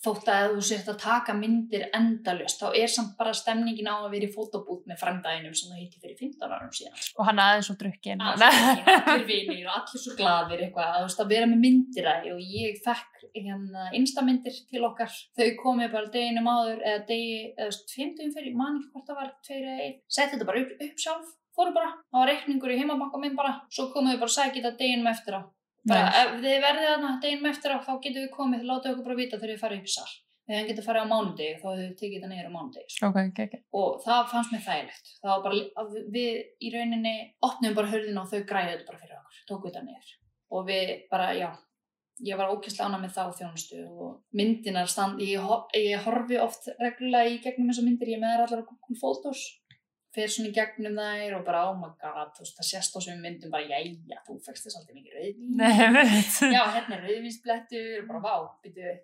þótt 0.04 0.28
að 0.28 0.54
þú 0.54 0.64
sért 0.68 0.88
að 0.92 0.98
taka 1.00 1.34
myndir 1.36 1.86
endalust, 1.96 2.60
þá 2.60 2.76
er 2.76 2.90
samt 2.92 3.14
bara 3.18 3.32
stemningin 3.36 3.88
á 3.88 3.96
að 3.96 4.10
vera 4.12 4.28
í 4.28 4.32
fótabúð 4.34 4.82
með 4.90 5.00
fremdæginum 5.00 5.54
sem 5.56 5.72
þú 5.72 5.78
hitti 5.80 6.02
fyrir 6.02 6.18
15 6.20 6.52
árum 6.56 6.74
síðan 6.76 7.06
Og 7.16 7.28
hann 7.30 7.40
aðeins 7.46 7.70
og 7.72 7.78
drukkin. 7.80 8.20
allir, 8.20 9.24
vinir 9.30 9.70
og 9.70 9.78
allir 9.78 10.02
svo 10.02 10.16
gladir 10.18 10.66
eitthvað, 10.66 10.98
að, 11.00 11.16
að 11.24 11.32
vera 11.32 11.48
með 11.50 11.62
myndir 11.64 12.10
að 12.12 12.28
og 12.34 12.44
ég 12.58 12.78
fekk 12.84 13.24
hérna 13.36 13.88
instamyndir 13.96 14.60
til 14.70 14.84
okkar, 14.86 15.16
þau 15.36 15.48
komið 15.62 15.90
bara 15.96 16.12
deginum 16.12 16.52
áður 16.52 16.84
eða 16.84 17.02
degi, 17.08 17.40
eða 17.56 17.80
fimmtugum 17.94 18.36
fyrir, 18.36 18.52
ég 18.52 18.60
man 18.60 18.78
ekki 18.78 18.92
hvort 18.92 19.10
það 19.10 19.20
var 19.22 19.34
tveir 19.48 19.64
eða 19.64 19.88
einn, 19.88 19.98
setti 20.08 20.36
þetta 20.36 20.48
bara 20.52 20.62
upp, 20.62 20.72
upp 20.86 21.02
sjálf, 21.06 21.34
fóru 21.56 21.74
bara, 21.76 21.92
það 22.12 22.20
var 22.20 22.30
reikningur 22.32 22.72
í 22.72 22.78
heimabanka 22.80 23.20
minn 23.20 23.36
bara, 23.36 23.52
svo 23.72 23.88
komið 23.92 24.16
þau 24.16 24.24
bara 24.24 24.48
þetta 24.60 24.72
deginum 24.80 25.10
eftir 25.12 25.38
á, 25.38 25.40
bara 25.88 26.04
Nice. 26.06 26.22
ef 26.22 26.30
þið 26.44 26.62
verðið 26.66 26.88
þarna 26.90 27.10
deginum 27.22 27.50
eftir 27.52 27.74
á, 27.74 27.78
þá 27.86 27.92
getum 28.04 28.22
við 28.24 28.30
komið, 28.36 28.62
látið 28.70 28.90
okkur 28.92 29.04
bara 29.08 29.18
vita 29.20 29.36
þegar 29.40 29.52
við 29.54 29.60
farið 29.64 29.78
upp 29.82 29.90
í 29.90 29.94
sal, 29.96 30.12
þegar 30.46 30.62
við 30.62 30.68
getum 30.70 30.86
farið 30.88 31.04
á 31.06 31.12
mánudegi, 31.12 31.54
þá 31.60 31.66
hefur 31.66 31.82
við 31.82 31.94
tekið 32.00 32.16
þetta 32.16 32.30
niður 32.32 32.48
á 32.50 32.56
mánudegi, 32.56 32.88
sko. 32.96 33.06
Ok, 33.10 33.18
gekkja. 33.38 33.60
og 33.80 34.00
það 34.06 34.22
fannst 34.32 34.52
mér 34.56 34.64
þægilegt. 34.66 35.06
Það 35.22 35.30
var 35.34 35.42
bara, 35.46 35.60
að 35.82 35.94
við- 36.16 36.42
í 36.60 36.72
rauninni 36.74 37.14
opnum 37.42 37.74
bara 37.78 37.92
hörðina 37.92 38.22
og 38.22 38.30
þau 38.32 38.42
græði 38.50 38.72
þetta 38.76 38.86
bara 38.90 38.98
fyrir 39.04 39.16
okkur 39.20 39.46
tóku 39.50 39.70
þetta 39.70 39.84
niður. 39.86 40.10
Og 40.56 40.66
við 40.66 41.08
bara, 41.10 41.28
já 41.34 41.50
ég 42.24 42.36
var 42.38 42.48
ókvæslega 42.48 42.86
ána 42.88 42.98
með 43.02 43.12
þá 43.12 43.24
þjónustu 43.36 43.78
og 43.92 44.22
myndinar 44.32 44.88
stand 44.88 45.18
ég, 45.20 45.36
ég 45.76 46.00
horfi 46.06 46.38
oft 46.40 46.68
reglulega 46.80 47.28
í 47.28 47.42
gegnum 47.44 47.68
þessar 47.68 47.84
myndir 47.84 48.08
ég 48.08 48.20
með 48.22 48.32
þær 48.32 48.44
allar 48.46 48.62
Google 48.70 48.96
Photos 48.96 49.42
fer 50.16 50.32
svona 50.32 50.50
í 50.50 50.54
gegnum 50.56 50.96
þær 50.98 51.36
og 51.38 51.44
bara 51.46 51.62
oh 51.68 51.76
my 51.78 51.92
god, 52.00 52.32
þú 52.36 52.44
veist, 52.44 52.56
það 52.58 52.68
sést 52.70 52.96
á 52.96 52.98
sem 53.04 53.20
myndum 53.22 53.52
bara, 53.52 53.68
jæja, 53.68 54.22
þú 54.26 54.38
fækst 54.46 54.66
þess 54.66 54.80
alltaf 54.80 54.96
mikið 54.96 55.20
veit. 55.20 55.36
já, 56.56 56.62
hérna 56.74 56.96
er 56.98 57.04
rauðvínsblettur 57.06 58.00
og 58.02 58.08
bara, 58.10 58.22
vá, 58.24 58.34
býtu 58.64 58.96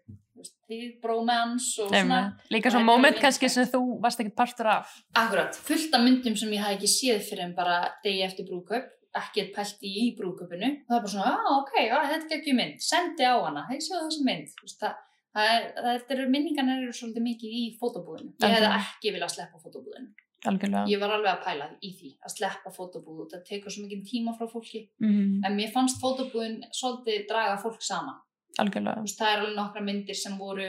þið 0.73 0.97
brómans 1.03 1.69
og 1.85 1.93
svona 1.93 2.19
Nei, 2.25 2.49
líka 2.57 2.71
Það 2.71 2.75
svo 2.75 2.81
er 2.81 2.89
moment 2.89 3.21
kannski 3.23 3.53
sem 3.53 3.69
þú 3.69 3.83
varst 4.03 4.23
ekkert 4.25 4.39
partur 4.41 4.71
af. 4.73 4.97
Akkurat, 5.21 5.61
fullt 5.69 5.95
af 5.95 6.03
myndum 6.03 6.39
sem 6.41 6.57
ég 6.57 6.65
hafði 6.65 6.81
ekki 6.81 6.91
séð 6.91 7.23
fyrir 7.29 7.47
en 7.47 7.55
bara 7.59 7.79
degi 8.03 8.25
eftir 8.27 8.49
brúköp, 8.49 8.91
ekkert 9.23 9.53
pælt 9.55 9.85
í 9.85 9.93
í 10.07 10.09
brúköpunu. 10.19 10.73
Það 10.89 10.99
er 10.99 11.07
bara 11.07 11.15
svona, 11.15 11.37
já, 11.37 11.55
ok, 11.61 11.73
já, 11.85 11.97
þetta 12.15 12.29
er 12.33 12.39
ekki 12.41 12.59
mynd, 12.59 12.83
sendi 12.83 13.29
á 13.29 13.37
hana, 13.37 13.67
hei, 13.69 13.79
sjáðu 13.79 14.09
þessa 14.09 14.29
mynd. 14.31 14.61
Veist, 14.65 14.87
Það, 15.33 15.47
það 15.81 15.91
er, 15.95 16.03
það 16.05 16.11
eru, 16.15 16.25
minningarnir 16.29 16.83
eru 16.83 16.93
svolítið 16.93 17.25
mikið 17.25 17.53
í 17.57 17.63
fótóbúðinu. 17.81 18.35
Ég 18.43 18.51
hefði 18.53 18.73
ekki 18.77 19.13
viljað 19.15 19.31
sleppa 19.33 19.61
fótóbúðinu. 19.63 20.11
Algjörlega. 20.51 20.87
Ég 20.91 20.99
var 21.01 21.11
alveg 21.15 21.31
að 21.37 21.45
pæla 21.45 21.67
í 21.87 21.91
því, 21.99 22.09
að 22.27 22.33
sleppa 22.37 22.71
fótóbúðu, 22.75 23.29
það 23.31 23.45
tekur 23.47 23.71
svo 23.71 23.85
mikið 23.87 24.03
tíma 24.11 24.33
frá 24.39 24.49
fólki. 24.51 24.89
Mhm, 25.01 25.45
En 25.47 25.57
mér 25.57 25.71
fannst 25.73 26.01
fótóbúðin 26.03 26.61
svolítið 26.75 27.29
draga 27.29 27.57
fólk 27.63 27.81
saman. 27.81 28.19
Algjörlega. 28.59 29.01
Veist, 29.01 29.19
það 29.19 29.31
er 29.33 29.39
alveg 29.41 29.55
nokkra 29.57 29.81
myndir 29.83 30.15
sem 30.19 30.35
voru, 30.37 30.67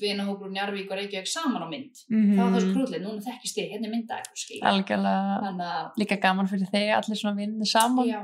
vinahópur 0.00 0.48
Njarvík 0.48 0.90
og 0.90 0.96
Reykjavík 0.96 1.26
saman 1.28 1.60
á 1.60 1.68
mynd. 1.68 1.94
Mhm, 2.08 2.36
Það 2.36 2.44
var 2.44 2.52
það 2.54 2.62
svo 2.62 2.72
krúðlega, 2.74 3.02
núna 3.04 3.20
þekkist 3.26 3.56
ég, 3.58 3.70
hérna 3.72 3.86
er 3.86 3.92
myndaðið, 3.92 4.32
skilja. 4.34 4.64
Algjörlega. 4.70 5.34
Að 5.50 5.92
Líka 5.98 6.16
gaman 6.22 6.46
fyrir 6.48 6.70
þig, 6.72 6.88
allir 6.96 7.18
svona 7.20 7.36
vinnir 7.36 7.66
saman. 7.68 8.06
Já, 8.08 8.22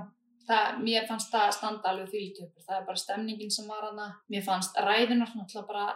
það, 0.48 0.78
mér 0.84 1.06
fannst 1.06 1.30
það 1.32 1.52
standa 1.52 1.82
alveg 1.90 2.08
því 2.08 2.18
lítið 2.24 2.44
uppur. 2.46 2.62
Það 2.68 2.80
er 2.80 2.86
bara 2.86 2.96
stemningin 2.96 3.50
sem 3.50 3.66
var 3.68 3.82
hana. 3.90 4.14
Mér 4.30 4.42
fannst 4.42 4.74
ræðunar 4.76 5.30
náttúrulega 5.36 5.66
bara 5.66 5.94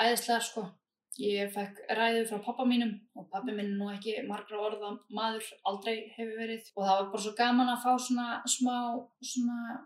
æðislega 0.00 0.40
sko. 0.42 0.70
Ég 1.18 1.50
fekk 1.52 1.80
ræðu 1.98 2.22
frá 2.28 2.38
pappa 2.44 2.64
mínum 2.68 2.92
og 3.18 3.26
pappi 3.32 3.52
minn 3.56 3.74
nú 3.78 3.90
ekki 3.90 4.20
margra 4.28 4.60
orða 4.68 4.92
maður, 5.10 5.46
aldrei 5.66 5.94
hefur 6.14 6.36
verið. 6.38 6.70
Og 6.76 6.84
það 6.86 6.98
var 7.00 7.08
bara 7.12 7.24
svo 7.24 7.32
gaman 7.40 7.72
að 7.72 7.82
fá 7.84 7.90
svona 7.98 8.26
smá, 8.46 8.76
svona, 9.32 9.80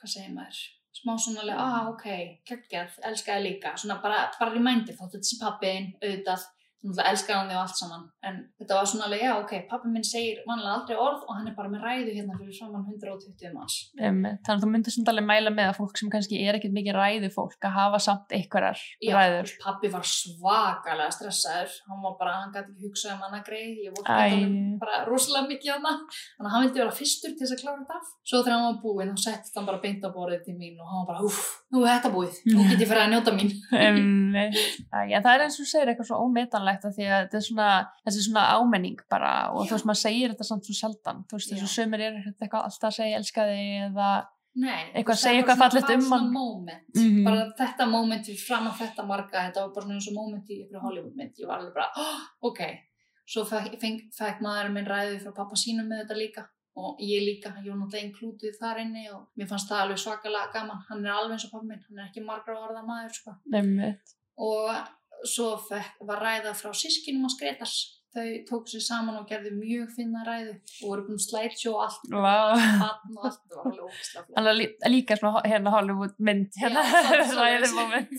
hvað 0.00 0.14
segir 0.14 0.32
maður? 0.34 0.62
Smá 1.00 1.12
svona 1.22 1.44
alveg, 1.44 1.60
ah 1.62 1.90
ok, 1.92 2.06
geggjað, 2.48 2.96
elskaði 3.10 3.44
líka. 3.46 3.74
Svona 3.78 4.00
bara, 4.02 4.24
bara 4.40 4.54
remindir 4.56 4.96
þótt 4.98 5.18
þetta 5.18 5.28
sé 5.28 5.38
pappiðinn, 5.42 5.92
auðvitað. 6.00 6.48
Að 6.80 7.00
elskaði 7.10 7.36
hann 7.36 7.50
þig 7.50 7.56
og 7.58 7.62
allt 7.62 7.76
saman. 7.76 8.04
En 8.24 8.36
þetta 8.56 8.76
var 8.78 8.86
svona 8.88 9.04
alveg, 9.04 9.20
já 9.26 9.32
ok, 9.36 9.50
pappi 9.68 9.90
minn 9.92 10.06
segir 10.06 10.38
vanlega 10.48 10.72
aldrei 10.78 10.96
orð 10.96 11.26
og 11.26 11.34
hann 11.36 11.48
er 11.50 11.54
bara 11.58 11.68
með 11.68 11.82
ræðu 11.84 12.14
hérna 12.16 12.38
fyrir 12.38 12.56
saman 12.56 12.86
120 12.88 13.52
manns. 13.52 13.74
Einmitt. 14.00 14.38
Þannig 14.46 14.54
að 14.56 14.64
þú 14.64 14.70
myndir 14.72 14.94
svona 14.94 15.12
alveg 15.12 15.26
mæla 15.28 15.52
með 15.52 15.68
að 15.70 15.76
fólk 15.80 16.00
sem 16.00 16.12
kannski 16.14 16.40
er 16.40 16.56
ekkert 16.56 16.72
mikið 16.78 16.96
ræðu 16.96 17.30
fólk 17.34 17.68
að 17.68 17.76
hafa 17.76 18.00
samt 18.06 18.32
einhverjar 18.32 18.80
Já, 19.04 19.12
ræður. 19.18 19.52
pappi 19.64 19.90
var 19.92 20.08
svakalega 20.08 21.10
stressaður. 21.18 21.76
Hann 21.90 22.00
var 22.06 22.16
bara, 22.20 22.32
hann 22.40 22.54
gæti 22.54 22.72
ekki 22.72 22.88
hugsað 22.88 23.12
um 23.18 23.26
annað 23.28 23.44
greið. 23.50 23.76
Ég 23.84 23.98
voru 23.98 24.16
hann 24.16 24.56
bara 24.80 25.02
rosalega 25.08 25.52
mikið 25.52 25.74
hana. 25.76 25.92
Þannig 26.08 26.48
að 26.48 26.54
hann 26.56 26.64
vildi 26.64 26.82
vera 26.84 26.96
fyrstur 27.00 27.36
til 27.36 27.44
þess 27.44 27.56
að 27.58 27.62
klára 27.66 27.84
þetta. 27.84 28.00
Svo 28.30 28.40
þegar 28.40 28.56
hann 28.56 28.66
var 28.70 28.80
búinn, 28.86 29.12
þá 29.12 29.24
settist 29.28 29.56
hann 29.60 29.68
bara 29.68 29.82
beint 29.84 30.04
á 30.04 30.10
borðið 30.16 30.42
til 30.48 30.56
mín 30.56 30.80
og 30.80 30.88
hann 30.88 31.04
var 31.04 31.10
bara, 31.12 31.28
uff, 31.28 31.44
nú 31.74 31.84
er 31.84 31.92
þetta 31.98 32.12
búið. 32.16 32.40
Nú 32.48 32.64
get 32.70 32.80
ég 32.84 32.88
fyrir 32.90 33.04
að 33.04 33.12
njóta 33.14 33.36
mín. 33.36 33.52
Einmitt. 33.84 34.60
Ómetanlegt 36.70 36.84
af 36.84 36.94
því 36.96 37.06
að 37.10 37.22
þetta 37.24 37.36
er 37.40 37.46
svona, 37.46 37.68
þessi 38.06 38.24
svona 38.26 38.44
ámenning 38.56 39.00
bara 39.10 39.32
og 39.52 39.66
þú 39.66 39.76
veist 39.76 39.86
maður 39.90 40.00
segir 40.06 40.30
þetta 40.34 40.44
samt 40.50 40.64
svo 40.68 40.74
sjaldan. 40.80 41.24
Þú 41.28 41.38
veist 41.38 41.52
þessu 41.54 41.70
sömur 41.74 42.00
er 42.00 42.12
eitthvað 42.30 42.64
alltaf 42.64 42.90
að 42.90 42.96
segja 43.00 43.16
elska 43.18 43.46
þig 43.50 43.90
eða 43.90 44.10
Nei, 44.52 44.90
Eitthvað 44.98 45.14
veist, 45.14 45.22
segja 45.22 45.42
eitthvað 45.44 45.58
svona- 45.70 45.94
um 45.94 46.10
hann. 46.10 46.32
moment, 46.32 46.94
Mhm. 46.96 47.24
bara 47.24 47.52
þetta 47.58 47.86
moment 47.88 48.24
fyrir 48.26 48.40
fram 48.46 48.66
að 48.66 48.78
þetta 48.80 49.06
marga, 49.06 49.44
þetta 49.46 49.60
var 49.60 49.68
bara 49.74 49.84
svona 49.86 49.94
eins 49.94 50.08
og 50.08 50.14
moment 50.14 50.48
í 50.50 50.56
ykkur 50.66 50.80
Hollywoodmynd, 50.82 51.34
ég 51.38 51.46
var 51.46 51.58
alveg 51.60 51.74
bara 51.74 51.90
oh, 51.96 52.18
ok, 52.42 52.60
svo 53.24 53.44
fekk 53.46 54.40
maður 54.42 54.72
minn 54.72 54.86
ræði 54.86 55.20
frá 55.22 55.32
pappa 55.36 55.54
sínum 55.54 55.86
með 55.86 56.02
þetta 56.02 56.16
líka 56.18 56.48
og 56.76 56.98
ég 56.98 57.22
líka, 57.22 57.54
ég 57.62 57.70
var 57.70 57.78
náttúrulega 57.78 58.10
inklútið 58.10 58.58
þar 58.60 58.80
inni 58.80 59.08
og 59.14 59.28
mér 59.38 59.46
fannst 59.48 59.68
það 59.70 59.82
alveg 59.84 59.98
svakalega 60.02 60.52
gaman. 60.52 60.82
Hann 60.88 61.06
er 61.06 61.12
alveg 61.12 61.32
eins 61.32 61.44
og 61.44 61.50
pappa 61.52 61.66
minn, 61.66 61.84
hann 61.88 61.98
er 61.98 62.10
ekki 62.10 62.24
margra 62.26 62.58
orða 62.58 62.82
maður 62.84 63.12
sko. 63.14 63.36
Og 64.38 64.88
svo 65.24 65.56
var 66.08 66.20
ræða 66.24 66.54
frá 66.56 66.70
sískinum 66.74 67.26
að 67.28 67.34
skreitas 67.36 67.74
þau 68.10 68.30
tók 68.48 68.64
sér 68.66 68.82
saman 68.82 69.18
og 69.20 69.26
gerðu 69.30 69.52
mjög 69.54 69.90
finna 69.94 70.24
ræðu 70.26 70.54
og 70.82 70.86
voru 70.88 71.04
búin 71.06 71.20
slætsjó 71.22 71.76
og 71.76 71.84
allt. 71.84 72.08
Batn 72.10 73.18
og 73.18 73.26
allt, 73.28 73.44
var 73.52 73.68
alveg 73.70 73.84
ógislega 73.86 74.24
er 74.50 74.56
lí- 74.58 74.90
líka 74.90 75.16
svona 75.20 75.42
hérna 75.46 75.70
Hollywood 75.76 76.16
mynd 76.18 76.50
hérna, 76.58 76.82
Já, 76.82 77.02
svolítið 77.04 77.20
ræðið 77.20 77.30
svoleiðis. 77.34 77.76
moment. 77.78 78.10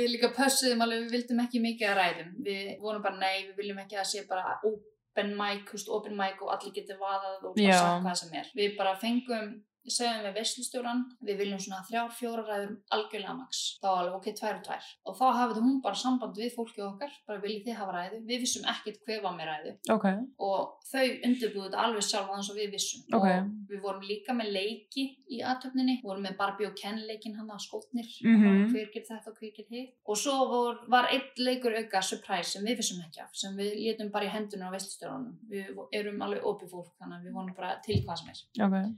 Við 0.00 0.08
líka 0.16 0.32
pössuðum 0.34 0.82
alveg, 0.82 1.04
við 1.04 1.14
vildum 1.14 1.44
ekki 1.44 1.62
mikið 1.68 1.92
að 1.92 2.00
ræðum. 2.00 2.32
Við 2.48 2.80
vorum 2.82 3.02
bara, 3.06 3.16
nei, 3.22 3.36
við 3.46 3.54
viljum 3.62 3.78
ekki 3.84 4.00
að 4.02 4.10
sé 4.14 4.24
bara 4.28 4.56
open 4.64 5.30
mic, 5.38 5.70
open 5.98 6.16
mic 6.18 6.42
og 6.42 6.50
allir 6.56 6.74
getur 6.74 6.98
vaðað 6.98 7.44
og 7.44 7.54
bara 7.54 7.78
sagt 7.78 8.04
hvað 8.08 8.18
sem 8.24 8.34
er. 8.42 8.50
Við 8.58 8.76
bara 8.76 8.96
fengum, 8.98 9.54
segjum 9.92 10.22
við 10.24 10.34
veislustjóran, 10.38 11.00
við 11.20 11.36
viljum 11.42 11.58
svona 11.60 11.82
þrjár, 11.88 12.10
fjóra 12.16 12.44
ræður 12.48 12.70
algjörlega 12.96 13.34
max. 13.36 13.62
Þá 13.82 13.88
alveg, 13.90 14.14
ok, 14.18 14.28
tvær 14.38 14.58
og 14.58 14.64
tvær. 14.68 14.84
Og 15.04 15.16
þá 15.18 15.24
hafði 15.38 15.60
hún 15.64 15.80
bara 15.84 15.94
samband 16.00 16.36
við 16.40 16.54
fólkið 16.56 16.84
okkar, 16.88 17.12
bara 17.26 17.40
viljið 17.44 17.64
þið 17.68 17.78
hafa 17.80 17.96
ræðu. 17.98 18.20
Við 18.30 18.40
vissum 18.44 18.64
ekkert 18.74 19.00
hver 19.04 19.22
var 19.22 19.36
með 19.38 19.50
ræðu. 19.50 19.74
Ok, 19.94 20.06
Og 20.38 20.88
þau 20.90 21.06
undirbúðu 21.28 21.66
þetta 21.68 21.84
alveg 21.84 22.02
sjálf 22.08 22.30
aðeins 22.32 22.50
og 22.50 22.56
við 22.56 22.70
vissum. 22.74 23.04
Ok. 23.12 23.26
Og 23.28 23.70
við 23.70 23.80
vorum 23.84 24.06
líka 24.08 24.32
með 24.36 24.52
leiki 24.54 25.04
í 25.28 25.40
aðtöfninni. 25.44 25.98
Við 26.02 26.08
vorum 26.10 26.26
með 26.28 26.36
Barbie 26.40 26.68
og 26.68 26.76
Ken 26.80 27.00
leikin 27.08 27.36
hann 27.38 27.50
að 27.50 27.64
skótnir. 27.66 28.08
Mhm. 28.24 28.70
Hver 28.72 28.90
ger 28.92 29.06
þetta 29.08 29.30
og 29.32 29.38
hver 29.38 29.52
ger 29.56 29.66
hitt. 29.70 29.94
Og 30.06 30.16
svo 30.16 30.36
vor, 30.48 30.80
var 30.88 31.08
einn 31.10 31.22
leikur 31.38 31.74
auka 31.76 32.02
surprise 32.02 32.52
sem 32.52 32.64
við 32.64 32.76
vissum 32.82 33.00
ekki 33.04 33.20
af. 33.22 33.30
Sem 33.34 33.56
við 33.56 33.74
létum 33.80 34.10
bara 34.10 34.24
í 34.24 34.32
hendunum 34.32 34.68
á 34.70 34.74
veistustjórunum. 34.76 35.38
Við 35.48 35.80
erum 35.92 36.22
alveg 36.22 36.42
opið 36.44 36.70
fólk 36.70 36.92
þannig 37.00 37.18
að 37.18 37.24
við 37.24 37.32
vorum 37.32 37.54
bara 37.56 37.80
til 37.84 38.02
hvað 38.04 38.18
sem 38.18 38.28
er. 38.28 38.44
ok. 38.66 38.94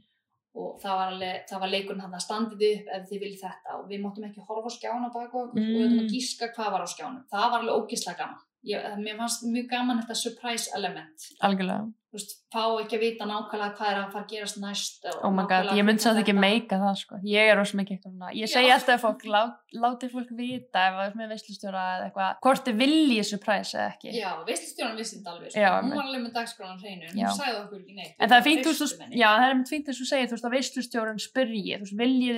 Og 0.56 0.78
það 0.80 0.94
var, 0.98 1.10
alveg, 1.12 1.40
það 1.50 1.60
var 1.60 1.68
leikurinn 1.74 2.00
hann 2.00 2.14
að 2.16 2.22
standið 2.24 2.62
upp 2.72 2.86
ef 2.96 3.02
þið 3.10 3.20
viljið 3.24 3.40
þetta. 3.44 3.74
Og 3.76 3.88
við 3.90 4.00
máttum 4.06 4.24
ekki 4.24 4.44
horfa 4.48 4.70
á 4.72 4.76
skjána 4.76 5.10
baka 5.12 5.36
okkur 5.42 5.50
og 5.52 5.54
við 5.60 5.76
Mm. 5.76 5.86
ætlum 5.86 6.04
að 6.06 6.12
gíska 6.16 6.48
hvað 6.56 6.70
var 6.72 6.80
á 6.80 6.88
skjánum. 6.94 7.24
Það 7.32 7.50
var 7.52 7.60
alveg 7.60 7.76
ógislega 7.76 8.18
gaman. 8.22 8.40
Ég, 8.66 8.86
mér 8.98 9.16
fannst 9.20 9.44
mjög 9.46 9.68
gaman 9.70 10.00
þetta 10.02 10.14
surprise 10.16 10.70
element 10.74 11.26
Algjörlega. 11.46 11.92
Þú 12.10 12.18
veist, 12.18 12.30
fá 12.52 12.62
ekki 12.80 12.96
að 12.96 13.02
vita 13.02 13.24
nákvæmlega 13.28 13.76
hvað 13.76 13.88
er 13.90 13.98
að 14.00 14.10
fara 14.14 14.24
að 14.24 14.30
gerast 14.32 14.56
næst 14.62 15.06
Oh 15.26 15.32
my 15.34 15.44
god, 15.50 15.66
ég 15.76 15.84
myndi 15.86 16.02
samt 16.04 16.20
ekki 16.22 16.34
meika 16.36 16.74
það 16.80 16.96
sko. 17.02 17.14
Ég 17.26 17.42
er 17.50 17.56
rosa 17.58 17.74
mikið 17.80 17.94
eitthvað. 17.96 18.30
Ég 18.38 18.46
segi 18.52 18.70
alltaf 18.74 18.94
að 18.96 19.02
fólk, 19.04 19.22
lát, 19.32 19.56
láti 19.76 20.04
fólk 20.12 20.30
vita 20.38 20.78
ef 20.86 20.92
það 20.96 21.06
er 21.06 21.14
með 21.20 21.28
veislustjóra 21.34 21.82
eða 21.96 22.04
eitthvað, 22.06 22.30
hvort 22.46 22.62
þið 22.66 22.76
vilji 22.82 23.22
surprise 23.30 23.72
eða 23.76 23.88
ekki. 23.92 24.08
Já, 24.16 24.30
veistustjóran 24.46 24.96
vissi 25.00 25.14
þetta 25.18 25.30
alveg 25.34 25.48
sko. 25.50 25.60
Já, 25.60 25.70
hún 25.76 25.90
var 25.96 26.06
alveg 26.06 26.22
með 26.22 26.32
dagskrálan 26.38 26.80
hreinu 26.82 27.04
en 27.10 27.14
hún 27.20 27.36
sagði 27.36 27.58
okkur 27.64 27.78
ekki 27.82 27.94
neitt 27.96 28.14
En 28.16 28.28
það 28.30 28.38
er 28.38 28.44
fínt, 28.46 28.62
þú 28.66 28.72
já, 29.16 29.28
það 29.36 29.46
er 29.46 29.54
mynd 29.56 29.70
fínt 29.70 29.86
þess 29.90 30.00
að 30.02 30.10
segir, 30.12 30.26
þú 30.26 30.34
veist, 30.36 30.46
að 30.46 30.54
veislustjórun 30.56 31.20
spyrji, 31.22 31.72
þú 31.76 31.84
veist, 31.86 31.96
viljið 32.00 32.34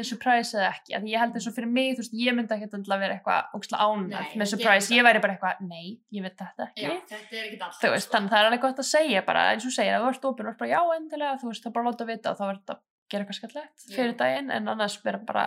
þið 9.18 9.57
að 9.58 9.66
eins 9.66 9.68
og 9.68 9.78
að 9.78 9.86
er 9.86 9.94
er 9.94 9.94
er 9.94 9.98
að 9.98 9.98
og 9.98 9.98
segir, 9.98 9.98
að 9.98 10.04
þú 10.04 10.10
ert 10.12 10.28
opinn 10.28 10.46
og 10.46 10.52
ert 10.52 10.60
bara, 10.62 10.70
já, 10.70 10.80
endilega, 10.96 11.38
þú 11.40 11.50
veist, 11.50 11.64
það 11.64 11.74
bara 11.76 11.88
láta 11.88 12.06
vita 12.08 12.30
og 12.30 12.38
þá 12.38 12.44
verður 12.46 12.62
þetta 12.62 12.76
að 12.76 12.84
gera 13.08 13.24
eitthvað 13.24 13.38
skallegt 13.38 13.84
fyrir 13.88 14.16
daginn, 14.20 14.50
en 14.52 14.68
annars 14.68 14.98
vera 15.04 15.18
bara 15.18 15.44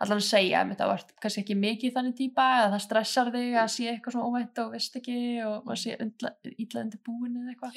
allan 0.00 0.20
að 0.22 0.28
segja, 0.28 0.62
að 0.62 0.72
þetta 0.72 0.88
vart 0.88 1.12
kannski 1.20 1.42
ekki 1.42 1.56
mikið 1.60 1.92
þannig 1.96 2.16
típa, 2.16 2.46
eða 2.58 2.70
það 2.72 2.84
stressar 2.86 3.32
þig 3.34 3.58
að 3.60 3.68
sé 3.74 3.88
eitthvað 3.92 4.16
svona 4.16 4.30
óvænt 4.32 4.62
og 4.62 4.72
veist 4.72 4.96
ekki 4.96 5.18
og 5.44 5.66
maður 5.68 5.82
sé 5.82 5.96
undir 6.00 7.02
búin 7.04 7.36
eða 7.36 7.52
eitthvað. 7.52 7.76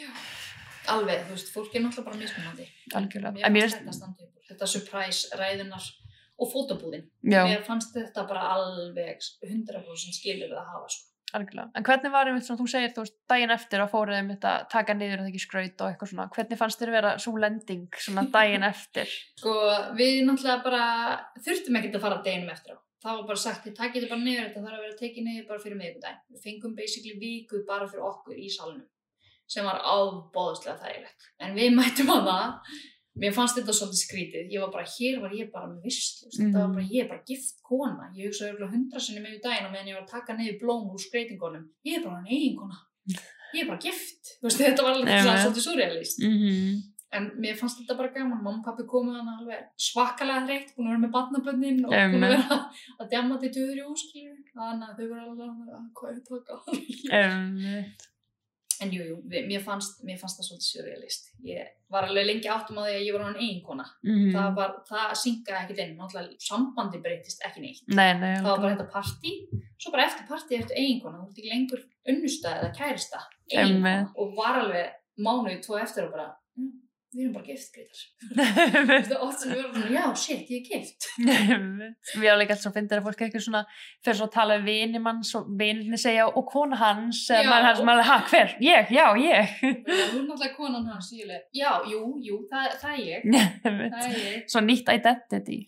Alveg, 0.95 1.25
þú 1.25 1.35
veist, 1.35 1.51
fólk 1.51 1.75
er 1.75 1.83
náttúrulega 1.83 2.07
bara 2.07 2.21
mismunandi. 2.21 2.67
Algjörlega, 2.95 3.51
Mér 3.51 3.73
fannst 3.73 4.05
þetta 4.05 4.11
úr, 4.23 4.31
þetta 4.47 4.69
surprise 4.69 5.39
ræðunar 5.39 5.89
og 6.35 6.51
fótobúðin 6.51 7.05
já, 7.23 7.41
Mér 7.47 7.65
fannst 7.65 7.95
þetta 7.95 8.25
bara 8.29 8.47
alveg 8.55 9.19
100% 9.43 10.15
skilur 10.15 10.55
að 10.55 10.71
hafa 10.71 10.89
sko. 10.93 11.14
Algjörlega, 11.33 11.71
en 11.75 11.85
hvernig 11.87 12.11
var 12.13 12.29
einmitt 12.29 12.45
svona, 12.47 12.59
þú 12.61 12.67
segir, 12.69 12.93
þú 12.95 13.03
veist, 13.05 13.15
daginn 13.31 13.53
eftir 13.55 13.81
að 13.83 13.91
fóruð 13.91 14.17
einmitt 14.19 14.45
að 14.47 14.65
taka 14.71 14.95
niður 14.95 15.19
að 15.19 15.25
það 15.25 15.31
ekki 15.31 15.43
skraut 15.43 15.83
og 15.83 15.89
eitthvað 15.91 16.11
svona, 16.11 16.27
hvernig 16.35 16.59
fannst 16.61 16.81
þér 16.81 16.91
vera 16.95 17.13
svo 17.21 17.35
lending 17.41 17.99
svona 18.05 18.25
daginn 18.35 18.67
eftir? 18.73 19.13
Sko, 19.41 19.53
við 19.97 20.21
náttúrulega 20.27 20.65
bara 20.65 20.85
þurftum 21.45 21.79
ekkert 21.81 21.99
að 21.99 22.05
fara 22.07 22.23
deginum 22.25 22.53
eftir 22.55 22.77
á. 22.77 22.79
Það 23.05 23.19
var 23.19 23.25
bara 23.29 23.41
sagt, 23.43 23.65
þið 23.65 23.77
takið 23.77 24.01
þetta 24.01 24.13
bara 24.15 24.25
niður, 24.25 24.45
þetta 24.47 24.65
þarf 24.65 24.77
að 24.77 24.85
vera 24.85 24.99
tekið 25.01 25.25
niður 25.27 25.47
bara 25.49 25.61
fyrir 25.61 25.79
miðvikudaginn. 25.81 26.21
Við 26.33 26.45
fengum 26.45 26.75
basically 26.77 27.17
viku 27.21 27.61
bara 27.67 27.89
fyrir 27.91 28.07
okkur 28.07 28.39
í 28.41 28.47
salnum, 28.49 28.87
sem 29.45 29.67
var 29.67 29.83
ábóðslega 29.85 30.79
þægilegt. 30.81 31.27
En 31.45 31.53
við 31.59 31.75
mættum 31.77 32.09
á 32.09 32.17
það, 32.25 32.79
mér 33.21 33.35
fannst 33.35 33.59
þetta 33.59 33.75
svolítið 33.75 34.01
skrítið. 34.01 34.49
Ég 34.53 34.63
var 34.63 34.71
bara, 34.73 34.87
hér 34.95 35.21
var 35.23 35.35
ég 35.35 35.51
bara 35.53 35.69
með 35.71 35.87
visslu, 35.87 36.29
mm. 36.29 36.35
þetta 36.39 36.63
var 36.63 36.73
bara, 36.75 36.87
ég 36.91 37.05
er 37.05 37.11
bara 37.11 37.27
gift 37.29 37.61
kona. 37.65 38.09
Ég 38.17 38.29
hugsaði 38.29 38.51
örgulega 38.51 38.73
hundra 38.73 39.03
sinni 39.03 39.23
með 39.23 39.37
í 39.37 39.43
daginn 39.45 39.69
og 39.69 39.75
meðan 39.75 39.91
ég 39.91 39.99
var 39.99 40.03
að 40.03 40.11
taka 40.17 40.35
niður 40.35 40.59
blóm 40.63 40.89
úr 40.91 41.05
skreitingunum. 41.05 41.69
Ég 41.87 41.99
er 41.99 42.03
bara 42.07 42.19
hann 42.19 42.33
eiginkona. 42.33 42.81
Ég 43.55 43.61
er 43.63 43.69
bara 43.69 43.79
gift. 43.85 44.35
Veist, 44.43 44.59
þetta 44.59 44.83
var 44.83 44.97
alveg 44.97 45.13
nei. 45.13 45.39
svolítið 45.39 45.67
surrealist. 45.69 46.19
Mm 46.23 46.37
-hmm. 46.41 46.83
En 47.15 47.27
mér 47.39 47.55
fannst 47.55 47.77
þetta 47.79 47.95
bara 47.95 48.11
gaman, 48.11 48.41
mamma 48.43 48.59
og 48.59 48.65
pappi 48.65 48.83
komið 48.89 49.19
hann 49.19 49.29
alveg 49.37 49.59
svakalega 49.79 50.41
þreytt, 50.47 50.73
búin 50.75 50.87
að 50.87 50.91
vera 50.91 51.03
með 51.03 51.13
barnabönnin 51.15 51.85
og 51.85 51.93
Einmitt. 51.93 52.15
búin 52.15 52.25
að 52.27 52.33
vera 52.35 52.57
að 52.99 53.09
djama 53.13 53.37
til 53.39 53.51
döður 53.55 53.79
í 53.79 53.85
óskilur. 53.93 54.41
Þannig 54.57 54.89
að 54.89 54.97
þau 54.97 55.07
voru 55.11 55.23
alveg 55.29 55.47
að 55.77 55.85
hvað 55.99 56.11
er 56.11 56.21
taka. 56.31 56.55
um, 57.21 57.93
En 58.81 58.91
jú, 58.91 59.03
jú, 59.07 59.15
mér, 59.29 59.45
mér 59.47 59.61
fannst 59.63 60.01
það 60.03 60.47
svolítið 60.47 60.67
surrealist. 60.67 61.29
Ég 61.47 61.67
var 61.93 62.07
alveg 62.09 62.25
lengi 62.27 62.49
áttum 62.51 62.79
á 62.79 62.83
því 62.85 62.95
að 62.95 63.05
ég 63.05 63.15
var 63.15 63.23
hann 63.27 63.39
eiginkona. 63.39 63.85
mm 64.03 64.31
Það, 64.35 64.49
var, 64.57 64.73
það 64.89 65.13
syngaði 65.21 65.59
ekkert 65.61 65.81
inn, 65.85 65.93
náttúrulega 65.99 66.47
sambandi 66.49 67.01
breytist 67.05 67.45
ekki 67.47 67.61
neitt. 67.63 67.83
Nei, 67.87 68.11
nei, 68.19 68.33
Það 68.41 68.49
var 68.51 68.63
bara 68.65 68.75
þetta 68.75 68.89
partí, 68.95 69.33
svo 69.79 69.91
bara 69.95 70.07
eftir 70.09 70.27
partí 70.29 70.59
ertu 70.59 70.75
eiginkona, 70.75 71.21
þú 71.21 71.27
ert 71.29 71.37
ekki 71.39 71.53
lengur 71.53 71.83
unnusta 72.13 72.55
eða 72.59 72.71
kærista, 72.79 73.21
Einmitt. 73.51 73.59
eiginkona. 73.59 74.11
Og 74.17 74.35
var 74.35 74.61
alveg 74.63 74.91
mánuði 75.17 75.61
tvo 75.63 75.77
eftir 75.79 76.05
og 76.07 76.11
bara, 76.17 76.27
"Mm, 76.57 76.71
við 77.15 77.23
erum 77.23 77.33
bara 77.35 77.45
gift, 77.47 77.69
Greitar. 77.75 78.01
Það 78.35 79.11
er 79.15 79.23
oft 79.23 79.41
sem 79.41 79.51
við 79.51 79.59
verðum 79.61 79.75
svona, 79.75 79.91
já, 79.95 80.03
shit, 80.21 80.49
ég 80.51 80.57
er 80.59 80.67
gift. 80.67 81.07
Við 82.15 82.27
erum 82.27 82.41
líka 82.41 82.55
alltaf 82.55 82.69
að 82.69 82.77
finna 82.77 82.99
að 82.99 83.05
fólk 83.07 83.23
eitthvað 83.25 83.45
svona 83.45 83.61
fyrir 84.03 84.17
svo 84.19 84.27
að 84.27 84.33
tala 84.35 84.57
um 84.59 84.65
vini 84.67 85.01
manns 85.05 85.31
og 85.39 85.49
vininni 85.59 85.99
segja 86.01 86.27
og 86.27 86.47
kona 86.51 86.79
hans 86.81 87.21
Já. 87.29 87.41
maður 87.47 87.67
hans 87.69 87.83
maður, 87.89 88.07
ha, 88.09 88.17
hver? 88.29 88.55
Ég, 88.65 88.91
já, 88.95 89.05
ég 89.21 89.55
Hún 89.63 90.25
náttúrulega 90.27 90.53
konan 90.57 90.87
hans, 90.91 91.11
ég 91.15 91.29
leið, 91.29 91.43
já, 91.55 91.71
jú, 91.91 92.01
jú, 92.25 92.39
það, 92.51 92.79
það 92.83 92.97
er 92.97 93.05
ég, 93.09 93.29
það 93.63 94.07
er 94.09 94.17
ég. 94.21 94.47
Svo 94.51 94.63
nýtt 94.65 94.91
identity. 94.95 95.59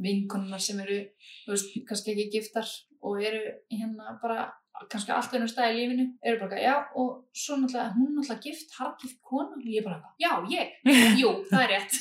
Vinkonunnar 0.00 0.62
sem 0.64 0.80
eru, 0.84 1.02
þú 1.44 1.54
veist, 1.56 1.76
kannski 1.88 2.14
ekki 2.14 2.30
giftar 2.38 2.68
og 3.06 3.20
eru 3.24 3.40
hérna 3.72 4.16
bara, 4.22 4.50
kannski 4.88 5.12
allt 5.12 5.34
ennum 5.36 5.48
stað 5.50 5.74
í 5.74 5.76
lífinu, 5.76 6.04
eru 6.24 6.38
bara, 6.40 6.58
já, 6.62 6.74
og 6.96 7.08
svo 7.36 7.58
náttúrulega, 7.60 7.92
hún 7.96 8.14
náttúrulega 8.16 8.44
gift, 8.46 8.72
hargift 8.78 9.18
kona, 9.26 9.58
og 9.58 9.66
ég 9.68 9.84
bara, 9.84 9.98
já, 10.20 10.30
ég, 10.48 10.72
jú, 11.20 11.32
það 11.50 11.64
er 11.66 11.72
rétt. 11.74 11.92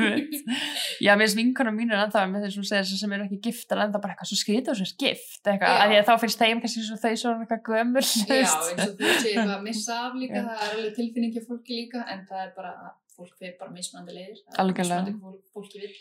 Já, 1.00 1.14
mér 1.16 1.24
finnst 1.24 1.38
vinkonum 1.38 1.76
mínur 1.78 2.00
ennþá 2.00 2.26
með 2.28 2.46
þessum 2.46 2.66
segir 2.68 2.88
sem 3.00 3.12
eru 3.16 3.26
ekki 3.26 3.38
giftar 3.48 3.80
ennþá 3.86 4.00
bara 4.02 4.14
eitthvað 4.14 4.30
svo 4.30 4.38
skrítið 4.40 4.72
og 4.74 4.80
svo 4.80 4.88
gift 5.00 5.48
eitthvað, 5.48 5.76
að 5.80 5.94
að 5.96 6.08
þá 6.08 6.14
finnst 6.24 6.42
þeim 6.42 6.62
kannski 6.64 6.84
svo 6.84 6.98
þau 7.00 7.14
svo 7.22 7.34
eitthvað 7.36 7.62
gömul 7.70 8.04
þú 8.04 8.24
Já, 8.28 8.40
eins 8.40 8.56
og 8.84 8.96
þú 8.98 9.12
segir 9.22 9.38
það 9.40 9.54
að 9.56 9.64
missa 9.68 10.00
af 10.04 10.18
líka, 10.20 10.42
Já. 10.42 10.48
það 10.50 10.66
er 10.66 10.74
alveg 10.74 10.98
tilfinningi 10.98 11.44
fólki 11.46 11.78
líka, 11.78 12.04
en 12.12 12.26
það 12.28 12.44
er 12.44 12.52
bara, 12.58 12.74
að 12.90 13.16
fólk 13.16 13.40
fyrir 13.40 13.56
bara 13.60 13.74
mismunandi 13.74 14.16
leiðir, 14.16 14.44
það 14.52 15.10
fólk, 15.20 15.40
fólki 15.56 15.82
vil. 15.84 15.94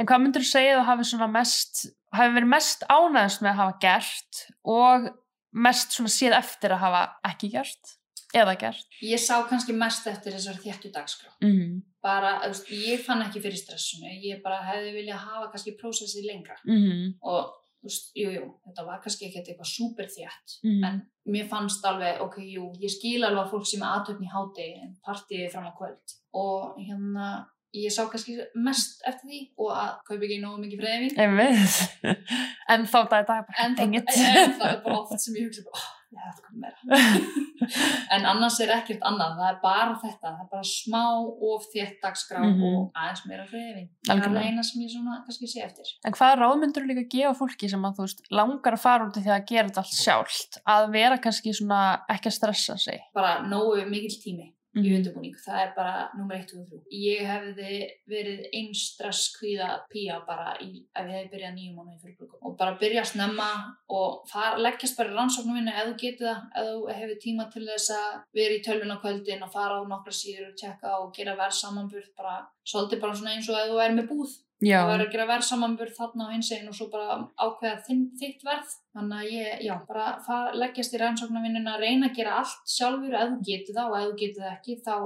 En 0.00 0.08
hvað 0.08 0.22
myndur 0.22 0.44
þú 0.44 0.50
segja 0.52 0.78
að 0.78 0.86
hafi 0.88 1.28
mest 1.32 1.82
hafi 2.12 2.34
verið 2.36 2.52
mest 2.52 2.84
ánæðast 2.88 3.42
með 3.42 3.52
að 3.52 3.58
hafa 3.60 3.78
gert 3.82 4.44
og 4.68 5.10
mest 5.52 5.96
séð 5.96 6.36
eftir 6.38 6.74
að 6.74 6.84
hafa 6.86 7.02
ekki 7.32 7.52
gert 7.52 7.96
eða 8.32 8.54
gert 8.60 9.00
Ég 9.04 9.20
sá 9.20 9.42
kannski 9.48 9.74
mest 9.76 10.06
eftir 10.08 10.36
þessar 10.36 10.60
þéttu 10.60 10.92
dagskrá. 10.92 11.32
mm 11.42 11.80
Bara, 12.02 12.40
veist, 12.50 12.66
ég 12.74 12.98
fann 13.06 13.20
ekki 13.22 13.38
fyrir 13.38 13.60
stressinu, 13.60 14.08
ég 14.24 14.40
bara 14.42 14.56
hefði 14.66 14.88
viljað 14.96 15.20
hafa 15.22 15.50
kannski 15.52 15.76
prósessið 15.78 16.24
lengra. 16.26 16.56
-hmm. 16.66 17.12
Og, 17.30 17.52
veist, 17.86 18.08
jú, 18.18 18.32
jú, 18.34 18.48
þetta 18.64 18.86
var 18.88 18.98
kannski 19.04 19.28
ekkert 19.28 19.50
eitthvað 19.52 19.70
súper 19.70 20.08
þétt. 20.10 20.56
Mm 20.64 20.84
En 20.88 20.98
mér 21.30 21.46
fannst 21.52 21.84
alveg, 21.86 22.18
ok, 22.20 22.40
jú, 22.42 22.72
ég 22.82 22.90
skil 22.90 23.22
alveg 23.22 23.44
að 23.44 23.52
fólk 23.52 23.66
sem 23.70 23.82
er 23.82 23.92
aðtöfn 23.94 24.26
í 24.26 24.32
hádegi 24.34 24.82
en 24.82 24.96
partíði 25.06 25.52
fram 25.52 25.70
á 25.70 25.72
kvöld. 25.78 26.16
Og 26.34 26.74
hérna, 26.82 27.28
ég 27.72 27.92
sá 27.94 28.02
kannski 28.12 28.36
mest 28.54 29.00
eftir 29.08 29.28
því 29.30 29.40
og 29.58 29.72
að 29.72 29.90
kaupa 30.08 30.26
ekki 30.28 30.38
nógu 30.42 30.60
mikið. 30.60 31.16
Einmitt. 31.22 31.78
en 32.68 32.86
þá 32.86 32.98
það 33.08 33.18
er 33.18 33.26
það 33.30 33.42
bara 33.48 33.64
En 33.64 33.76
það, 33.76 34.68
er 34.68 34.80
bara 34.84 34.98
oft 35.00 35.20
sem 35.24 35.38
ég 35.40 35.48
hugsa 35.48 35.64
oh, 35.72 35.86
ég 36.12 36.26
hef 36.26 36.42
komið 36.44 36.60
meira. 36.66 36.78
En 38.12 38.24
annars 38.26 38.56
er 38.60 38.72
ekkert 38.74 39.04
annað, 39.06 39.36
það 39.38 39.48
er 39.48 39.58
bara 39.62 39.92
þetta 40.02 40.30
það 40.32 40.40
er 40.42 40.48
bara 40.50 40.66
smá 40.66 41.02
of 41.48 41.66
þétt 41.72 42.00
dagskrá 42.02 42.40
Mhm. 42.42 42.62
og 42.68 42.98
aðeins 42.98 43.22
meira 43.30 43.44
hreyfing 43.46 43.88
það 44.08 44.24
er 44.26 44.48
eina 44.48 44.64
sem 44.66 44.82
ég 44.82 44.90
svona 44.92 45.20
kannski 45.24 45.46
sé 45.48 45.62
eftir. 45.64 45.92
En 46.04 46.12
hvað 46.16 46.34
ráðmyndur 46.42 46.88
líka 46.88 47.04
að 47.06 47.12
gefa 47.14 47.34
fólki 47.38 47.70
sem 47.70 47.86
að 47.88 47.96
þú 48.00 48.06
veist 48.08 48.24
langar 48.34 48.74
að 48.76 48.82
fara 48.82 49.06
út 49.06 49.16
í 49.16 49.22
því 49.24 49.32
að 49.36 49.46
gera 49.52 49.68
þetta 49.70 49.84
allt 49.84 50.00
sjálft? 50.02 50.58
Að 50.66 50.90
vera 50.98 51.18
kannski 51.22 51.54
svona 51.54 51.80
ekki 52.10 52.28
að 52.32 52.36
stressa 52.40 52.76
sig? 52.82 53.00
Bara 53.14 53.38
nógu 53.46 53.86
mikill 53.88 54.18
tími 54.26 54.50
í 54.74 54.80
Mhm. 54.80 54.94
undirbúning, 54.96 55.34
það 55.36 55.58
er 55.62 55.72
bara 55.76 56.10
nummer 56.16 56.36
1 56.36 56.54
og 56.56 56.66
3. 56.68 56.80
Ég 56.90 57.26
hefði 57.28 57.90
verið 58.08 58.46
einn 58.54 58.74
stress 58.74 59.36
kvíða 59.36 59.82
pía 59.92 60.24
bara 60.26 60.56
í, 60.60 60.84
ef 60.96 61.04
ég 61.06 61.12
hefði 61.12 61.30
byrjað 61.34 61.54
nýjum 61.58 61.74
mánuði 61.76 62.00
fyrir 62.00 62.16
brúkum 62.16 62.38
og 62.42 62.56
bara 62.56 62.78
byrja 62.80 63.02
að 63.02 63.10
snemma 63.12 63.76
og 63.90 64.28
fara, 64.28 64.56
leggjast 64.56 64.96
bara 64.96 65.10
í 65.10 65.16
rannsóknum 65.18 65.54
minni 65.58 65.70
ef 65.76 65.86
þú 65.90 65.96
getur 66.00 66.26
það, 66.26 66.40
ef 66.56 66.64
þú 66.72 66.94
hefur 67.00 67.20
tíma 67.20 67.52
til 67.52 67.66
þess 67.66 67.90
að 67.90 68.22
vera 68.34 68.54
í 68.54 68.62
tölvun 68.64 68.94
á 68.96 69.02
kvöldin 69.02 69.42
og 69.42 69.52
fara 69.52 69.76
á 69.76 69.82
nokkra 69.84 70.12
síður 70.12 70.48
og 70.48 70.56
tjekka 70.56 70.94
og 71.02 71.12
gera 71.14 71.36
verð 71.36 71.52
samanburð 71.52 72.08
bara, 72.16 72.46
svolítið 72.64 73.00
bara 73.00 73.12
eins 73.12 73.48
og 73.50 73.56
ef 73.60 73.68
þú 73.68 73.84
er 73.84 73.92
með 73.92 74.08
búð 74.08 74.30
Já, 74.62 74.78
þú 74.78 74.90
verður 74.92 75.06
að 75.06 75.14
gera 75.16 75.26
verð 75.26 75.46
samanburð 75.48 75.96
þarna 75.96 76.28
á 76.30 76.32
hins 76.32 76.50
einn 76.54 76.68
og 76.70 76.76
svo 76.78 76.86
bara 76.92 77.16
ákveða 77.34 77.80
þinn, 77.88 78.04
þitt 78.20 78.44
verð. 78.46 78.76
Þannig 78.94 79.18
að 79.18 79.32
ég, 79.34 79.64
já, 79.66 79.72
bara 79.88 80.06
fara, 80.26 80.54
leggjast 80.62 80.94
í 80.94 81.00
rannsóknarvinnuna, 81.02 81.74
reyna 81.82 82.10
að 82.10 82.20
gera 82.20 82.38
allt 82.42 82.70
sjálfur. 82.76 83.18
Ef 83.18 83.34
þú 83.34 83.42
getur 83.48 83.78
það 83.78 83.90
og 83.90 83.98
ef 83.98 84.06
þú 84.06 84.16
getur 84.22 84.46
það 84.46 84.54
ekki 84.54 84.78
þá 84.86 84.96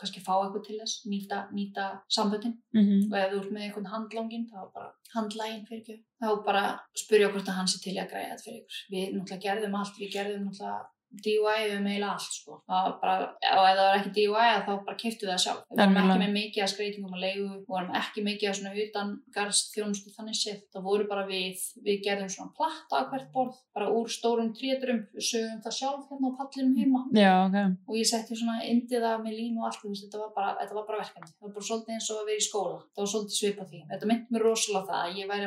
kannski 0.00 0.22
fá 0.24 0.32
eitthvað 0.36 0.62
til 0.66 0.78
þess 0.80 1.02
nýta, 1.12 1.40
nýta 1.56 1.88
samböndin. 2.12 2.54
Mm 2.76 3.10
og 3.10 3.16
ef 3.20 3.32
þú 3.32 3.40
ert 3.40 3.50
með 3.56 3.66
einhvern 3.66 3.90
handlangin 3.94 4.46
þá 4.52 4.60
bara 4.74 4.88
handlægin 5.14 5.66
fyrir 5.68 5.82
ekki. 5.82 5.96
Þá 6.20 6.28
bara 6.46 6.64
spyrja 6.96 7.32
hvort 7.32 7.50
að 7.50 7.58
hann 7.58 7.68
sé 7.68 7.82
til 7.82 7.96
að 7.96 8.08
græða 8.12 8.30
þetta 8.30 8.46
fyrir 8.46 8.62
ykkur. 8.62 8.80
Við 8.94 9.04
náttúrulega 9.16 9.44
gerðum 9.46 9.76
allt, 9.80 10.00
við 10.00 10.12
gerðum 10.14 10.46
náttúrulega 10.48 10.80
DIY 11.10 11.76
um 11.76 11.86
eiginlega 11.90 12.12
allt 12.14 12.34
sko. 12.34 12.58
Bara, 12.68 13.14
og 13.34 13.64
ef 13.66 13.74
það 13.76 13.80
var 13.80 13.98
ekki 13.98 14.12
DIY 14.16 14.50
þá 14.66 14.72
bara 14.86 14.96
keftu 15.00 15.26
við 15.26 15.32
það 15.32 15.42
sjálf. 15.44 15.62
Við 15.70 15.76
vorum 15.80 15.98
ekki 16.00 16.18
með 16.20 16.32
mikið 16.36 16.62
að 16.64 16.72
skreitingum 16.72 17.16
að 17.16 17.24
leigu 17.24 17.44
við 17.48 17.62
vorum 17.74 17.92
ekki 18.00 18.20
mikið 18.26 18.46
að 18.50 18.56
svona 18.60 18.74
utan 18.84 19.08
garðs 19.34 19.60
þjónustu 19.74 20.08
þannig 20.14 20.36
séð, 20.38 20.60
það 20.70 20.82
voru 20.86 21.04
bara 21.10 21.24
við 21.28 21.56
við 21.84 21.96
gerðum 22.06 22.30
svona 22.30 22.54
platta 22.56 22.94
á 22.94 23.08
hvert 23.10 23.28
borð 23.34 23.56
bara 23.74 23.86
úr 23.94 24.08
stórum 24.10 24.50
tréturum, 24.54 25.00
við 25.16 25.24
sögum 25.30 25.60
það 25.64 25.74
sjálf 25.80 26.04
hérna 26.10 26.26
á 26.30 26.38
pallinum 26.38 26.76
heima. 26.78 27.00
Já, 27.16 27.34
ok. 27.46 27.56
Og 27.90 27.94
ég 27.98 28.06
setti 28.10 28.32
svona 28.38 28.56
indið 28.66 29.02
af 29.10 29.18
með 29.24 29.34
lím 29.38 29.54
og 29.60 29.64
allt 29.68 29.82
þetta 29.82 30.18
var 30.20 30.30
bara, 30.36 30.50
bara 30.60 31.00
verkefni. 31.00 31.30
Það 31.34 31.44
var 31.46 31.54
bara 31.56 31.68
svolítið 31.68 31.92
eins 31.96 32.08
og 32.10 32.16
að 32.20 32.28
vera 32.30 32.40
í 32.40 32.46
skóla. 32.46 32.78
Það 32.94 33.02
var 33.02 33.10
svolítið 33.14 33.36
svipað 33.40 33.66
því, 33.70 33.80
þetta 33.90 34.06
myndi 34.10 34.26
mér 34.30 34.42
rosalega 34.46 34.88
það 34.90 35.00
að 35.00 35.14
ég 35.20 35.26
væri 35.30 35.46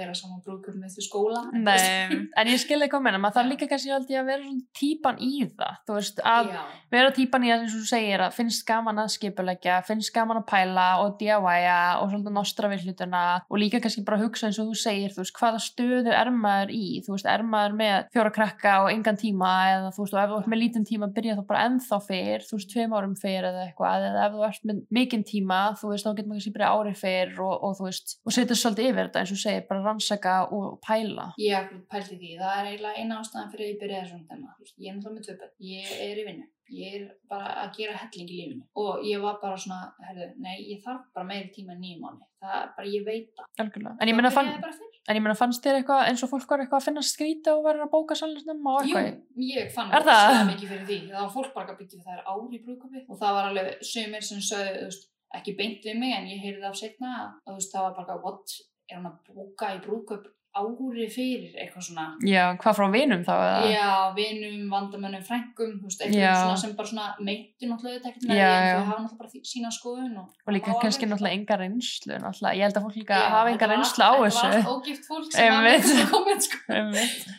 bera 0.00 0.16
saman 0.16 0.42
brúkur 0.44 0.76
með 0.80 0.96
því 0.96 1.06
skóla. 1.06 1.44
Nei, 1.52 2.20
en 2.40 2.50
ég 2.50 2.60
skilði 2.62 2.90
hvað 2.90 3.04
meina, 3.06 3.20
maður 3.22 3.40
þarf 3.40 3.52
líka 3.52 3.70
kannski 3.70 3.94
að 3.94 4.08
vera 4.10 4.40
svona 4.42 4.66
típan 4.80 5.20
í 5.20 5.32
það, 5.44 5.80
þú 5.86 5.98
veist, 5.98 6.22
að 6.24 6.50
Já, 6.50 6.60
vera 6.94 7.12
típan 7.16 7.44
í 7.46 7.52
það 7.52 7.64
eins 7.64 7.74
og 7.76 7.82
þú 7.84 7.90
segir 7.90 8.24
að 8.24 8.36
finnst 8.38 8.64
gaman 8.68 9.02
að 9.02 9.12
skipulegja, 9.16 9.78
finnst 9.86 10.12
gaman 10.14 10.40
að 10.40 10.46
pæla 10.50 10.86
og 11.04 11.16
DIY-a 11.20 11.78
og 12.00 12.10
svolítið 12.10 12.36
nostra 12.36 12.70
við 12.72 12.86
hlutuna 12.86 13.22
og 13.46 13.60
líka 13.60 13.80
kannski 13.82 14.04
bara 14.06 14.20
hugsa 14.22 14.48
eins 14.48 14.60
og 14.62 14.70
þú 14.70 14.78
segir, 14.80 15.14
þú 15.14 15.22
veist, 15.24 15.36
hvaða 15.36 15.62
stöðu 15.64 16.14
er 16.14 16.32
maður 16.34 16.74
í, 16.74 16.84
þú 17.06 17.14
veist, 17.14 17.28
er 17.30 17.44
maður 17.46 17.76
með 17.80 18.08
fjóra 18.14 18.34
krakka 18.34 18.76
og 18.84 18.90
engan 18.94 19.20
tíma 19.20 19.52
eða 19.74 19.92
þú 19.94 20.06
veist, 20.06 20.16
og 20.16 20.22
ef 20.22 20.32
þú 20.32 20.40
ert 20.40 20.50
með 20.52 20.62
lítinn 20.64 20.88
tíma 20.88 21.10
byrja 21.14 21.38
þá 21.38 21.44
bara 21.50 21.64
ennþá 21.68 22.00
fyrr, 22.06 22.46
þú 22.46 22.58
veist, 22.58 22.70
tveim 22.72 22.96
árum 22.96 23.16
fyrr 23.20 23.48
eða 23.50 23.66
eitthvað, 23.66 24.08
eða 24.10 24.26
ef 24.26 24.36
þú 24.36 24.46
ert 24.48 24.68
með 24.70 24.82
mikinn 24.98 25.26
tíma, 25.26 25.60
þú 25.80 25.92
veist, 25.92 26.06
þá 26.06 26.12
getur 26.14 26.30
maður 26.30 26.40
kannski 26.40 26.54
byrja 26.56 26.72
ári 26.74 26.94
fyrr 26.98 27.42
og, 27.44 27.54
og 27.68 27.76
þú 27.78 27.88
veist, 27.88 28.16
og 28.24 28.36
setja 28.36 28.58
svolítið 28.58 28.90
yfir 28.90 29.08
þetta 29.08 29.24
eins 29.24 29.34
og 29.34 29.42
segir, 29.42 29.66
bara 29.68 29.84
rannsaka 29.90 30.36
og 30.56 30.78
pæla. 30.86 31.26
ég 31.40 31.74
pælti 31.92 32.16
því, 32.22 32.32
það 32.40 32.54
er 32.62 32.70
eiginlega 32.70 32.96
eina 33.04 33.20
ástæðan 33.20 33.52
fyrir 33.52 33.66
að 33.66 33.74
ég 33.74 34.24
þemma, 34.30 34.56
Þú 34.56 34.64
veist, 34.64 34.78
ég 34.78 34.88
er 34.90 34.96
náttúrulega 34.96 35.18
með 35.18 35.28
tvö 35.28 35.38
börn, 35.42 35.54
ég 35.74 35.92
er 36.08 36.22
í 36.24 36.26
vinnu 36.30 36.48
ég 36.70 36.94
er 37.00 37.06
bara 37.30 37.64
að 37.64 37.72
gera 37.78 37.96
helling 37.98 38.28
í 38.30 38.36
lífinu 38.38 38.64
og 38.78 39.00
ég 39.06 39.22
var 39.22 39.38
bara 39.42 39.56
svona, 39.58 39.88
herðu, 40.06 40.28
nei, 40.42 40.56
ég 40.70 40.82
þarf 40.84 41.08
bara 41.16 41.26
meiri 41.26 41.50
tíma 41.54 41.74
en 41.74 41.80
nýjum 41.82 42.04
mánu 42.04 42.26
það 42.40 42.54
er 42.60 42.68
bara, 42.76 42.86
ég 42.94 43.04
veit 43.04 43.32
það. 43.36 43.88
En 44.00 44.08
ég 44.10 44.16
meina, 44.16 44.30
Þá 44.30 44.36
fann, 44.38 45.36
fannst 45.40 45.64
þér 45.66 45.80
eitthvað 45.80 46.04
eins 46.08 46.22
og 46.24 46.30
fólk 46.30 46.52
var 46.54 46.62
eitthvað 46.62 46.80
að 46.80 46.86
finna 46.86 47.02
skrýta 47.04 47.54
og 47.56 47.64
verður 47.66 47.86
að 47.88 47.92
bóka 47.96 48.16
sannlega 48.16 48.44
snemma 48.46 48.76
og 48.78 48.86
Jú, 48.88 48.96
eitthvað? 48.96 49.20
ég 49.50 49.72
fann 49.74 49.92
Er 49.98 50.06
það? 50.06 50.40
mikið 50.52 50.72
fyrir 50.72 50.86
því. 50.90 50.98
Það 51.10 51.24
var 51.24 51.32
fólk 51.34 51.52
bara 51.58 51.74
að 51.74 51.80
byggja 51.82 52.02
það 52.06 52.14
er 52.16 52.22
ári 52.32 52.56
í 52.60 52.62
brúðköpi 52.64 53.02
og 53.08 53.20
það 53.20 53.36
var 53.40 53.50
alveg 53.50 53.84
sömur 53.90 54.26
sem 54.30 54.44
sögðu, 54.50 54.76
þú 54.78 54.88
veist, 54.90 55.08
ekki 55.40 55.56
beint 55.58 55.84
við 55.90 55.98
mig 56.00 56.14
en 56.16 56.30
ég 56.30 56.40
heyrði 56.44 56.62
það 56.62 56.70
af 56.70 56.80
setna 56.80 57.10
að 57.18 57.50
þú 57.50 57.58
veist, 57.58 57.74
það 57.74 57.86
var 57.88 57.94
bara, 57.98 58.16
what, 58.24 58.56
er 58.90 58.98
hann 59.00 59.10
að 59.10 59.32
bóka 59.34 59.74
í 59.76 59.80
brúðköp 59.86 60.28
ári 60.50 61.04
fyrir 61.06 61.52
eitthvað 61.62 61.84
svona 61.86 62.04
Já, 62.26 62.42
hvað 62.58 62.74
frá 62.74 62.86
vinum 62.90 63.20
þá? 63.22 63.30
Eða? 63.38 63.68
Já, 63.70 63.90
vinum, 64.16 64.64
vandamönnum, 64.72 65.22
Já. 65.22 66.24
eitthvað 66.26 66.40
svona 66.40 66.56
sem 66.58 66.72
bara 66.74 66.90
svona 66.90 67.04
meittu 67.22 67.68
náttúrulega 67.70 68.00
þetta 68.00 68.10
ekkert 68.10 68.26
með 68.26 68.34
því 68.34 68.48
en 68.48 68.66
þau 68.66 68.88
hafa 68.88 69.04
náttúrulega 69.04 69.20
bara 69.20 69.44
sína 69.52 69.70
skoðun 69.76 70.16
og, 70.24 70.32
Og 70.42 70.56
líka 70.56 70.74
kannski 70.82 71.06
náttúrulega 71.06 71.38
enga 71.38 71.58
reynslu, 71.60 72.18
náttúrulega. 72.18 72.58
Ég 72.58 72.66
held 72.66 72.80
að 72.80 72.86
fólk 72.88 72.98
líka 72.98 73.20
Já, 73.20 73.28
hafa 73.30 73.44
þetta 73.46 73.54
enga 73.54 73.70
reynslu 73.74 74.02
á 74.02 74.10
Þetta 74.10 74.26
þessu. 74.26 74.42
var 74.42 74.58
allt 74.58 74.74
ógift 74.74 75.06
fólk 75.06 75.30
sem 75.30 75.54
Einmitt. 75.54 75.86
þessu 75.86 76.10
komment, 76.10 76.48
sko. 76.48 76.58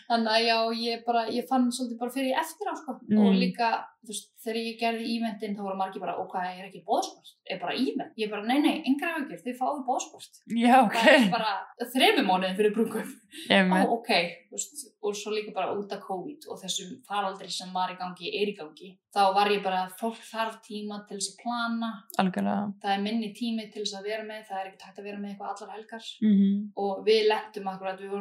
Þannig 0.08 0.32
að 0.38 0.47
já, 0.47 0.58
ég 0.88 1.04
bara, 1.12 1.26
ég 1.36 1.49
fann 1.52 1.68
svolítið 1.68 1.99
bara 1.99 2.16
fyrir 2.16 2.39
eftir 2.45 2.72
á, 2.72 2.74
sko. 2.80 2.95
Mm. 3.12 3.26
Og 3.28 3.36
líka, 3.43 3.74
þú 4.02 4.12
veist, 4.12 4.30
þegar 4.43 4.60
ég 4.62 4.78
gerði 4.82 5.08
ímyndin, 5.16 5.56
þá 5.58 5.62
voru 5.66 5.78
margir 5.80 6.02
bara, 6.04 6.16
og 6.22 6.30
hvað, 6.32 6.58
er 6.58 6.68
ekki 6.68 6.82
bóðsport? 6.88 7.34
Er 7.45 7.60
bara 7.62 7.76
ímynd? 7.78 8.14
Ég 8.18 8.32
bara, 8.32 8.45
nei, 8.47 8.60
nei, 8.64 8.82
engar 8.89 9.20
afgjör, 9.20 9.41
þið 9.45 9.58
fáðu 9.60 9.84
bóðsport. 9.88 10.41
Já, 10.58 10.76
ok. 10.82 10.97
Það 10.97 11.18
er 11.18 11.28
bara 11.34 11.52
þremur 11.93 12.28
mánuðin 12.30 12.58
fyrir 12.58 12.74
brúkum. 12.76 13.14
Einmitt. 13.52 13.91
ok, 13.95 14.10
þú 14.49 14.58
veist, 14.58 14.82
og 15.02 15.16
svo 15.16 15.32
líka 15.36 15.54
bara 15.56 15.76
út 15.78 15.93
af 15.95 16.02
COVID 16.04 16.49
og 16.52 16.60
þessum 16.60 16.97
faraldri 17.08 17.49
sem 17.54 17.72
var 17.76 17.93
í 17.93 17.97
gangi, 17.99 18.34
er 18.41 18.52
í 18.52 18.58
gangi. 18.58 18.89
Þá 19.12 19.24
var 19.36 19.52
ég 19.52 19.64
bara, 19.64 19.86
fólk 19.99 20.20
þarf 20.24 20.60
tíma 20.66 21.02
til 21.08 21.18
þess 21.20 21.34
að 21.34 21.41
plana, 21.43 21.91
Algjörlega. 22.22 22.74
það 22.82 22.93
er 22.95 23.02
minni 23.06 23.32
tími 23.36 23.70
til 23.72 23.84
þess 23.86 23.97
að 23.99 24.08
vera 24.12 24.24
með, 24.28 24.45
það 24.49 24.60
er 24.60 24.70
ekkert 24.70 24.86
hægt 24.88 24.99
að 25.02 25.08
vera 25.10 25.20
með 25.20 25.30
eitthvað 25.34 25.52
allar 25.56 25.76
helgar 25.78 26.06
Mm 26.22 26.72
og 26.82 27.04
við 27.06 27.28
lentum 27.28 27.68
akkurat, 27.68 27.99
við 27.99 28.12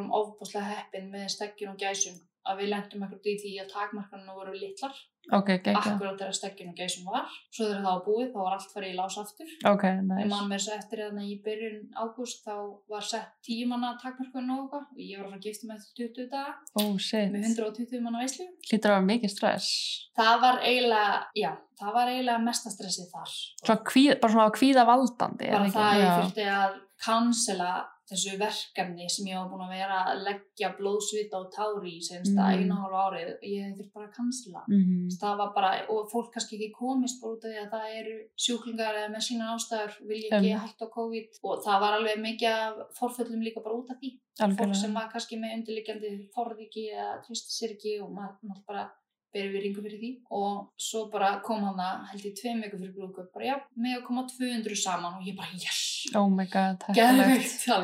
að 2.50 2.60
við 2.62 2.68
lentum 2.74 3.02
akkurat 3.06 3.30
í 3.30 3.38
því 3.44 3.54
að 3.62 3.72
takmarkanum 3.76 4.36
voru 4.40 4.52
litlar 4.58 4.98
Ok, 5.36 5.50
geggjað. 5.60 5.76
akkurat 5.92 6.16
þegar 6.18 6.34
steggjun 6.34 6.70
og 6.72 6.78
gæsum 6.80 7.04
var 7.12 7.26
svo 7.52 7.66
þegar 7.68 7.82
það 7.84 7.90
var 7.90 8.00
búið 8.06 8.30
þá 8.32 8.38
var 8.40 8.54
allt 8.56 8.70
farið 8.74 8.90
í 8.90 8.96
lás 8.96 9.16
aftur 9.20 9.50
Ok, 9.70 9.84
ég 9.84 9.98
nice. 10.08 10.28
man 10.32 10.48
með 10.48 10.56
þess 10.56 10.70
að 10.72 10.78
eftir 10.80 11.02
að 11.04 11.18
í 11.22 11.34
byrjun 11.44 11.76
ágúst 12.02 12.40
þá 12.46 12.54
var 12.94 13.04
sett 13.10 13.28
10 13.46 13.68
manna 13.70 13.90
takmarkanum 14.00 14.54
og 14.56 14.64
eitthvað 14.64 14.88
og 14.96 15.04
ég 15.04 15.20
var 15.20 15.26
að 15.28 15.30
fara 15.30 15.40
að 15.40 15.46
gifta 15.46 15.68
með 15.70 15.84
20 16.00 16.30
daga 16.32 16.54
Oh, 16.80 16.94
með 17.36 17.46
120 17.52 18.02
manna 18.06 18.24
veislu 18.24 18.48
Hlýtur 18.70 18.90
að 18.90 18.96
vera 18.96 19.06
mikið 19.12 19.34
stress. 19.36 19.68
það 20.16 20.40
var 20.46 20.58
eiginlega, 20.64 21.14
já, 21.44 21.52
það 21.84 21.94
var 22.00 22.12
eiginlega 22.14 22.44
mesta 22.48 22.72
stressið 22.74 23.12
þar 23.12 23.36
Svona 23.60 23.80
kvíð, 23.92 24.12
bara 24.24 24.32
svona 24.34 24.50
kvíða 24.56 24.86
valdandi. 24.88 25.52
bara 25.52 25.70
það 25.76 25.90
að 25.92 26.00
ég 26.00 26.12
þurfti 26.24 26.48
að 26.56 26.80
cancela 27.04 27.72
þessu 28.10 28.36
verkefni 28.40 29.08
sem 29.10 29.26
ég 29.30 29.36
var 29.38 29.48
búin 29.52 29.62
að 29.66 29.74
vera 29.76 29.98
að 30.10 30.22
leggja 30.26 30.70
blóðsvita 30.78 31.38
og 31.40 31.52
tári 31.54 31.92
í 31.98 32.02
senst 32.02 32.32
að 32.34 32.50
Mm. 32.50 32.60
einu 32.60 32.72
og 32.74 32.80
hálfa 32.82 33.02
árið 33.06 33.28
ég 33.46 33.76
þurfti 33.78 33.92
bara 33.94 34.06
að 34.08 34.14
cancela 34.18 34.62
Mhm. 34.68 35.08
það 35.20 35.36
var 35.38 35.52
bara, 35.54 35.70
og 35.88 36.10
fólk 36.10 36.32
kannski 36.34 36.56
ekki 36.58 36.72
komist 36.72 37.22
út 37.22 37.44
af 37.44 37.50
því 37.50 37.60
að 37.64 37.70
það 37.70 37.86
eru 38.00 38.16
sjúklingar 38.36 38.94
eða 39.00 39.10
með 39.14 39.22
sína 39.28 39.54
ástæður, 39.54 39.92
vilja 40.08 40.28
ekki 40.30 40.50
Einmitt. 40.52 40.62
hætta 40.64 40.84
á 40.86 40.94
COVID 40.96 41.28
og 41.44 41.64
það 41.64 41.80
var 41.80 41.92
alveg 42.00 42.18
mikið 42.28 42.86
forföllum 42.98 43.42
líka 43.46 43.62
bara 43.62 43.74
út 43.78 43.90
af 43.90 43.96
því 44.00 44.10
fólk 44.40 44.48
Algjörlega. 44.58 44.74
sem 44.74 44.94
var 44.94 45.08
kannski 45.12 45.36
með 45.38 45.54
undirliggjandi 45.56 46.28
forðiki 46.34 46.84
eða 46.94 47.22
tristi 47.24 47.52
sér 47.52 47.70
ekki 47.76 48.02
og 48.02 48.10
maður 48.10 48.36
maður 48.48 48.66
bara 48.66 48.90
berið 49.34 49.52
við 49.54 49.62
ringu 49.66 49.82
fyrir 49.84 50.00
því. 50.02 50.10
Og 50.30 50.68
svo 50.80 51.04
bara 51.12 51.40
kom 51.46 51.62
hann 51.66 51.78
það 51.78 52.08
held 52.10 52.24
ég 52.30 52.34
tveim 52.40 52.62
viku 52.64 52.78
fyrir 52.80 52.94
brúðköp 52.96 53.32
bara 53.34 53.44
já, 53.50 53.56
með 53.76 53.96
að 53.98 54.04
koma 54.08 54.24
200 54.30 54.76
saman. 54.82 55.14
Og 55.20 55.26
ég 55.30 55.36
bara 55.38 55.54
yes! 55.54 55.86
Oh 56.16 56.28
my 56.32 56.46
god, 56.50 56.82
alveg. 56.88 56.96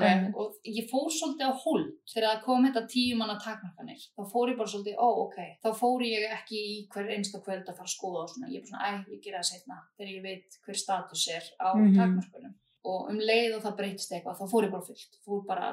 Einmitt. 0.03 0.35
og 0.37 0.55
ég 0.65 0.87
fór 0.91 1.11
svolítið 1.13 1.47
á 1.47 1.55
hold. 1.65 1.89
Þegar 2.13 2.29
það 2.31 2.43
kom 2.47 2.65
þetta 2.67 2.83
tíu 2.91 3.17
manna 3.21 3.37
takmarkanir 3.39 4.01
þá 4.17 4.23
fór 4.33 4.51
ég 4.53 4.57
bara 4.59 4.73
svolítið, 4.73 4.97
ó 4.97 5.09
ok. 5.27 5.37
Þá 5.63 5.71
fór 5.81 6.03
ég 6.07 6.31
ekki 6.33 6.57
í 6.57 6.77
hver 6.91 7.11
einsta 7.17 7.41
kvöld 7.45 7.67
að 7.69 7.77
fara 7.77 7.87
að 7.87 7.95
skoða 7.97 8.23
og 8.25 8.31
svona, 8.33 8.49
ég 8.51 8.57
er 8.57 8.65
bara 8.65 8.73
svona, 8.73 8.87
æ, 8.89 9.13
ég 9.13 9.21
gera 9.23 9.43
það 9.43 9.51
setna 9.53 9.77
þegar 9.99 10.13
ég 10.17 10.23
veit 10.23 10.59
hver 10.67 10.75
status 10.81 11.29
er 11.29 11.45
á 11.61 11.69
Mhm. 11.77 11.95
takmarkunum 11.99 12.55
og 12.87 13.09
um 13.11 13.19
leið 13.19 13.57
og 13.57 13.63
það 13.67 13.77
breytist 13.77 14.13
eitthvað 14.13 14.39
þá 14.39 14.47
fór 14.51 14.65
ég 14.65 14.71
bara 14.71 14.87
fullt, 14.87 15.13
fór 15.27 15.47
bara 15.47 15.73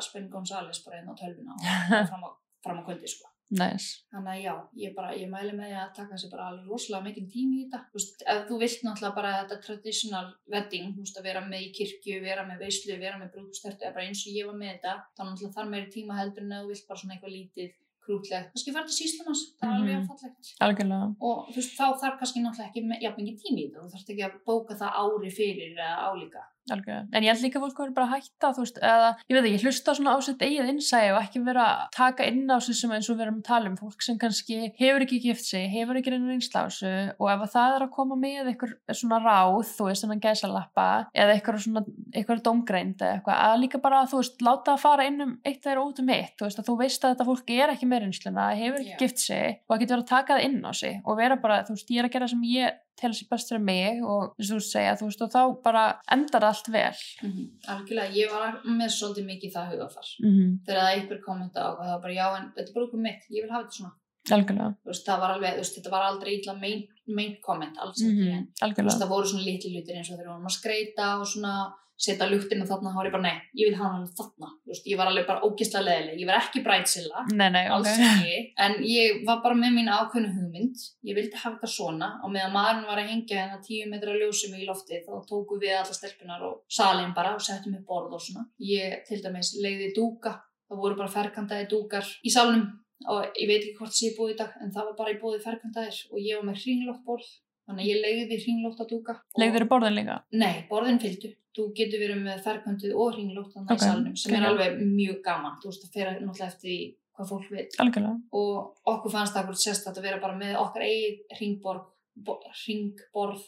Nice. 3.51 4.01
Þannig 4.11 4.31
að 4.33 4.41
já, 4.43 4.53
ég, 4.81 4.93
bara, 4.95 5.11
ég 5.13 5.29
mæli 5.29 5.51
með 5.53 5.67
því 5.69 5.75
að 5.83 5.91
taka 5.95 6.17
sér 6.17 6.31
bara 6.31 6.47
alveg 6.49 6.67
rosalega 6.71 7.03
mikið 7.05 7.27
tími 7.33 7.59
í 7.59 7.65
þetta. 7.69 7.81
Þú 7.91 7.99
veist, 7.99 8.23
ef 8.33 8.47
þú 8.49 8.57
vilt 8.63 8.81
náttúrulega 8.87 9.15
bara 9.15 9.33
þetta 9.43 9.57
traditional 9.67 10.27
wedding, 10.49 10.87
þú 10.95 11.03
veist, 11.05 11.17
að 11.19 11.23
vera 11.29 11.41
með 11.45 11.61
í 11.67 11.69
kirkju, 11.77 12.21
vera 12.23 12.45
með 12.47 12.59
veislu, 12.65 12.97
vera 12.99 13.19
með 13.21 13.31
brúðstörtu, 13.35 13.83
eða 13.85 13.93
bara 13.93 14.05
eins 14.07 14.23
og 14.25 14.33
ég 14.33 14.47
var 14.49 14.55
með 14.57 14.71
þetta, 14.73 14.95
þá 15.13 15.21
náttúrulega 15.27 15.55
þarf 15.59 15.69
meiri 15.75 15.91
tíma 15.93 16.17
heldur 16.17 16.43
en 16.47 16.51
ef 16.57 16.63
þú 16.63 16.71
vilt 16.73 16.87
bara 16.87 16.99
svona 17.03 17.13
eitthvað 17.17 17.35
lítið 17.37 17.71
krútlegt. 18.03 18.49
Kannski 18.51 18.73
fara 18.75 18.87
til 18.89 18.97
síslumanns, 18.97 19.43
það 19.59 19.69
er 19.69 19.75
alveg 19.77 19.93
Mhm. 19.93 20.07
affallegt. 20.09 20.55
Algjörlega. 20.59 21.15
Og 21.21 21.37
þú 21.53 21.55
veist, 21.55 21.77
þá 21.77 21.85
þarf 22.01 22.17
kannski 22.19 22.41
náttúrulega 22.43 22.69
ekki 22.73 23.01
jafn 23.05 23.21
mikið 23.21 23.37
tími 23.43 23.59
í 23.61 23.67
þetta. 23.69 23.83
Þú 23.83 23.91
þarft 23.93 24.09
ekki 24.09 24.25
að 24.27 24.33
bóka 24.49 24.73
það 24.81 24.97
ári 25.03 25.31
fyrir 25.31 25.77
eða 25.77 25.93
álíka. 26.09 26.43
Algjörlega. 26.71 27.07
En 27.11 27.25
ég 27.25 27.33
held 27.33 27.43
líka 27.43 27.59
að 27.59 27.65
fólk 27.65 27.79
verður 27.81 27.95
bara 27.97 28.07
að 28.07 28.13
hætta, 28.13 28.51
þú 28.55 28.63
veist, 28.63 28.77
eða, 28.79 29.09
ég 29.27 29.37
veit 29.37 29.47
ekki, 29.49 29.63
hlusta 29.67 29.95
svona 29.97 30.13
á 30.15 30.17
sitt 30.23 30.43
eigið 30.43 30.69
innsæði 30.71 31.09
og 31.13 31.19
ekki 31.19 31.41
vera 31.43 31.65
að 31.73 31.81
taka 31.97 32.27
inn 32.29 32.43
á 32.47 32.57
sem 32.63 32.93
eins 32.95 33.09
og 33.11 33.17
við 33.17 33.25
erum 33.25 33.39
að 33.41 33.47
tala 33.49 33.71
um, 33.71 33.77
fólk 33.79 34.05
sem 34.05 34.19
kannski 34.21 34.59
hefur 34.79 35.05
ekki 35.05 35.19
gift 35.23 35.47
sig, 35.47 35.67
hefur 35.73 35.99
ekki 35.99 36.13
á 36.13 36.63
þessu 36.63 36.93
og 37.17 37.31
ef 37.33 37.43
að 37.43 37.53
það 37.55 37.77
er 37.77 37.85
að 37.85 37.93
koma 37.97 38.17
með 38.19 38.51
eitthvað 38.53 38.97
svona 38.99 39.19
ráð, 39.23 39.59
þú 39.73 39.89
veist, 39.89 40.03
svona 40.03 40.19
gæsalappa 40.23 40.87
eða 41.11 41.35
eitthvað 41.35 41.59
svona, 41.65 41.83
eitthvað 42.13 42.43
domgreind 42.47 43.03
eða 43.03 43.17
eitthvað, 43.17 43.41
að 43.49 43.57
líka 43.63 43.83
bara, 43.83 44.03
þú 44.09 44.21
veist, 44.21 44.39
láta 44.45 44.75
að 44.77 44.83
fara 44.85 45.07
inn 45.09 45.25
um 45.25 45.35
eitt 45.43 45.67
eða 45.67 45.83
út 45.83 45.99
um 46.03 46.13
eitt, 46.13 46.35
þú 46.39 46.47
veist, 46.47 46.61
að 46.61 46.69
þú 46.69 46.77
veist 46.79 47.03
að 47.03 47.15
þetta 47.15 47.29
fólk 47.31 47.53
er 47.57 47.75
ekki 47.75 47.89
með 47.89 48.05
reynsluna, 48.05 48.47
hefur 48.59 48.79
ekki 48.79 48.95
Já. 48.95 48.99
gift 49.03 49.23
sig 49.23 49.59
og 49.67 49.75
að 49.75 49.83
geta 49.83 49.95
verið 49.97 50.05
að 50.05 50.13
taka 50.13 50.37
það 50.37 50.47
inn 50.47 50.59
á 50.63 50.71
sig 50.77 50.99
og 51.03 51.19
vera 51.19 51.39
bara, 51.43 51.61
þú 51.67 51.77
veist, 51.77 51.93
ég 51.93 52.03
er 52.03 52.09
að 52.09 52.15
gera 52.17 52.31
sem 52.31 52.47
ég 52.53 52.81
tel 52.99 53.11
sér 53.15 53.29
best 53.31 53.49
fyrir 53.51 53.63
mig 53.65 54.03
og 54.03 54.35
eins 54.37 54.51
og 54.51 54.61
þú 54.61 54.65
segja, 54.67 54.93
þú 54.99 55.09
veist, 55.09 55.23
og 55.25 55.31
þá 55.33 55.41
bara 55.65 55.83
endar 56.15 56.45
allt 56.49 56.69
vel. 56.73 57.01
Mhm. 57.23 57.49
Algjörlega, 57.73 58.15
ég 58.19 58.31
var 58.31 58.61
með 58.65 58.93
svolítið 58.97 59.27
mikið 59.31 59.53
það 59.55 59.71
hugafar. 59.73 60.07
Mm 60.21 60.31
-hmm. 60.31 60.53
Þegar 60.65 60.81
það 60.81 60.93
einhver 60.93 61.21
kommenta 61.27 61.59
á 61.59 61.69
það 61.79 61.91
var 61.93 62.01
bara 62.05 62.13
já 62.13 62.27
en 62.37 62.51
þetta 62.55 62.69
er 62.69 62.73
bara 62.75 62.85
okkur 62.85 63.01
mitt, 63.01 63.21
ég 63.29 63.41
vil 63.43 63.51
hafa 63.51 63.63
þetta 63.63 63.77
svona. 63.77 63.93
Algjörlega. 64.31 64.75
Veist, 64.85 65.05
það 65.07 65.19
var 65.19 65.31
alveg, 65.31 65.55
veist, 65.59 65.75
þetta 65.77 65.91
var 65.91 66.03
aldrei 66.07 66.31
illa 66.39 66.53
main, 66.53 66.83
main 67.07 67.35
comment, 67.43 67.77
alls 67.77 68.01
Mm 68.01 68.09
ekki. 68.09 68.31
En, 68.61 68.73
þú 68.75 68.83
veist, 68.83 69.01
það 69.01 69.13
voru 69.15 69.27
svona 69.27 69.47
litli 69.49 69.69
hlutir 69.73 69.95
eins 69.97 70.09
og 70.09 70.15
þegar 70.17 70.27
við 70.27 70.33
vorum 70.33 70.51
að 70.51 70.59
skreita 70.59 71.07
og 71.19 71.27
svona 71.27 71.73
setja 72.03 72.27
luktinu 72.27 72.65
þarna, 72.67 72.91
þá 72.91 72.99
var 72.99 73.07
ég 73.07 73.15
bara 73.15 73.25
nei, 73.25 73.37
ég 73.59 73.69
vil 73.69 73.77
hafa 73.79 73.91
hann 73.93 74.07
þarna. 74.17 74.49
Veist, 74.69 74.87
ég 74.91 74.99
var 74.99 75.09
alveg 75.09 75.27
bara 75.29 75.47
ógislega 75.47 75.85
leðileg, 75.87 76.19
ég 76.21 76.29
var 76.29 76.39
ekki 76.39 76.63
brætsilla. 76.65 77.23
Nei, 77.31 77.47
nei, 77.53 77.63
ok. 77.69 77.75
alls 77.77 78.03
ekki, 78.07 78.39
en 78.65 78.77
ég 78.87 79.23
var 79.27 79.41
bara 79.45 79.57
með 79.59 79.77
mín 79.77 79.91
ákveðnu 79.93 80.31
hugmynd, 80.35 80.85
ég 81.07 81.17
vildi 81.17 81.39
hafa 81.39 81.55
þetta 81.55 81.71
svona. 81.75 82.09
Og 82.25 82.33
meðan 82.35 82.55
maðurinn 82.55 82.89
var 82.91 83.03
að 83.03 83.11
hengja 83.13 83.39
hérna 83.39 83.61
tíu 83.63 83.89
metra 83.91 84.15
ljósum 84.17 84.57
í 84.57 84.67
loftið 84.67 85.07
þá 85.07 85.13
tóku 85.29 85.59
við 85.61 85.77
alla 85.79 85.97
stelpunar 85.97 86.47
og 86.49 86.61
salin 86.79 87.15
bara 87.15 87.35
og 87.37 87.45
settum 87.45 87.77
upp 87.79 87.87
borð 87.87 88.17
og 88.17 88.25
svona. 88.27 88.47
Ég 88.59 89.03
til 89.07 89.21
dæmis 89.23 89.55
leiði 89.63 89.93
dúka. 89.95 90.37
Það 90.69 90.83
voru 90.83 90.99
bara 90.99 91.13
ferkantaði 91.13 91.69
dúkar 91.71 92.07
í 92.23 92.31
salnum. 92.33 92.67
Og 93.11 93.25
ég 93.35 93.49
veit 93.49 93.59
ekki 93.59 93.77
hvort 93.79 93.91
það 93.91 93.99
sé 93.99 94.11
búið 94.17 94.33
í 94.33 94.37
dag 94.39 94.53
en 94.63 94.71
það 94.71 94.85
var 94.89 94.99
bara 94.99 95.11
í 95.11 95.17
búið 95.19 95.41
ferkantaðir. 95.43 95.97
Og 96.11 96.21
ég 96.23 96.39
var 96.39 96.47
með 96.47 96.61
hringlótt 96.63 97.03
borð 97.07 97.31
þannig 97.67 97.83
að 97.85 97.89
ég 97.91 98.01
leiði 98.03 98.39
hringlótta 98.43 98.87
dúka 98.89 99.15
og- 99.19 99.39
Legður 99.43 99.65
í 99.65 99.69
borðin 99.73 99.95
líka? 99.99 100.17
Nei, 100.31 100.65
borðin 100.69 100.99
fylgdu. 100.99 101.33
Þú 101.53 101.67
getur 101.77 101.99
verið 102.01 102.21
með 102.25 102.43
ferköntuð 102.43 102.93
og 102.97 103.13
hringlótt 103.13 103.53
þannig 103.53 103.71
Ok, 103.71 103.77
í 103.77 103.85
salnum 103.87 104.15
sem 104.17 104.33
er 104.33 104.45
alveg 104.49 104.77
mjög 104.81 105.19
gaman. 105.23 105.57
Þú 105.61 105.69
veist, 105.69 105.83
það 105.83 105.93
fer 105.93 106.07
náttúrulega 106.19 106.47
eftir 106.47 106.95
hvað 107.13 107.29
fólk 107.29 107.49
vil 107.53 107.67
Algjörlega. 107.79 108.21
og 108.33 108.77
okkur 108.89 109.11
fannst 109.13 109.33
það 109.35 109.45
hvort 109.45 109.61
sérstætt 109.61 109.97
að 109.99 110.01
vera 110.07 110.19
bara 110.19 110.37
með 110.39 110.55
okkar 110.57 110.81
eigið 110.81 111.19
ringborð, 111.39 111.83
bo- 112.15 112.39
ringborð 112.67 113.43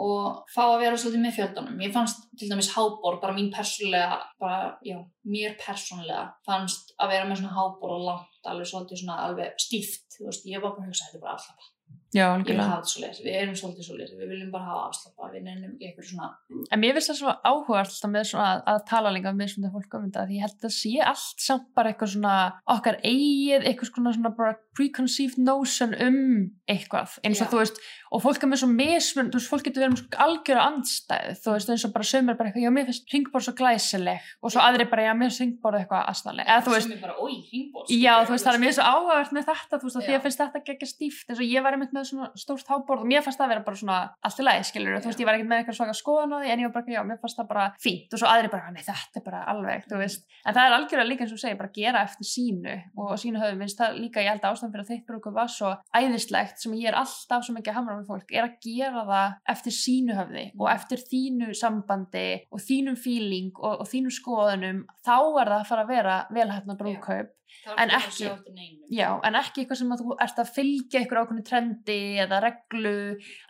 og 0.00 0.44
fá 0.54 0.62
að 0.64 0.78
vera 0.80 0.96
svolítið 0.96 1.24
með 1.24 1.34
fjöldanum. 1.38 1.80
Ég 1.84 1.92
fannst 1.92 2.22
til 2.40 2.48
dæmis 2.48 2.70
háborð, 2.72 3.20
bara 3.20 3.34
mín 3.36 3.50
persónlega, 3.52 4.20
bara, 4.40 4.78
já, 4.84 4.96
mér 5.28 5.56
persónlega 5.60 6.22
fannst 6.46 6.94
að 7.00 7.10
vera 7.12 7.26
með 7.28 7.40
svona 7.42 7.56
háborð 7.56 7.96
og 7.98 8.06
langt, 8.08 8.38
alveg 8.48 8.70
svolítið 8.70 9.02
svona 9.02 9.18
alveg 9.26 9.52
stíft, 9.60 10.06
þú 10.16 10.28
veist, 10.30 10.46
ég 10.48 10.60
var 10.62 10.72
bara 10.76 10.86
að 10.86 10.92
hugsa 10.92 11.08
þetta 11.10 11.20
bara 11.20 11.34
afslappa. 11.36 11.68
Já, 12.10 12.24
Ég 12.34 12.48
vil 12.48 12.56
hafa 12.58 12.80
þetta 12.80 12.90
svo 12.90 13.00
leið, 13.04 13.18
við 13.22 13.34
erum 13.38 13.56
svolítið 13.58 13.86
svo 13.86 13.96
leið, 13.96 14.14
við 14.18 14.30
viljum 14.32 14.48
bara 14.50 14.66
hafa 14.66 14.86
afslappa, 14.88 15.28
við 15.30 15.44
nefnum 15.46 15.74
ekki 15.76 15.86
eitthvað 15.86 16.08
svona, 16.08 16.30
En 16.74 16.80
mér 16.82 16.96
finnst 16.96 17.10
það 17.12 17.18
svona 17.20 17.34
áhugavert 17.46 17.92
alltaf 17.94 18.10
með 18.10 18.24
svona 18.30 18.48
að, 18.50 18.62
að 18.72 18.80
tala 18.90 19.12
líka 19.14 19.32
með 19.36 19.52
svona 19.52 19.70
fólk 19.76 19.94
um 19.94 20.08
þetta 20.08 20.24
því 20.26 20.40
ég 20.40 20.46
held 20.46 20.66
að 20.66 20.74
sé 20.74 20.92
allt 21.12 21.44
samt 21.46 21.68
bara 21.78 21.92
eitthvað 21.92 22.12
svona 22.16 22.34
okkar 22.74 22.98
eigið, 23.04 23.68
eitthvað 23.70 23.92
svona, 23.92 24.14
svona 24.18 24.34
bara 24.40 24.56
preconceived 24.80 25.40
notion 25.44 25.92
um 26.00 26.20
eitthvað 26.70 27.18
eins 27.24 27.42
og 27.42 27.48
Já. 27.48 27.52
þú 27.52 27.60
veist 27.60 27.82
og 28.10 28.22
fólk 28.24 28.42
er 28.42 28.50
með 28.50 28.60
svo 28.64 28.68
mismun, 28.72 29.28
þú 29.30 29.38
veist, 29.38 29.48
fólk 29.50 29.66
getur 29.68 29.84
verið 29.84 29.92
með 29.92 30.00
svo 30.00 30.22
algjöra 30.24 30.62
andstæð, 30.66 31.36
þú 31.44 31.52
veist, 31.54 31.68
eins 31.70 31.84
og 31.86 31.92
bara 31.94 32.06
sömur 32.10 32.36
bara 32.38 32.50
eitthvað, 32.50 32.64
já, 32.64 32.70
mér 32.74 32.88
finnst 32.88 33.12
ringborð 33.14 33.44
svo 33.46 33.52
glæsileg 33.60 34.30
og 34.42 34.54
svo 34.54 34.60
aðri 34.64 34.86
bara, 34.90 35.04
já, 35.06 35.12
mér 35.14 35.30
finnst 35.30 35.42
ringborð 35.44 35.78
eitthvað 35.78 36.08
aðstæðleg, 36.10 36.46
eða 36.50 36.64
þú 36.66 36.70
veist, 36.74 36.90
bara. 37.04 37.14
Já, 37.94 38.14
þú 38.26 38.34
veist, 38.34 38.46
það 38.48 38.56
er 38.58 38.62
mjög 38.64 38.74
svo 38.74 38.84
áhugavert 38.90 39.32
með 39.36 39.44
þetta, 39.50 39.74
þú 39.76 39.86
veist, 39.86 39.98
að 40.00 40.06
því 40.08 40.14
að 40.16 40.24
finnst 40.26 40.42
þetta 40.42 40.62
geggja 40.66 40.88
stíft, 40.90 41.26
eins 41.30 41.38
og 41.38 41.46
ég 41.46 41.60
var 41.62 41.72
einmitt 41.76 41.94
með 41.94 42.04
svona 42.10 42.26
stórt 42.34 42.66
háborð 42.74 43.06
og 43.06 43.10
mér 43.12 43.22
fannst 43.22 43.38
það 43.38 43.52
vera 43.54 43.64
bara 43.68 43.78
svona 43.78 43.98
allt 44.26 44.42
í 44.42 44.48
lagi, 44.48 44.66
skilur, 44.72 44.98
þú 44.98 45.10
veist, 45.12 45.22
ég 45.22 45.28
var 45.30 45.38
ekkert 45.38 45.50
með 45.50 45.62
eitthvað 45.62 45.78
svaka 45.78 45.94
skoðan 46.00 46.34
á 46.34 46.38
því, 46.42 46.50
en 46.50 46.58
ég 46.58 46.66
var 46.66 46.74
bara, 46.80 46.90
já, 46.90 47.02
mér 47.06 47.22
fannst 47.22 47.38
það 47.38 47.50
bara 47.54 47.66
fínt 47.78 48.10
og 48.10 48.18
svo 48.18 48.28
aðri 48.30 48.50
bara, 48.50 48.74
nei, 48.74 48.82
þetta 48.82 49.20
er 49.20 49.26
bara 49.28 49.40
alveg, 49.54 49.86
þú 49.86 49.96
veist, 50.02 50.26
en 50.42 50.56
það 50.56 50.64
er 50.66 50.76
algjörlega 50.80 51.10
líka 51.10 51.22
eins 51.26 51.34
og 51.36 51.42
segir, 51.42 51.60
bara 51.60 51.74
gera 51.74 52.02
eftir 52.08 52.26
sínu 52.26 52.74
og 52.96 53.14
sínu 53.20 53.38
höfum, 53.42 53.60
að 54.78 54.92
þitt 54.92 55.06
brúku 55.08 55.32
var 55.34 55.50
svo 55.50 55.72
æðislegt 55.96 56.62
sem 56.62 56.76
ég 56.78 56.92
er 56.92 56.98
alltaf 57.00 57.42
svo 57.46 57.56
mikið 57.56 57.72
að 57.72 57.78
hamra 57.80 57.96
með 57.98 58.12
fólk, 58.12 58.30
er 58.30 58.46
að 58.46 58.56
gera 58.62 59.04
það 59.08 59.34
eftir 59.54 59.76
sínu 59.80 60.18
höfði 60.20 60.46
og 60.54 60.70
eftir 60.70 61.04
þínu 61.10 61.50
sambandi 61.58 62.28
og 62.50 62.62
þínum 62.62 63.00
feeling 63.00 63.50
og, 63.58 63.82
og 63.82 63.90
þínum 63.90 64.14
skoðunum, 64.14 64.80
þá 65.02 65.16
er 65.18 65.52
það 65.52 65.58
að 65.58 65.68
fara 65.72 65.86
að 65.86 65.92
vera 65.96 66.16
velhæfna 66.38 66.78
brúðkaup 66.78 67.36
en 67.76 67.90
ekki- 67.90 68.28
Já, 68.90 69.20
en 69.22 69.34
ekki 69.38 69.62
eitthvað 69.62 69.78
sem 69.78 69.90
að 69.94 70.00
þú 70.02 70.14
ert 70.24 70.38
að 70.42 70.48
fylgja 70.56 71.00
eitthvað 71.00 71.20
ákveðinu 71.22 71.44
trendi 71.46 71.98
eða 72.24 72.40
reglu 72.42 72.94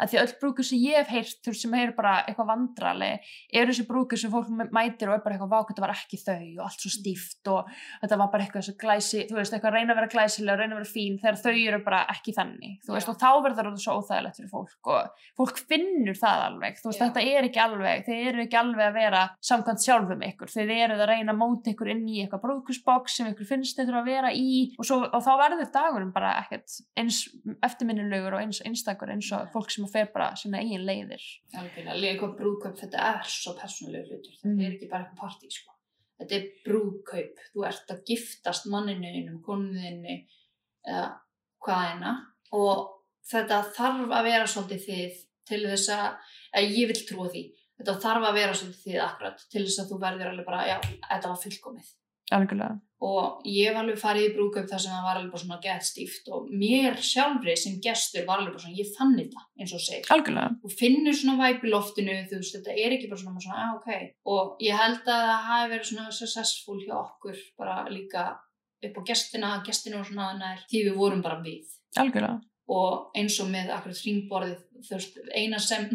að 0.00 0.10
því 0.10 0.18
öll 0.20 0.34
brúkur 0.42 0.66
sem 0.68 0.78
ég 0.84 0.96
hef 1.00 1.08
heyrt 1.14 1.38
þú 1.46 1.54
sem 1.56 1.74
er 1.80 1.92
bara 1.96 2.24
eitthvað 2.28 2.50
vandrali 2.50 3.10
eru 3.54 3.72
þessi 3.72 3.86
brúkur 3.88 4.18
sem 4.20 4.30
fólk 4.34 4.50
mætir 4.70 5.08
og 5.08 5.14
er 5.16 5.22
bara 5.24 5.36
eitthvað 5.38 5.52
vák, 5.54 5.70
þetta 5.72 5.84
var 5.86 5.94
ekki 5.94 6.20
þau 6.20 6.48
og 6.60 6.64
allt 6.66 6.84
svo 6.84 6.90
stíft 6.92 7.48
og 7.54 7.70
þetta 8.02 8.18
var 8.20 8.30
bara 8.34 8.44
eitthvað 8.44 8.76
glæsi 8.82 9.24
þú 9.30 9.38
veist, 9.38 9.54
eitthvað 9.56 9.70
að 9.72 9.78
reyna 9.78 9.94
að 9.94 10.00
vera 10.02 10.12
glæsilega 10.14 10.58
reyna 10.60 10.76
að 10.76 10.80
vera 10.82 10.92
fín 10.92 11.16
þegar 11.22 11.40
þau 11.40 11.56
eru 11.70 11.80
bara 11.88 12.02
ekki 12.12 12.34
þannig 12.36 12.76
þú 12.84 12.92
veist, 12.96 13.08
Já. 13.08 13.12
og 13.14 13.18
þá 13.20 13.30
verður 13.46 13.70
þetta 13.70 13.84
svo 13.86 13.96
óþægilegt 14.00 14.36
fyrir 14.40 14.52
fólk 14.52 14.92
og 14.92 15.26
fólk 15.40 15.62
finnur 15.70 16.20
það 16.20 16.44
alveg 16.50 16.76
þú 16.82 16.90
veist, 16.90 17.00
Já. 17.00 17.04
þetta 17.08 17.24
er 17.32 17.48
ekki 17.48 17.62
alveg, 17.64 18.04
þeir 18.10 18.28
eru 18.34 18.44
ekki 18.44 18.60
alveg 18.60 18.86
að 18.90 18.98
vera 19.00 19.22
samkvæmt 19.40 19.84
sjálfum 19.86 20.26
ykkur, 20.28 20.52
þeir 20.52 20.70
eru 20.84 20.98
að 21.00 21.06
reyna 21.14 21.32
að 21.32 21.40
móta 21.40 21.72
ykkur 21.72 21.90
inn 21.96 22.04
í 22.10 22.20
eitthvað 22.26 22.44
brúkusbox 22.44 23.16
sem 23.20 23.32
ykkur 23.32 23.48
finnst 23.48 23.78
þurfa 23.90 24.00
að 24.04 24.08
vera 24.10 24.30
í 24.32 24.50
og, 24.78 24.86
svo, 24.86 24.96
og 25.10 25.22
þá 25.26 25.30
verður 25.42 25.70
dagurum 25.74 26.12
bara 26.14 26.30
ekkert 26.44 26.76
eins 27.00 27.18
eftirminnilegur 27.66 28.36
og 28.38 28.44
eins 28.44 28.62
einstakur 28.66 29.10
eins 29.12 29.28
og 29.36 29.50
fólk 29.52 29.70
sem 29.74 29.86
fer 29.90 30.08
bara 30.14 30.30
sína 30.38 30.62
eigin 30.62 30.86
leiðir 30.86 31.20
líka 31.98 32.14
eitthvað 32.14 32.36
brúðkaup, 32.38 32.78
þetta 32.80 33.04
er 33.10 33.28
svo 33.34 33.54
persónulega 33.58 34.06
hlutur, 34.08 34.36
þetta 34.38 34.54
Mm. 34.54 34.62
er 34.66 34.72
ekki 34.78 34.88
bara 34.90 35.04
eitthvað 35.04 35.20
partí, 35.24 35.50
sko. 35.52 35.74
Þetta 36.20 36.36
er 36.36 36.46
brúðkaup, 36.66 37.36
þú 37.54 37.66
ert 37.66 37.90
að 37.94 38.02
giftast 38.08 38.66
manninu 38.70 39.10
innum, 39.20 39.38
konuðinni, 39.42 40.16
eða 40.86 41.06
hvaðina 41.64 42.12
og 42.52 42.90
þetta 43.30 43.62
þarf 43.76 44.10
að 44.16 44.24
vera 44.30 44.46
svolítið 44.48 44.84
þið 44.88 45.16
til 45.50 45.62
þess 45.66 45.88
að, 45.94 46.18
að 46.56 46.74
ég 46.76 46.90
vil 46.90 47.00
trúa 47.08 47.28
því, 47.32 47.42
þetta 47.80 47.94
þarf 48.04 48.28
að 48.28 48.36
vera 48.40 48.54
svolítið 48.58 48.84
þið 48.84 49.00
akkurat 49.06 49.44
til 49.50 49.64
þess 49.66 49.80
að 49.82 49.88
þú 49.94 49.98
verður 50.04 50.30
alveg 50.32 50.46
bara, 50.50 50.66
já, 50.68 50.76
þetta 51.08 51.32
var 51.32 51.40
fullkomið. 51.44 51.88
Algjörlega, 52.36 52.78
og 53.00 53.46
ég 53.48 53.72
var 53.72 53.80
alveg 53.84 54.00
farið 54.00 54.26
í 54.26 54.32
brúðkaup 54.34 54.66
þar 54.68 54.82
sem 54.82 54.92
það 54.92 55.06
var 55.06 55.18
alveg 55.18 55.30
bara 55.32 55.42
svona 55.42 55.60
gett 55.64 55.86
stíft 55.88 56.28
og 56.36 56.50
mér 56.62 56.98
sjálfri 57.00 57.54
sem 57.56 57.78
gestur 57.84 58.26
var 58.28 58.42
alveg 58.42 58.56
bara 58.56 58.64
svona, 58.66 58.76
ég 58.76 58.90
fann 58.96 59.16
þetta 59.16 59.44
eins 59.56 59.72
og 59.76 59.82
segir. 59.84 60.10
Algjörlega. 60.12 60.58
Og 60.60 60.74
finnur 60.76 61.16
svona 61.16 61.38
væp 61.40 61.64
í 61.64 61.72
loftinu 61.72 62.18
þú 62.28 62.42
veist, 62.42 62.58
þetta 62.58 62.76
er 62.76 62.96
ekki 62.96 63.08
bara 63.12 63.22
svona, 63.22 63.44
svona 63.46 63.64
ah, 63.64 63.72
ok. 63.78 64.12
Og 64.34 64.62
ég 64.66 64.76
held 64.82 65.00
að 65.00 65.24
það 65.30 65.48
hafi 65.48 65.72
verið 65.72 65.90
svona 65.90 66.14
successful 66.20 66.78
hjá 66.84 66.94
okkur 67.00 67.42
bara 67.60 67.80
líka 67.88 68.26
upp 68.84 69.00
á 69.00 69.02
gestina, 69.08 69.56
gestinu 69.64 70.00
og 70.00 70.08
svona 70.08 70.30
nær 70.36 70.64
því 70.68 70.86
við 70.90 71.00
vorum 71.00 71.24
bara 71.24 71.40
við. 71.44 71.72
Algjörlega, 72.00 72.40
og 72.70 73.18
eins 73.18 73.40
og 73.42 73.48
með 73.50 73.72
akkurat 73.74 74.04
hringborðið 74.04 74.58
þú 74.86 74.96
veist, 74.98 75.22
eina 75.34 75.58
sem 75.62 75.88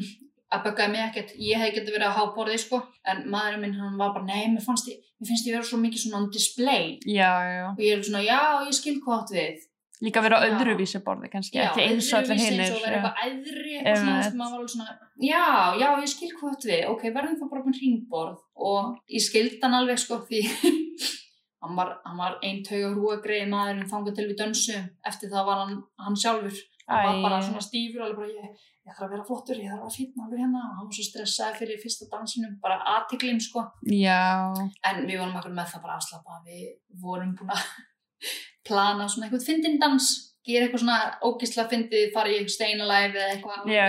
að 0.54 0.66
böggaði 0.68 0.94
mig 0.94 1.04
ekkert, 1.06 1.36
ég 1.42 1.62
hef 1.62 1.72
getið 1.76 1.96
verið 1.96 2.08
að 2.10 2.18
há 2.18 2.34
borðið 2.36 2.60
sko, 2.66 2.82
en 3.12 3.24
maðurinn 3.34 3.64
minn 3.64 3.78
hann 3.80 3.96
var 4.00 4.12
bara 4.16 4.28
nei, 4.28 4.52
mér 4.54 4.66
fannst 4.66 4.90
ég, 4.92 5.00
mér 5.20 5.32
finnst 5.32 5.48
ég 5.50 5.56
vera 5.58 5.68
svo 5.68 5.80
mikið 5.82 6.04
svona 6.04 6.20
on 6.22 6.28
display. 6.34 6.92
Já, 7.02 7.32
já, 7.42 7.56
já. 7.56 7.70
Og 7.72 7.82
ég 7.86 7.96
er 7.96 8.04
svona, 8.06 8.22
já, 8.26 8.42
ég 8.68 8.78
skil 8.78 9.00
hvað 9.02 9.24
átt 9.24 9.34
við. 9.36 9.66
Líka 10.04 10.22
vera 10.22 10.38
á 10.38 10.44
Já. 10.44 10.52
öðruvísi 10.52 11.00
borði 11.06 11.30
kannski, 11.32 11.60
ekki 11.64 11.84
eins 11.86 12.10
og 12.12 12.18
allir 12.20 12.36
eins 12.36 12.74
og 12.76 12.82
vera 12.84 12.98
já. 12.98 13.00
eitthvað 13.00 13.22
æðri 13.24 13.76
eitthvað 13.78 14.02
svona, 14.02 14.16
sem 14.26 14.42
maður 14.42 14.52
var 14.52 14.58
alveg 14.60 14.74
svona, 14.74 14.96
já, 15.24 15.46
já, 15.80 15.88
ég 16.04 16.12
skil 16.12 16.32
hvað 16.36 16.52
átt 16.52 16.68
við. 16.68 16.82
Ok, 16.92 17.06
verðum 17.16 17.38
það 17.40 17.52
bara 17.54 17.64
með 17.64 17.80
hringborð. 17.80 18.42
Og 18.60 18.90
ég 19.16 19.24
skildi 19.24 19.62
hann 19.64 19.78
alveg 19.80 20.02
sko 20.04 20.20
því 20.28 20.42
hann 21.66 21.80
var, 21.80 21.96
var 22.20 22.38
ein 22.44 22.62
tauga 22.68 22.92
hrúa 22.94 23.18
greið 23.24 23.50
maðurinn 23.54 23.90
þangað 23.90 24.18
til 24.20 24.28
við 24.30 24.40
dönsu 24.44 24.78
eftir 25.08 25.32
það 25.32 25.48
var 25.50 25.62
hann, 25.64 25.78
hann 26.04 26.20
sjálfur 26.20 26.60
hann 26.90 27.08
var 27.08 27.22
bara 27.26 27.42
svona 27.42 27.64
stífur 27.64 28.06
alveg 28.06 28.20
bara 28.20 28.30
ég, 28.30 28.68
ég 28.86 28.94
þarf 28.94 29.08
að 29.08 29.16
vera 29.16 29.28
flottur, 29.30 29.62
ég 29.62 29.72
þarf 29.72 29.80
að 29.80 29.88
vera 29.88 29.96
fínn 29.96 30.26
alveg 30.26 30.44
hérna. 30.44 30.62
Og 30.70 30.78
hann 30.78 30.90
var 30.90 30.98
svo 30.98 31.08
stressaði 31.08 31.60
fyrir 31.62 31.82
fyrsta 31.82 32.10
dansinum 32.12 32.54
bara 32.62 32.78
aðtiklin 32.94 33.42
sko. 33.42 33.66
Já, 33.90 34.22
en 34.92 35.02
við 35.08 35.20
vorum 35.24 35.40
akkur 35.42 35.58
með 35.58 35.74
það 35.74 35.86
bara 35.88 35.98
afslappa 36.00 36.40
við 36.46 36.70
vorum 37.02 37.34
búin 37.40 37.56
að 37.56 37.66
plana 38.68 39.10
svona 39.10 39.30
eitthvað 39.30 39.50
fyndin 39.50 39.82
dans 39.82 40.14
gera 40.46 40.68
eitthvað 40.68 40.84
svona 40.84 41.00
ógisla 41.26 41.66
fyndið 41.72 42.12
fara 42.14 42.30
í 42.32 42.38
eitthvað 42.38 42.56
steinalæf 42.56 43.16
eða 43.18 43.30
eitthvað 43.34 43.70
já, 43.74 43.88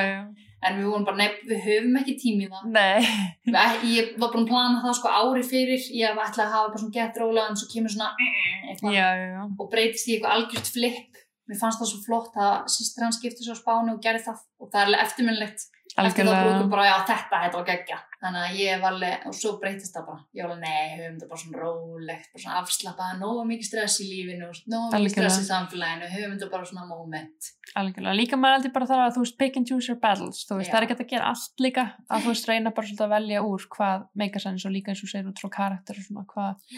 en 0.66 0.78
við 0.80 0.88
vorum 0.88 1.04
bara, 1.06 1.18
nei, 1.20 1.42
við 1.46 1.60
höfum 1.66 1.98
ekki 2.00 2.14
tími 2.22 2.46
í 2.46 2.50
það. 2.50 2.70
Nei, 2.72 3.66
ég 3.92 4.16
var 4.16 4.32
búin 4.32 4.46
að 4.46 4.50
plana 4.54 4.80
það 4.82 4.96
sko 4.98 5.12
ári 5.12 5.44
fyrir. 5.46 5.84
Ég 5.94 6.16
ætlaði 6.16 6.46
að 6.46 6.54
hafa 6.56 6.72
bara 6.72 6.82
svona 6.82 6.96
gett 6.96 7.20
róla 7.20 7.44
en 7.50 7.60
svo 7.60 7.68
kemur 7.70 7.92
svona 7.92 8.08
eitthvað. 8.16 8.96
Já, 8.96 9.06
já, 9.20 9.28
já. 9.36 9.44
Og 9.52 9.70
breytist 9.72 10.08
í 10.08 10.16
eitthvað 10.16 10.36
algjört 10.38 10.72
flip 10.72 11.15
mér 11.46 11.60
fannst 11.60 11.82
það 11.82 11.92
svo 11.92 12.02
flott 12.04 12.36
að 12.42 12.54
sýstir 12.74 13.06
hans 13.06 13.20
skipti 13.20 13.46
svo 13.46 13.56
spánu 13.58 13.96
og 13.96 14.02
gerði 14.04 14.26
það 14.26 14.44
og 14.60 14.70
það 14.72 14.80
er 14.80 14.90
alveg 14.90 15.06
eftirminnlegt 15.06 15.66
eftir 15.96 16.28
það 16.28 16.42
brúkum 16.44 16.70
bara, 16.72 16.84
já 16.88 16.96
þetta, 17.08 17.40
þetta 17.44 17.58
var 17.58 17.66
geggja 17.70 17.98
þannig 18.20 18.42
að 18.42 18.58
ég 18.60 18.80
var 18.82 18.94
alveg, 18.94 19.24
og 19.28 19.36
svo 19.36 19.52
breytist 19.60 19.94
það 19.96 20.06
bara. 20.08 20.22
Ég 20.36 20.46
var 20.46 20.52
alveg, 20.54 20.64
nei, 20.64 20.96
höfum 20.96 21.14
þetta 21.16 21.28
bara 21.30 21.42
svona 21.42 21.60
rólegt 21.62 22.30
bara 22.32 22.42
svona 22.42 22.62
afslappað, 22.62 23.12
nóga 23.20 23.44
mikið 23.50 23.68
stress 23.68 23.98
í 24.02 24.08
lífinu 24.10 24.48
nóga 24.72 25.00
mikið 25.04 25.14
stress 25.14 25.38
í 25.40 25.46
samfélaginu 25.46 26.10
höfum 26.14 26.34
þetta 26.34 26.50
bara 26.52 26.68
svona 26.70 26.88
moment. 26.90 27.50
Algjörlega, 27.76 28.16
líka 28.18 28.40
maður 28.40 28.58
heldur 28.58 28.74
bara 28.76 28.90
þar 28.90 29.04
að 29.04 29.16
þú 29.16 29.24
veist 29.26 29.38
pick 29.40 29.60
and 29.60 29.70
choose 29.70 29.90
your 29.92 30.00
battles, 30.02 30.42
þú 30.48 30.60
veist, 30.60 30.70
Já. 30.70 30.74
það 30.74 30.80
er 30.80 30.88
ekki 30.88 30.98
að 30.98 31.14
gera 31.14 31.30
allt 31.32 31.64
líka, 31.66 31.86
að 32.08 32.26
þú 32.26 32.34
veist 32.34 32.50
reyna 32.50 32.74
bara 32.76 32.90
svolítið 32.90 33.06
að 33.06 33.16
velja 33.16 33.46
úr 33.46 33.70
hvað 33.76 34.06
meika 34.24 34.42
sens 34.42 34.66
og 34.66 34.76
líka 34.76 34.92
eins 34.92 35.04
og 35.04 35.12
segir 35.12 35.30
út 35.30 35.42
frá 35.44 35.52
karakter 35.60 36.00
og 36.00 36.08
svona 36.08 36.26
hvað 36.32 36.76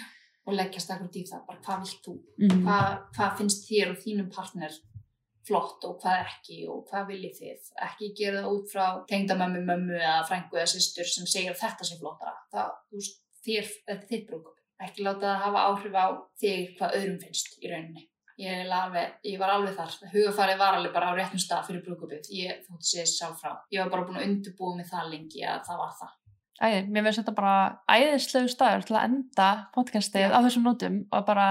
og 0.48 0.56
leggjast 0.56 0.92
akkur 0.94 1.10
í 1.20 1.24
það, 1.28 1.46
bara 1.48 1.64
hvað 1.66 1.82
vilt 1.84 2.04
þú? 2.06 2.14
Mm. 2.40 2.62
hvað, 2.66 2.92
hvað 3.16 3.34
finnst 3.40 3.66
þér 3.68 3.92
og 3.92 4.02
þínum 4.04 4.30
partner 4.32 4.76
flott 5.48 5.84
og 5.88 5.96
hvað 6.02 6.22
ekki 6.26 6.60
og 6.72 6.84
hvað 6.88 7.10
viljið 7.12 7.40
þið? 7.40 7.72
Ekki 7.88 8.12
gera 8.16 8.44
það 8.44 8.54
út 8.56 8.72
frá 8.72 8.86
tengdamömmu, 9.08 9.64
mömmu 9.68 9.96
eða 10.00 10.20
frængu 10.28 10.60
eða 10.60 10.70
systur 10.74 11.08
sem 11.08 11.28
segir 11.28 11.56
þetta 11.56 11.88
sé 11.88 12.00
flottara. 12.00 12.36
Það, 12.52 12.72
þú 12.88 13.04
þér, 13.48 13.74
þetta 13.88 14.00
er 14.00 14.08
þitt 14.12 14.30
brúkup 14.30 14.58
ekki 14.84 15.04
láta 15.06 15.32
það 15.32 15.42
hafa 15.44 15.64
áhrif 15.72 15.98
á 15.98 16.06
þig 16.38 16.70
hvað 16.78 16.94
öðrum 17.00 17.18
finnst 17.22 17.58
í 17.58 17.72
rauninni. 17.72 18.04
Ég, 18.38 18.68
alveg, 18.70 19.16
ég 19.26 19.40
var 19.40 19.50
alveg 19.56 19.74
þar. 19.74 19.94
Hugafarið 20.12 20.60
var 20.60 20.76
alveg 20.78 20.92
bara 20.94 21.10
á 21.10 21.12
réttum 21.18 21.42
stað 21.42 21.64
fyrir 21.66 21.82
brúkupið 21.82 22.28
ég 22.38 22.60
þótti 22.68 22.90
séð 22.92 23.08
sjálf 23.10 23.40
frá. 23.42 23.56
Ég 23.74 23.82
var 23.82 23.90
bara 23.90 24.06
búin 24.06 24.20
að 24.20 24.28
undirbúa 24.28 24.76
mig 24.78 24.86
það 24.86 25.10
lengi 25.16 25.42
að 25.42 25.64
það 25.66 25.80
var 25.82 25.96
það 25.98 26.12
Æði, 26.58 26.80
mér 26.90 27.04
finnst 27.06 27.20
þetta 27.22 27.34
bara 27.36 27.56
æðislegu 27.86 28.50
staður 28.50 28.86
til 28.88 28.96
að 28.98 29.04
enda 29.08 29.48
podcastið 29.76 30.32
á 30.34 30.38
þessum 30.42 30.64
nótum 30.66 30.96
og 31.14 31.26
bara 31.28 31.46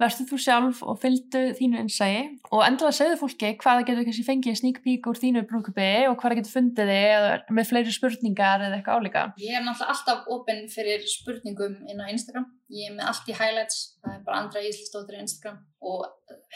verður 0.00 0.26
þú 0.30 0.38
sjálf 0.42 0.80
og 0.82 0.98
fylgdu 1.02 1.42
þínu 1.58 1.78
innsægi 1.84 2.22
og 2.50 2.64
endilega 2.66 2.96
segðu 2.96 3.18
fólki 3.20 3.52
hvað 3.60 3.78
það 3.78 3.86
getur 3.90 4.08
kannski 4.08 4.26
fengið 4.26 4.58
sneak 4.58 4.80
peek 4.82 5.06
úr 5.10 5.20
þínu 5.20 5.44
brúkupi 5.50 5.90
og 6.08 6.16
hvað 6.18 6.34
það 6.34 6.40
getur 6.40 6.54
fundið 6.56 6.90
þig 6.90 7.54
með 7.58 7.70
fleiri 7.70 7.94
spurningar 7.94 8.66
eða 8.66 8.80
eitthvað 8.80 8.98
álíka. 8.98 9.24
Ég 9.38 9.54
er 9.54 9.64
náttúrulega 9.64 9.94
alltaf 9.94 10.28
opinn 10.34 10.66
fyrir 10.72 11.06
spurningum 11.06 11.78
inn 11.86 12.02
á 12.02 12.10
Instagram. 12.10 12.50
Ég 12.74 12.90
er 12.90 12.96
með 12.96 13.10
allt 13.12 13.30
í 13.30 13.36
highlights. 13.38 13.80
Það 14.02 14.14
er 14.16 14.22
bara 14.26 14.40
Andra 14.42 14.62
Íslistóttir 14.64 15.18
á 15.20 15.22
Instagram 15.22 15.58
og 15.84 16.04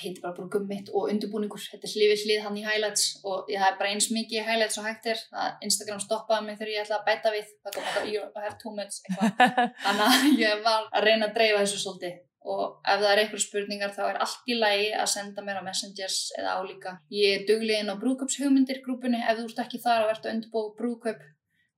heitir 0.00 0.22
bara 0.24 0.34
brúkum 0.34 0.64
mitt 0.66 0.88
og 0.90 1.10
undirbúningur. 1.12 1.62
Þetta 1.62 1.86
er 1.86 1.94
hlifið 1.94 2.24
hlið 2.24 2.44
hann 2.46 2.58
í 2.58 2.64
highlights 2.64 3.04
og 3.22 3.50
ég 3.52 3.60
það 3.62 3.70
er 3.70 3.78
bara 3.82 3.92
eins 3.92 4.08
mikið 4.10 4.40
í 4.40 4.46
highlights 4.48 4.80
og. 4.80 5.20
Það 5.30 5.66
Instagram 5.68 6.00
stoppaði 6.02 6.46
mig 6.48 6.58
þegar 6.58 6.72
ég 6.74 6.86
ætlaði 6.86 6.98
að 6.98 7.10
bæta 7.10 7.34
við. 7.36 7.52
Það 7.62 7.76
kom 7.76 7.84
eitthvað, 7.84 8.08
you 8.14 8.24
have 8.48 8.56
too 8.62 8.74
much, 8.74 8.98
eitthvað. 9.04 9.44
Þannig 9.84 10.08
að 10.08 10.40
ég 10.42 10.64
var 10.64 10.88
að 10.88 11.06
reyna 11.06 11.28
að 11.28 11.36
dreifa 11.38 11.62
þessu 11.62 11.82
svolítið. 11.84 12.16
Og 12.48 12.78
ef 12.80 13.00
það 13.02 13.10
er 13.12 13.20
eitthvað 13.22 13.44
spurningar 13.44 13.90
þá 13.92 14.04
er 14.08 14.20
allt 14.24 14.48
í 14.48 14.54
lagi 14.56 14.86
að 14.96 15.08
senda 15.12 15.42
mér 15.44 15.60
á 15.60 15.68
messengers 15.68 16.18
eða 16.38 16.54
álíka. 16.56 16.94
Ég 17.12 17.34
er 17.36 17.48
duglegin 17.50 17.92
á 17.92 18.00
brúköpshugmyndir 18.00 18.80
grúpunni. 18.86 19.20
Ef 19.20 19.36
þú 19.36 19.48
ert 19.50 19.64
ekki 19.66 19.82
þar 19.84 20.06
að 20.08 20.30
undirbúa 20.32 20.72
brúköp 20.78 21.20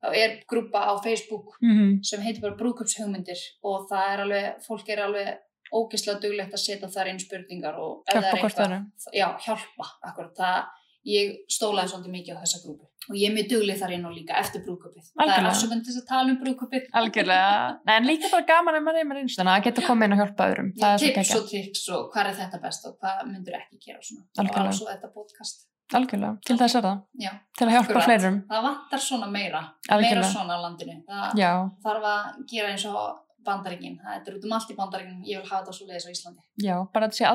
þá 0.01 0.09
er 0.17 0.35
grúpa 0.49 0.81
á 0.81 0.93
Facebook 1.03 1.57
mm 1.61 1.73
-hmm. 1.77 2.03
sem 2.03 2.21
heitir 2.21 2.41
bara 2.41 2.57
brúköpshugmyndir 2.61 3.41
og 3.63 3.87
það 3.89 4.13
er 4.13 4.19
alveg, 4.25 4.45
fólk 4.67 4.89
er 4.89 5.03
alveg 5.05 5.39
ógeðslega 5.71 6.19
duglegt 6.19 6.53
að 6.53 6.65
setja 6.65 6.89
þar 6.91 7.09
inn 7.11 7.19
spurningar 7.19 7.75
og 7.79 8.03
ef 8.07 8.13
Hjálpa 8.13 8.49
það 8.49 8.65
er 8.65 8.71
öðru. 8.71 8.79
já, 9.13 9.27
hjálpa, 9.45 9.85
akkurat 10.03 10.35
það, 10.35 10.65
ég 11.05 11.37
stólaði 11.49 11.89
svolítið 11.91 12.11
mikið 12.17 12.35
á 12.37 12.41
þessa 12.43 12.59
grúpu. 12.65 12.85
Og 13.09 13.15
ég 13.17 13.31
er 13.31 13.33
mjög 13.33 13.47
dugleg 13.49 13.77
þar 13.81 13.91
inn 13.95 14.05
og 14.05 14.13
líka 14.13 14.35
eftir 14.37 14.61
brúköpið 14.61 15.01
það 15.01 15.21
er 15.23 15.23
Algjörlega. 15.25 15.51
afsökun 15.51 15.79
til 15.81 15.89
þess 15.93 16.01
að 16.03 16.07
tala 16.11 16.29
um 16.29 16.37
brúköpið 16.43 16.83
Algjörlega, 16.93 17.79
Nei, 17.87 17.95
en 17.97 18.05
líka 18.05 18.29
bara 18.31 18.45
gaman 18.51 18.75
ef 18.77 18.83
maður 18.85 18.99
er 19.01 19.07
með 19.09 19.17
reynsluna 19.17 19.55
að 19.57 19.63
geta 19.65 19.81
komið 19.87 20.05
inn 20.05 20.13
og 20.15 20.21
hjálpa 20.21 20.47
öðrum. 20.51 20.69
Svo 20.77 21.09
tips 21.15 21.33
og 21.39 21.47
triks 21.49 21.83
og 21.89 22.11
hvað 22.13 22.29
er 22.29 22.37
þetta 22.43 22.61
best 22.61 22.85
og 22.85 22.93
hvað 23.01 23.25
myndur 23.31 23.57
ekki 23.57 23.79
gera 23.87 23.99
svona. 24.05 24.69
Og 24.69 24.73
svo 24.77 24.85
þetta 24.91 25.09
podcast. 25.17 25.65
Algjörlega, 25.91 26.37
til 26.47 26.55
þess 26.61 26.75
er 26.77 26.85
það. 26.85 27.01
já, 27.19 27.31
Til 27.57 27.65
að 27.67 27.73
hjálpa 27.75 28.01
fleirum. 28.05 28.37
það 28.47 28.61
vantar 28.69 28.99
svona 29.03 29.27
meira. 29.33 29.61
Meira 29.89 29.97
Algjörlega. 29.97 30.29
svona 30.31 30.53
á 30.55 30.59
landinu. 30.61 30.95
Það 31.09 31.41
Já, 31.41 31.51
þarf 31.83 32.05
að 32.13 32.45
gera 32.53 32.69
eins 32.71 32.85
og 32.85 33.17
bandaríkin. 33.45 33.97
Þetta 34.01 34.31
er 34.31 34.37
út 34.37 34.45
um 34.47 34.55
allt 34.57 34.71
í 34.71 34.77
bandaríkin 34.77 35.23
ég 35.27 35.41
vil 35.41 35.49
hafa 35.49 35.61
þetta 35.61 35.75
svo 35.77 35.87
leiðis 35.89 36.07
á 36.07 36.13
Íslandi. 36.13 36.43
Já, 36.61 36.75
bara 36.93 37.07
að 37.07 37.11
þetta 37.11 37.19
sé 37.19 37.25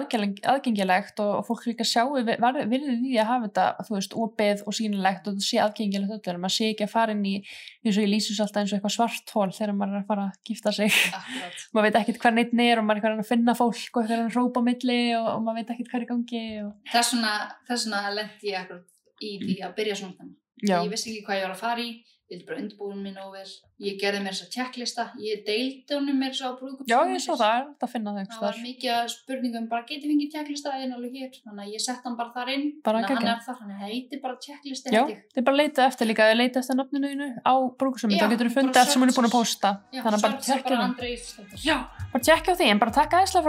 aðgengilegt, 0.53 1.23
og, 1.25 1.33
og 1.41 1.49
fólk 1.49 1.67
líka 1.71 1.87
sjáu 1.87 2.15
virðið 2.17 3.03
því 3.03 3.19
að 3.23 3.31
hafa 3.31 3.49
þetta, 3.49 3.67
þú 3.89 3.97
veist, 3.97 4.17
opið 4.27 4.65
og 4.65 4.79
sýnilegt 4.79 5.29
og 5.29 5.37
þetta 5.37 5.49
sé 5.49 5.61
aðgengilegt 5.65 6.31
öllum. 6.31 6.43
Maður 6.47 6.57
sé 6.57 6.71
ekki 6.73 6.87
að 6.87 6.95
fara 6.95 7.17
inn 7.17 7.27
í, 7.27 7.37
eins 7.85 7.97
og 7.97 8.07
ég 8.07 8.13
lýsus 8.13 8.43
alltaf 8.43 8.63
eins 8.63 8.75
og 8.75 8.81
eitthvað 8.81 8.97
svart 8.97 9.37
hól 9.37 9.49
þegar 9.57 9.77
maður 9.77 9.97
er 9.97 10.03
að 10.03 10.11
fara 10.11 10.27
að 10.31 10.51
gifta 10.51 10.75
sig. 10.77 10.99
maður 11.73 11.89
veit 11.89 12.01
ekkert 12.03 12.21
hvað 12.25 12.37
neitt 12.41 12.59
er 12.67 12.83
og 12.83 12.89
maður 12.89 13.13
er 13.13 13.21
að 13.21 13.31
finna 13.31 13.57
fólk 13.59 13.97
og 13.97 14.03
eitthvað 14.03 14.27
að 14.27 14.37
hrópa 14.37 14.63
á 14.63 14.67
milli 14.67 15.01
og, 15.19 15.31
og 15.37 15.47
maður 15.47 15.63
veit 15.63 15.73
ekkert 15.75 15.93
hvað 15.93 16.03
er 16.03 16.11
gangi 16.13 16.45
og... 16.65 16.75
þess 16.93 17.15
vegna, 17.15 17.33
þess 17.69 17.89
vegna 17.89 18.15
lendi 18.17 18.53
ég 18.53 18.77
að 18.77 18.85
Ég 19.21 19.43
ég 19.47 19.61
að 22.27 22.33
ég 22.33 22.39
vildi 22.39 22.47
bara 22.47 22.59
undirbúin 22.61 23.03
mér 23.03 23.15
nóg 23.15 23.33
vel. 23.33 23.47
Ég 23.79 23.99
gerði 24.01 24.21
mér 24.25 24.33
þess 24.33 24.47
að 24.47 24.53
checklista, 24.57 25.05
ég 25.21 25.45
deildi 25.47 25.95
honum 25.95 26.17
mér 26.19 26.33
svo 26.35 26.47
á 26.51 26.53
brúðkum. 26.59 26.87
já 26.89 26.99
ég 27.07 27.21
svo 27.23 27.37
það, 27.37 27.77
það 27.81 27.91
finna 27.93 28.11
það 28.17 28.27
Það 28.27 28.41
var 28.47 28.57
mikið 28.63 28.91
að 28.97 29.09
spurningum, 29.15 29.69
bara 29.69 29.83
geti 29.87 30.09
fengið 30.11 30.31
checklista 30.33 30.69
en 30.81 30.93
alveg 30.97 31.13
hér. 31.13 31.31
Þannig 31.45 31.63
að 31.67 31.73
ég 31.77 31.81
sett 31.87 32.03
hann 32.05 32.17
bara 32.17 32.31
þar 32.35 32.49
inn. 32.55 32.67
Þannig 32.83 33.05
að 33.05 33.17
hann 33.17 33.29
er 33.31 33.41
þar, 33.47 33.59
hann 33.61 33.75
heitir 33.85 34.19
bara 34.23 34.37
checklisti. 34.43 34.91
Já, 34.95 35.03
þið 35.37 35.45
bara 35.47 35.57
leitað 35.61 35.85
eftir 35.87 36.05
líka, 36.11 36.31
þið 36.31 36.39
leitað 36.41 36.63
eftir 36.63 36.77
nafninu 36.81 37.07
þínu 37.13 37.29
á 37.47 37.55
brúkusummi, 37.79 38.17
Já, 38.17 38.21
þá 38.25 38.29
getur 38.33 38.49
þið 38.49 38.57
fundið 38.57 38.81
allt 38.81 38.91
sem 38.91 39.01
hún 39.03 39.11
er 39.13 39.17
búin 39.21 39.29
að 39.31 39.37
posta. 39.37 39.71
Já, 39.93 40.01
Þannig 40.03 40.17
að 40.17 40.25
bara 40.27 40.37
Íslandur. 41.13 41.61
Já, 41.63 41.77
bara 42.13 42.23
tjekkja 42.27 42.57
á 42.57 42.59
því, 42.59 42.67
en 42.73 42.81
bara 42.83 42.97
takk 42.97 43.13
aðeinslega 43.21 43.47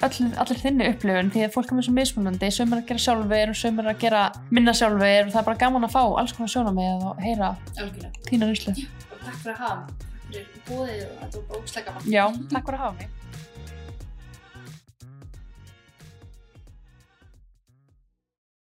að 0.00 0.18
með 0.20 0.26
öll, 0.26 0.38
allir 0.42 0.60
þinni 0.64 0.88
upplifun 0.94 1.30
því 1.34 1.42
að 1.46 1.54
fólk 1.54 1.70
er 1.72 1.76
með 1.78 1.86
svo 1.86 1.94
mismunandi, 1.96 2.50
sömur 2.56 2.80
að 2.80 2.86
gera 2.90 3.02
sjálfur 3.04 3.52
og 3.52 3.58
sömur 3.60 3.90
að 3.90 3.98
gera 4.04 4.22
minna 4.50 4.72
sjálfur 4.76 5.26
og 5.26 5.32
það 5.34 5.40
er 5.42 5.48
bara 5.50 5.60
gaman 5.64 5.84
að 5.88 5.94
fá 5.96 6.02
alls 6.22 6.32
konar 6.36 6.52
sjónamið 6.54 7.04
og 7.10 7.20
heyra 7.24 7.50
Algjörlega. 7.76 8.12
þína 8.30 8.50
rýslu. 8.50 8.74
Og 8.80 9.18
takk 9.24 9.40
fyrir 9.44 9.54
að 9.54 9.62
hafa 9.64 9.76
mig. 9.80 10.06
Takk 10.30 10.46
fyrir 10.50 10.62
bóðið 10.70 11.02
og 11.04 11.16
var 11.20 11.32
bara 11.50 11.60
óslega 11.60 11.86
gaman. 11.90 12.12
Já, 12.16 12.24
takk 12.54 12.64
fyrir 12.70 12.78
að 12.78 12.84
hafa 12.86 12.96
mig. 13.00 13.19